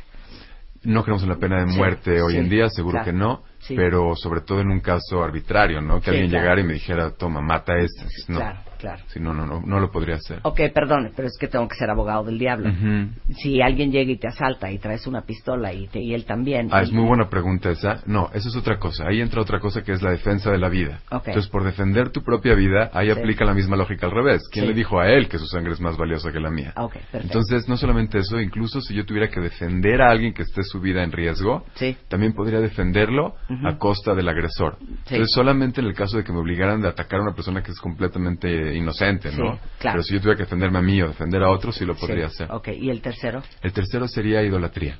No 0.83 1.03
creemos 1.03 1.23
en 1.23 1.29
la 1.29 1.37
pena 1.37 1.63
de 1.63 1.71
Sí, 1.71 1.77
muerte 1.77 2.21
hoy 2.21 2.33
sí, 2.33 2.39
en 2.39 2.49
día, 2.49 2.67
seguro 2.69 2.95
claro. 2.97 3.05
que 3.05 3.13
no, 3.13 3.41
Sí. 3.59 3.75
pero 3.77 4.13
sobre 4.17 4.41
todo 4.41 4.59
en 4.59 4.69
un 4.69 4.81
caso 4.81 5.23
arbitrario, 5.23 5.79
¿no? 5.79 6.01
Que 6.01 6.09
alguien 6.09 6.29
claro. 6.29 6.43
llegara 6.43 6.61
y 6.61 6.65
me 6.65 6.73
dijera, 6.73 7.11
toma, 7.11 7.39
mata 7.41 7.71
a 7.73 7.77
este. 7.79 8.03
No. 8.27 8.39
Claro, 8.39 8.59
claro. 8.83 9.01
Sí, 9.07 9.19
no, 9.21 9.33
no, 9.33 9.45
no, 9.45 9.61
no 9.65 9.79
lo 9.79 9.89
podría 9.91 10.15
hacer. 10.15 10.39
Ok, 10.43 10.59
perdón, 10.73 11.11
pero 11.15 11.27
es 11.27 11.37
que 11.39 11.47
tengo 11.47 11.67
que 11.69 11.75
ser 11.75 11.89
abogado 11.89 12.25
del 12.25 12.37
diablo. 12.37 12.69
Ujú. 12.69 13.09
Si 13.37 13.61
alguien 13.61 13.91
llega 13.91 14.11
y 14.11 14.17
te 14.17 14.27
asalta 14.27 14.69
y 14.71 14.77
traes 14.77 15.07
una 15.07 15.21
pistola 15.21 15.71
y, 15.73 15.87
te- 15.87 16.01
y 16.01 16.13
él 16.13 16.25
también. 16.25 16.67
Ah, 16.71 16.81
es 16.81 16.91
muy 16.91 17.05
buena 17.05 17.29
pregunta 17.29 17.71
esa. 17.71 18.01
No, 18.05 18.29
eso 18.33 18.49
es 18.49 18.55
otra 18.57 18.77
cosa. 18.79 19.07
Ahí 19.07 19.21
entra 19.21 19.41
otra 19.41 19.59
cosa 19.61 19.83
que 19.83 19.93
es 19.93 20.01
la 20.01 20.11
defensa 20.11 20.51
de 20.51 20.57
la 20.57 20.67
vida. 20.67 20.99
Ok. 21.11 21.27
Entonces, 21.29 21.49
por 21.49 21.63
defender 21.63 22.09
tu 22.09 22.21
propia 22.23 22.55
vida, 22.55 22.89
ahí 22.93 23.05
Sí. 23.11 23.17
aplica 23.17 23.45
la 23.45 23.53
misma 23.53 23.77
lógica 23.77 24.05
al 24.07 24.11
revés. 24.11 24.41
¿Quién 24.51 24.65
Sí. 24.65 24.69
le 24.71 24.75
dijo 24.75 24.99
a 24.99 25.07
él 25.09 25.29
que 25.29 25.37
su 25.39 25.45
sangre 25.47 25.71
es 25.73 25.79
más 25.79 25.95
valiosa 25.97 26.31
que 26.33 26.39
la 26.41 26.49
mía? 26.51 26.73
Entonces, 27.13 27.69
no 27.69 27.77
solamente 27.77 28.17
eso, 28.19 28.39
incluso 28.41 28.81
si 28.81 28.93
yo 28.93 29.05
tuviera 29.05 29.29
que 29.29 29.39
defender 29.39 30.01
a 30.01 30.09
alguien 30.11 30.33
que 30.33 30.41
esté 30.43 30.63
su 30.63 30.79
vida 30.81 31.03
en 31.03 31.11
riesgo, 31.11 31.65
Sí. 31.75 31.95
también 32.09 32.33
podría 32.33 32.59
defenderlo 32.59 33.35
Ujú. 33.49 33.67
a 33.67 33.77
costa 33.77 34.13
del 34.13 34.27
agresor. 34.27 34.77
Entonces, 34.81 35.27
solamente 35.33 35.79
en 35.81 35.87
el 35.87 35.93
caso 35.93 36.17
de 36.17 36.23
que 36.23 36.31
me 36.33 36.39
obligaran 36.39 36.83
a 36.85 36.89
atacar 36.89 37.19
a 37.19 37.23
una 37.23 37.33
persona 37.35 37.61
que 37.63 37.71
es 37.71 37.79
completamente 37.79 38.72
inocente, 38.75 39.29
¿no? 39.31 39.53
Sí, 39.53 39.59
claro. 39.79 39.95
Pero 39.95 40.03
si 40.03 40.13
yo 40.13 40.19
tuviera 40.21 40.37
que 40.37 40.43
defenderme 40.43 40.79
a 40.79 40.81
mí 40.81 41.01
o 41.01 41.07
defender 41.07 41.43
a 41.43 41.49
otro, 41.49 41.71
sí 41.71 41.85
lo 41.85 41.95
podría 41.95 42.29
Sí. 42.29 42.43
hacer. 42.43 42.51
Ok, 42.51 42.69
¿y 42.69 42.89
el 42.89 43.01
tercero? 43.01 43.43
El 43.61 43.71
tercero 43.73 44.07
sería 44.07 44.41
idolatría. 44.43 44.97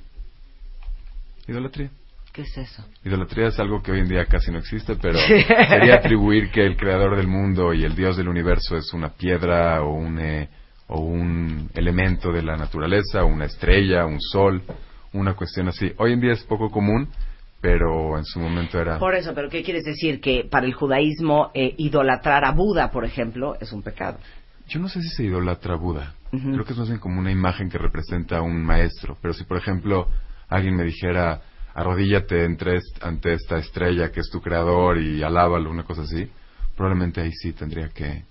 Idolatría. 1.48 1.90
¿Qué 2.32 2.42
es 2.42 2.58
eso? 2.58 2.84
Idolatría 3.06 3.48
es 3.50 3.60
algo 3.60 3.84
que 3.84 3.92
hoy 3.92 4.00
en 4.00 4.08
día 4.08 4.26
casi 4.26 4.52
no 4.52 4.58
existe, 4.58 4.96
pero 4.96 5.20
sería 5.70 5.96
atribuir 5.96 6.50
que 6.52 6.66
el 6.66 6.78
creador 6.78 7.16
del 7.16 7.28
mundo 7.28 7.74
y 7.74 7.84
el 7.84 7.96
dios 7.96 8.18
del 8.18 8.28
universo 8.28 8.76
es 8.76 8.92
una 8.94 9.10
piedra 9.10 9.84
o 9.84 9.94
un, 9.94 10.18
eh, 10.20 10.50
o 10.88 11.00
un 11.00 11.70
elemento 11.76 12.32
de 12.32 12.42
la 12.42 12.58
naturaleza, 12.58 13.24
una 13.24 13.46
estrella, 13.46 14.06
un 14.06 14.20
sol, 14.20 14.64
una 15.14 15.36
cuestión 15.36 15.68
así. 15.68 15.92
Hoy 15.98 16.14
en 16.14 16.22
día 16.22 16.34
es 16.34 16.44
poco 16.44 16.72
común, 16.72 17.08
pero 17.64 18.18
en 18.18 18.26
su 18.26 18.42
momento 18.42 18.78
era... 18.78 19.00
Por 19.00 19.16
eso, 19.16 19.34
pero 19.34 19.50
¿qué 19.50 19.64
quieres 19.64 19.86
decir? 19.86 20.20
Que 20.20 20.44
para 20.44 20.66
el 20.66 20.74
judaísmo 20.74 21.50
eh, 21.54 21.74
idolatrar 21.78 22.44
a 22.44 22.52
Buda, 22.52 22.92
por 22.92 23.06
ejemplo, 23.06 23.56
es 23.62 23.72
un 23.72 23.82
pecado. 23.82 24.18
Yo 24.68 24.82
no 24.82 24.90
sé 24.90 25.02
si 25.02 25.08
se 25.08 25.24
idolatra 25.24 25.76
a 25.76 25.78
Buda. 25.78 26.14
Creo 26.30 26.66
que 26.66 26.74
es 26.74 26.78
más 26.78 26.90
bien 26.90 27.00
como 27.00 27.22
una 27.22 27.32
imagen 27.32 27.70
que 27.70 27.78
representa 27.78 28.40
a 28.40 28.42
un 28.42 28.62
maestro. 28.66 29.18
Pero 29.22 29.34
si, 29.34 29.46
por 29.46 29.56
ejemplo, 29.56 30.10
alguien 30.50 30.76
me 30.76 30.84
dijera, 30.84 31.40
arrodíllate 31.74 32.44
entre 32.44 32.76
est- 32.80 33.02
ante 33.02 33.32
esta 33.32 33.58
estrella 33.60 34.12
que 34.12 34.20
es 34.20 34.30
tu 34.30 34.42
creador 34.42 34.98
y 34.98 35.24
alábalo, 35.24 35.72
una 35.72 35.84
cosa 35.84 36.02
así, 36.02 36.30
probablemente 36.76 37.22
ahí 37.22 37.32
sí 37.32 37.54
tendría 37.54 37.88
que, 37.90 38.24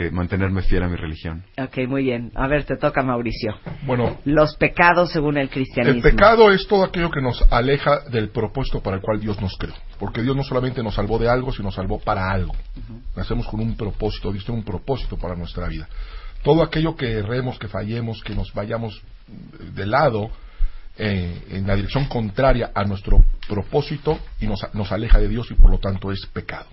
que 0.00 0.10
mantenerme 0.10 0.62
fiel 0.62 0.82
a 0.82 0.88
mi 0.88 0.96
religión. 0.96 1.44
Ok, 1.58 1.86
muy 1.86 2.04
bien. 2.04 2.32
A 2.34 2.48
ver, 2.48 2.64
te 2.64 2.76
toca, 2.76 3.02
Mauricio. 3.02 3.54
Bueno, 3.82 4.18
Los 4.24 4.56
pecados 4.56 5.12
según 5.12 5.36
el 5.36 5.50
cristianismo. 5.50 5.96
el 5.96 6.14
pecado 6.14 6.50
es 6.50 6.66
todo 6.66 6.84
aquello 6.84 7.10
que 7.10 7.20
nos 7.20 7.44
aleja 7.52 8.00
del 8.10 8.30
propósito 8.30 8.80
para 8.82 8.96
el 8.96 9.02
cual 9.02 9.20
Dios 9.20 9.38
nos 9.42 9.56
creó. 9.58 9.74
Porque 9.98 10.22
Dios 10.22 10.34
no 10.34 10.42
solamente 10.42 10.82
nos 10.82 10.94
salvó 10.94 11.18
de 11.18 11.28
algo, 11.28 11.52
sino 11.52 11.64
nos 11.66 11.74
salvó 11.74 11.98
para 11.98 12.30
algo. 12.30 12.54
Nacemos 13.14 13.46
con 13.46 13.60
un 13.60 13.76
propósito, 13.76 14.32
Dios 14.32 14.44
tiene 14.46 14.60
un 14.60 14.64
propósito 14.64 15.18
para 15.18 15.36
nuestra 15.36 15.68
vida. 15.68 15.86
Todo 16.42 16.62
aquello 16.62 16.96
que 16.96 17.18
erremos, 17.18 17.58
que 17.58 17.68
fallemos, 17.68 18.22
que 18.22 18.34
nos 18.34 18.54
vayamos 18.54 19.02
de 19.74 19.86
lado, 19.86 20.30
eh, 20.96 21.42
en 21.50 21.66
la 21.66 21.76
dirección 21.76 22.06
contraria 22.06 22.70
a 22.74 22.84
nuestro 22.84 23.22
propósito 23.46 24.18
y 24.40 24.46
nos, 24.46 24.60
nos 24.72 24.90
aleja 24.92 25.18
de 25.18 25.28
Dios 25.28 25.50
y 25.50 25.54
por 25.54 25.70
lo 25.70 25.78
tanto 25.78 26.10
es 26.10 26.24
pecado. 26.32 26.66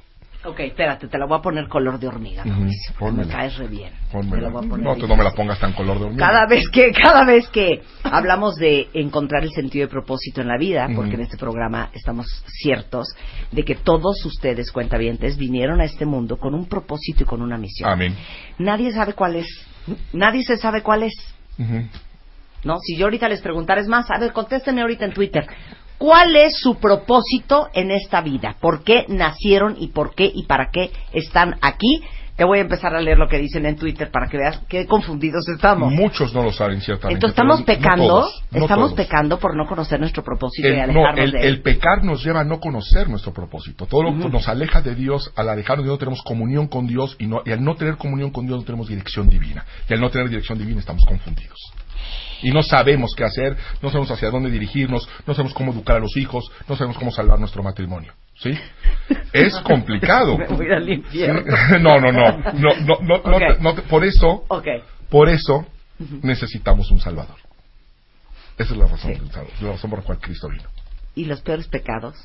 Ok, 0.47 0.61
espérate, 0.61 1.09
te 1.09 1.17
la 1.17 1.25
voy 1.25 1.37
a 1.37 1.41
poner 1.41 1.67
color 1.67 1.99
de 1.99 2.07
hormiga, 2.07 2.45
Me 2.45 3.27
caes 3.27 3.57
re 3.57 3.67
bien. 3.67 3.91
Te 4.09 4.41
la 4.41 4.49
voy 4.49 4.65
a 4.65 4.69
poner 4.69 4.85
No, 4.85 4.95
tú 4.95 5.05
no 5.05 5.17
me 5.17 5.23
la 5.23 5.31
pongas 5.31 5.59
tan 5.59 5.73
color 5.73 5.99
de 5.99 6.05
hormiga. 6.05 6.25
Cada 6.25 6.47
vez 6.47 6.69
que 6.69 6.91
cada 6.93 7.25
vez 7.25 7.49
que 7.49 7.81
hablamos 8.03 8.55
de 8.55 8.87
encontrar 8.93 9.43
el 9.43 9.51
sentido 9.51 9.87
de 9.87 9.91
propósito 9.91 10.39
en 10.39 10.47
la 10.47 10.57
vida, 10.57 10.87
porque 10.95 11.15
en 11.15 11.21
este 11.21 11.35
programa 11.37 11.89
estamos 11.93 12.27
ciertos 12.47 13.07
de 13.51 13.63
que 13.63 13.75
todos 13.75 14.23
ustedes 14.25 14.71
cuentavientes 14.71 15.37
vinieron 15.37 15.81
a 15.81 15.83
este 15.83 16.05
mundo 16.05 16.37
con 16.37 16.55
un 16.55 16.67
propósito 16.67 17.23
y 17.23 17.25
con 17.25 17.41
una 17.41 17.57
misión. 17.57 17.89
Amén. 17.89 18.15
Nadie 18.57 18.93
sabe 18.93 19.13
cuál 19.13 19.35
es. 19.35 19.47
Nadie 20.13 20.43
se 20.43 20.55
sabe 20.55 20.81
cuál 20.81 21.03
es. 21.03 21.13
Ujú. 21.59 21.83
¿No? 22.63 22.77
Si 22.79 22.95
yo 22.95 23.05
ahorita 23.05 23.27
les 23.27 23.41
preguntara, 23.41 23.81
es 23.81 23.87
más, 23.87 24.09
a 24.09 24.17
ver, 24.17 24.31
contéstenme 24.31 24.81
ahorita 24.81 25.05
en 25.05 25.13
Twitter. 25.13 25.45
¿Cuál 25.97 26.35
es 26.35 26.59
su 26.59 26.75
propósito 26.75 27.69
en 27.73 27.89
esta 27.89 28.21
vida? 28.21 28.55
¿Por 28.59 28.83
qué 28.83 29.05
nacieron 29.07 29.75
y 29.79 29.87
por 29.87 30.13
qué 30.13 30.31
y 30.33 30.43
para 30.43 30.69
qué 30.71 30.91
están 31.11 31.57
aquí? 31.61 32.01
Te 32.37 32.43
voy 32.45 32.59
a 32.59 32.61
empezar 32.61 32.95
a 32.95 33.01
leer 33.01 33.17
lo 33.17 33.27
que 33.27 33.39
dicen 33.39 33.65
en 33.65 33.75
Twitter 33.75 34.11
para 34.11 34.27
que 34.27 34.37
veas 34.37 34.61
qué 34.69 34.85
confundidos 34.85 35.47
estamos. 35.49 35.91
Muchos 35.91 36.33
no 36.35 36.43
lo 36.43 36.51
saben, 36.51 36.79
ciertamente. 36.81 37.15
Entonces 37.15 37.31
estamos 37.35 37.59
no 37.61 37.65
pecando, 37.65 38.07
todos, 38.07 38.43
no 38.51 38.59
estamos 38.61 38.85
todos. 38.91 39.05
pecando 39.07 39.39
por 39.39 39.55
no 39.57 39.65
conocer 39.65 39.99
nuestro 39.99 40.23
propósito 40.23 40.67
y 40.67 40.71
El, 40.71 40.93
no, 40.93 40.99
alejarnos 41.07 41.25
el, 41.25 41.31
de 41.31 41.39
él. 41.39 41.45
el 41.47 41.61
pecar 41.63 42.03
nos 42.03 42.23
lleva 42.23 42.41
a 42.41 42.43
no 42.43 42.59
conocer 42.59 43.09
nuestro 43.09 43.33
propósito. 43.33 43.87
Todo 43.87 44.03
lo 44.03 44.17
que 44.19 44.29
nos 44.29 44.47
aleja 44.47 44.81
de 44.83 44.93
Dios, 44.93 45.33
al 45.35 45.49
alejarnos 45.49 45.83
de 45.83 45.89
Dios 45.89 45.95
no 45.95 45.99
tenemos 45.99 46.21
comunión 46.21 46.67
con 46.67 46.85
Dios 46.85 47.15
y, 47.19 47.25
no- 47.25 47.41
y 47.43 47.51
al 47.51 47.63
no 47.63 47.75
tener 47.75 47.97
comunión 47.97 48.29
con 48.29 48.45
Dios 48.45 48.59
no 48.59 48.65
tenemos 48.65 48.87
dirección 48.87 49.27
divina. 49.29 49.65
Y 49.89 49.93
al 49.95 49.99
no 49.99 50.09
tener 50.11 50.29
dirección 50.29 50.59
divina 50.59 50.79
estamos 50.79 51.03
confundidos. 51.05 51.57
Y 52.43 52.51
no 52.51 52.61
sabemos 52.61 53.15
qué 53.17 53.23
hacer, 53.23 53.57
no 53.81 53.89
sabemos 53.89 54.11
hacia 54.11 54.29
dónde 54.29 54.51
dirigirnos, 54.51 55.09
no 55.25 55.33
sabemos 55.33 55.55
cómo 55.55 55.71
educar 55.73 55.95
a 55.95 55.99
los 55.99 56.15
hijos, 56.17 56.51
no 56.69 56.75
sabemos 56.75 56.99
cómo 56.99 57.09
salvar 57.11 57.39
nuestro 57.39 57.63
matrimonio. 57.63 58.13
¿Sí? 58.39 58.57
Es 59.33 59.53
complicado. 59.63 60.37
Me 60.37 60.47
voy 60.47 60.71
al 60.71 60.89
infierno. 60.89 61.41
no, 61.79 61.99
no, 61.99 62.11
no. 62.11 62.37
no, 62.53 62.99
no, 63.01 63.21
no, 63.23 63.39
no 63.59 63.75
por 63.83 64.03
eso, 64.05 64.45
por 65.09 65.29
eso 65.29 65.65
necesitamos 66.21 66.91
un 66.91 66.99
Salvador. 66.99 67.37
Esa 68.57 68.73
es 68.73 68.77
la 68.77 68.87
razón, 68.87 69.13
la 69.61 69.71
razón 69.71 69.89
por 69.89 69.99
la 69.99 70.05
cual 70.05 70.19
Cristo 70.19 70.49
vino. 70.49 70.69
¿Y 71.15 71.25
los 71.25 71.41
peores 71.41 71.67
pecados? 71.67 72.15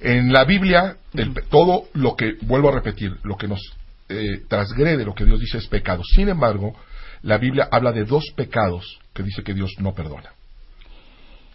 En 0.00 0.32
la 0.32 0.44
Biblia, 0.44 0.96
el 1.14 1.34
todo 1.48 1.84
lo 1.94 2.16
que, 2.16 2.36
vuelvo 2.42 2.70
a 2.70 2.72
repetir, 2.72 3.16
lo 3.22 3.36
que 3.36 3.48
nos 3.48 3.60
eh, 4.08 4.42
transgrede 4.48 5.04
lo 5.04 5.14
que 5.14 5.24
Dios 5.24 5.38
dice 5.40 5.58
es 5.58 5.66
pecado. 5.68 6.02
Sin 6.04 6.28
embargo, 6.28 6.74
la 7.22 7.38
Biblia 7.38 7.68
habla 7.70 7.92
de 7.92 8.04
dos 8.04 8.24
pecados 8.34 8.98
que 9.14 9.22
dice 9.22 9.42
que 9.42 9.54
Dios 9.54 9.74
no 9.78 9.94
perdona. 9.94 10.30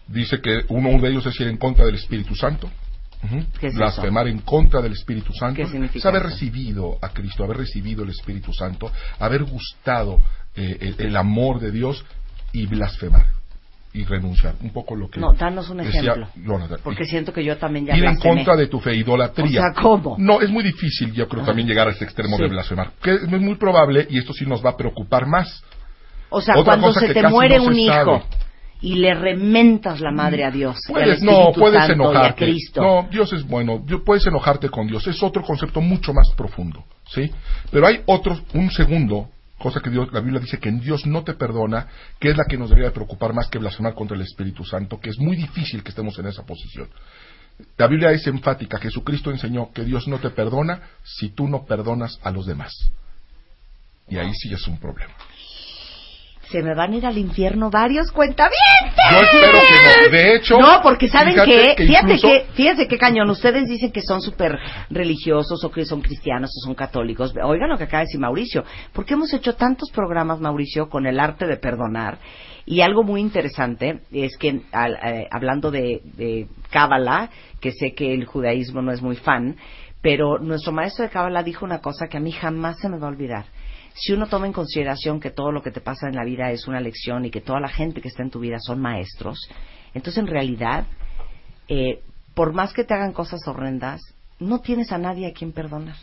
Dice 0.08 0.40
que 0.40 0.64
uno 0.68 0.98
de 1.00 1.08
ellos 1.10 1.26
es 1.26 1.38
ir 1.40 1.48
en 1.48 1.58
contra 1.58 1.84
del 1.84 1.96
Espíritu 1.96 2.34
Santo. 2.34 2.70
Ujú. 3.24 3.44
¿Qué 3.58 3.66
es 3.68 3.74
Blasfemar 3.74 4.28
en 4.28 4.38
contra 4.40 4.80
del 4.82 4.92
Espíritu 4.92 5.32
Santo 5.32 5.56
¿Qué 5.62 5.66
significa 5.66 5.98
es 5.98 6.06
haber 6.06 6.22
eso? 6.22 6.30
recibido 6.30 6.98
a 7.02 7.08
Cristo, 7.10 7.44
haber 7.44 7.56
recibido 7.58 8.04
el 8.04 8.10
Espíritu 8.10 8.52
Santo, 8.52 8.90
haber 9.18 9.44
gustado 9.44 10.18
eh, 10.54 10.76
el, 10.80 11.06
el 11.06 11.16
amor 11.16 11.60
de 11.60 11.70
Dios 11.70 12.04
y 12.52 12.66
blasfemar 12.66 13.26
y 13.92 14.04
renunciar. 14.04 14.54
Un 14.60 14.70
poco 14.70 14.94
lo 14.94 15.08
que 15.08 15.18
No, 15.18 15.32
danos 15.32 15.70
un 15.70 15.78
decía 15.78 16.00
ejemplo. 16.02 16.28
Jonathan. 16.36 16.78
Porque 16.84 17.06
siento 17.06 17.32
que 17.32 17.42
yo 17.42 17.56
también 17.56 17.86
ya 17.86 17.96
ir 17.96 18.04
en 18.04 18.16
contra 18.16 18.54
de 18.54 18.66
tu 18.66 18.78
fe, 18.78 18.94
idolatría. 18.94 19.60
O 19.60 19.62
sea, 19.62 19.82
¿cómo? 19.82 20.16
No, 20.18 20.42
es 20.42 20.50
muy 20.50 20.62
difícil, 20.62 21.12
yo 21.14 21.26
creo, 21.26 21.44
también 21.44 21.66
llegar 21.66 21.88
a 21.88 21.92
ese 21.92 22.04
extremo 22.04 22.36
Sí. 22.36 22.42
de 22.42 22.48
blasfemar. 22.50 22.90
Que 23.02 23.14
es 23.14 23.26
muy 23.26 23.54
probable, 23.54 24.06
y 24.10 24.18
esto 24.18 24.34
sí 24.34 24.44
nos 24.44 24.62
va 24.64 24.70
a 24.70 24.76
preocupar 24.76 25.26
más. 25.26 25.62
O 26.28 26.42
sea, 26.42 26.58
Otra 26.58 26.76
cuando 26.76 26.92
se 26.92 27.14
te 27.14 27.22
muere 27.28 27.56
no 27.56 27.62
se 27.64 27.68
un 27.70 27.78
hijo 27.78 27.92
sabe. 27.94 28.22
Y 28.80 28.96
le 28.96 29.14
rementas 29.14 30.00
la 30.00 30.10
madre 30.10 30.44
a 30.44 30.50
Dios. 30.50 30.78
Puedes, 30.88 31.22
no, 31.22 31.52
puedes 31.52 31.86
Santo 31.86 32.02
y 32.02 32.06
a 32.06 32.08
enojarte. 32.10 32.44
Cristo. 32.44 32.82
No, 32.82 33.08
Dios 33.10 33.32
es 33.32 33.46
bueno. 33.46 33.84
Puedes 34.04 34.26
enojarte 34.26 34.68
con 34.68 34.86
Dios. 34.86 35.06
Es 35.06 35.22
otro 35.22 35.42
concepto 35.42 35.80
mucho 35.80 36.12
más 36.12 36.28
profundo, 36.36 36.84
¿sí? 37.06 37.30
Pero 37.70 37.86
hay 37.86 38.02
otro, 38.06 38.38
un 38.54 38.70
segundo, 38.70 39.30
cosa 39.58 39.80
que 39.80 39.90
Dios, 39.90 40.12
la 40.12 40.20
Biblia 40.20 40.40
dice 40.40 40.58
que 40.58 40.70
Dios 40.70 41.06
no 41.06 41.24
te 41.24 41.34
perdona, 41.34 41.88
que 42.18 42.30
es 42.30 42.36
la 42.36 42.44
que 42.44 42.58
nos 42.58 42.68
debería 42.68 42.90
de 42.90 42.94
preocupar 42.94 43.32
más 43.32 43.48
que 43.48 43.58
blasfemar 43.58 43.94
contra 43.94 44.16
el 44.16 44.22
Espíritu 44.22 44.64
Santo, 44.64 45.00
que 45.00 45.10
es 45.10 45.18
muy 45.18 45.36
difícil 45.36 45.82
que 45.82 45.90
estemos 45.90 46.18
en 46.18 46.26
esa 46.26 46.44
posición. 46.44 46.88
La 47.78 47.86
Biblia 47.86 48.10
es 48.10 48.26
enfática. 48.26 48.78
Jesucristo 48.78 49.30
enseñó 49.30 49.72
que 49.72 49.84
Dios 49.84 50.06
no 50.08 50.18
te 50.18 50.30
perdona 50.30 50.82
si 51.02 51.30
tú 51.30 51.48
no 51.48 51.64
perdonas 51.64 52.18
a 52.22 52.30
los 52.30 52.44
demás. 52.44 52.72
Y 54.08 54.18
ahí 54.18 54.30
sí 54.34 54.52
es 54.52 54.66
un 54.68 54.78
problema. 54.78 55.14
Se 56.50 56.62
me 56.62 56.74
van 56.74 56.92
a 56.92 56.96
ir 56.96 57.06
al 57.06 57.18
infierno 57.18 57.70
varios 57.70 58.10
cuentavientes. 58.12 58.56
Yo 59.10 59.18
espero 59.20 59.58
que 59.58 60.06
no. 60.06 60.10
De 60.16 60.34
hecho, 60.36 60.58
No, 60.60 60.80
porque 60.82 61.08
saben 61.08 61.34
que, 61.34 61.74
que 61.76 61.86
fíjate 61.86 62.14
incluso- 62.14 62.28
que, 62.28 62.44
fíjate 62.54 62.86
qué 62.88 62.98
cañón, 62.98 63.28
ustedes 63.30 63.66
dicen 63.68 63.90
que 63.90 64.00
son 64.02 64.20
súper 64.22 64.58
religiosos 64.90 65.62
o 65.64 65.70
que 65.70 65.84
son 65.84 66.00
cristianos 66.02 66.50
o 66.50 66.66
son 66.66 66.74
católicos. 66.74 67.34
Oigan 67.42 67.68
lo 67.68 67.76
que 67.78 67.84
acaba 67.84 68.00
de 68.02 68.06
decir 68.06 68.20
Mauricio, 68.20 68.64
porque 68.92 69.14
hemos 69.14 69.32
hecho 69.34 69.54
tantos 69.56 69.90
programas, 69.90 70.40
Mauricio, 70.40 70.88
con 70.88 71.06
el 71.06 71.18
arte 71.18 71.46
de 71.46 71.56
perdonar. 71.56 72.18
Y 72.64 72.80
algo 72.80 73.02
muy 73.02 73.20
interesante 73.20 74.00
es 74.12 74.36
que, 74.36 74.60
al- 74.72 74.98
eh, 75.02 75.28
hablando 75.30 75.70
de, 75.70 76.00
de 76.16 76.46
Cábala, 76.70 77.30
que 77.60 77.72
sé 77.72 77.92
que 77.94 78.12
el 78.14 78.24
judaísmo 78.24 78.82
no 78.82 78.92
es 78.92 79.02
muy 79.02 79.16
fan, 79.16 79.56
pero 80.02 80.38
nuestro 80.38 80.70
maestro 80.72 81.04
de 81.04 81.10
Cábala 81.10 81.42
dijo 81.42 81.64
una 81.64 81.80
cosa 81.80 82.06
que 82.08 82.16
a 82.18 82.20
mí 82.20 82.30
jamás 82.32 82.78
se 82.80 82.88
me 82.88 82.98
va 82.98 83.06
a 83.08 83.10
olvidar 83.10 83.46
si 83.96 84.12
uno 84.12 84.26
toma 84.26 84.46
en 84.46 84.52
consideración 84.52 85.20
que 85.20 85.30
todo 85.30 85.50
lo 85.52 85.62
que 85.62 85.70
te 85.70 85.80
pasa 85.80 86.08
en 86.08 86.14
la 86.14 86.24
vida 86.24 86.50
es 86.50 86.68
una 86.68 86.80
lección 86.80 87.24
y 87.24 87.30
que 87.30 87.40
toda 87.40 87.60
la 87.60 87.68
gente 87.68 88.00
que 88.00 88.08
está 88.08 88.22
en 88.22 88.30
tu 88.30 88.40
vida 88.40 88.58
son 88.60 88.80
maestros, 88.80 89.38
entonces 89.94 90.18
en 90.18 90.26
realidad, 90.26 90.86
eh, 91.68 92.00
por 92.34 92.52
más 92.52 92.72
que 92.72 92.84
te 92.84 92.94
hagan 92.94 93.12
cosas 93.12 93.40
horrendas, 93.46 94.02
no 94.38 94.60
tienes 94.60 94.92
a 94.92 94.98
nadie 94.98 95.26
a 95.26 95.32
quien 95.32 95.52
perdonar. 95.52 95.96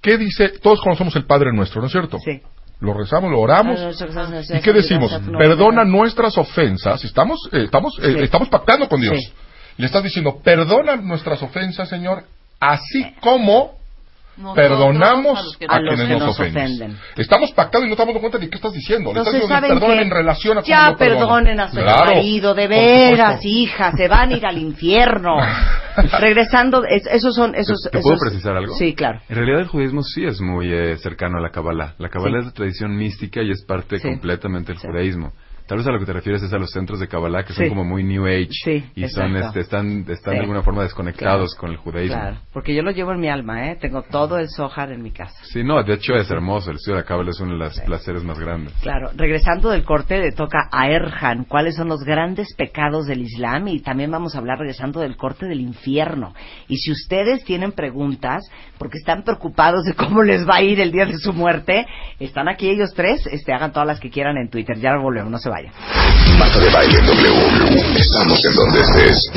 ¿Qué 0.00 0.16
dice? 0.16 0.50
Todos 0.60 0.80
conocemos 0.80 1.14
el 1.16 1.24
Padre 1.26 1.52
nuestro, 1.52 1.80
¿no 1.80 1.86
es 1.86 1.92
cierto? 1.92 2.18
Sí. 2.18 2.40
Lo 2.80 2.94
rezamos, 2.94 3.30
lo 3.30 3.40
oramos. 3.40 3.80
Ah, 3.80 4.40
¿Y 4.56 4.60
qué 4.60 4.72
decimos? 4.72 5.12
Perdona 5.38 5.84
nuestras 5.84 6.36
ofensas. 6.36 7.04
Estamos, 7.04 7.38
eh, 7.52 7.64
estamos, 7.64 7.96
eh, 8.02 8.12
Sí. 8.14 8.18
estamos 8.24 8.48
pactando 8.48 8.88
con 8.88 9.00
Dios. 9.00 9.16
Sí. 9.16 9.32
Le 9.76 9.86
estás 9.86 10.02
diciendo, 10.02 10.40
perdona 10.42 10.96
nuestras 10.96 11.40
ofensas, 11.42 11.88
Señor, 11.88 12.24
así 12.58 13.14
como 13.20 13.74
perdonamos 14.54 15.38
a, 15.68 15.78
quienes 15.78 16.00
que 16.08 16.14
nos, 16.14 16.20
nos 16.22 16.38
ofenden. 16.38 16.64
ofenden. 16.64 16.98
Estamos 17.16 17.52
pactando 17.52 17.86
y 17.86 17.88
no 17.90 17.92
estamos 17.94 18.14
dando 18.14 18.20
cuenta 18.20 18.38
de 18.38 18.48
qué 18.50 18.56
estás 18.56 18.72
diciendo. 18.72 19.12
Le 19.12 19.18
estás 19.20 19.32
diciendo, 19.34 19.54
¿saben 19.54 19.70
perdonen 19.70 19.98
qué? 19.98 20.04
en 20.04 20.10
relación 20.10 20.58
a 20.58 20.62
Ya 20.62 20.94
perdonen 20.98 21.60
a 21.60 21.68
su 21.68 21.76
Claro, 21.76 22.14
marido, 22.14 22.54
de 22.54 22.68
veras, 22.68 23.40
hija, 23.44 23.92
se 23.92 24.08
van 24.08 24.30
a 24.30 24.36
ir 24.36 24.46
al 24.46 24.58
infierno. 24.58 25.36
Regresando, 26.20 26.84
es- 26.84 27.06
esos 27.06 27.34
son, 27.34 27.54
esos, 27.54 27.80
¿Te, 27.82 27.90
te 27.90 28.00
puedo 28.02 28.16
precisar 28.18 28.56
algo? 28.56 28.74
Sí, 28.76 28.94
claro. 28.94 29.20
En 29.28 29.36
realidad 29.36 29.60
el 29.60 29.66
judaísmo 29.68 30.02
sí 30.02 30.24
es 30.24 30.40
muy 30.40 30.72
eh, 30.72 30.96
cercano 30.98 31.38
a 31.38 31.40
la 31.40 31.50
Kabbalah. 31.50 31.94
La 31.98 32.08
Kabbalah 32.08 32.40
es 32.40 32.46
de 32.46 32.52
tradición 32.52 32.96
mística 32.96 33.42
y 33.42 33.50
es 33.50 33.64
parte 33.64 33.98
Sí. 33.98 34.08
completamente 34.08 34.72
del 34.72 34.80
judaísmo. 34.80 35.32
Tal 35.66 35.78
vez 35.78 35.86
a 35.86 35.90
lo 35.92 35.98
que 35.98 36.06
te 36.06 36.12
refieres 36.12 36.42
es 36.42 36.52
a 36.52 36.58
los 36.58 36.70
centros 36.70 37.00
de 37.00 37.08
Kabbalah 37.08 37.44
que 37.44 37.52
son 37.52 37.64
Sí. 37.64 37.68
como 37.68 37.84
muy 37.84 38.02
New 38.04 38.26
Age 38.26 38.48
Sí, 38.50 38.84
y 38.94 39.08
son, 39.08 39.36
este, 39.36 39.60
están, 39.60 40.00
están 40.08 40.32
Sí. 40.34 40.38
de 40.38 40.40
alguna 40.40 40.62
forma 40.62 40.82
desconectados 40.82 41.54
Claro. 41.54 41.60
con 41.60 41.70
el 41.70 41.76
judaísmo. 41.76 42.16
Claro, 42.20 42.36
porque 42.52 42.74
yo 42.74 42.82
lo 42.82 42.90
llevo 42.90 43.12
en 43.12 43.20
mi 43.20 43.28
alma, 43.28 43.70
¿eh? 43.70 43.76
Tengo 43.80 44.02
todo 44.02 44.38
el 44.38 44.48
Zohar 44.48 44.92
en 44.92 45.02
mi 45.02 45.10
casa. 45.12 45.38
Sí, 45.44 45.62
no, 45.64 45.82
de 45.82 45.94
hecho 45.94 46.14
es 46.14 46.30
hermoso. 46.30 46.70
El 46.70 46.76
estudio 46.76 46.96
de 46.96 47.02
la 47.02 47.06
Kabbalah 47.06 47.30
es 47.30 47.40
uno 47.40 47.52
de 47.52 47.58
los 47.58 47.80
placeres 47.80 48.24
más 48.24 48.38
grandes. 48.38 48.72
Claro, 48.82 49.10
regresando 49.14 49.70
del 49.70 49.84
corte 49.84 50.18
le 50.18 50.32
toca 50.32 50.68
a 50.70 50.88
Erhan 50.88 51.44
cuáles 51.44 51.76
son 51.76 51.88
los 51.88 52.00
grandes 52.04 52.54
pecados 52.54 53.06
del 53.06 53.22
Islam 53.22 53.68
y 53.68 53.80
también 53.80 54.10
vamos 54.10 54.34
a 54.34 54.38
hablar 54.38 54.58
regresando 54.58 55.00
del 55.00 55.16
corte 55.16 55.46
del 55.46 55.60
infierno. 55.60 56.34
Y 56.68 56.76
si 56.76 56.90
ustedes 56.92 57.44
tienen 57.44 57.72
preguntas 57.72 58.42
porque 58.78 58.98
están 58.98 59.22
preocupados 59.22 59.84
de 59.84 59.94
cómo 59.94 60.22
les 60.22 60.46
va 60.48 60.56
a 60.56 60.62
ir 60.62 60.80
el 60.80 60.90
día 60.92 61.06
de 61.06 61.18
su 61.18 61.32
muerte, 61.32 61.86
están 62.18 62.48
aquí 62.48 62.68
ellos 62.68 62.90
tres, 62.94 63.26
este 63.30 63.52
hagan 63.52 63.72
todas 63.72 63.86
las 63.86 64.00
que 64.00 64.10
quieran 64.10 64.36
en 64.36 64.48
Twitter. 64.48 64.76
Ya 64.78 64.96
volvemos, 64.96 65.30
no 65.30 65.38
se 65.38 65.48
Marta 66.38 66.58
de 66.60 66.70
Baile 66.70 66.98
en 66.98 67.06
W. 67.06 67.98
Estamos 67.98 68.42
en 68.42 68.54
donde 68.54 68.80
estés. 68.80 69.30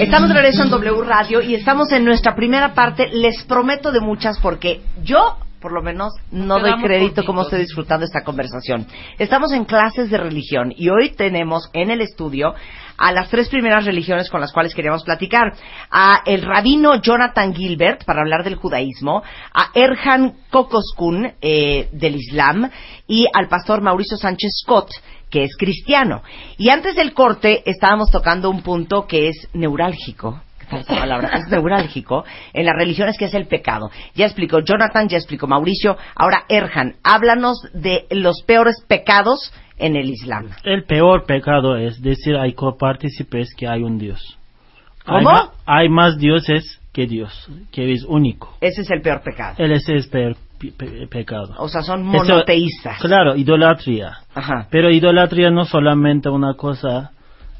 Estamos 0.00 0.28
de 0.30 0.34
regreso 0.34 0.62
en 0.62 0.70
W 0.70 1.04
Radio 1.04 1.42
y 1.42 1.54
estamos 1.54 1.92
en 1.92 2.02
nuestra 2.02 2.34
primera 2.34 2.72
parte. 2.72 3.10
Les 3.12 3.44
prometo 3.44 3.92
de 3.92 4.00
muchas 4.00 4.38
porque 4.38 4.80
yo, 5.02 5.36
por 5.60 5.72
lo 5.72 5.82
menos, 5.82 6.14
no 6.30 6.58
doy 6.58 6.80
crédito 6.82 7.24
como 7.24 7.42
estoy 7.42 7.60
disfrutando 7.60 8.06
esta 8.06 8.24
conversación. 8.24 8.86
Estamos 9.18 9.52
en 9.52 9.64
clases 9.64 10.10
de 10.10 10.16
religión 10.16 10.72
y 10.74 10.88
hoy 10.88 11.10
tenemos 11.10 11.68
en 11.74 11.90
el 11.90 12.00
estudio 12.00 12.54
a 12.96 13.12
las 13.12 13.28
tres 13.28 13.48
primeras 13.48 13.84
religiones 13.84 14.30
con 14.30 14.40
las 14.40 14.52
cuales 14.52 14.74
queríamos 14.74 15.04
platicar. 15.04 15.52
A 15.90 16.22
el 16.24 16.42
rabino 16.42 17.00
Jonathan 17.00 17.54
Gilbert 17.54 18.04
para 18.04 18.20
hablar 18.20 18.42
del 18.42 18.56
judaísmo, 18.56 19.22
a 19.52 19.70
Erhan 19.74 20.34
Kokoskun 20.50 21.32
eh, 21.40 21.88
del 21.92 22.16
Islam 22.16 22.70
y 23.06 23.26
al 23.32 23.48
pastor 23.48 23.82
Mauricio 23.82 24.16
Sánchez 24.16 24.50
Scott 24.62 24.90
que 25.30 25.44
es 25.44 25.56
cristiano. 25.56 26.22
Y 26.58 26.70
antes 26.70 26.96
del 26.96 27.14
corte 27.14 27.62
estábamos 27.70 28.10
tocando 28.10 28.50
un 28.50 28.62
punto 28.62 29.06
que 29.06 29.28
es 29.28 29.48
neurálgico. 29.52 30.40
¿Qué 30.70 30.76
tal 30.76 30.80
esa 30.80 30.94
palabra? 30.96 31.30
Es 31.36 31.48
neurálgico 31.48 32.24
en 32.52 32.64
las 32.66 32.76
religiones 32.76 33.16
que 33.18 33.24
es 33.24 33.34
el 33.34 33.46
pecado. 33.46 33.90
Ya 34.14 34.26
explicó 34.26 34.60
Jonathan, 34.60 35.08
ya 35.08 35.16
explicó 35.18 35.46
Mauricio. 35.46 35.96
Ahora, 36.14 36.44
Erhan, 36.48 36.94
háblanos 37.02 37.58
de 37.74 38.06
los 38.10 38.42
peores 38.46 38.76
pecados 38.86 39.52
en 39.78 39.96
el 39.96 40.08
Islam. 40.10 40.50
El 40.62 40.84
peor 40.84 41.24
pecado 41.26 41.76
es 41.76 42.00
decir 42.00 42.36
hay 42.36 42.52
copartícipes 42.52 43.54
que 43.56 43.66
hay 43.66 43.82
un 43.82 43.98
Dios. 43.98 44.36
¿Cómo? 45.04 45.30
hay 45.66 45.88
más 45.88 46.18
dioses 46.18 46.78
que 46.92 47.06
Dios, 47.06 47.48
que 47.72 47.90
es 47.92 48.04
único. 48.04 48.56
Ese 48.60 48.82
es 48.82 48.90
el 48.90 49.00
peor 49.00 49.22
pecado. 49.22 49.54
Él 49.58 49.72
es 49.72 49.88
el 49.88 50.06
peor 50.08 50.36
pe- 50.58 50.72
pe- 50.76 51.06
pecado. 51.08 51.54
O 51.58 51.68
sea, 51.68 51.82
son 51.82 52.00
Eso- 52.14 52.24
monoteístas. 52.32 52.98
claro, 53.00 53.34
idolatría. 53.34 54.18
Ajá. 54.34 54.68
Pero 54.70 54.90
idolatría 54.90 55.50
no 55.50 55.64
solamente 55.64 56.28
una 56.28 56.54
cosa 56.54 57.12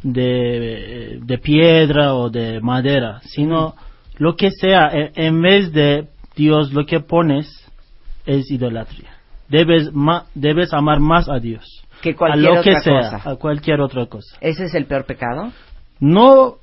de, 0.03 1.19
de 1.23 1.39
piedra 1.39 2.15
o 2.15 2.31
de 2.31 2.61
madera, 2.61 3.21
sino 3.25 3.75
lo 4.19 4.37
que 4.37 4.51
sea, 4.51 4.91
en 4.93 5.41
vez 5.43 5.73
de 5.73 6.07
Dios 6.37 6.73
lo 6.73 6.85
que 6.87 7.01
pones 7.01 7.49
es 8.27 8.51
idolatría. 8.51 9.11
Debes, 9.49 9.93
ma- 9.93 10.27
debes 10.35 10.73
amar 10.73 11.01
más 11.01 11.29
a 11.29 11.39
Dios. 11.39 11.65
Que 12.03 12.11
a 12.11 12.17
cualquier 12.17 12.55
lo 12.55 12.63
que 12.63 12.71
otra 12.71 12.81
sea, 12.83 13.01
cosa. 13.19 13.31
a 13.31 13.37
cualquier 13.37 13.81
otra 13.81 14.07
cosa. 14.07 14.37
Ese 14.41 14.65
es 14.65 14.75
el 14.75 14.87
peor 14.87 15.05
pecado. 15.05 15.53
No, 15.99 16.57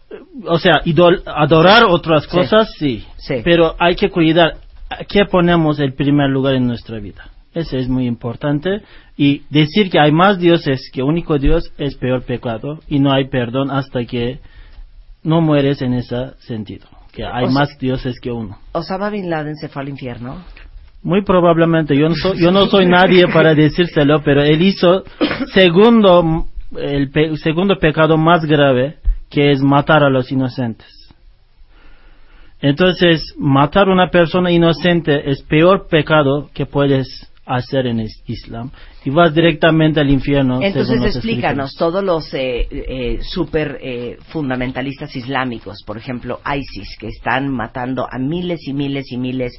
o 0.45 0.57
sea, 0.57 0.81
idol- 0.85 1.21
adorar 1.25 1.83
otras 1.85 2.23
Sí. 2.23 2.29
cosas 2.29 2.71
sí, 2.77 3.05
Sí. 3.17 3.41
pero 3.43 3.75
hay 3.77 3.95
que 3.95 4.09
cuidar 4.09 4.55
a 4.89 5.03
qué 5.03 5.25
ponemos 5.25 5.79
el 5.79 5.93
primer 5.93 6.29
lugar 6.29 6.55
en 6.55 6.65
nuestra 6.65 6.97
vida. 6.99 7.25
Eso 7.57 7.77
es 7.77 7.87
muy 7.89 8.05
importante. 8.05 8.81
Y 9.17 9.41
decir 9.49 9.89
que 9.89 9.99
hay 9.99 10.11
más 10.11 10.37
dioses 10.39 10.89
que 10.93 11.01
único 11.01 11.39
Dios 11.39 11.71
es 11.77 11.95
peor 11.95 12.21
pecado 12.23 12.79
y 12.87 12.99
no 12.99 13.11
hay 13.11 13.25
perdón 13.29 13.71
hasta 13.71 14.05
que 14.05 14.39
no 15.23 15.41
mueres 15.41 15.81
en 15.81 15.93
ese 15.93 16.33
sentido. 16.39 16.87
Que 17.11 17.25
hay 17.25 17.47
más 17.49 17.69
dioses 17.79 18.19
que 18.19 18.31
uno. 18.31 18.57
Osama 18.73 19.09
Bin 19.09 19.29
Laden 19.29 19.55
se 19.55 19.69
fue 19.69 19.81
al 19.81 19.89
infierno. 19.89 20.43
Muy 21.01 21.23
probablemente, 21.23 21.95
yo 21.97 22.09
no 22.09 22.15
soy, 22.15 22.39
yo 22.39 22.51
no 22.51 22.65
soy 22.67 22.85
nadie 22.85 23.27
para 23.27 23.55
decírselo, 23.55 24.21
pero 24.23 24.43
él 24.43 24.61
hizo 24.61 25.03
segundo, 25.53 26.45
el 26.77 27.09
pe- 27.09 27.35
segundo 27.37 27.77
pecado 27.79 28.17
más 28.17 28.45
grave, 28.45 28.97
que 29.29 29.51
es 29.51 29.61
matar 29.61 30.03
a 30.03 30.09
los 30.09 30.31
inocentes. 30.31 30.87
Entonces, 32.61 33.21
matar 33.37 33.87
a 33.87 33.93
una 33.93 34.09
persona 34.09 34.51
inocente 34.51 35.29
es 35.29 35.43
peor 35.43 35.87
pecado 35.87 36.49
que 36.53 36.65
puedes 36.65 37.07
hacer 37.47 37.87
en 37.87 37.99
el 37.99 38.09
Islam. 38.27 38.71
Y 39.05 39.09
vas 39.09 39.33
directamente 39.33 39.99
al 39.99 40.09
infierno. 40.09 40.61
Entonces 40.61 41.15
explícanos, 41.15 41.75
todos 41.75 42.03
los 42.03 42.33
eh, 42.33 42.67
eh, 42.69 43.19
super 43.21 43.79
eh, 43.81 44.17
fundamentalistas 44.27 45.15
islámicos, 45.15 45.83
por 45.85 45.97
ejemplo 45.97 46.39
ISIS, 46.45 46.97
que 46.99 47.07
están 47.07 47.49
matando 47.49 48.07
a 48.09 48.17
miles 48.19 48.67
y 48.67 48.73
miles 48.73 49.11
y 49.11 49.17
miles 49.17 49.53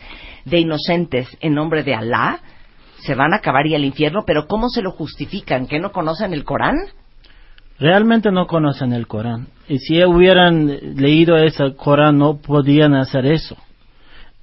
de 0.45 0.61
inocentes 0.61 1.29
en 1.41 1.55
nombre 1.55 1.83
de 1.83 1.95
Alá, 1.95 2.41
se 2.99 3.15
van 3.15 3.33
a 3.33 3.37
acabar 3.37 3.67
y 3.67 3.75
al 3.75 3.85
infierno, 3.85 4.25
pero 4.27 4.47
¿cómo 4.47 4.69
se 4.69 4.83
lo 4.83 4.91
justifican? 4.91 5.67
¿Que 5.67 5.79
no 5.79 5.93
conocen 5.93 6.33
el 6.33 6.45
Corán? 6.45 6.77
realmente 7.79 8.31
no 8.33 8.47
conocen 8.47 8.93
el 8.93 9.07
Corán. 9.07 9.49
Y 9.69 9.79
si 9.79 10.03
hubieran 10.05 10.67
leído 10.97 11.37
ese 11.37 11.75
Corán, 11.77 12.19
no 12.19 12.39
podían 12.39 12.95
hacer 12.95 13.27
eso. 13.27 13.57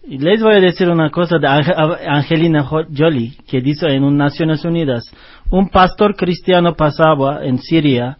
Les 0.07 0.41
voy 0.41 0.55
a 0.55 0.59
decir 0.59 0.87
una 0.89 1.09
cosa 1.09 1.39
de 1.39 1.47
Ange- 1.47 1.73
Angelina 2.07 2.63
Jo- 2.63 2.85
Jolie, 2.95 3.33
que 3.47 3.59
dice 3.61 3.87
en 3.87 4.03
un 4.03 4.17
Naciones 4.17 4.63
Unidas, 4.63 5.03
un 5.49 5.69
pastor 5.69 6.15
cristiano 6.15 6.75
pasaba 6.75 7.43
en 7.43 7.57
Siria 7.59 8.17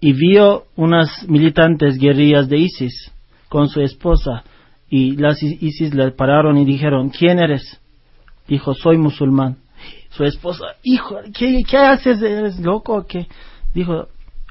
y 0.00 0.12
vio 0.12 0.64
unas 0.76 1.26
militantes 1.28 1.96
guerrillas 1.98 2.48
de 2.48 2.58
ISIS 2.58 3.10
con 3.48 3.68
su 3.68 3.80
esposa 3.80 4.44
y 4.90 5.16
las 5.16 5.42
ISIS 5.42 5.94
le 5.94 6.10
pararon 6.10 6.58
y 6.58 6.66
dijeron, 6.66 7.08
¿quién 7.08 7.38
eres? 7.38 7.80
Dijo, 8.46 8.74
soy 8.74 8.98
musulmán. 8.98 9.56
Su 10.10 10.24
esposa, 10.24 10.66
hijo, 10.82 11.16
¿qué, 11.34 11.62
haces? 11.78 12.20
¿Eres 12.20 12.58
loco 12.60 13.06
qué? 13.08 13.26
Dijo, 13.74 14.08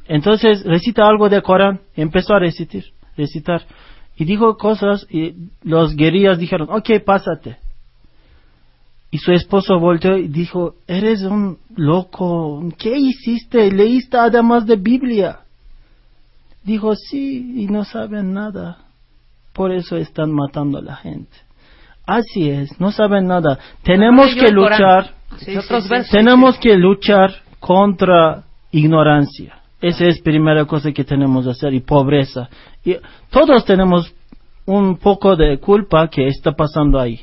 entonces 0.08 0.64
recita 0.66 1.08
algo 1.08 1.30
de 1.30 1.44
Corán. 1.44 1.82
Empezó 1.95 2.34
a 2.34 2.40
recitar, 2.40 2.82
recitar. 3.16 3.62
Y 4.16 4.26
dijo 4.26 4.58
cosas 4.58 5.08
y 5.10 5.34
los 5.64 5.96
guerrillas 5.96 6.38
dijeron, 6.38 6.68
ok, 6.70 7.04
pásate. 7.06 7.58
Y 9.10 9.18
su 9.18 9.32
esposo 9.34 9.78
volteó 9.80 10.18
y 10.18 10.28
dijo, 10.28 10.76
eres 10.88 11.24
un 11.24 11.58
loco, 11.76 12.64
¿qué 12.78 12.98
hiciste? 12.98 13.72
¿Leíste 13.72 14.18
además 14.18 14.66
de 14.66 14.78
Biblia? 14.78 15.40
Dijo, 16.64 16.96
sí, 16.96 17.64
y 17.64 17.68
no 17.68 17.84
saben 17.84 18.34
nada. 18.34 18.78
Por 19.54 19.74
eso 19.74 19.98
están 19.98 20.32
matando 20.32 20.78
a 20.78 20.82
la 20.82 20.96
gente. 20.96 21.36
Así 22.06 22.50
es, 22.50 22.80
no 22.80 22.92
saben 22.92 23.28
nada. 23.28 23.60
Tenemos 23.84 24.34
que 24.34 24.50
luchar, 24.50 25.14
Sí, 25.38 25.56
tenemos 26.12 26.58
que 26.58 26.76
luchar 26.76 27.32
contra 27.60 28.44
ignorancia. 28.72 29.61
Esa 29.82 30.06
es 30.06 30.22
primera 30.22 30.66
cosa 30.66 30.91
que 30.91 31.03
tenemos 31.03 31.45
que 31.45 31.52
hacer 31.52 31.74
y 31.74 31.80
pobreza. 31.80 32.49
Y 32.86 32.95
todos 33.32 33.66
tenemos 33.66 34.14
un 34.66 34.98
poco 34.98 35.36
de 35.36 35.58
culpa 35.60 36.08
que 36.08 36.28
está 36.28 36.52
pasando 36.52 36.99
ahí. 36.99 37.20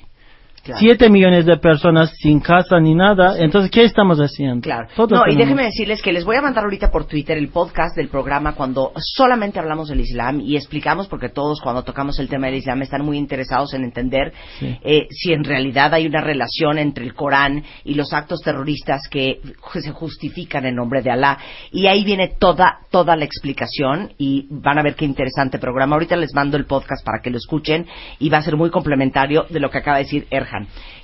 Claro. 0.68 0.80
Siete 0.80 1.08
millones 1.08 1.46
de 1.46 1.56
personas 1.56 2.10
sin 2.18 2.40
casa 2.40 2.78
ni 2.78 2.94
nada. 2.94 3.38
Entonces, 3.38 3.70
¿qué 3.70 3.84
estamos 3.84 4.18
haciendo? 4.18 4.60
Claro. 4.60 4.88
Todos 4.94 5.12
no, 5.12 5.32
y 5.32 5.34
déjenme 5.34 5.64
decirles 5.64 6.02
que 6.02 6.12
les 6.12 6.26
voy 6.26 6.36
a 6.36 6.42
mandar 6.42 6.64
ahorita 6.64 6.90
por 6.90 7.06
Twitter 7.06 7.38
el 7.38 7.48
podcast 7.48 7.96
del 7.96 8.08
programa 8.08 8.54
cuando 8.54 8.92
solamente 8.96 9.58
hablamos 9.58 9.88
del 9.88 10.00
Islam 10.00 10.40
y 10.40 10.56
explicamos, 10.56 11.08
porque 11.08 11.30
todos 11.30 11.60
cuando 11.62 11.84
tocamos 11.84 12.18
el 12.18 12.28
tema 12.28 12.48
del 12.48 12.56
Islam 12.56 12.82
están 12.82 13.02
muy 13.02 13.16
interesados 13.16 13.72
en 13.72 13.84
entender 13.84 14.32
Sí. 14.58 14.78
eh, 14.82 15.06
si 15.10 15.32
en 15.32 15.42
realidad 15.44 15.94
hay 15.94 16.06
una 16.06 16.20
relación 16.20 16.78
entre 16.78 17.04
el 17.04 17.14
Corán 17.14 17.64
y 17.84 17.94
los 17.94 18.12
actos 18.12 18.40
terroristas 18.42 19.08
que 19.10 19.40
se 19.72 19.92
justifican 19.92 20.66
en 20.66 20.74
nombre 20.74 21.00
de 21.00 21.10
Alá. 21.10 21.38
Y 21.72 21.86
ahí 21.86 22.04
viene 22.04 22.28
toda, 22.38 22.80
toda 22.90 23.16
la 23.16 23.24
explicación 23.24 24.12
y 24.18 24.46
van 24.50 24.78
a 24.78 24.82
ver 24.82 24.94
qué 24.96 25.04
interesante 25.04 25.58
programa. 25.58 25.94
Ahorita 25.96 26.16
les 26.16 26.34
mando 26.34 26.56
el 26.56 26.66
podcast 26.66 27.04
para 27.04 27.20
que 27.22 27.30
lo 27.30 27.38
escuchen 27.38 27.86
y 28.18 28.28
va 28.28 28.38
a 28.38 28.42
ser 28.42 28.56
muy 28.56 28.70
complementario 28.70 29.46
de 29.48 29.60
lo 29.60 29.70
que 29.70 29.78
acaba 29.78 29.96
de 29.98 30.04
decir 30.04 30.26
Erhan. 30.30 30.57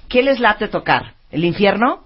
¿Qué 0.08 0.22
les 0.22 0.40
late 0.40 0.68
tocar? 0.68 1.14
¿El 1.30 1.44
infierno? 1.44 2.00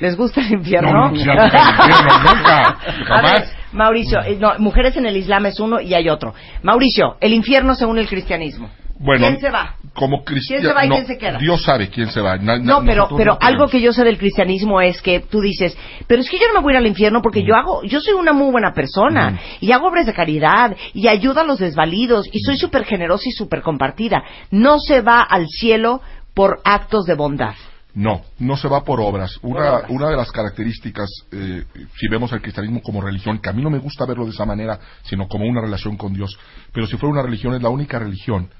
¿Les 0.00 0.16
gusta 0.16 0.40
el 0.40 0.52
infierno? 0.52 0.92
No, 0.92 1.08
no 1.08 1.12
quisiera 1.12 1.44
tocar 1.50 1.60
el 1.60 1.90
infierno, 1.90 2.18
nunca, 2.34 2.68
A 2.68 2.72
ver, 2.72 3.04
jamás. 3.06 3.52
Mauricio, 3.72 4.20
eh, 4.22 4.36
no, 4.40 4.52
mujeres 4.58 4.96
en 4.96 5.04
el 5.06 5.16
Islam 5.16 5.44
es 5.46 5.60
uno 5.60 5.78
y 5.80 5.92
hay 5.92 6.08
otro. 6.08 6.34
Mauricio, 6.62 7.16
el 7.20 7.34
infierno 7.34 7.74
según 7.74 7.98
el 7.98 8.08
cristianismo. 8.08 8.70
Bueno, 9.00 9.28
¿Quién 9.28 9.38
se 9.38 9.50
va? 9.50 9.76
Como 9.94 10.24
¿Quién 10.24 10.40
se 10.42 10.48
cristiano, 10.56 10.74
va 10.74 10.84
y 10.84 10.88
no, 10.88 10.94
quién 10.96 11.06
se 11.06 11.18
queda? 11.18 11.38
Dios 11.38 11.62
sabe 11.62 11.88
quién 11.88 12.10
se 12.10 12.20
va. 12.20 12.36
Na- 12.36 12.56
na- 12.58 12.64
No, 12.64 12.82
pero, 12.84 13.08
pero 13.16 13.34
no 13.34 13.38
algo 13.40 13.68
que 13.68 13.80
yo 13.80 13.92
sé 13.92 14.02
del 14.02 14.18
cristianismo 14.18 14.80
es 14.80 15.00
que 15.02 15.20
tú 15.20 15.40
dices, 15.40 15.76
pero 16.08 16.20
es 16.20 16.28
que 16.28 16.36
yo 16.38 16.46
no 16.48 16.54
me 16.54 16.60
voy 16.62 16.72
a 16.72 16.74
ir 16.74 16.78
al 16.78 16.86
infierno 16.88 17.22
porque 17.22 17.44
yo 17.44 17.54
hago, 17.54 17.84
yo 17.84 18.00
soy 18.00 18.14
una 18.14 18.32
muy 18.32 18.50
buena 18.50 18.72
persona 18.72 19.38
y 19.60 19.70
hago 19.70 19.86
obras 19.86 20.06
de 20.06 20.14
caridad 20.14 20.74
y 20.94 21.06
ayudo 21.06 21.40
a 21.40 21.44
los 21.44 21.60
desvalidos 21.60 22.26
y 22.32 22.40
soy 22.40 22.56
súper 22.56 22.84
generosa 22.86 23.24
y 23.28 23.32
súper 23.32 23.62
compartida. 23.62 24.24
No 24.50 24.80
se 24.80 25.00
va 25.00 25.20
al 25.22 25.46
cielo 25.46 26.00
por 26.38 26.60
actos 26.62 27.04
de 27.04 27.16
bondad. 27.16 27.54
No, 27.94 28.22
no 28.38 28.56
se 28.56 28.68
va 28.68 28.84
por 28.84 29.00
obras. 29.00 29.40
Una, 29.42 29.54
Por 29.58 29.66
obras. 29.66 29.90
una 29.90 30.08
de 30.10 30.16
las 30.16 30.30
características, 30.30 31.08
eh, 31.32 31.64
si 31.96 32.06
vemos 32.08 32.30
el 32.30 32.40
cristianismo 32.40 32.80
como 32.80 33.00
religión, 33.00 33.40
que 33.40 33.48
a 33.48 33.52
mí 33.52 33.60
no 33.60 33.70
me 33.70 33.80
gusta 33.80 34.06
verlo 34.06 34.24
de 34.24 34.30
esa 34.30 34.44
manera, 34.44 34.78
sino 35.02 35.26
como 35.26 35.46
una 35.46 35.60
relación 35.60 35.96
con 35.96 36.12
Dios, 36.12 36.38
pero 36.72 36.86
si 36.86 36.96
fuera 36.96 37.12
una 37.14 37.22
religión, 37.22 37.56
es 37.56 37.62
la 37.62 37.70
única 37.70 37.98
religión 37.98 38.50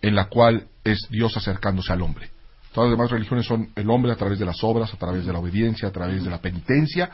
en 0.00 0.14
la 0.14 0.26
cual 0.26 0.68
es 0.84 1.08
Dios 1.10 1.36
acercándose 1.36 1.92
al 1.92 2.02
hombre. 2.02 2.30
Todas 2.72 2.88
las 2.90 2.96
demás 2.96 3.10
religiones 3.10 3.46
son 3.46 3.70
el 3.74 3.90
hombre 3.90 4.12
a 4.12 4.16
través 4.16 4.38
de 4.38 4.46
las 4.46 4.62
obras, 4.62 4.94
a 4.94 4.96
través 4.96 5.26
de 5.26 5.32
la 5.32 5.40
obediencia, 5.40 5.88
a 5.88 5.92
través 5.92 6.22
de 6.22 6.30
la 6.30 6.38
penitencia, 6.38 7.10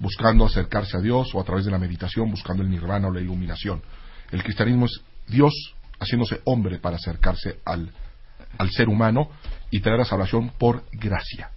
buscando 0.00 0.44
acercarse 0.44 0.96
a 0.96 1.00
Dios, 1.00 1.32
o 1.32 1.40
a 1.40 1.44
través 1.44 1.64
de 1.64 1.70
la 1.70 1.78
meditación, 1.78 2.28
buscando 2.28 2.64
el 2.64 2.70
nirvana 2.70 3.06
o 3.06 3.12
la 3.12 3.20
iluminación. 3.20 3.82
El 4.32 4.42
cristianismo 4.42 4.86
es 4.86 5.00
Dios 5.28 5.52
haciéndose 6.00 6.40
hombre 6.44 6.78
para 6.78 6.96
acercarse 6.96 7.60
al, 7.64 7.92
al 8.58 8.70
ser 8.70 8.88
humano 8.88 9.30
y 9.70 9.80
traer 9.80 9.98
la 9.98 10.04
salvación 10.04 10.50
por 10.58 10.84
gracia. 10.92 11.50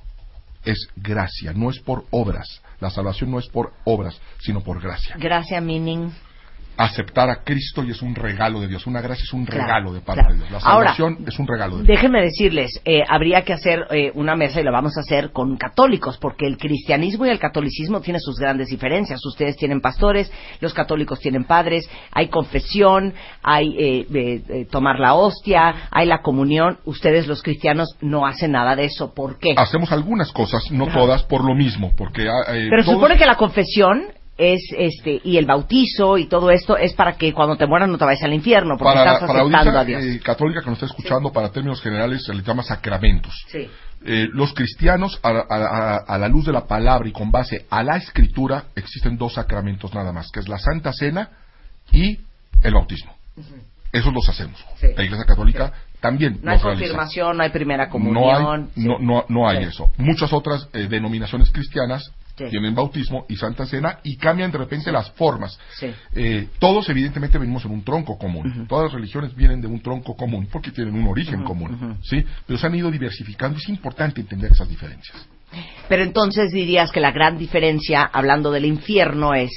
Es 0.66 0.88
gracia, 0.96 1.54
no 1.54 1.70
es 1.70 1.80
por 1.80 2.06
obras. 2.10 2.62
La 2.80 2.90
salvación 2.90 3.32
no 3.32 3.40
es 3.40 3.48
por 3.48 3.74
obras, 3.84 4.20
sino 4.40 4.62
por 4.62 4.82
gracia. 4.82 5.16
Gracias, 5.20 5.62
meaning. 5.62 6.12
Aceptar 6.78 7.30
a 7.30 7.44
Cristo 7.44 7.84
y 7.84 7.92
es 7.92 8.02
un 8.02 8.16
regalo 8.16 8.60
de 8.62 8.68
Dios. 8.68 8.88
Una 8.88 9.02
gracia 9.02 9.24
es 9.24 9.34
un 9.34 9.46
Claro, 9.46 9.64
regalo 9.64 9.94
de 9.94 10.02
parte 10.02 10.22
claro. 10.22 10.34
de 10.36 10.40
Dios. 10.40 10.52
La 10.52 10.58
Ahora, 10.70 10.96
salvación 10.96 11.26
es 11.28 11.40
un 11.40 11.48
regalo 11.48 11.78
de 11.78 11.84
Dios. 11.84 11.88
Déjenme 11.88 12.22
decirles, 12.22 12.82
eh, 12.86 13.04
habría 13.08 13.44
que 13.44 13.54
hacer 13.54 13.86
eh, 13.92 14.12
una 14.16 14.36
mesa 14.36 14.60
y 14.60 14.64
lo 14.64 14.72
vamos 14.72 14.98
a 14.98 15.02
hacer 15.02 15.32
con 15.32 15.56
católicos, 15.58 16.18
porque 16.20 16.46
el 16.48 16.58
cristianismo 16.58 17.26
y 17.26 17.30
el 17.30 17.40
catolicismo 17.40 18.02
tienen 18.02 18.22
sus 18.22 18.38
grandes 18.38 18.70
diferencias. 18.70 19.24
Ustedes 19.26 19.56
tienen 19.58 19.82
pastores, 19.82 20.32
los 20.62 20.74
católicos 20.74 21.20
tienen 21.20 21.44
padres, 21.44 21.90
hay 22.12 22.28
confesión, 22.30 23.14
hay 23.44 23.76
eh, 23.78 24.08
eh, 24.14 24.42
eh, 24.50 24.66
tomar 24.70 25.00
la 25.00 25.14
hostia, 25.14 25.88
hay 25.92 26.08
la 26.08 26.22
comunión. 26.22 26.80
Ustedes, 26.86 27.28
los 27.28 27.42
cristianos, 27.44 27.96
no 28.02 28.26
hacen 28.26 28.52
nada 28.52 28.76
de 28.76 28.86
eso. 28.86 29.14
¿Por 29.14 29.38
qué? 29.40 29.54
Hacemos 29.58 29.92
algunas 29.92 30.32
cosas, 30.32 30.72
no 30.72 30.88
todas, 30.88 31.24
por 31.24 31.44
lo 31.44 31.54
mismo. 31.56 31.92
Porque, 31.96 32.28
ah, 32.28 32.54
eh, 32.56 32.68
Pero 32.70 32.84
se 32.84 32.92
supone 32.92 33.18
que 33.18 33.26
la 33.26 33.36
confesión 33.36 34.06
es 34.38 34.62
este 34.78 35.22
y 35.24 35.38
el 35.38 35.46
bautizo 35.46 36.18
y 36.18 36.26
todo 36.28 36.50
esto 36.50 36.76
es 36.76 36.94
para 36.94 37.14
que 37.14 37.34
cuando 37.34 37.56
te 37.56 37.68
mueras 37.68 37.88
no 37.90 37.98
te 38.00 38.06
vayas 38.06 38.24
al 38.24 38.34
infierno 38.34 38.78
porque 38.78 38.96
para, 38.96 39.14
estás 39.14 39.28
para 39.28 39.34
la 39.34 39.40
a 39.40 39.44
audiencia 39.44 39.84
Dios. 39.84 40.04
eh, 40.04 40.20
católica 40.24 40.62
que 40.62 40.70
nos 40.72 40.78
está 40.82 40.88
escuchando, 40.88 41.32
para 41.32 41.52
términos 41.52 41.82
generales, 41.82 42.24
se 42.26 42.34
les 42.34 42.44
llama 42.46 42.64
sacramentos. 42.64 43.34
Sí. 43.50 43.70
Eh, 44.06 44.28
los 44.34 44.54
cristianos, 44.54 45.20
a, 45.24 45.30
a- 45.30 45.46
a- 45.50 45.98
a 45.98 46.18
la 46.18 46.28
luz 46.28 46.46
de 46.46 46.52
la 46.52 46.66
palabra 46.66 47.08
y 47.08 47.12
con 47.12 47.32
base 47.32 47.66
a 47.70 47.84
la 47.84 47.98
escritura, 47.98 48.66
existen 48.76 49.18
dos 49.18 49.34
sacramentos 49.36 49.94
nada 49.94 50.12
más, 50.12 50.30
que 50.32 50.40
es 50.40 50.48
la 50.50 50.58
Santa 50.58 50.92
Cena 50.94 51.30
y 51.92 52.18
el 52.64 52.74
bautismo. 52.74 53.16
Esos 53.92 54.12
los 54.14 54.28
hacemos. 54.28 54.58
Sí. 54.78 54.88
La 54.98 55.04
Iglesia 55.04 55.26
Católica 55.26 55.72
también 56.02 56.40
No 56.42 56.52
hay 56.52 56.58
realiza. 56.58 56.70
confirmación, 56.82 57.38
no 57.38 57.44
hay 57.44 57.50
primera 57.52 57.86
No 57.86 57.92
comunión. 57.92 58.72
hay, 58.76 58.84
no, 58.84 58.98
no, 59.00 59.26
no 59.30 59.48
hay 59.48 59.64
eso. 59.64 59.92
Muchas 59.98 60.34
otras 60.34 60.68
eh, 60.74 60.88
denominaciones 60.90 61.52
cristianas 61.52 62.12
Sí. 62.36 62.46
tienen 62.50 62.74
bautismo 62.74 63.26
y 63.30 63.36
Santa 63.36 63.66
Cena 63.68 64.00
y 64.04 64.18
cambian 64.18 64.52
de 64.52 64.58
repente 64.58 64.92
las 64.92 65.12
formas. 65.12 65.60
Sí. 65.78 65.94
Eh, 66.16 66.48
todos 66.58 66.90
evidentemente 66.90 67.38
venimos 67.38 67.64
en 67.66 67.72
un 67.72 67.84
tronco 67.84 68.18
común. 68.18 68.66
Todas 68.68 68.86
las 68.86 68.94
religiones 68.94 69.36
vienen 69.36 69.62
de 69.62 69.68
un 69.68 69.82
tronco 69.82 70.16
común 70.16 70.48
porque 70.52 70.72
tienen 70.72 70.96
un 70.96 71.08
origen 71.08 71.44
común, 71.44 72.00
¿sí? 72.02 72.26
Pero 72.48 72.58
se 72.58 72.66
han 72.66 72.74
ido 72.74 72.90
diversificando. 72.90 73.60
Es 73.60 73.70
importante 73.70 74.22
entender 74.22 74.52
esas 74.52 74.68
diferencias. 74.68 75.28
Pero 75.88 76.02
entonces 76.02 76.52
dirías 76.52 76.92
que 76.92 77.00
la 77.00 77.12
gran 77.12 77.38
diferencia, 77.38 78.04
hablando 78.04 78.52
del 78.52 78.66
infierno, 78.66 79.36
es 79.36 79.52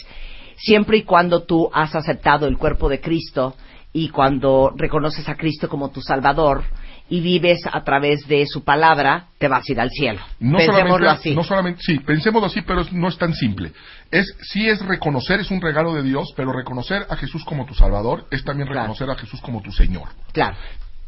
siempre 0.59 0.98
y 0.98 1.03
cuando 1.03 1.44
tú 1.44 1.70
has 1.73 1.94
aceptado 1.94 2.47
el 2.47 2.59
cuerpo 2.59 2.89
de 2.89 3.01
Cristo 3.01 3.57
y 3.93 4.11
cuando 4.11 4.73
reconoces 4.77 5.28
a 5.28 5.36
Cristo 5.36 5.69
como 5.69 5.90
tu 5.90 6.03
Salvador 6.03 6.65
y 7.08 7.20
vives 7.20 7.60
a 7.70 7.84
través 7.84 8.26
de 8.26 8.46
su 8.46 8.64
palabra, 8.64 9.26
te 9.38 9.46
vas 9.48 9.68
a 9.68 9.72
ir 9.72 9.80
al 9.80 9.90
cielo. 9.90 10.20
No 10.40 10.58
Pensémoslo 10.58 10.88
solamente, 10.96 11.06
así. 11.20 11.34
no 11.36 11.44
solamente, 11.44 11.80
sí, 11.82 11.98
pensémoslo 12.00 12.46
así, 12.48 12.62
pero 12.62 12.82
no 12.92 13.08
es 13.08 13.16
tan 13.18 13.32
simple. 13.34 13.72
Es, 14.10 14.26
sí 14.42 14.68
es 14.68 14.84
reconocer, 14.84 15.40
es 15.40 15.50
un 15.50 15.60
regalo 15.60 15.94
de 15.94 16.02
Dios, 16.02 16.32
pero 16.36 16.52
reconocer 16.52 17.06
a 17.08 17.16
Jesús 17.16 17.44
como 17.44 17.64
tu 17.66 17.74
Salvador 17.74 18.26
es 18.30 18.44
también 18.44 18.66
Claro. 18.68 18.80
reconocer 18.82 19.10
a 19.10 19.14
Jesús 19.16 19.40
como 19.40 19.62
tu 19.62 19.70
Señor. 19.72 20.08
Claro. 20.32 20.56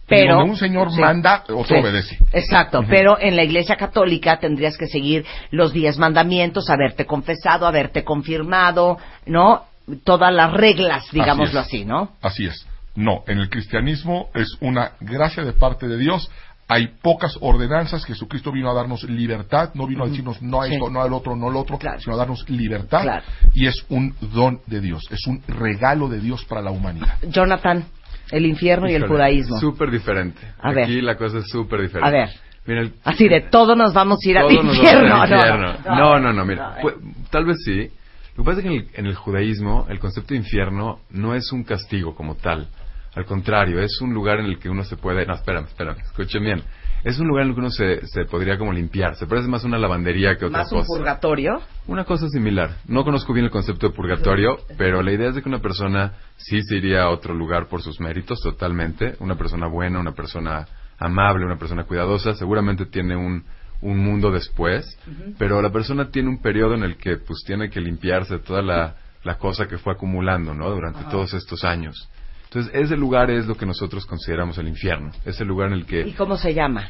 Pero 0.07 0.37
donde 0.37 0.51
un 0.53 0.57
señor 0.57 0.91
Sí. 0.91 1.01
manda, 1.01 1.45
otro 1.49 1.65
Sí. 1.65 1.75
obedece. 1.75 2.19
Exacto, 2.33 2.83
pero 2.89 3.19
en 3.21 3.37
la 3.37 3.43
Iglesia 3.45 3.77
Católica 3.77 4.39
tendrías 4.39 4.79
que 4.79 4.87
seguir 4.87 5.27
los 5.51 5.73
diez 5.75 5.99
mandamientos, 5.99 6.71
haberte 6.71 7.05
confesado, 7.05 7.67
haberte 7.67 8.05
confirmado, 8.05 8.97
¿no? 9.27 9.65
Todas 10.05 10.33
las 10.33 10.53
reglas, 10.53 11.05
digámoslo 11.13 11.61
Así. 11.61 11.85
¿no? 11.85 12.13
Así 12.23 12.47
es. 12.47 12.67
No, 12.99 13.23
en 13.29 13.39
el 13.39 13.49
cristianismo 13.49 14.29
es 14.35 14.57
una 14.61 14.93
gracia 15.01 15.45
de 15.45 15.53
parte 15.53 15.87
de 15.87 15.97
Dios. 15.99 16.29
Hay 16.67 16.89
pocas 17.01 17.39
ordenanzas. 17.41 18.05
Jesucristo 18.05 18.51
vino 18.51 18.69
a 18.71 18.75
darnos 18.75 19.05
libertad, 19.05 19.71
no 19.75 19.87
vino 19.87 20.03
a 20.05 20.09
decirnos 20.09 20.43
no 20.43 20.61
a 20.61 20.67
Sí. 20.67 20.75
esto, 20.75 20.91
no 20.91 21.01
al 21.01 21.13
otro, 21.13 21.37
no 21.37 21.49
al 21.49 21.57
otro, 21.57 21.79
Claro. 21.79 22.01
sino 22.01 22.15
a 22.17 22.19
darnos 22.19 22.49
libertad. 22.51 23.03
Claro. 23.03 23.23
Y 23.55 23.67
es 23.69 23.87
un 23.89 24.15
don 24.21 24.61
de 24.67 24.81
Dios, 24.81 25.05
es 25.11 25.27
un 25.29 25.41
regalo 25.47 26.09
de 26.09 26.19
Dios 26.21 26.45
para 26.45 26.61
la 26.61 26.71
humanidad. 26.73 27.17
Jonathan, 27.23 27.85
el 28.33 28.47
infierno 28.47 28.91
y 28.91 28.95
el 28.95 29.07
judaísmo. 29.07 29.59
Súper 29.61 29.91
diferente. 29.93 30.41
A 30.61 30.73
ver. 30.73 30.85
Aquí 30.85 31.01
la 31.01 31.17
cosa 31.17 31.39
es 31.39 31.49
súper 31.49 31.81
diferente. 31.83 32.09
A 32.09 32.11
ver. 32.11 32.29
Mira, 32.67 32.81
el- 32.83 32.93
Así 33.05 33.29
de 33.29 33.43
todos 33.43 33.77
nos 33.79 33.95
vamos 33.95 34.19
a 34.27 34.29
ir 34.29 34.37
al 34.39 34.51
infierno. 34.53 35.09
no, 35.17 35.23
infierno. 35.25 35.73
no, 35.87 35.95
No, 35.97 36.19
no, 36.21 36.33
no, 36.35 36.45
mira. 36.45 36.75
no, 36.77 36.83
pu- 36.83 37.15
tal 37.31 37.47
vez 37.47 37.59
sí. 37.65 37.89
Lo 38.37 38.45
que 38.45 38.51
pasa 38.51 38.59
es 38.61 38.67
que 38.67 38.69
en 38.69 38.75
el, 38.81 38.89
en 38.95 39.07
el 39.07 39.15
judaísmo 39.15 39.87
el 39.89 39.99
concepto 39.99 40.35
de 40.35 40.41
infierno 40.41 40.99
no 41.11 41.35
es 41.35 41.51
un 41.51 41.65
castigo 41.65 42.15
como 42.15 42.35
tal. 42.35 42.69
Al 43.19 43.25
contrario, 43.27 43.81
es 43.81 44.01
un 44.01 44.15
lugar 44.15 44.39
en 44.39 44.47
el 44.47 44.61
que 44.61 44.69
uno 44.71 44.85
se 44.85 44.97
puede... 44.97 45.27
No, 45.27 45.35
espérame, 45.35 45.65
espérame, 45.65 45.99
escuchen 46.05 46.41
bien. 46.41 46.63
Es 47.03 47.19
un 47.19 47.27
lugar 47.27 47.43
en 47.43 47.49
el 47.49 47.55
que 47.57 47.61
uno 47.61 47.71
se, 47.73 48.07
se 48.07 48.27
podría 48.27 48.57
como 48.57 48.73
limpiar. 48.73 49.17
Se 49.17 49.27
parece 49.27 49.49
más 49.49 49.65
a 49.65 49.67
una 49.67 49.77
lavandería 49.77 50.37
que 50.37 50.45
otra 50.45 50.59
Más 50.61 50.71
un 50.71 50.79
cosa. 50.83 50.87
purgatorio. 50.87 51.61
Una 51.89 52.05
cosa 52.05 52.29
similar. 52.29 52.77
No 52.87 53.03
conozco 53.03 53.33
bien 53.33 53.47
el 53.47 53.51
concepto 53.51 53.89
de 53.89 53.93
purgatorio, 53.97 54.59
pero 54.77 55.03
la 55.03 55.11
idea 55.11 55.31
es 55.31 55.35
de 55.35 55.43
que 55.43 55.49
una 55.49 55.59
persona 55.59 56.13
sí 56.37 56.63
se 56.63 56.77
iría 56.77 57.03
a 57.03 57.11
otro 57.11 57.35
lugar 57.35 57.67
por 57.67 57.83
sus 57.83 57.99
méritos 57.99 58.39
totalmente. 58.41 59.17
Una 59.19 59.35
persona 59.35 59.67
buena, 59.67 59.99
una 59.99 60.13
persona 60.13 60.69
amable, 61.01 61.45
una 61.45 61.57
persona 61.59 61.83
cuidadosa, 61.83 62.35
seguramente 62.35 62.87
tiene 62.87 63.17
un, 63.17 63.43
un 63.81 63.99
mundo 63.99 64.31
después, 64.31 64.97
pero 65.39 65.61
la 65.61 65.71
persona 65.73 66.11
tiene 66.13 66.29
un 66.29 66.41
periodo 66.41 66.75
en 66.75 66.85
el 66.85 66.97
que 66.97 67.17
pues 67.17 67.43
tiene 67.45 67.69
que 67.69 67.81
limpiarse 67.81 68.39
toda 68.39 68.63
la, 68.63 68.95
la 69.25 69.39
cosa 69.39 69.67
que 69.67 69.77
fue 69.79 69.93
acumulando, 69.93 70.55
¿no? 70.55 70.71
Durante 70.71 71.03
todos 71.11 71.35
estos 71.35 71.65
años. 71.65 72.09
Entonces, 72.51 72.73
ese 72.75 72.97
lugar 72.97 73.31
es 73.31 73.47
lo 73.47 73.55
que 73.57 73.67
nosotros 73.67 74.07
consideramos 74.07 74.57
el 74.59 74.69
infierno. 74.69 75.11
Es 75.25 75.41
el 75.41 75.49
lugar 75.49 75.69
en 75.69 75.75
el 75.75 75.81
¿Y 75.81 75.85
que 75.85 76.15
cómo 76.17 76.37
se 76.37 76.55
llama? 76.55 76.89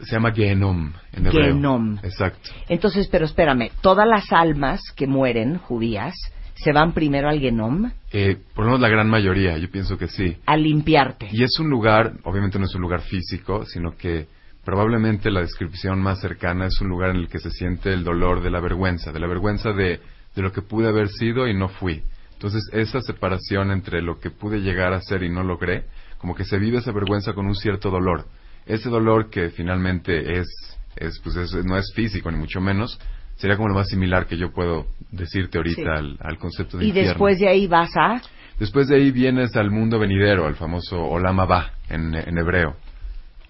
se 0.00 0.12
llama 0.16 0.32
Gehenom 0.32 0.92
en 1.12 1.26
hebreo. 1.26 1.44
Gehenom. 1.54 1.98
Exacto. 2.02 2.50
Entonces, 2.68 3.08
pero 3.08 3.24
espérame, 3.24 3.70
todas 3.80 4.06
las 4.06 4.30
almas 4.32 4.80
que 4.94 5.06
mueren, 5.06 5.58
judías, 5.58 6.14
se 6.54 6.72
van 6.72 6.92
primero 6.92 7.28
al 7.28 7.38
Genom 7.40 7.90
Eh, 8.12 8.36
por 8.54 8.64
lo 8.64 8.72
menos 8.72 8.80
la 8.80 8.88
gran 8.88 9.08
mayoría, 9.08 9.56
yo 9.58 9.70
pienso 9.70 9.96
que 9.96 10.08
sí. 10.08 10.36
a 10.46 10.56
limpiarte. 10.56 11.28
Y 11.32 11.42
es 11.42 11.58
un 11.58 11.68
lugar, 11.70 12.14
obviamente 12.24 12.58
no 12.58 12.64
es 12.64 12.74
un 12.74 12.82
lugar 12.82 13.02
físico, 13.02 13.64
sino 13.66 13.96
que 13.96 14.26
probablemente 14.64 15.30
la 15.30 15.40
descripción 15.40 16.00
más 16.02 16.20
cercana 16.20 16.66
es 16.66 16.80
un 16.80 16.88
lugar 16.88 17.10
en 17.10 17.16
el 17.16 17.28
que 17.28 17.38
se 17.38 17.50
siente 17.50 17.92
el 17.92 18.04
dolor 18.04 18.42
de 18.42 18.50
la 18.50 18.60
vergüenza, 18.60 19.12
de 19.12 19.20
la 19.20 19.28
vergüenza 19.28 19.72
de, 19.72 20.00
de 20.34 20.42
lo 20.42 20.50
que 20.52 20.62
pude 20.62 20.88
haber 20.88 21.08
sido 21.08 21.46
y 21.46 21.54
no 21.54 21.68
fui. 21.68 22.02
Entonces 22.36 22.62
esa 22.72 23.00
separación 23.00 23.70
entre 23.70 24.02
lo 24.02 24.20
que 24.20 24.30
pude 24.30 24.60
llegar 24.60 24.92
a 24.92 25.00
ser 25.00 25.22
y 25.22 25.30
no 25.30 25.42
logré, 25.42 25.84
como 26.18 26.34
que 26.34 26.44
se 26.44 26.58
vive 26.58 26.78
esa 26.78 26.92
vergüenza 26.92 27.32
con 27.32 27.46
un 27.46 27.54
cierto 27.54 27.90
dolor. 27.90 28.26
Ese 28.66 28.88
dolor 28.90 29.30
que 29.30 29.50
finalmente 29.50 30.38
es, 30.38 30.46
es, 30.96 31.18
pues 31.20 31.36
es- 31.36 31.64
no 31.64 31.76
es 31.78 31.92
físico 31.94 32.30
ni 32.30 32.36
mucho 32.38 32.60
menos, 32.60 32.98
sería 33.36 33.56
como 33.56 33.68
lo 33.68 33.74
más 33.74 33.88
similar 33.88 34.26
que 34.26 34.36
yo 34.36 34.52
puedo 34.52 34.86
decirte 35.10 35.58
ahorita 35.58 35.82
Sí. 35.82 35.88
al, 35.88 36.18
al 36.20 36.38
concepto 36.38 36.76
de 36.78 36.84
Y 36.84 36.88
infierno. 36.88 37.10
después 37.10 37.38
de 37.38 37.48
ahí 37.48 37.66
vas 37.66 37.90
a... 37.96 38.20
Después 38.58 38.88
de 38.88 38.96
ahí 38.96 39.10
vienes 39.10 39.54
al 39.56 39.70
mundo 39.70 39.98
venidero, 39.98 40.46
al 40.46 40.56
famoso 40.56 40.98
Olam 41.02 41.38
Abba 41.40 41.72
en, 41.90 42.14
en 42.14 42.38
hebreo. 42.38 42.76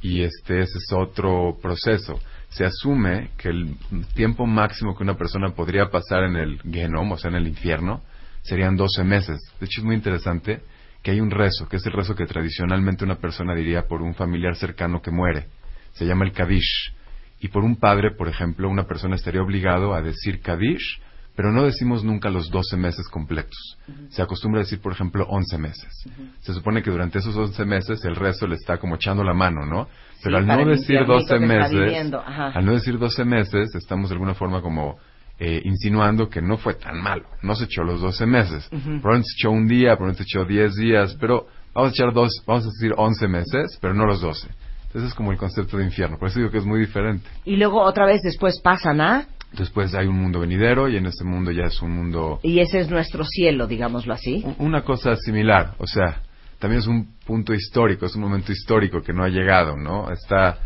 Y 0.03 0.23
este 0.23 0.61
ese 0.61 0.79
es 0.79 0.93
otro 0.93 1.57
proceso. 1.63 2.19
Se 2.49 2.65
asume 2.65 3.31
que 3.39 3.49
el 3.49 3.77
tiempo 4.15 4.47
máximo 4.47 4.97
que 4.97 5.03
una 5.03 5.17
persona 5.17 5.51
podría 5.51 5.91
pasar 5.91 6.25
en 6.25 6.37
el 6.37 6.61
Genom, 6.63 7.13
o 7.13 7.17
sea, 7.19 7.31
en 7.31 7.37
el 7.37 7.47
infierno, 7.49 8.03
serían 8.47 8.77
12 8.77 9.05
meses. 9.05 9.41
De 9.61 9.67
hecho, 9.67 9.81
es 9.81 9.85
muy 9.85 9.95
interesante 9.95 10.61
que 11.03 11.13
hay 11.13 11.21
un 11.21 11.31
rezo, 11.31 11.69
que 11.69 11.77
es 11.77 11.87
el 11.87 11.93
rezo 11.93 12.15
que 12.15 12.27
tradicionalmente 12.27 13.05
una 13.05 13.17
persona 13.17 13.55
diría 13.55 13.87
por 13.87 14.03
un 14.03 14.15
familiar 14.15 14.57
cercano 14.57 15.01
que 15.03 15.11
muere. 15.11 15.47
Se 15.93 16.05
llama 16.05 16.25
el 16.25 16.33
Kadish. 16.33 16.95
Y 17.41 17.49
por 17.49 17.65
un 17.65 17.77
padre, 17.77 18.13
por 18.17 18.29
ejemplo, 18.29 18.69
una 18.69 18.87
persona 18.87 19.15
estaría 19.15 19.43
obligado 19.43 19.95
a 19.95 20.03
decir 20.03 20.41
Kadish, 20.41 21.01
pero 21.37 21.53
no 21.53 21.65
decimos 21.65 22.03
nunca 22.03 22.31
los 22.31 22.51
12 22.51 22.79
meses 22.79 23.09
completos. 23.09 23.79
Se 24.09 24.23
acostumbra 24.23 24.63
a 24.63 24.65
decir, 24.65 24.81
por 24.81 24.93
ejemplo, 24.93 25.27
11 25.29 25.59
meses. 25.59 26.05
Se 26.41 26.55
supone 26.55 26.83
que 26.83 26.91
durante 26.91 27.19
esos 27.19 27.37
11 27.37 27.65
meses 27.67 28.05
el 28.07 28.17
resto 28.17 28.47
le 28.47 28.55
está 28.55 28.79
como 28.79 28.95
echando 28.95 29.23
la 29.23 29.35
mano, 29.35 29.67
¿no? 29.67 29.87
Pero 30.23 30.39
Sí, 30.39 30.43
al 30.43 30.47
no 30.47 30.65
decir 30.65 30.97
infiernito 30.97 31.13
12 31.13 31.27
que 31.27 31.35
está 31.35 31.47
meses, 31.47 32.15
al 32.57 32.65
no 32.65 32.73
decir 32.73 32.99
12 32.99 33.25
meses, 33.25 33.75
estamos 33.75 34.09
de 34.09 34.15
alguna 34.15 34.35
forma 34.35 34.63
como 34.63 34.99
eh, 35.39 35.61
insinuando 35.65 36.29
que 36.29 36.41
no 36.41 36.57
fue 36.57 36.75
tan 36.75 37.01
malo. 37.03 37.25
No 37.43 37.55
se 37.55 37.65
echó 37.65 37.83
los 37.83 38.01
12 38.01 38.27
meses. 38.27 38.69
Ujú. 38.73 39.01
Probablemente 39.01 39.29
se 39.29 39.41
echó 39.41 39.51
un 39.51 39.67
día, 39.67 39.97
probablemente 39.97 40.25
se 40.25 40.39
echó 40.39 40.45
10 40.47 40.75
días, 40.77 41.17
pero 41.21 41.47
vamos 41.75 41.91
a 41.91 41.93
echar 41.93 42.13
dos, 42.15 42.33
vamos 42.47 42.65
a 42.65 42.69
decir 42.69 42.95
11 42.97 43.29
meses, 43.29 43.79
pero 43.81 43.95
no 43.95 44.07
los 44.07 44.21
12. 44.21 44.49
Entonces 44.87 45.11
es 45.11 45.15
como 45.15 45.33
el 45.33 45.39
concepto 45.39 45.77
de 45.77 45.85
infierno. 45.85 46.19
Por 46.19 46.29
eso 46.29 46.39
digo 46.39 46.51
que 46.51 46.59
es 46.59 46.65
muy 46.65 46.81
diferente. 46.81 47.29
Y 47.45 47.57
luego 47.57 47.83
otra 47.83 48.07
vez 48.07 48.23
después 48.23 48.61
pasan 48.61 49.01
a... 49.01 49.27
Después 49.53 49.95
hay 49.95 50.07
un 50.07 50.17
mundo 50.17 50.41
venidero 50.41 50.89
y 50.89 50.97
en 50.97 51.07
este 51.07 51.25
mundo 51.25 51.51
ya 51.53 51.65
es 51.65 51.81
un 51.81 51.93
mundo 51.93 52.41
Y 52.43 52.59
ese 52.59 52.81
es 52.81 52.91
nuestro 52.91 53.25
cielo, 53.25 53.67
digámoslo 53.67 54.13
así. 54.13 54.45
una 54.59 54.83
cosa 54.83 55.15
similar, 55.17 55.75
o 55.79 55.87
sea, 55.87 56.21
también 56.59 56.81
es 56.81 56.87
un 56.87 57.15
punto 57.25 57.55
histórico, 57.55 58.07
es 58.07 58.17
un 58.17 58.23
momento 58.23 58.53
histórico 58.53 59.03
que 59.03 59.13
no 59.13 59.23
ha 59.23 59.29
llegado, 59.29 59.77
¿no? 59.77 60.11
Está, 60.11 60.59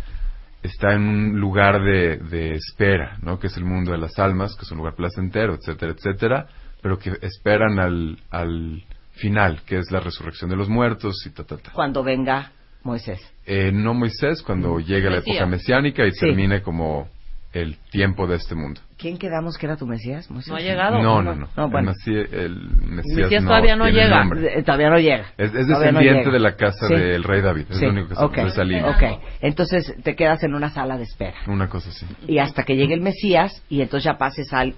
está 0.62 0.93
en 0.95 1.03
un 1.03 1.41
lugar 1.41 1.82
de, 1.82 2.19
de 2.19 2.55
espera, 2.55 3.19
¿no? 3.23 3.39
Que 3.39 3.47
es 3.49 3.57
el 3.57 3.65
mundo 3.65 3.93
de 3.93 3.99
las 3.99 4.19
almas, 4.19 4.55
que 4.57 4.62
es 4.62 4.70
un 4.73 4.78
lugar 4.78 4.95
placentero, 4.95 5.55
etcétera, 5.55 5.93
etcétera, 5.93 6.47
pero 6.82 6.99
que 6.99 7.12
esperan 7.23 7.78
al, 7.78 8.19
al 8.31 8.82
final, 9.12 9.62
que 9.66 9.78
es 9.78 9.91
la 9.91 10.01
resurrección 10.01 10.51
de 10.51 10.57
los 10.57 10.69
muertos 10.69 11.16
y 11.27 11.31
ta, 11.31 11.45
ta, 11.45 11.57
ta. 11.59 11.73
Cuando 11.73 12.03
venga 12.03 12.53
Moisés. 12.82 13.20
Eh, 13.47 13.70
no 13.73 13.93
Moisés, 13.95 14.43
cuando 14.43 14.78
llegue 14.81 15.11
la 15.11 15.19
época 15.19 15.45
mesiánica 15.47 16.07
y 16.07 16.12
Sí. 16.12 16.20
termine 16.20 16.62
como 16.62 17.09
el 17.53 17.77
tiempo 17.91 18.27
de 18.27 18.37
este 18.37 18.55
mundo. 18.55 18.81
¿Quién 19.01 19.16
quedamos 19.16 19.56
que 19.56 19.64
era 19.66 19.77
tu 19.77 19.86
Mesías? 19.86 20.31
Moisés? 20.31 20.51
No 20.51 20.56
ha 20.56 20.60
llegado. 20.60 21.02
No, 21.02 21.22
no, 21.22 21.35
no. 21.35 21.48
No, 21.56 21.64
El 21.64 21.70
bueno. 21.70 21.93
Mesías- 21.93 22.32
el 22.32 22.55
Mesías, 22.82 23.16
Mesías 23.16 23.44
todavía 23.44 23.74
no 23.77 23.85
tiene 23.86 24.02
llega. 24.02 24.27
Eh, 24.59 24.62
Todavía 24.62 24.90
no 24.90 24.98
llega. 24.98 25.24
Es, 25.39 25.55
es 25.55 25.66
no 25.66 25.78
descendiente 25.78 26.18
llega. 26.20 26.32
de 26.32 26.39
la 26.40 26.56
casa 26.56 26.86
Sí. 26.89 26.94
del 26.94 27.24
rey 27.24 27.40
David. 27.40 27.66
Es 27.70 27.78
Sí. 27.78 27.85
lo 27.86 27.93
único 27.93 28.09
que 28.10 28.14
se 28.16 28.22
Ok. 28.24 28.35
de 28.36 28.47
esa 28.48 28.64
línea. 28.64 28.90
Ok. 28.90 29.20
Entonces 29.40 29.94
te 30.02 30.14
quedas 30.14 30.43
en 30.44 30.55
una 30.55 30.68
sala 30.70 30.98
de 30.98 31.05
espera. 31.05 31.35
Una 31.47 31.68
cosa 31.68 31.89
así. 31.89 32.05
Y 32.28 32.39
hasta 32.39 32.62
que 32.64 32.77
llegue 32.77 32.93
el 32.94 33.01
Mesías 33.01 33.62
y 33.70 33.81
entonces 33.81 34.05
ya 34.05 34.18
pases 34.18 34.52
al, 34.52 34.74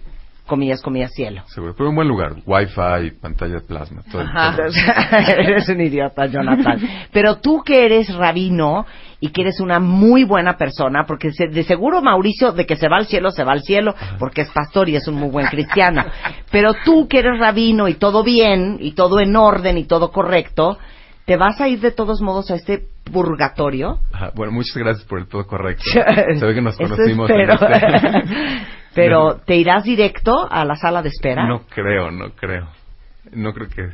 comillas, 0.46 0.82
comillas, 0.82 1.10
cielo. 1.14 1.42
Seguro. 1.48 1.74
Pero 1.76 1.88
un 1.90 1.96
buen 1.96 2.06
lugar. 2.08 2.34
Wi-Fi, 2.46 3.12
pantalla 3.20 3.54
de 3.54 3.60
plasma. 3.62 4.02
Todo, 4.10 4.22
Ajá. 4.22 4.56
todo. 4.56 4.66
eres 5.38 5.68
un 5.68 5.80
idiota, 5.80 6.26
Jonathan. 6.26 6.80
Pero 7.12 7.38
tú 7.38 7.62
que 7.64 7.86
eres 7.86 8.14
rabino 8.14 8.86
y 9.24 9.28
que 9.30 9.42
eres 9.42 9.60
una 9.60 9.78
muy 9.78 10.24
buena 10.24 10.56
persona, 10.56 11.04
porque 11.06 11.30
se- 11.32 11.46
de 11.46 11.62
seguro 11.62 12.02
Mauricio, 12.02 12.50
de 12.50 12.66
que 12.66 12.74
se 12.74 12.88
va 12.88 12.96
al 12.96 13.06
cielo, 13.06 13.30
se 13.30 13.44
va 13.44 13.52
al 13.52 13.62
cielo, 13.62 13.94
porque 14.18 14.40
es 14.42 14.50
pastor 14.50 14.88
y 14.88 14.96
es 14.96 15.06
un 15.06 15.14
muy 15.14 15.30
buen 15.30 15.46
cristiano. 15.46 16.04
Pero 16.50 16.74
tú 16.84 17.06
que 17.06 17.20
eres 17.20 17.38
rabino 17.38 17.86
y 17.86 17.94
todo 17.94 18.24
bien, 18.24 18.78
y 18.80 18.92
todo 18.92 19.20
en 19.20 19.36
orden 19.36 19.78
y 19.78 19.84
todo 19.84 20.10
correcto, 20.10 20.76
¿te 21.24 21.36
vas 21.36 21.60
a 21.60 21.68
ir 21.68 21.78
de 21.80 21.92
todos 21.92 22.20
modos 22.20 22.50
a 22.50 22.56
este 22.56 22.82
purgatorio? 23.12 24.00
Ajá. 24.12 24.32
Bueno, 24.34 24.52
muchas 24.52 24.76
gracias 24.76 25.06
por 25.06 25.20
el 25.20 25.28
todo 25.28 25.46
correcto. 25.46 25.84
Se 25.94 26.44
ve 26.44 26.54
que 26.54 26.60
nos 26.60 26.76
conocimos. 26.76 27.30
este- 27.30 27.46
Pero, 28.94 29.36
¿te 29.46 29.56
irás 29.56 29.84
directo 29.84 30.46
a 30.50 30.64
la 30.64 30.74
sala 30.76 31.00
de 31.00 31.08
espera? 31.10 31.46
No 31.46 31.62
creo, 31.68 32.10
no 32.10 32.30
creo. 32.32 32.68
No 33.32 33.52
creo 33.54 33.68
que... 33.68 33.88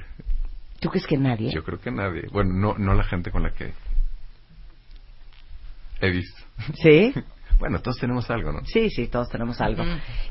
¿Tú 0.81 0.89
crees 0.89 1.07
que 1.07 1.17
nadie? 1.17 1.51
Yo 1.53 1.63
creo 1.63 1.79
que 1.79 1.91
nadie. 1.91 2.23
Bueno, 2.33 2.53
no, 2.55 2.75
no 2.79 2.95
la 2.95 3.05
gente 3.05 3.31
con 3.31 3.43
la 3.43 3.51
que 3.51 3.73
he 6.01 6.11
visto. 6.11 6.41
¿Sí? 6.83 7.13
Bueno, 7.59 7.81
todos 7.81 7.99
tenemos 7.99 8.31
algo, 8.31 8.53
¿no? 8.53 8.61
Sí, 8.67 8.89
sí, 8.89 9.09
todos 9.09 9.29
tenemos 9.31 9.61
algo. 9.61 9.83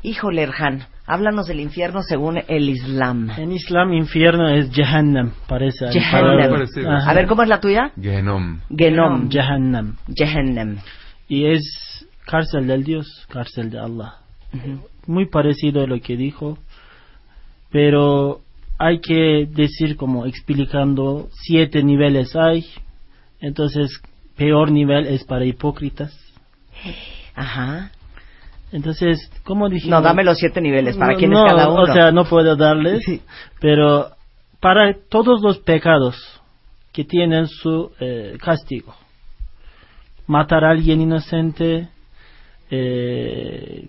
Híjole, 0.02 0.44
Erhan, 0.44 0.86
háblanos 1.06 1.46
del 1.46 1.60
infierno 1.60 2.02
según 2.02 2.40
el 2.48 2.70
Islam. 2.70 3.30
En 3.36 3.52
Islam, 3.52 3.92
infierno 3.92 4.48
es 4.48 4.70
Jahannam, 4.72 5.32
parece. 5.46 5.88
Jahannam. 5.92 6.66
A 7.06 7.12
ver, 7.12 7.26
¿cómo 7.26 7.42
es 7.42 7.50
la 7.50 7.60
tuya? 7.60 7.92
Genom. 8.00 8.60
Genom. 8.74 9.28
Jahannam. 9.30 9.96
Jahannam. 10.08 10.78
Y 11.28 11.52
es 11.52 12.06
cárcel 12.24 12.66
del 12.66 12.84
Dios, 12.84 13.26
cárcel 13.28 13.70
de 13.70 13.78
Allah. 13.78 14.14
Muy 15.06 15.26
parecido 15.26 15.82
a 15.82 15.86
lo 15.86 16.00
que 16.00 16.16
dijo, 16.16 16.56
pero 17.70 18.40
hay 18.78 19.00
que 19.00 19.46
decir 19.50 19.96
como 19.96 20.24
explicando 20.24 21.28
siete 21.32 21.82
niveles 21.82 22.34
hay. 22.36 22.64
Entonces, 23.40 24.00
peor 24.38 24.70
nivel 24.70 25.06
es 25.06 25.24
para 25.24 25.44
hipócritas. 25.44 26.16
Ajá. 27.34 27.90
Entonces, 28.72 29.30
¿cómo 29.44 29.68
dijimos? 29.68 30.00
No, 30.00 30.02
dame 30.02 30.24
los 30.24 30.38
siete 30.38 30.60
niveles. 30.60 30.96
¿Para 30.96 31.12
No, 31.12 31.18
quién 31.18 31.32
es 31.32 31.38
no, 31.38 31.46
cada 31.46 31.68
uno? 31.70 31.82
O 31.82 31.86
sea, 31.86 32.12
no 32.12 32.24
puedo 32.24 32.56
darles, 32.56 33.04
pero 33.60 34.10
para 34.60 34.94
todos 35.10 35.42
los 35.42 35.58
pecados 35.58 36.16
que 36.92 37.04
tienen 37.04 37.46
su 37.46 37.90
eh, 38.00 38.36
castigo. 38.42 38.94
Matar 40.26 40.64
a 40.64 40.70
alguien 40.70 41.00
inocente, 41.00 41.88
eh, 42.70 43.88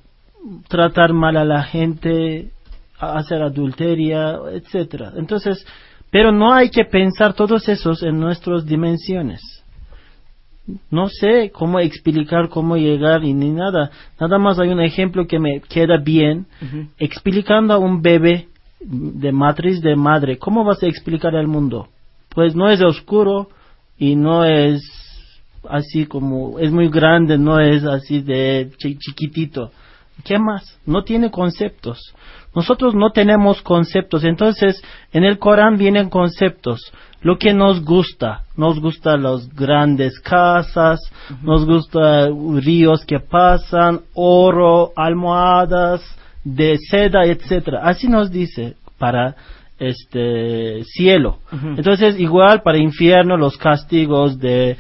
tratar 0.67 1.13
mal 1.13 1.37
a 1.37 1.43
la 1.43 1.63
gente, 1.63 2.51
hacer 2.97 3.41
adulteria, 3.41 4.37
etcétera. 4.51 5.13
Entonces, 5.17 5.65
pero 6.11 6.31
no 6.31 6.53
hay 6.53 6.69
que 6.69 6.85
pensar 6.85 7.33
todos 7.33 7.67
esos 7.67 8.01
en 8.03 8.19
nuestras 8.19 8.65
dimensiones. 8.65 9.58
No 10.91 11.07
sé 11.09 11.51
cómo 11.51 11.79
explicar 11.79 12.49
cómo 12.49 12.77
llegar 12.77 13.23
y 13.23 13.33
ni 13.33 13.49
nada. 13.49 13.91
Nada 14.19 14.37
más 14.37 14.59
hay 14.59 14.69
un 14.69 14.81
ejemplo 14.81 15.25
que 15.27 15.39
me 15.39 15.61
queda 15.61 15.97
bien. 15.97 16.45
Explicando 16.97 17.73
a 17.73 17.77
un 17.77 18.01
bebé 18.01 18.47
de 18.81 19.31
matriz 19.31 19.81
de 19.81 19.95
madre, 19.95 20.37
¿cómo 20.37 20.63
vas 20.63 20.81
a 20.83 20.87
explicar 20.87 21.35
al 21.35 21.47
mundo? 21.47 21.87
Pues 22.33 22.55
no 22.55 22.69
es 22.69 22.81
oscuro 22.81 23.49
y 23.97 24.15
no 24.15 24.45
es 24.45 24.81
así 25.67 26.05
como, 26.05 26.59
es 26.59 26.71
muy 26.71 26.89
grande, 26.89 27.37
no 27.37 27.59
es 27.59 27.83
así 27.83 28.21
de 28.21 28.71
chi- 28.77 28.97
chiquitito. 28.97 29.71
¿Qué 30.23 30.37
más? 30.37 30.77
No 30.85 31.03
tiene 31.03 31.31
conceptos. 31.31 31.97
Nosotros 32.55 32.93
no 32.95 33.11
tenemos 33.11 33.61
conceptos. 33.61 34.23
Entonces, 34.23 34.81
en 35.13 35.23
el 35.23 35.37
Corán 35.39 35.77
vienen 35.77 36.09
conceptos. 36.09 36.79
Lo 37.21 37.37
que 37.37 37.53
nos 37.53 37.83
gusta. 37.83 38.43
Nos 38.55 38.79
gustan 38.79 39.23
las 39.23 39.53
grandes 39.53 40.19
casas, 40.19 40.99
nos 41.41 41.65
gustan 41.65 42.61
ríos 42.61 43.05
que 43.05 43.19
pasan, 43.19 44.01
oro, 44.13 44.91
almohadas 44.95 46.01
de 46.43 46.77
seda, 46.89 47.25
etcétera. 47.25 47.81
Así 47.83 48.07
nos 48.07 48.31
dice 48.31 48.75
para 48.97 49.35
este 49.79 50.83
cielo. 50.83 51.39
Entonces, 51.51 52.19
igual 52.19 52.61
para 52.61 52.77
infierno 52.77 53.37
los 53.37 53.57
castigos 53.57 54.37
de 54.39 54.77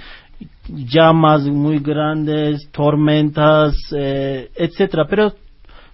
llamas 0.67 1.43
muy 1.43 1.79
grandes, 1.79 2.69
tormentas, 2.71 3.75
eh, 3.97 4.49
etcétera. 4.55 5.05
Pero 5.09 5.33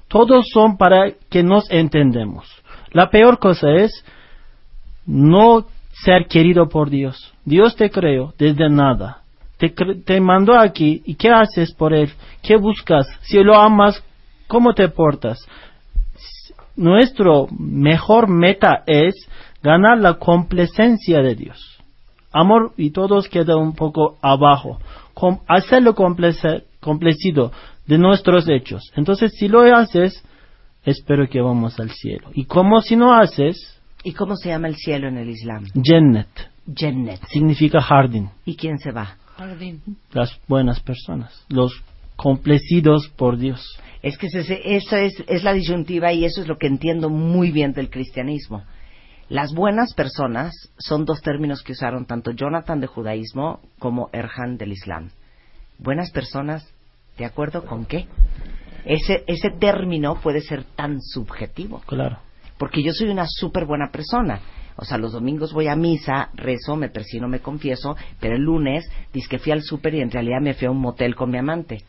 todos 0.07 0.49
son 0.51 0.77
para 0.77 1.11
que 1.29 1.43
nos 1.43 1.69
entendemos. 1.71 2.45
La 2.91 3.09
peor 3.09 3.39
cosa 3.39 3.71
es 3.73 3.91
no 5.05 5.65
ser 6.03 6.27
querido 6.27 6.67
por 6.67 6.89
Dios. 6.89 7.33
Dios 7.45 7.75
te 7.75 7.89
creó 7.89 8.33
desde 8.37 8.69
nada. 8.69 9.21
Te, 9.57 9.69
te 9.69 10.19
mandó 10.19 10.57
aquí 10.57 11.01
y 11.05 11.15
¿qué 11.15 11.29
haces 11.29 11.73
por 11.73 11.93
Él? 11.93 12.11
¿Qué 12.41 12.57
buscas? 12.57 13.07
Si 13.21 13.41
lo 13.41 13.55
amas, 13.55 14.03
¿cómo 14.47 14.73
te 14.73 14.89
portas? 14.89 15.39
Nuestro 16.75 17.47
mejor 17.57 18.27
meta 18.27 18.83
es 18.85 19.15
ganar 19.63 19.97
la 19.99 20.15
complacencia 20.15 21.21
de 21.21 21.35
Dios. 21.35 21.79
Amor 22.33 22.73
y 22.75 22.91
todos 22.91 23.29
queda 23.29 23.55
un 23.55 23.73
poco 23.73 24.17
abajo. 24.21 24.79
Hacerlo 25.47 25.95
complacido 25.95 27.51
de 27.87 27.97
nuestros 27.97 28.49
hechos. 28.49 28.91
Entonces, 28.97 29.33
si 29.37 29.47
lo 29.47 29.61
haces, 29.61 30.21
espero 30.83 31.29
que 31.29 31.39
vamos 31.39 31.79
al 31.79 31.91
cielo. 31.91 32.29
Y 32.33 32.43
como 32.43 32.81
si 32.81 32.97
no 32.97 33.13
haces, 33.13 33.74
¿Y 34.05 34.13
cómo 34.13 34.35
se 34.35 34.49
llama 34.49 34.67
el 34.67 34.75
cielo 34.75 35.07
en 35.07 35.17
el 35.17 35.29
Islam? 35.29 35.65
Jannat 35.73 36.29
Jannat. 36.67 37.25
significa 37.27 37.81
jardín. 37.81 38.29
¿Y 38.45 38.55
quién 38.55 38.77
se 38.77 38.91
va? 38.91 39.17
Jardín. 39.35 39.81
Las 40.13 40.39
buenas 40.47 40.79
personas, 40.79 41.43
los 41.49 41.73
complacidos 42.15 43.09
por 43.09 43.37
Dios. 43.37 43.79
Es 44.03 44.19
que 44.19 44.27
eso 44.27 44.95
es, 44.95 45.23
es 45.27 45.43
la 45.43 45.53
disyuntiva 45.53 46.13
y 46.13 46.23
eso 46.23 46.41
es 46.41 46.47
lo 46.47 46.57
que 46.57 46.67
entiendo 46.67 47.09
muy 47.09 47.49
bien 47.51 47.73
del 47.73 47.89
cristianismo. 47.89 48.63
Las 49.27 49.53
buenas 49.55 49.95
personas 49.95 50.53
son 50.77 51.05
dos 51.05 51.21
términos 51.23 51.63
que 51.63 51.71
usaron 51.71 52.05
tanto 52.05 52.29
Jonathan 52.29 52.79
de 52.79 52.87
judaísmo 52.87 53.59
como 53.79 54.11
Erhan 54.13 54.57
del 54.57 54.73
islam. 54.73 55.09
Buenas 55.79 56.11
personas, 56.11 56.71
¿de 57.17 57.25
acuerdo 57.25 57.65
con 57.65 57.85
qué? 57.85 58.05
Ese, 58.85 59.23
ese 59.25 59.49
término 59.49 60.21
puede 60.21 60.41
ser 60.41 60.63
tan 60.63 61.01
subjetivo. 61.01 61.81
Claro. 61.87 62.19
Porque 62.57 62.81
yo 62.83 62.91
soy 62.93 63.09
una 63.09 63.25
súper 63.27 63.65
buena 63.65 63.89
persona. 63.91 64.39
O 64.77 64.83
sea, 64.83 64.97
los 64.97 65.13
domingos 65.13 65.53
voy 65.53 65.67
a 65.67 65.75
misa, 65.75 66.29
rezo, 66.33 66.75
me 66.75 66.89
persino, 66.89 67.27
me 67.29 67.39
confieso, 67.39 67.95
pero 68.19 68.35
el 68.35 68.41
lunes 68.41 68.89
dice 69.13 69.27
que 69.29 69.39
fui 69.39 69.51
al 69.53 69.61
súper 69.61 69.95
y 69.95 70.01
en 70.01 70.11
realidad 70.11 70.41
me 70.41 70.53
fui 70.53 70.67
a 70.67 70.71
un 70.71 70.79
motel 70.79 71.15
con 71.15 71.31
mi 71.31 71.37
amante. 71.37 71.83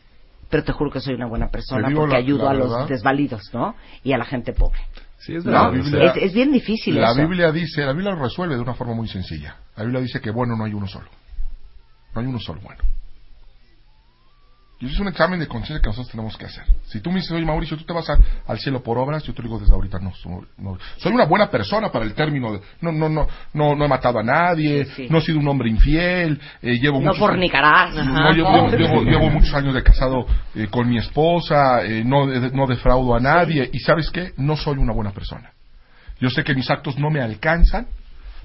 Pero 0.49 0.63
te 0.63 0.71
juro 0.71 0.89
que 0.89 1.01
soy 1.01 1.13
una 1.15 1.27
buena 1.27 1.49
persona 1.49 1.89
porque 1.93 2.13
la- 2.13 2.19
ayudo 2.19 2.45
la 2.45 2.51
a 2.51 2.53
los 2.53 2.87
desvalidos, 2.87 3.41
¿no? 3.53 3.75
Y 4.03 4.13
a 4.13 4.17
la 4.17 4.23
gente 4.23 4.53
pobre. 4.53 4.79
Sí, 5.17 5.35
es 5.35 5.43
¿No? 5.43 5.51
verdad. 5.51 5.63
La 5.63 5.67
o 5.67 5.73
sea, 5.73 5.81
Biblia- 5.83 6.11
es, 6.11 6.17
es 6.23 6.33
bien 6.33 6.51
difícil 6.53 6.95
La 6.95 7.11
eso. 7.11 7.21
Biblia 7.21 7.51
dice, 7.51 7.85
la 7.85 7.91
Biblia 7.91 8.11
lo 8.11 8.21
resuelve 8.23 8.55
de 8.55 8.61
una 8.61 8.73
forma 8.73 8.93
muy 8.93 9.09
sencilla. 9.09 9.57
La 9.75 9.83
Biblia 9.83 9.99
dice 10.01 10.21
que 10.21 10.31
bueno 10.31 10.55
no 10.55 10.63
hay 10.63 10.73
uno 10.73 10.87
solo. 10.87 11.09
No 12.15 12.21
hay 12.21 12.27
uno 12.27 12.39
solo 12.39 12.61
bueno. 12.61 12.81
Y 14.79 14.85
eso 14.85 14.93
es 14.93 14.99
un 14.99 15.07
examen 15.07 15.39
de 15.39 15.47
conciencia 15.47 15.81
que 15.81 15.87
nosotros 15.87 16.11
tenemos 16.11 16.37
que 16.37 16.45
hacer. 16.45 16.63
Si 16.85 16.99
tú 17.01 17.09
me 17.09 17.15
dices, 17.15 17.31
oye 17.31 17.43
Mauricio, 17.43 17.75
tú 17.77 17.83
te 17.83 17.93
vas 17.93 18.07
a- 18.11 18.17
al 18.45 18.59
cielo 18.59 18.83
por 18.83 18.99
obras, 18.99 19.23
yo 19.23 19.33
te 19.33 19.41
digo 19.41 19.57
desde 19.57 19.73
ahorita, 19.73 19.97
no, 19.97 20.13
so- 20.13 20.45
no. 20.59 20.77
soy 20.97 21.13
una 21.13 21.25
buena 21.25 21.49
persona 21.49 21.91
para 21.91 22.05
el 22.05 22.13
término 22.13 22.53
de, 22.53 22.61
no, 22.81 22.91
no, 22.91 23.09
no, 23.09 23.27
no, 23.53 23.75
no 23.75 23.85
he 23.85 23.87
matado 23.87 24.19
a 24.19 24.23
nadie, 24.23 24.85
Sí, 24.85 24.91
sí. 24.95 25.07
no 25.09 25.17
he 25.17 25.21
sido 25.21 25.39
un 25.39 25.47
hombre 25.47 25.67
infiel, 25.71 26.39
eh, 26.61 26.77
llevo 26.79 26.97
No 26.99 27.05
muchos- 27.07 27.17
fornicarás. 27.17 27.95
no, 27.95 28.31
llevo, 28.33 28.49
llevo- 28.51 28.71
llevo- 28.77 29.01
llevo 29.03 29.29
muchos 29.31 29.51
años 29.55 29.73
de 29.73 29.81
casado 29.81 30.27
eh, 30.53 30.67
con 30.67 30.87
mi 30.87 30.99
esposa, 30.99 31.83
eh, 31.83 32.03
no, 32.05 32.27
de- 32.27 32.51
no 32.51 32.67
defraudo 32.67 33.15
a 33.15 33.19
nadie, 33.19 33.67
y 33.73 33.79
sabes 33.79 34.11
qué, 34.11 34.33
no 34.37 34.55
soy 34.57 34.77
una 34.77 34.93
buena 34.93 35.09
persona. 35.11 35.53
Yo 36.19 36.29
sé 36.29 36.43
que 36.43 36.53
mis 36.53 36.69
actos 36.69 36.99
no 36.99 37.09
me 37.09 37.21
alcanzan 37.21 37.87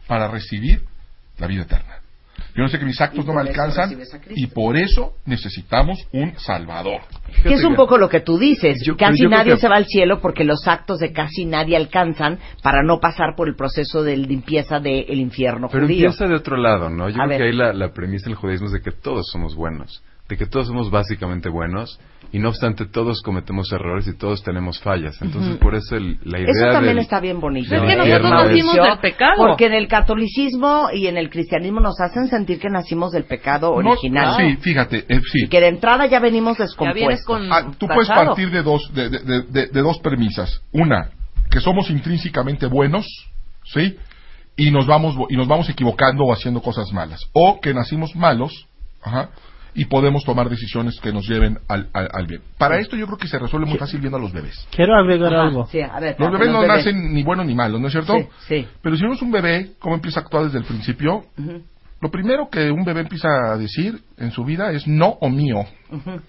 para 0.07 0.29
recibir 0.29 0.83
la 1.39 1.47
vida 1.47 1.63
eterna. 1.65 1.97
Yo 2.55 2.69
sé 2.69 2.79
que 2.79 2.85
mis 2.85 3.01
actos 3.01 3.25
no 3.25 3.33
me 3.33 3.41
alcanzan 3.41 3.97
y 4.35 4.47
por 4.49 4.77
eso 4.77 5.15
necesitamos 5.25 5.99
un 6.13 6.35
Salvador. 6.39 7.01
Que 7.43 7.55
es 7.55 7.65
un 7.65 7.75
poco 7.75 7.97
lo 7.97 8.09
que 8.11 8.21
tú 8.21 8.39
dices. 8.39 8.83
Yo- 8.85 8.95
pero 8.97 9.11
casi 9.11 9.23
yo 9.23 9.29
nadie 9.31 9.55
que- 9.55 9.61
se 9.61 9.69
va 9.69 9.77
al 9.77 9.87
cielo 9.87 10.21
porque 10.21 10.45
los 10.45 10.69
actos 10.69 10.99
de 10.99 11.13
casi 11.13 11.47
nadie 11.47 11.77
alcanzan 11.77 12.39
para 12.63 12.83
no 12.83 13.01
pasar 13.01 13.35
por 13.37 13.49
el 13.49 13.57
proceso 13.57 14.03
de 14.03 14.17
limpieza 14.19 14.81
del 14.81 15.19
infierno 15.19 15.69
Pero 15.71 15.85
judío. 15.87 16.07
empieza 16.07 16.27
de 16.27 16.35
otro 16.35 16.57
lado, 16.57 16.91
¿no? 16.91 17.09
Yo 17.09 17.15
A 17.23 17.27
creo 17.27 17.29
ver. 17.29 17.39
que 17.39 17.45
ahí 17.45 17.53
la, 17.57 17.73
la 17.73 17.93
premisa 17.93 18.27
del 18.27 18.35
judaísmo 18.35 18.67
es 18.67 18.73
de 18.73 18.83
que 18.83 18.93
todos 18.93 19.27
somos 19.33 19.55
buenos, 19.55 20.03
de 20.29 20.37
que 20.37 20.45
todos 20.47 20.67
somos 20.67 20.91
básicamente 20.91 21.49
buenos 21.49 21.99
y 22.33 22.39
no 22.39 22.49
obstante 22.49 22.87
todos 22.87 23.21
cometemos 23.23 23.71
errores 23.73 24.07
y 24.09 24.17
todos 24.17 24.43
tenemos 24.43 24.81
fallas. 24.81 25.21
Entonces 25.21 25.57
por 25.59 25.75
eso 25.75 25.97
el- 25.97 26.19
la 26.25 26.39
idea 26.39 26.51
Eso 26.51 26.73
también 26.73 26.97
del- 26.97 27.05
está 27.05 27.21
bien 27.21 27.41
bonito. 27.41 27.75
Es 27.75 27.81
que 27.83 27.93
¿eh, 27.93 27.97
nosotros 27.97 28.31
nacimos 28.31 28.75
del 28.75 28.99
pecado. 29.01 29.35
Porque 29.37 29.67
en 29.67 29.75
el 29.75 29.87
catolicismo 29.89 30.89
y 30.93 31.07
en 31.09 31.17
el 31.19 31.29
cristianismo 31.31 31.81
nos 31.81 32.01
hacen 32.01 32.29
sentir 32.29 32.59
que 32.59 32.71
nacimos 32.71 33.13
del 33.13 33.25
pecado 33.25 33.81
No- 33.83 33.91
original. 33.91 34.37
sí, 34.39 34.57
fíjate, 34.63 35.05
eh, 35.09 35.21
sí. 35.31 35.45
Y 35.45 35.49
que 35.49 35.61
de 35.61 35.69
entrada 35.69 36.07
ya 36.07 36.21
venimos 36.21 36.57
descompuestos. 36.59 37.27
con 37.27 37.53
Ah, 37.53 37.71
tú 37.79 37.87
puedes 37.87 38.09
partir 38.09 38.51
de 38.51 38.63
dos, 38.63 38.93
de, 38.95 39.11
de- 39.11 39.19
de- 39.21 39.43
de- 39.43 39.67
de 39.67 39.81
dos 39.83 39.99
premisas. 39.99 40.63
Una, 40.73 41.11
que 41.51 41.61
somos 41.61 41.91
intrínsecamente 41.91 42.67
buenos, 42.67 43.07
¿sí? 43.65 43.97
Y 44.57 44.71
nos 44.71 44.87
vamos, 44.87 45.15
y 45.29 45.37
nos 45.37 45.49
vamos 45.49 45.69
equivocando 45.69 46.25
o 46.25 46.33
haciendo 46.33 46.63
cosas 46.63 46.93
malas. 46.93 47.21
O 47.33 47.61
que 47.61 47.75
nacimos 47.75 48.15
malos, 48.17 48.67
ajá, 49.03 49.31
y 49.75 49.87
podemos 49.87 50.25
tomar 50.25 50.49
decisiones 50.51 50.99
que 51.01 51.13
nos 51.13 51.27
lleven 51.29 51.59
al, 51.69 51.89
al- 51.95 52.09
al 52.13 52.27
bien. 52.27 52.43
Para 52.59 52.79
esto 52.79 52.97
yo 52.97 53.07
creo 53.07 53.19
que 53.19 53.29
se 53.29 53.39
resuelve 53.39 53.67
muy 53.67 53.79
fácil 53.79 54.01
viendo 54.01 54.19
a 54.19 54.21
los 54.21 54.33
bebés. 54.33 54.67
Quiero 54.71 54.95
agregar 54.95 55.33
Ajá, 55.35 55.43
algo. 55.45 55.67
sí, 55.67 55.81
a 55.81 55.99
ver, 56.01 56.17
Los 56.19 56.31
bebés 56.33 56.51
no 56.51 56.61
bebés. 56.61 56.77
nacen 56.85 57.13
ni 57.15 57.23
buenos 57.23 57.47
ni 57.47 57.55
malos, 57.55 57.81
¿no 57.81 57.87
es 57.87 57.93
cierto? 57.93 58.15
Sí, 58.19 58.27
sí. 58.49 58.69
Pero 58.83 58.97
si 58.97 59.03
vemos 59.03 59.23
un 59.23 59.31
bebé, 59.31 59.73
cómo 59.79 59.95
empieza 59.95 60.21
a 60.21 60.23
actuar 60.25 60.45
desde 60.45 60.59
el 60.59 60.65
principio, 60.65 61.25
lo 62.01 62.11
primero 62.11 62.49
que 62.51 62.71
un 62.71 62.85
bebé 62.85 63.01
empieza 63.01 63.29
a 63.53 63.57
decir 63.57 64.01
en 64.19 64.31
su 64.31 64.45
vida 64.45 64.73
es 64.73 64.87
no 64.87 65.09
o 65.21 65.29
mío. 65.31 65.65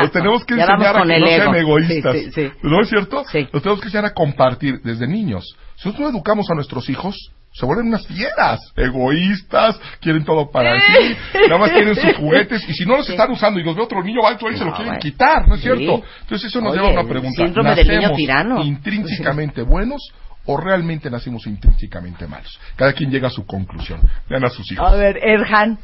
Los 0.00 0.10
tenemos 0.12 0.44
que 0.46 0.54
enseñar 0.54 0.96
a 0.96 1.02
que 1.02 1.08
no 1.20 1.26
sean 1.26 1.54
ego. 1.56 1.76
egoístas. 1.78 2.14
Sí, 2.14 2.24
sí, 2.24 2.30
sí. 2.32 2.50
¿No 2.62 2.80
es 2.80 2.88
cierto? 2.88 3.22
Sí. 3.30 3.46
Los 3.52 3.62
tenemos 3.62 3.80
que 3.80 3.88
enseñar 3.88 4.06
a 4.06 4.14
compartir 4.14 4.80
desde 4.82 5.06
niños. 5.06 5.44
Si 5.76 5.88
nosotros 5.88 6.10
no 6.10 6.16
educamos 6.16 6.50
a 6.50 6.54
nuestros 6.54 6.88
hijos, 6.88 7.14
se 7.58 7.64
vuelven 7.64 7.88
unas 7.88 8.06
fieras, 8.06 8.60
egoístas, 8.76 9.80
quieren 10.00 10.24
todo 10.24 10.50
para 10.50 10.78
sí, 10.78 11.16
nada 11.48 11.58
más 11.58 11.70
quieren 11.70 11.94
sus 11.94 12.14
juguetes, 12.16 12.68
y 12.68 12.74
si 12.74 12.84
no 12.84 12.98
los 12.98 13.08
están 13.08 13.30
usando 13.30 13.58
y 13.58 13.62
los 13.64 13.74
ve 13.74 13.82
otro 13.82 14.02
niño 14.02 14.26
alto 14.26 14.46
ahí, 14.46 14.56
se 14.58 14.64
lo 14.64 14.70
quieren 14.72 14.88
bueno. 14.94 15.00
quitar, 15.00 15.48
¿no 15.48 15.54
es 15.54 15.60
Sí. 15.62 15.68
cierto? 15.68 16.04
Entonces 16.22 16.48
eso 16.50 16.60
nos 16.60 16.72
Oye, 16.72 16.80
lleva 16.82 16.90
a 16.90 17.00
una 17.00 17.08
pregunta. 17.08 17.44
niño 17.44 17.62
¿Nacemos 17.62 18.66
intrínsecamente 18.66 19.62
buenos 19.62 20.02
o 20.44 20.56
realmente 20.58 21.10
nacimos 21.10 21.46
intrínsecamente 21.46 22.26
malos? 22.26 22.60
Cada 22.76 22.92
quien 22.92 23.10
llega 23.10 23.28
a 23.28 23.30
su 23.30 23.46
conclusión. 23.46 24.00
Vean 24.28 24.44
a 24.44 24.50
sus 24.50 24.70
hijos. 24.72 24.92
A 24.92 24.94
ver, 24.96 25.16
Erhan. 25.16 25.78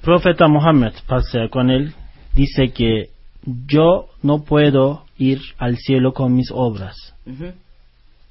Profeta 0.00 0.46
Mohammed, 0.46 0.92
pasea 1.06 1.48
con 1.50 1.70
él, 1.70 1.92
dice 2.34 2.70
que 2.72 3.06
yo 3.66 4.06
no 4.22 4.44
puedo 4.44 5.04
ir 5.16 5.40
al 5.58 5.76
cielo 5.76 6.12
con 6.12 6.34
mis 6.34 6.50
obras. 6.52 6.94
Ujú. 7.26 7.52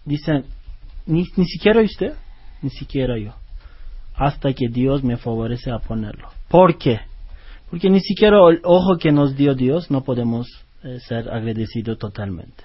Dice, 0.05 0.43
ni, 1.05 1.25
ni 1.35 1.45
siquiera 1.45 1.81
usted, 1.81 2.13
ni 2.61 2.69
siquiera 2.69 3.17
yo, 3.17 3.33
hasta 4.15 4.53
que 4.53 4.67
Dios 4.69 5.03
me 5.03 5.17
favorece 5.17 5.71
a 5.71 5.79
ponerlo. 5.79 6.29
¿Por 6.47 6.77
qué? 6.77 6.99
Porque 7.69 7.89
ni 7.89 7.99
siquiera 7.99 8.37
el 8.49 8.61
ojo 8.63 8.97
que 8.97 9.11
nos 9.11 9.35
dio 9.35 9.53
Dios 9.53 9.91
no 9.91 10.03
podemos 10.03 10.47
eh, 10.83 10.99
ser 10.99 11.29
agradecidos 11.29 11.97
totalmente. 11.97 12.63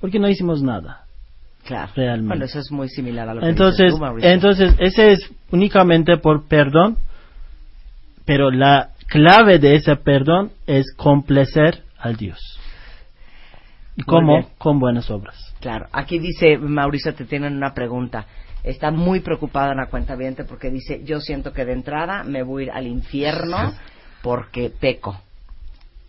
Porque 0.00 0.18
no 0.18 0.28
hicimos 0.28 0.62
nada. 0.62 1.04
Claro. 1.64 1.92
Realmente. 1.94 2.28
Bueno, 2.28 2.44
eso 2.44 2.58
es 2.58 2.70
muy 2.70 2.88
similar 2.88 3.28
a 3.28 3.34
lo 3.34 3.40
que 3.40 3.48
Entonces, 3.48 3.94
tú, 3.96 4.04
entonces 4.20 4.74
ese 4.78 5.12
es 5.12 5.30
únicamente 5.50 6.18
por 6.18 6.46
perdón, 6.46 6.98
pero 8.26 8.50
la 8.50 8.90
clave 9.06 9.58
de 9.58 9.76
ese 9.76 9.96
perdón 9.96 10.50
es 10.66 10.92
complacer 10.94 11.82
al 11.98 12.16
Dios. 12.16 12.38
¿Y 13.96 14.02
cómo? 14.02 14.50
Con 14.58 14.78
buenas 14.78 15.10
obras. 15.10 15.54
Claro, 15.60 15.86
aquí 15.92 16.18
dice 16.18 16.58
Mauricio, 16.58 17.14
te 17.14 17.24
tienen 17.24 17.56
una 17.56 17.72
pregunta. 17.72 18.26
Está 18.64 18.90
muy 18.90 19.20
preocupada 19.20 19.72
en 19.72 19.76
la 19.76 19.86
cuenta 19.86 20.16
porque 20.48 20.70
dice, 20.70 21.02
yo 21.04 21.20
siento 21.20 21.52
que 21.52 21.66
de 21.66 21.74
entrada 21.74 22.24
me 22.24 22.42
voy 22.42 22.62
a 22.62 22.66
ir 22.66 22.72
al 22.72 22.86
infierno 22.86 23.74
porque 24.22 24.70
peco, 24.70 25.20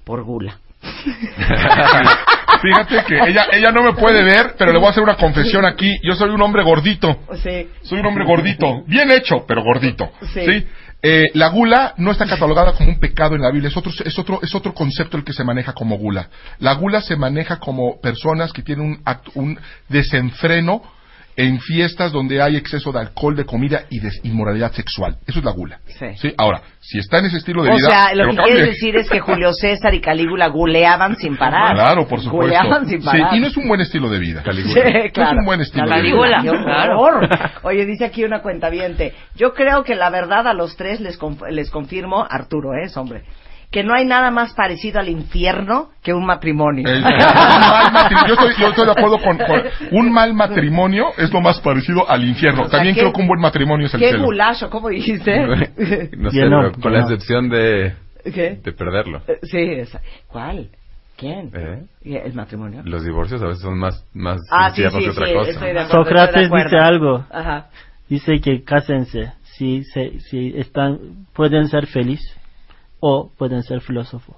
por 0.05 0.23
gula. 0.23 0.57
Fíjate 2.61 3.03
que 3.05 3.15
ella, 3.29 3.47
ella 3.51 3.71
no 3.71 3.83
me 3.83 3.93
puede 3.93 4.23
ver, 4.23 4.55
pero 4.57 4.71
le 4.71 4.79
voy 4.79 4.87
a 4.87 4.91
hacer 4.91 5.03
una 5.03 5.17
confesión 5.17 5.65
aquí. 5.65 5.93
Yo 6.01 6.15
soy 6.15 6.29
un 6.29 6.41
hombre 6.41 6.63
gordito. 6.63 7.19
Sí. 7.43 7.67
Soy 7.81 7.99
un 7.99 8.05
hombre 8.05 8.25
gordito. 8.25 8.83
Bien 8.87 9.11
hecho, 9.11 9.45
pero 9.45 9.61
gordito. 9.61 10.11
Sí. 10.33 10.45
¿Sí? 10.45 10.67
Eh, 11.01 11.25
la 11.33 11.49
gula 11.49 11.93
no 11.97 12.11
está 12.11 12.25
catalogada 12.25 12.73
como 12.73 12.89
un 12.89 12.99
pecado 12.99 13.35
en 13.35 13.41
la 13.41 13.51
Biblia, 13.51 13.67
es 13.67 13.77
otro, 13.77 13.91
es, 14.03 14.17
otro, 14.17 14.39
es 14.41 14.55
otro 14.55 14.73
concepto 14.73 15.17
el 15.17 15.23
que 15.23 15.33
se 15.33 15.43
maneja 15.43 15.73
como 15.73 15.97
gula. 15.97 16.29
La 16.59 16.73
gula 16.73 17.01
se 17.01 17.15
maneja 17.15 17.57
como 17.59 17.99
personas 18.01 18.51
que 18.51 18.63
tienen 18.63 18.85
un, 18.85 19.03
un 19.35 19.59
desenfreno 19.87 20.81
en 21.37 21.59
fiestas 21.59 22.11
donde 22.11 22.41
hay 22.41 22.55
exceso 22.55 22.91
de 22.91 22.99
alcohol, 22.99 23.35
de 23.35 23.45
comida 23.45 23.83
y 23.89 23.99
de 23.99 24.09
inmoralidad 24.23 24.71
sexual. 24.71 25.17
Eso 25.27 25.39
es 25.39 25.45
la 25.45 25.51
gula. 25.51 25.79
Sí. 26.17 26.33
Ahora, 26.37 26.61
si 26.79 26.97
está 26.99 27.19
en 27.19 27.25
ese 27.25 27.37
estilo 27.37 27.63
de 27.63 27.71
O 27.71 27.75
vida... 27.75 27.87
sea, 27.89 28.15
lo 28.15 28.29
que 28.29 28.35
cambie. 28.37 28.53
quieres 28.53 28.67
decir 28.73 28.95
es 28.95 29.09
que 29.09 29.19
Julio 29.19 29.51
César 29.53 29.93
y 29.93 29.99
Calígula 30.01 30.47
guleaban 30.47 31.15
sin 31.17 31.35
parar. 31.35 31.73
Claro, 31.75 32.07
por 32.07 32.19
supuesto. 32.21 32.41
Guleaban 32.41 32.87
sin 32.87 33.01
Sí, 33.01 33.05
parar. 33.05 33.35
y 33.35 33.39
no 33.41 33.47
es 33.47 33.57
un 33.57 33.67
buen 33.67 33.81
estilo 33.81 34.09
de 34.09 34.19
vida. 34.19 34.43
Sí, 34.45 34.61
No 34.63 35.11
claro. 35.11 35.31
es 35.33 35.37
un 35.39 35.45
buen 35.45 35.61
estilo 35.61 35.85
de 35.85 35.91
Calígula, 35.91 36.41
vida. 36.41 36.97
horror. 36.97 37.29
Oye, 37.63 37.85
dice 37.85 38.05
aquí 38.05 38.23
una 38.23 38.41
cuenta 38.41 38.69
Yo 39.35 39.53
creo 39.53 39.83
que 39.83 39.95
la 39.95 40.09
verdad 40.09 40.47
a 40.47 40.53
los 40.53 40.75
tres 40.77 41.01
les, 41.01 41.19
conf- 41.19 41.49
les 41.51 41.69
confirmo, 41.69 42.25
Arturo 42.29 42.69
es, 42.81 42.95
hombre, 42.95 43.23
que 43.71 43.83
no 43.83 43.93
hay 43.93 44.05
nada 44.05 44.31
más 44.31 44.53
parecido 44.53 44.99
al 44.99 45.09
infierno 45.09 45.89
que 46.01 46.13
un 46.13 46.25
matrimonio. 46.25 46.87
Eh, 46.87 46.95
un 46.97 47.01
mal 47.03 47.91
matri- 47.91 48.27
yo, 48.27 48.33
estoy, 48.35 48.53
yo 48.59 48.67
estoy 48.69 48.85
de 48.85 48.91
acuerdo 48.91 49.17
con, 49.19 49.37
con- 49.37 49.63
un 49.91 50.11
mal 50.11 50.33
matrimonio 50.33 51.07
es 51.17 51.31
lo 51.31 51.41
más 51.41 51.59
parecido 51.61 52.09
al 52.09 52.23
infierno. 52.23 52.63
O 52.63 52.65
sea, 52.69 52.77
También 52.79 52.95
qué- 52.95 53.01
creo 53.01 53.13
que 53.13 53.21
un 53.21 53.27
buen 53.27 53.39
matrimonio 53.41 53.87
es 53.87 53.93
el 53.93 53.99
Qué 53.99 54.09
cielo. 54.09 54.23
gulacho, 54.25 54.69
¿cómo 54.69 54.89
dijiste? 54.89 55.45
No 56.17 56.31
sé, 56.31 56.49
no, 56.49 56.71
con 56.73 56.93
la 56.93 56.99
no. 56.99 57.05
excepción 57.05 57.49
de, 57.49 57.93
¿Qué? 58.23 58.59
de 58.63 58.71
perderlo. 58.71 59.21
Eh, 59.27 59.39
Sí, 59.43 59.57
esa- 59.59 60.01
¿cuál? 60.27 60.69
¿Quién? 61.17 61.49
¿Eh? 61.53 61.83
¿Y 62.03 62.15
¿El 62.17 62.33
matrimonio? 62.33 62.81
Los 62.83 63.03
divorcios 63.05 63.41
a 63.41 63.47
veces 63.47 63.61
son 63.61 63.77
más, 63.79 64.03
más 64.13 64.41
Ah, 64.51 64.69
sí, 64.73 64.81
infiernos 64.81 64.99
sí, 64.99 65.05
que 65.05 65.11
otra 65.11 65.27
sí, 65.27 65.33
cosa. 65.33 65.51
acuerdo. 66.45 66.63
dice 66.63 66.77
algo. 66.77 67.25
Ajá. 67.31 67.65
Dice 68.09 68.39
que 68.41 68.63
cásense 68.63 69.31
si, 69.43 69.83
se, 69.85 70.19
si 70.19 70.53
están, 70.57 70.97
pueden 71.33 71.67
ser 71.69 71.87
felices 71.87 72.34
o 73.07 73.29
pueden 73.37 73.61
ser 73.61 73.81
filósofos. 73.81 74.35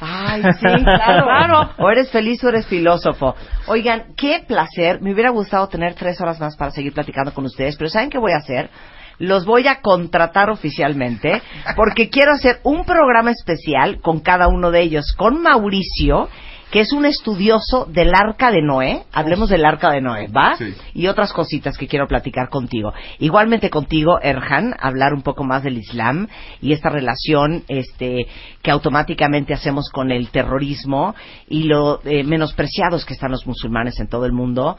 Ay, 0.00 0.42
sí, 0.42 0.60
claro. 0.82 1.24
claro. 1.24 1.70
O 1.78 1.88
eres 1.88 2.10
feliz 2.10 2.42
o 2.42 2.48
eres 2.48 2.66
filósofo. 2.66 3.36
Oigan, 3.68 4.14
qué 4.16 4.42
placer. 4.44 5.00
Me 5.00 5.12
hubiera 5.12 5.30
gustado 5.30 5.68
tener 5.68 5.94
tres 5.94 6.20
horas 6.20 6.40
más 6.40 6.56
para 6.56 6.72
seguir 6.72 6.92
platicando 6.92 7.32
con 7.32 7.44
ustedes, 7.44 7.76
pero 7.76 7.88
¿saben 7.88 8.10
qué 8.10 8.18
voy 8.18 8.32
a 8.32 8.38
hacer? 8.38 8.70
Los 9.18 9.44
voy 9.44 9.68
a 9.68 9.80
contratar 9.80 10.50
oficialmente 10.50 11.40
porque 11.76 12.10
quiero 12.10 12.32
hacer 12.32 12.58
un 12.64 12.84
programa 12.84 13.30
especial 13.30 14.00
con 14.00 14.18
cada 14.18 14.48
uno 14.48 14.72
de 14.72 14.80
ellos, 14.80 15.14
con 15.16 15.40
Mauricio, 15.40 16.28
que 16.72 16.80
es 16.80 16.92
un 16.94 17.04
estudioso 17.04 17.84
del 17.84 18.14
arca 18.14 18.50
de 18.50 18.62
Noé. 18.62 19.04
Hablemos 19.12 19.50
del 19.50 19.66
arca 19.66 19.92
de 19.92 20.00
Noé, 20.00 20.28
¿va? 20.28 20.56
Sí. 20.56 20.74
y 20.94 21.06
otras 21.06 21.34
cositas 21.34 21.76
que 21.76 21.86
quiero 21.86 22.08
platicar 22.08 22.48
contigo. 22.48 22.94
Igualmente 23.18 23.68
contigo, 23.68 24.18
Erhan, 24.22 24.74
hablar 24.80 25.12
un 25.12 25.20
poco 25.20 25.44
más 25.44 25.62
del 25.62 25.76
Islam 25.76 26.28
y 26.62 26.72
esta 26.72 26.88
relación 26.88 27.62
este, 27.68 28.26
que 28.62 28.70
automáticamente 28.70 29.52
hacemos 29.52 29.90
con 29.90 30.10
el 30.10 30.30
terrorismo 30.30 31.14
y 31.46 31.64
lo 31.64 32.00
eh, 32.04 32.24
menospreciados 32.24 33.04
que 33.04 33.12
están 33.12 33.32
los 33.32 33.46
musulmanes 33.46 34.00
en 34.00 34.08
todo 34.08 34.24
el 34.24 34.32
mundo. 34.32 34.78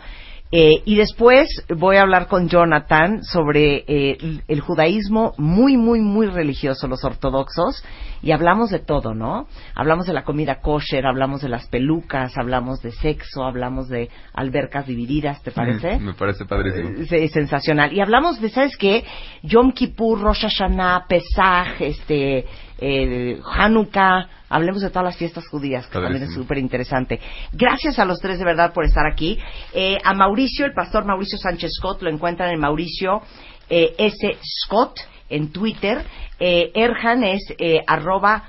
Eh, 0.55 0.83
y 0.85 0.95
después 0.97 1.47
voy 1.75 1.95
a 1.95 2.03
hablar 2.03 2.27
con 2.27 2.47
Jonathan 2.47 3.23
sobre 3.23 3.77
eh, 3.87 4.17
el- 4.21 4.43
el 4.47 4.59
judaísmo 4.59 5.33
muy, 5.39 5.77
muy, 5.77 5.99
muy 5.99 6.27
religioso, 6.27 6.87
los 6.87 7.03
ortodoxos, 7.03 7.83
y 8.21 8.33
hablamos 8.33 8.69
de 8.69 8.77
todo, 8.77 9.15
¿no? 9.15 9.47
Hablamos 9.73 10.05
de 10.05 10.13
la 10.13 10.23
comida 10.23 10.61
kosher, 10.61 11.07
hablamos 11.07 11.41
de 11.41 11.49
las 11.49 11.67
pelucas, 11.69 12.37
hablamos 12.37 12.81
de 12.83 12.91
sexo, 12.91 13.43
hablamos 13.43 13.87
de 13.89 14.09
albercas 14.35 14.85
divididas, 14.85 15.41
¿te 15.41 15.49
parece? 15.49 15.97
Mm, 15.97 16.05
Me 16.05 16.13
parece 16.13 16.45
padrísimo. 16.45 16.89
Eh, 17.09 17.29
sensacional. 17.29 17.91
Y 17.91 17.99
hablamos 18.01 18.39
de, 18.39 18.49
¿sabes 18.49 18.77
qué? 18.77 19.03
Yom 19.41 19.71
Kippur, 19.71 20.21
Rosh 20.21 20.41
Hashanah, 20.43 21.05
Pesach, 21.09 21.81
este, 21.81 22.45
eh, 22.77 23.39
Hanukkah. 23.43 24.27
Hablemos 24.53 24.83
de 24.83 24.89
todas 24.89 25.05
las 25.05 25.17
fiestas 25.17 25.47
judías, 25.47 25.87
que 25.87 25.99
también 25.99 26.23
es 26.23 26.33
súper 26.33 26.59
interesante. 26.59 27.19
Gracias 27.51 27.97
a 27.97 28.05
los 28.05 28.19
tres 28.19 28.37
de 28.37 28.45
verdad 28.45 28.71
por 28.71 28.85
estar 28.85 29.07
aquí. 29.11 29.39
Eh, 29.73 29.97
a 30.03 30.13
Mauricio, 30.13 30.67
el 30.67 30.73
pastor 30.73 31.05
Mauricio 31.05 31.39
Sánchez 31.39 31.71
Scott, 31.79 32.03
lo 32.03 32.11
encuentran 32.11 32.51
en 32.51 32.59
Mauricio 32.59 33.23
eh, 33.67 33.95
S. 33.97 34.37
Scott 34.43 34.99
en 35.29 35.51
Twitter. 35.51 36.05
Eh, 36.39 36.71
Erhan 36.75 37.23
es 37.23 37.41
eh, 37.57 37.81
arroba 37.87 38.43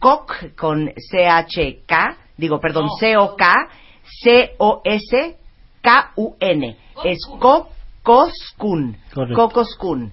coc 0.00 0.56
con 0.56 0.90
C-H-K, 0.96 2.16
digo, 2.36 2.58
perdón, 2.58 2.88
C-O-K, 2.98 3.68
C-O-S-K-U-N. 4.22 5.46
Es 7.04 7.18
Cocoskun. 7.38 8.96
Cocoskun. 9.34 10.12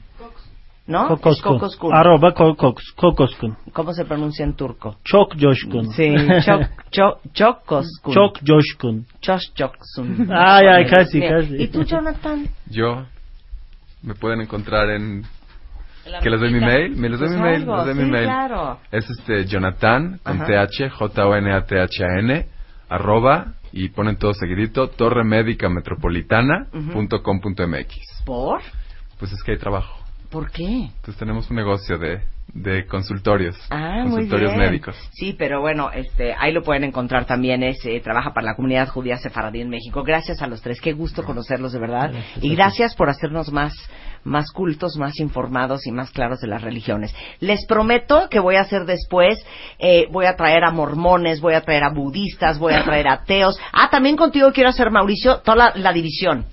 ¿No? 0.88 1.08
Kokoskun. 1.08 1.94
Arroba 1.94 2.34
kokos- 2.34 2.94
kokoskun. 2.96 3.56
¿Cómo 3.74 3.94
se 3.94 4.06
pronuncia 4.06 4.44
en 4.44 4.56
turco? 4.56 4.98
Çok 5.04 5.36
Joshkun. 5.40 5.92
Sí, 5.94 6.14
Chok, 6.46 6.62
Chok, 6.92 7.20
Chokoskun. 7.34 8.14
Çok 8.14 8.40
Joshkun. 8.46 9.06
Chosh 9.22 9.54
Choksun. 9.56 10.30
Ay, 10.32 10.68
ay, 10.68 10.86
casi, 10.88 11.20
Bien. 11.20 11.34
casi. 11.34 11.56
¿Y 11.64 11.68
tú, 11.68 11.84
Jonathan? 11.84 12.48
Yo 12.70 13.06
me 14.04 14.16
pueden 14.16 14.42
encontrar 14.42 14.90
en 14.90 15.24
que 16.24 16.30
les 16.30 16.40
doy 16.40 16.52
mi 16.52 16.60
mail, 16.60 16.96
me 16.96 17.10
les 17.10 17.20
doy 17.20 17.30
Pues 17.30 17.38
mi 17.40 17.44
mail, 17.44 17.60
les 17.60 17.86
doy 17.86 17.94
sí, 17.94 18.00
mi 18.02 18.10
mail. 18.12 18.26
claro. 18.26 18.80
Es 18.92 19.08
este 19.10 19.46
Jonathan 19.46 20.20
con 20.24 20.42
Ajá. 20.42 20.68
th 20.68 20.90
j 20.90 21.26
o 21.28 21.36
n 21.36 21.54
a 21.54 21.62
t 21.66 21.76
h 21.80 22.04
a 22.04 22.20
n 22.20 22.48
arroba 22.90 23.54
y 23.72 23.90
ponen 23.90 24.18
todo 24.18 24.34
seguidito 24.34 24.90
torre 24.90 25.24
médica 25.24 25.70
metropolitana 25.70 26.66
punto 26.92 27.22
com 27.22 27.40
punto 27.40 27.66
mx. 27.68 28.24
¿Por? 28.26 28.62
Pues 29.20 29.32
es 29.32 29.44
que 29.44 29.52
hay 29.54 29.58
trabajo. 29.60 30.01
¿Por 30.32 30.50
qué? 30.52 30.90
Pues 31.04 31.18
tenemos 31.18 31.50
un 31.50 31.58
negocio 31.58 31.98
de 31.98 32.22
de 32.54 32.86
consultorios, 32.86 33.56
Ah, 33.70 34.00
muy 34.04 34.12
consultorios 34.12 34.52
bien. 34.52 34.66
médicos. 34.66 34.96
Sí, 35.14 35.34
pero 35.38 35.62
bueno, 35.62 35.90
este, 35.92 36.36
ahí 36.38 36.52
lo 36.52 36.64
pueden 36.64 36.84
encontrar 36.84 37.24
también. 37.26 37.64
Es, 37.64 37.78
eh, 37.86 38.02
trabaja 38.02 38.34
para 38.34 38.48
la 38.48 38.56
comunidad 38.56 38.90
judía 38.90 39.16
sefaradí 39.18 39.62
en 39.62 39.70
México. 39.70 40.04
Gracias 40.04 40.42
a 40.42 40.48
los 40.48 40.62
tres. 40.62 40.82
Qué 40.82 40.92
gusto 40.92 41.24
conocerlos 41.24 41.72
de 41.72 41.80
verdad. 41.80 42.12
Y 42.42 42.54
gracias 42.54 42.94
por 42.96 43.10
hacernos 43.10 43.54
más, 43.54 43.74
más 44.26 44.52
cultos, 44.52 44.98
más 44.98 45.18
informados 45.22 45.88
y 45.88 45.92
más 45.94 46.12
claros 46.12 46.42
de 46.42 46.48
las 46.48 46.62
religiones. 46.62 47.16
Les 47.40 47.66
prometo 47.66 48.28
que 48.30 48.40
voy 48.42 48.56
a 48.58 48.62
hacer 48.62 48.84
después, 48.86 49.40
eh, 49.80 50.08
voy 50.12 50.26
a 50.26 50.36
traer 50.36 50.66
a 50.66 50.72
mormones, 50.72 51.40
voy 51.40 51.54
a 51.54 51.62
traer 51.62 51.86
a 51.86 51.90
budistas, 51.90 52.60
voy 52.60 52.74
a 52.74 52.84
traer 52.84 53.08
a 53.08 53.14
ateos. 53.14 53.58
Ah, 53.72 53.90
también 53.90 54.18
contigo 54.18 54.52
quiero 54.52 54.72
hacer, 54.72 54.92
Mauricio, 54.92 55.38
toda 55.40 55.56
la, 55.56 55.72
la 55.76 55.94
división. 55.94 56.46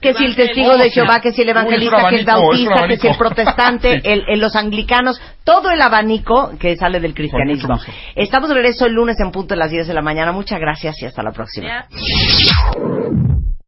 Que 0.00 0.14
si 0.14 0.24
el 0.24 0.36
testigo 0.36 0.76
de 0.78 0.90
Jehová, 0.90 1.20
que 1.20 1.32
si 1.32 1.42
el 1.42 1.48
evangelista, 1.48 1.96
que 2.08 2.16
el 2.16 2.28
abanico, 2.28 2.52
es 2.54 2.58
un 2.60 2.64
bautista, 2.66 2.88
que 2.88 2.96
si 3.00 3.06
el 3.08 3.16
protestante, 3.18 4.00
el, 4.04 4.24
el- 4.28 4.40
los 4.40 4.54
anglicanos, 4.56 5.20
todo 5.44 5.70
el 5.70 5.80
abanico 5.82 6.52
que 6.58 6.76
sale 6.76 7.00
del 7.00 7.14
cristianismo. 7.14 7.74
Estamos 8.14 8.48
de 8.48 8.54
regreso 8.54 8.86
el 8.86 8.92
lunes 8.92 9.16
en 9.20 9.30
punto 9.32 9.54
de 9.54 9.58
las 9.58 9.70
10 9.70 9.88
de 9.88 9.94
la 9.94 10.02
mañana. 10.02 10.30
Muchas 10.32 10.60
gracias 10.60 11.02
y 11.02 11.06
hasta 11.06 11.22
la 11.22 11.32
próxima. 11.32 11.86